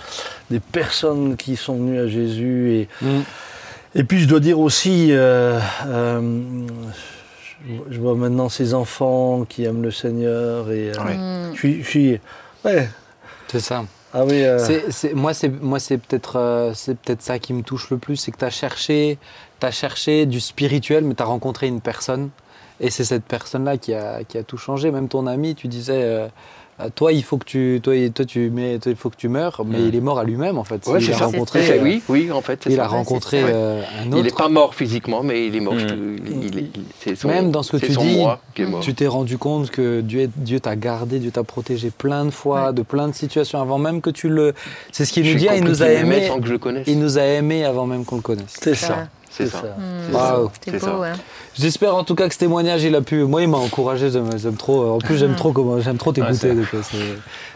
des 0.50 0.60
personnes 0.60 1.36
qui 1.36 1.56
sont 1.56 1.76
venues 1.76 1.98
à 1.98 2.06
Jésus. 2.08 2.72
Et, 2.74 2.88
Mm. 3.00 3.20
et 3.94 4.04
puis 4.04 4.20
je 4.20 4.28
dois 4.28 4.40
dire 4.40 4.60
aussi, 4.60 5.08
euh, 5.12 5.58
euh, 5.86 6.20
je, 7.66 7.74
vois- 7.74 7.86
je 7.90 7.98
vois 8.00 8.14
maintenant 8.16 8.48
ses 8.50 8.74
enfants 8.74 9.46
qui 9.48 9.64
aiment 9.64 9.82
le 9.82 9.90
Seigneur. 9.90 10.70
Et, 10.70 10.90
euh, 10.90 11.04
Ouais. 11.04 11.16
Hmm. 11.16 11.52
je 11.54 11.58
suis, 11.58 11.82
je 11.82 11.88
suis- 11.88 12.20
ouais, 12.66 12.88
C'est 13.48 13.60
ça. 13.60 13.84
ah 14.12 14.24
oui, 14.26 14.42
euh, 14.44 14.58
moi, 15.14 15.32
c'est 15.32 15.48
moi, 15.48 15.78
c'est 15.78 15.96
peut-être 15.98 16.36
euh, 16.36 16.72
c'est 16.74 16.98
peut-être 16.98 17.22
ça 17.22 17.38
qui 17.38 17.54
me 17.54 17.62
touche 17.62 17.88
le 17.90 17.96
plus, 17.98 18.16
c'est 18.16 18.30
que 18.30 18.38
tu 18.38 18.44
as 18.44 18.50
cherché, 18.50 19.16
as 19.62 19.70
cherché 19.70 20.26
du 20.26 20.40
spirituel, 20.40 21.04
mais 21.04 21.14
tu 21.14 21.22
as 21.22 21.26
rencontré 21.26 21.66
une 21.68 21.80
personne. 21.80 22.28
Et 22.82 22.90
c'est 22.90 23.04
cette 23.04 23.24
personne-là 23.24 23.76
qui 23.78 23.94
a, 23.94 24.24
qui 24.24 24.36
a 24.38 24.42
tout 24.42 24.58
changé. 24.58 24.90
Même 24.90 25.08
ton 25.08 25.26
ami, 25.26 25.54
tu 25.54 25.68
disais, 25.68 26.02
euh, 26.02 26.26
toi, 26.96 27.12
il 27.12 27.22
faut 27.22 27.36
que 27.38 27.44
tu, 27.44 27.78
toi, 27.80 27.94
toi, 28.12 28.24
tu, 28.24 28.50
toi, 28.50 28.90
il 28.92 28.96
faut 28.96 29.08
que 29.08 29.16
tu 29.16 29.28
meurs, 29.28 29.62
mais 29.64 29.78
Mm. 29.78 29.86
il 29.88 29.94
est 29.94 30.00
mort 30.00 30.18
à 30.18 30.24
lui-même 30.24 30.58
en 30.58 30.64
fait. 30.64 30.84
Ouais, 30.88 30.98
il 30.98 31.06
c'est 31.06 31.12
a 31.14 31.18
ça. 31.18 31.26
rencontré, 31.26 31.64
C'est- 31.64 31.78
euh, 31.78 31.82
oui, 31.82 32.02
oui, 32.08 32.32
en 32.32 32.40
fait. 32.40 32.58
c'est 32.64 32.70
il 32.70 32.76
ça. 32.76 32.84
a 32.86 32.88
rencontré 32.88 33.40
c'est 33.42 33.52
euh, 33.52 33.82
un 34.00 34.06
Il 34.06 34.14
autre. 34.14 34.24
n'est 34.24 34.30
pas 34.32 34.48
mort 34.48 34.74
physiquement, 34.74 35.22
mais 35.22 35.46
il 35.46 35.54
est 35.54 35.60
mort. 35.60 35.74
Mm. 35.74 35.78
il- 35.78 36.44
il- 36.44 36.58
il- 36.58 36.70
c'est 36.98 37.14
son- 37.14 37.28
Même 37.28 37.52
dans 37.52 37.62
ce 37.62 37.70
que 37.70 37.78
c'est 37.78 37.86
tu 37.86 37.92
dis, 37.98 38.16
moi. 38.16 38.40
Tu 38.80 38.94
t'es 38.94 39.06
rendu 39.06 39.38
compte 39.38 39.70
que 39.70 40.00
Dieu, 40.00 40.28
Dieu 40.34 40.58
t'a 40.58 40.74
gardé, 40.74 41.20
Dieu 41.20 41.30
t'a 41.30 41.44
protégé 41.44 41.90
plein 41.96 42.24
de 42.24 42.30
fois, 42.30 42.68
Ouais. 42.68 42.72
de 42.72 42.82
plein 42.82 43.06
de 43.06 43.14
situations 43.14 43.60
avant 43.60 43.78
même 43.78 44.00
que 44.00 44.10
tu 44.10 44.28
le. 44.28 44.54
C'est 44.90 45.04
ce 45.04 45.12
qu'il 45.12 45.24
nous 45.30 45.38
dit. 45.38 45.46
Il 45.54 45.62
nous 45.62 45.84
a 45.84 45.88
aimé. 45.88 46.26
sans 46.26 46.40
que 46.40 46.46
je 46.48 46.52
le 46.54 46.58
connaisse. 46.58 46.88
Il 46.88 46.98
nous 46.98 47.16
a 47.16 47.22
aimé 47.22 47.64
avant 47.64 47.86
même 47.86 48.04
qu'on 48.04 48.16
le 48.16 48.22
connaisse. 48.22 48.54
c'est 48.60 48.74
ça. 48.74 48.86
ça. 48.88 49.08
C'est 49.34 49.46
ça. 49.46 49.62
Hmm. 49.78 50.14
Waouh. 50.14 50.50
C'est 50.62 50.72
C'est 50.72 50.78
beau, 50.80 50.84
ça. 51.04 51.12
hein. 51.12 51.16
J'espère 51.58 51.94
en 51.94 52.04
tout 52.04 52.14
cas 52.14 52.28
que 52.28 52.34
ce 52.34 52.38
témoignage, 52.38 52.82
il 52.82 52.94
a 52.94 53.02
pu. 53.02 53.24
Moi, 53.24 53.42
il 53.42 53.48
m'a 53.48 53.58
encouragé. 53.58 54.10
J'aime 54.10 54.56
trop. 54.56 54.92
En 54.92 54.98
plus, 54.98 55.18
j'aime 55.18 55.34
trop 55.34 55.52
comment. 55.52 55.80
J'aime 55.80 55.98
trop 55.98 56.12
t'écouter. 56.12 56.54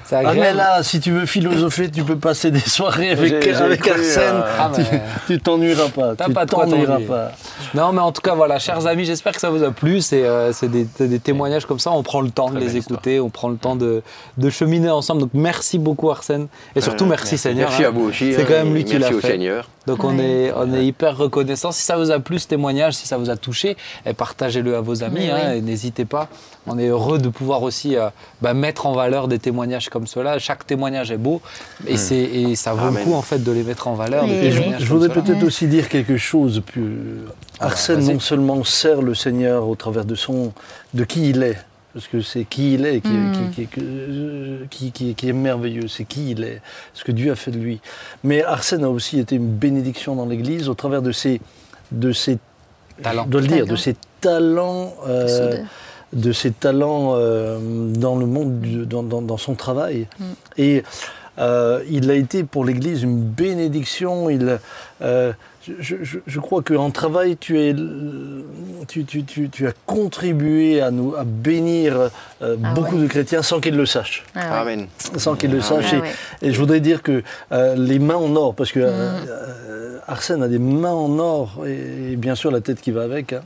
C'est- 0.06 0.16
euh, 0.16 0.22
Ah 0.24 0.34
mais 0.34 0.54
là, 0.54 0.82
si 0.82 1.00
tu 1.00 1.10
veux 1.12 1.26
philosopher, 1.26 1.90
tu 1.90 2.02
peux 2.04 2.16
passer 2.16 2.50
des 2.50 2.60
soirées 2.60 3.10
avec, 3.10 3.28
J'ai- 3.42 3.54
j'ai 3.54 3.54
avec 3.56 3.80
cru, 3.80 3.90
Arsène. 3.90 4.36
euh, 4.36 4.56
Ah, 4.58 4.70
mais- 4.76 5.02
Tu 5.26 5.38
t'ennuieras 5.40 5.88
pas. 5.88 6.14
T'as 6.16 6.26
tu 6.26 6.32
pas 6.32 6.46
t'ennuieras 6.46 7.00
pas. 7.06 7.32
Non, 7.74 7.92
mais 7.92 8.00
en 8.00 8.12
tout 8.12 8.22
cas, 8.22 8.34
voilà, 8.34 8.58
chers 8.58 8.86
amis, 8.86 9.04
j'espère 9.04 9.32
que 9.34 9.40
ça 9.40 9.50
vous 9.50 9.62
a 9.62 9.70
plu. 9.70 10.00
C'est 10.00 10.24
euh, 10.24 10.52
c'est 10.52 10.68
des, 10.70 11.18
témoignages 11.18 11.66
comme 11.66 11.78
ça. 11.78 11.90
On 11.92 12.02
prend 12.02 12.20
le 12.20 12.30
temps 12.30 12.50
de 12.50 12.58
les 12.58 12.76
écouter. 12.76 13.20
On 13.20 13.30
prend 13.30 13.48
le 13.48 13.56
temps 13.56 13.76
de, 13.76 14.02
de 14.38 14.50
cheminer 14.50 14.90
ensemble. 14.90 15.20
Donc, 15.22 15.30
merci 15.34 15.78
beaucoup, 15.78 16.10
Arsène. 16.10 16.46
Et 16.74 16.80
surtout, 16.80 17.04
Euh, 17.04 17.08
merci, 17.08 17.36
Seigneur. 17.38 17.68
Merci 17.70 17.84
hein. 17.84 17.88
à 17.88 17.90
vous 17.90 18.04
aussi. 18.08 18.32
C'est 18.34 18.44
quand 18.44 18.54
même 18.54 18.72
lui 18.74 18.84
qui 18.84 18.94
l'a 18.94 18.98
Merci 19.00 19.14
au 19.14 19.20
fait. 19.20 19.28
Seigneur. 19.32 19.68
Donc 19.86 20.02
on, 20.02 20.18
est, 20.18 20.52
on 20.56 20.74
est 20.74 20.84
hyper 20.84 21.16
reconnaissant. 21.16 21.70
Si 21.70 21.82
ça 21.82 21.96
vous 21.96 22.10
a 22.10 22.18
plu 22.18 22.40
ce 22.40 22.48
témoignage, 22.48 22.94
si 22.94 23.06
ça 23.06 23.18
vous 23.18 23.30
a 23.30 23.36
touché, 23.36 23.76
eh, 24.04 24.12
partagez-le 24.14 24.74
à 24.76 24.80
vos 24.80 25.04
amis. 25.04 25.28
Hein, 25.30 25.38
oui. 25.52 25.58
et 25.58 25.60
N'hésitez 25.60 26.04
pas. 26.04 26.28
On 26.68 26.78
est 26.78 26.86
heureux 26.88 27.18
de 27.18 27.28
pouvoir 27.28 27.62
aussi 27.62 27.96
euh, 27.96 28.08
bah, 28.42 28.52
mettre 28.54 28.86
en 28.86 28.92
valeur 28.92 29.28
des 29.28 29.38
témoignages 29.38 29.88
comme 29.88 30.06
cela. 30.06 30.38
Chaque 30.38 30.66
témoignage 30.66 31.10
est 31.12 31.16
beau 31.16 31.40
et, 31.86 31.96
c'est, 31.96 32.16
et 32.18 32.56
ça 32.56 32.74
vaut 32.74 32.86
Amen. 32.88 33.04
le 33.04 33.04
coup 33.04 33.14
en 33.14 33.22
fait 33.22 33.38
de 33.42 33.52
les 33.52 33.62
mettre 33.62 33.86
en 33.88 33.94
valeur. 33.94 34.24
Oui, 34.24 34.30
des 34.30 34.36
oui. 34.58 34.64
Et 34.76 34.80
je, 34.80 34.86
voudrais 34.86 35.08
peut-être 35.10 35.42
aussi 35.44 35.66
dire 35.68 35.88
quelque 35.88 36.16
chose. 36.16 36.62
Puis, 36.66 36.82
bah, 37.60 37.66
Arsène 37.66 38.04
non 38.04 38.20
seulement 38.20 38.64
sert 38.64 39.00
le 39.02 39.14
Seigneur 39.14 39.68
au 39.68 39.76
travers 39.76 40.04
de 40.04 40.14
son, 40.14 40.52
de 40.94 41.04
qui 41.04 41.30
il 41.30 41.42
est, 41.42 41.56
parce 41.94 42.08
que 42.08 42.20
c'est 42.20 42.44
qui 42.44 42.74
il 42.74 42.84
est 42.84 43.00
qui, 43.00 43.08
Mm. 43.08 43.32
qui, 43.32 43.54
qui, 43.54 43.66
que- 43.68 43.80
euh, 43.80 44.64
qui- 44.68 44.90
qui- 44.92 45.14
qui 45.14 45.28
est 45.28 45.32
merveilleux, 45.32 45.88
c'est 45.88 46.04
qui 46.04 46.32
il 46.32 46.42
est, 46.44 46.60
ce 46.94 47.04
que 47.04 47.12
Dieu 47.12 47.30
a 47.32 47.36
fait 47.36 47.50
de 47.52 47.58
lui. 47.58 47.80
Mais 48.24 48.42
Arsène 48.42 48.84
a 48.84 48.90
aussi 48.90 49.18
été 49.20 49.36
une 49.36 49.48
bénédiction 49.48 50.14
dans 50.16 50.26
l'Église 50.26 50.68
au 50.68 50.74
travers 50.74 51.00
de 51.00 51.12
ses, 51.12 51.40
de 51.92 52.12
ses 52.12 52.38
Talent. 53.02 53.24
je 53.26 53.30
dois 53.30 53.40
le 53.42 53.46
dire, 53.46 53.56
Talent. 53.58 53.70
de 53.70 53.76
ses 53.76 53.96
talents. 54.20 54.94
euh. 55.06 55.58
De 56.12 56.32
ses 56.32 56.50
talents 56.52 57.14
euh, 57.16 57.58
dans 57.94 58.16
le 58.16 58.26
monde, 58.26 58.60
du- 58.60 58.86
dans, 58.86 59.02
dans- 59.02 59.22
dans 59.22 59.36
son 59.36 59.54
travail. 59.54 60.06
Mm. 60.18 60.24
Et 60.58 60.82
euh, 61.38 61.82
il 61.90 62.10
a 62.10 62.14
été 62.14 62.44
pour 62.44 62.64
l'Église 62.64 63.02
une 63.02 63.20
bénédiction. 63.22 64.30
Il, 64.30 64.58
euh, 65.02 65.32
je, 65.80 65.96
je- 66.02 66.18
je 66.26 66.40
crois 66.40 66.62
qu'en 66.62 66.90
travail, 66.90 67.36
tu, 67.36 67.60
es, 67.60 67.74
tu, 68.88 69.04
tu- 69.04 69.24
tu- 69.24 69.48
tu 69.50 69.66
as 69.66 69.72
contribué 69.84 70.80
à, 70.80 70.90
nous, 70.92 71.14
à 71.16 71.24
bénir 71.24 72.08
euh, 72.40 72.56
Ah 72.62 72.72
beaucoup 72.74 72.96
ouais. 72.96 73.02
de 73.02 73.06
chrétiens 73.08 73.42
sans 73.42 73.60
qu'ils 73.60 73.76
le 73.76 73.84
sachent. 73.84 74.24
Ah 74.34 74.64
ouais. 74.64 74.72
Amen. 74.72 74.86
Sans 75.16 75.34
qu'ils 75.34 75.50
le 75.50 75.58
Ah 75.58 75.62
sachent. 75.62 75.92
Ah 75.92 75.96
Et- 75.96 76.00
ouais. 76.00 76.12
et 76.42 76.52
je 76.52 76.58
voudrais 76.58 76.80
dire 76.80 77.02
que 77.02 77.22
euh, 77.52 77.74
les 77.76 77.98
mains 77.98 78.14
en 78.16 78.34
or, 78.36 78.54
parce 78.54 78.70
que 78.72 78.78
Mm. 78.80 78.84
euh, 79.28 79.98
Arsène 80.06 80.42
a 80.44 80.48
des 80.48 80.60
mains 80.60 80.92
en 80.92 81.18
or, 81.18 81.64
et, 81.66 82.12
et 82.12 82.16
bien 82.16 82.36
sûr 82.36 82.52
la 82.52 82.60
tête 82.60 82.80
qui 82.80 82.92
va 82.92 83.02
avec. 83.02 83.32
hein. 83.32 83.40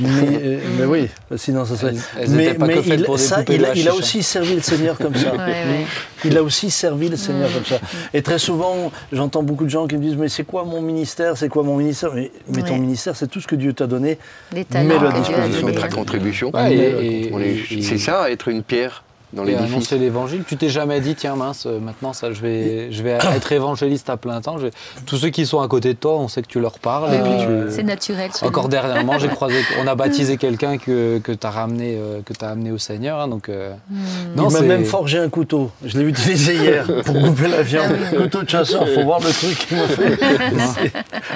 Mais, 0.00 0.08
euh, 0.42 0.58
mais 0.78 0.84
oui, 0.84 1.08
sinon 1.36 1.64
ça 1.64 1.76
serait. 1.76 1.92
Elles- 2.18 2.22
elles 2.22 2.30
mais 2.30 2.54
pas 2.54 2.66
il, 2.72 3.04
pour 3.04 3.18
ça, 3.18 3.42
il, 3.48 3.64
a, 3.64 3.74
il 3.74 3.88
a 3.88 3.92
hashish, 3.92 3.98
aussi 4.00 4.22
servi 4.22 4.54
le 4.54 4.60
Seigneur 4.62 4.98
comme 4.98 5.14
ça. 5.14 5.32
Ouais, 5.36 5.38
ouais. 5.38 5.86
Il 6.24 6.36
a 6.36 6.42
aussi 6.42 6.70
servi 6.70 7.08
le 7.08 7.16
Seigneur 7.16 7.48
Mm. 7.50 7.52
comme 7.54 7.64
ça. 7.64 7.78
Et 8.12 8.22
très 8.22 8.38
souvent, 8.38 8.90
j'entends 9.12 9.42
beaucoup 9.42 9.64
de 9.64 9.70
gens 9.70 9.86
qui 9.86 9.96
me 9.96 10.02
disent 10.02 10.16
Mais 10.16 10.28
c'est 10.28 10.44
quoi 10.44 10.64
mon 10.64 10.80
ministère 10.80 11.36
C'est 11.36 11.48
quoi 11.48 11.62
mon 11.62 11.76
ministère? 11.76 12.10
Mais, 12.14 12.30
mais 12.52 12.62
ton 12.62 12.76
ministère, 12.78 13.16
c'est 13.16 13.28
tout 13.28 13.40
ce 13.40 13.46
que 13.46 13.56
Dieu 13.56 13.72
t'a 13.72 13.86
donné. 13.86 14.18
Mets-le 14.52 15.06
à 15.06 15.12
disposition. 15.12 15.60
donnés. 15.66 15.72
Notre 15.74 15.88
contribution. 15.94 16.52
Et- 16.68 16.74
et- 16.74 17.76
et- 17.78 17.82
C'est 17.82 17.98
ça, 17.98 18.30
être 18.30 18.48
une 18.48 18.62
pierre 18.62 19.02
dans 19.36 19.44
annoncer 19.46 19.98
l'évangile. 19.98 20.42
Tu 20.46 20.56
t'es 20.56 20.68
jamais 20.68 21.00
dit, 21.00 21.14
tiens 21.14 21.36
mince, 21.36 21.66
euh, 21.66 21.78
maintenant 21.78 22.12
ça, 22.12 22.32
je 22.32 22.40
vais, 22.40 22.90
je 22.90 23.02
vais 23.02 23.18
être 23.36 23.52
évangéliste 23.52 24.10
à 24.10 24.16
plein 24.16 24.40
temps. 24.40 24.58
Je 24.58 24.66
Tous 25.06 25.16
ceux 25.18 25.28
qui 25.30 25.46
sont 25.46 25.60
à 25.60 25.68
côté 25.68 25.94
de 25.94 25.98
toi, 25.98 26.16
on 26.18 26.28
sait 26.28 26.42
que 26.42 26.48
tu 26.48 26.58
leur 26.60 26.78
parles. 26.78 27.10
Euh, 27.12 27.66
tu- 27.68 27.74
C'est 27.74 27.82
naturel. 27.82 28.30
Encore 28.42 28.68
dernièrement, 28.68 29.18
j'ai 29.18 29.28
croisé, 29.28 29.56
on 29.82 29.86
a 29.86 29.94
baptisé 29.94 30.36
quelqu'un 30.36 30.78
que, 30.78 31.18
que 31.18 31.32
tu 31.32 31.46
as 31.46 31.50
ramené, 31.50 31.96
euh, 31.96 32.20
que 32.24 32.32
t'as 32.32 32.48
amené 32.50 32.72
au 32.72 32.78
Seigneur. 32.78 33.20
hein, 33.20 33.28
donc, 33.28 33.48
euh, 33.48 33.72
Hmm. 33.90 33.96
non, 34.36 34.48
il 34.48 34.52
m'a 34.54 34.60
même 34.62 34.84
forgé 34.84 35.18
un 35.18 35.28
couteau. 35.28 35.70
Je 35.84 35.98
l'ai 35.98 36.04
utilisé 36.04 36.54
hier 36.54 36.86
pour 37.04 37.14
couper 37.20 37.48
la 37.48 37.62
viande. 37.62 37.92
Ah. 38.12 38.16
Couteau 38.16 38.42
de 38.42 38.48
chasseur, 38.48 38.88
faut 38.88 39.04
voir 39.04 39.20
le 39.20 39.30
truc 39.30 39.56
qu'il 39.58 39.76
m'a 39.76 39.86
fait. 39.88 40.18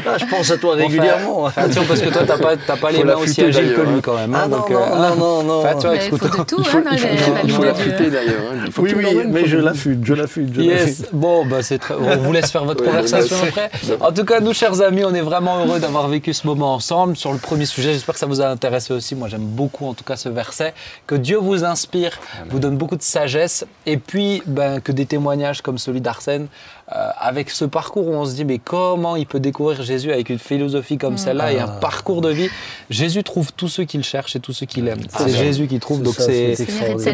Ah, 0.07 0.17
je 0.19 0.25
pense 0.27 0.51
à 0.51 0.57
toi 0.59 0.75
régulièrement. 0.75 1.47
hein. 1.49 1.53
attention 1.57 1.85
parce 1.87 2.01
que 2.01 2.09
toi, 2.09 2.23
t'as 2.27 2.39
pas, 2.39 2.57
t'as 2.57 2.77
pas 2.77 2.91
les 2.91 3.05
mains 3.05 3.15
aussi 3.17 3.43
agiles 3.43 3.75
que 3.75 3.81
lui 3.83 3.97
hein. 3.97 4.01
quand 4.03 4.15
même. 4.17 4.35
hein, 4.35 4.41
Ah 4.45 4.49
non, 4.49 4.57
donc, 4.59 4.71
non, 4.71 4.81
euh, 4.81 5.09
non, 5.17 5.17
non, 5.17 5.43
non. 5.43 5.63
Il 5.63 6.11
couteau. 6.21 6.57
Il 6.59 6.65
faut- 6.65 6.79
il 6.93 6.99
faut- 6.99 7.09
il 7.19 7.19
faut- 7.19 7.35
il 7.45 7.51
faut 7.53 7.63
d'ailleurs. 7.93 8.43
hein. 8.53 8.69
Oui, 8.79 8.93
oui, 8.97 9.05
mais 9.27 9.47
je 9.47 9.57
l'affûte, 9.59 10.01
je 10.05 10.15
l'affûte, 10.15 10.51
je 10.55 10.61
Yes, 10.61 11.03
bon, 11.13 11.45
bah 11.47 11.63
c'est 11.63 11.79
très... 11.79 11.95
on 11.95 12.17
vous 12.19 12.33
laisse 12.33 12.51
faire 12.51 12.65
votre 12.65 12.81
Ouais, 12.85 12.91
conversation 12.91 13.37
après. 13.49 13.71
En 14.01 14.13
tout 14.13 14.25
cas, 14.25 14.41
nous, 14.41 14.53
chers 14.55 14.81
amis, 14.81 15.05
on 15.05 15.15
est 15.15 15.21
vraiment 15.21 15.65
heureux 15.65 15.81
d'avoir 15.81 16.09
vécu 16.09 16.33
ce 16.33 16.47
moment 16.47 16.75
ensemble 16.75 17.17
sur 17.17 17.33
le 17.33 17.39
premier 17.39 17.67
sujet. 17.67 17.93
J'espère 17.93 18.15
que 18.15 18.19
ça 18.21 18.27
vous 18.27 18.41
a 18.41 18.47
intéressé 18.49 18.93
aussi. 18.93 19.15
Moi, 19.15 19.29
j'aime 19.29 19.45
beaucoup, 19.45 19.87
en 19.87 19.95
tout 19.95 20.05
cas, 20.05 20.17
ce 20.17 20.29
verset. 20.29 20.75
Que 21.07 21.15
Dieu 21.15 21.37
vous 21.39 21.65
inspire, 21.65 22.19
vous 22.49 22.59
donne 22.59 22.77
beaucoup 22.77 22.97
de 22.97 23.03
sagesse, 23.03 23.67
et 23.87 23.97
puis 23.97 24.43
ben, 24.47 24.81
que 24.81 24.93
des 24.93 25.07
témoignages 25.07 25.63
comme 25.63 25.79
celui 25.79 26.01
d'Arsène, 26.01 26.47
avec 26.93 27.51
ce 27.51 27.65
parcours 27.65 28.09
où 28.09 28.13
on 28.15 28.25
se 28.25 28.35
dit, 28.35 28.45
mais 28.45 28.59
comment 28.59 29.15
il 29.17 29.27
peut 29.27 29.39
découvrir 29.41 29.83
Jésus 29.83 30.13
avec 30.13 30.29
une 30.29 30.39
philosophie 30.39 30.99
comme 30.99 31.17
celle-là 31.19 31.53
et 31.53 31.61
un 31.61 31.67
Ah. 31.69 31.79
parcours 31.81 32.21
de 32.21 32.31
vie? 32.31 32.49
Jésus 32.91 33.23
trouve 33.23 33.53
tous 33.53 33.69
ceux 33.69 33.85
qu'il 33.85 34.03
cherche 34.03 34.35
et 34.37 34.41
tous 34.41 34.53
ceux 34.53 34.67
qu'il 34.67 34.89
aime. 34.89 35.01
C'est. 35.09 35.29
Jésus 35.31 35.67
qui 35.69 35.79
trouve, 35.79 36.03
donc 36.03 36.15
c'est 36.15 36.57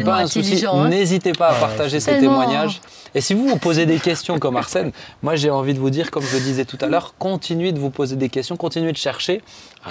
pas 0.03 0.17
un 0.17 0.27
souci. 0.27 0.65
hein. 0.65 0.87
N'hésitez 0.89 1.31
pas 1.33 1.49
à 1.49 1.53
Ouais, 1.53 1.59
partager 1.59 1.99
ces 1.99 2.19
témoignages. 2.19 2.81
Et 3.15 3.21
si 3.21 3.33
vous 3.33 3.47
vous 3.47 3.57
posez 3.57 3.85
des 3.85 3.97
questions 3.99 4.39
comme 4.39 4.57
Arsène, 4.57 4.91
moi 5.21 5.35
j'ai 5.35 5.49
envie 5.49 5.73
de 5.73 5.79
vous 5.79 5.89
dire, 5.89 6.11
comme 6.11 6.23
je 6.23 6.35
le 6.35 6.41
disais 6.41 6.65
tout 6.65 6.77
à 6.81 6.87
l'heure, 6.87 7.13
continuez 7.19 7.71
de 7.71 7.79
vous 7.79 7.89
poser 7.89 8.15
des 8.15 8.29
questions, 8.29 8.57
continuez 8.57 8.91
de 8.91 8.97
chercher. 8.97 9.41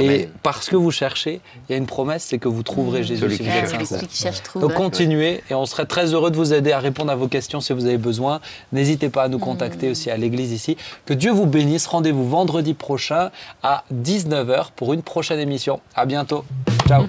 Et 0.01 0.29
parce 0.43 0.69
que 0.69 0.77
vous 0.77 0.91
cherchez, 0.91 1.41
il 1.69 1.73
y 1.73 1.75
a 1.75 1.79
une 1.79 1.87
promesse, 1.87 2.25
c'est 2.25 2.39
que 2.39 2.49
vous 2.49 2.63
trouverez 2.63 3.03
Jésus 3.03 3.23
Celui 3.23 3.37
si 3.37 3.43
vous 3.43 3.49
êtes 3.49 3.69
sincère. 3.69 4.01
qui 4.07 4.17
cherche 4.17 4.43
trouve. 4.43 4.63
Donc 4.63 4.75
continuez 4.75 5.43
et 5.51 5.55
on 5.55 5.67
serait 5.67 5.87
très 5.87 6.13
heureux 6.13 6.31
de 6.31 6.37
vous 6.37 6.53
aider 6.53 6.73
à 6.73 6.79
répondre 6.79 7.11
à 7.11 7.17
vos 7.17 7.29
questions 7.29 7.61
si 7.61 7.73
vous 7.73 7.87
avez 7.87 7.99
besoin. 7.99 8.41
N'hésitez 8.73 9.09
pas 9.09 9.25
à 9.25 9.29
nous 9.29 9.39
contacter 9.39 9.91
aussi 9.91 10.11
à 10.11 10.17
l'église 10.17 10.53
ici. 10.53 10.77
Que 11.05 11.15
Dieu 11.15 11.33
vous 11.33 11.47
bénisse. 11.47 11.87
Rendez-vous 11.87 12.29
vendredi 12.29 12.75
prochain 12.75 13.31
à 13.63 13.85
19h 13.95 14.67
pour 14.77 14.93
une 14.93 15.03
prochaine 15.03 15.41
émission. 15.41 15.81
À 15.95 16.07
bientôt. 16.07 16.45
Ciao. 16.89 17.05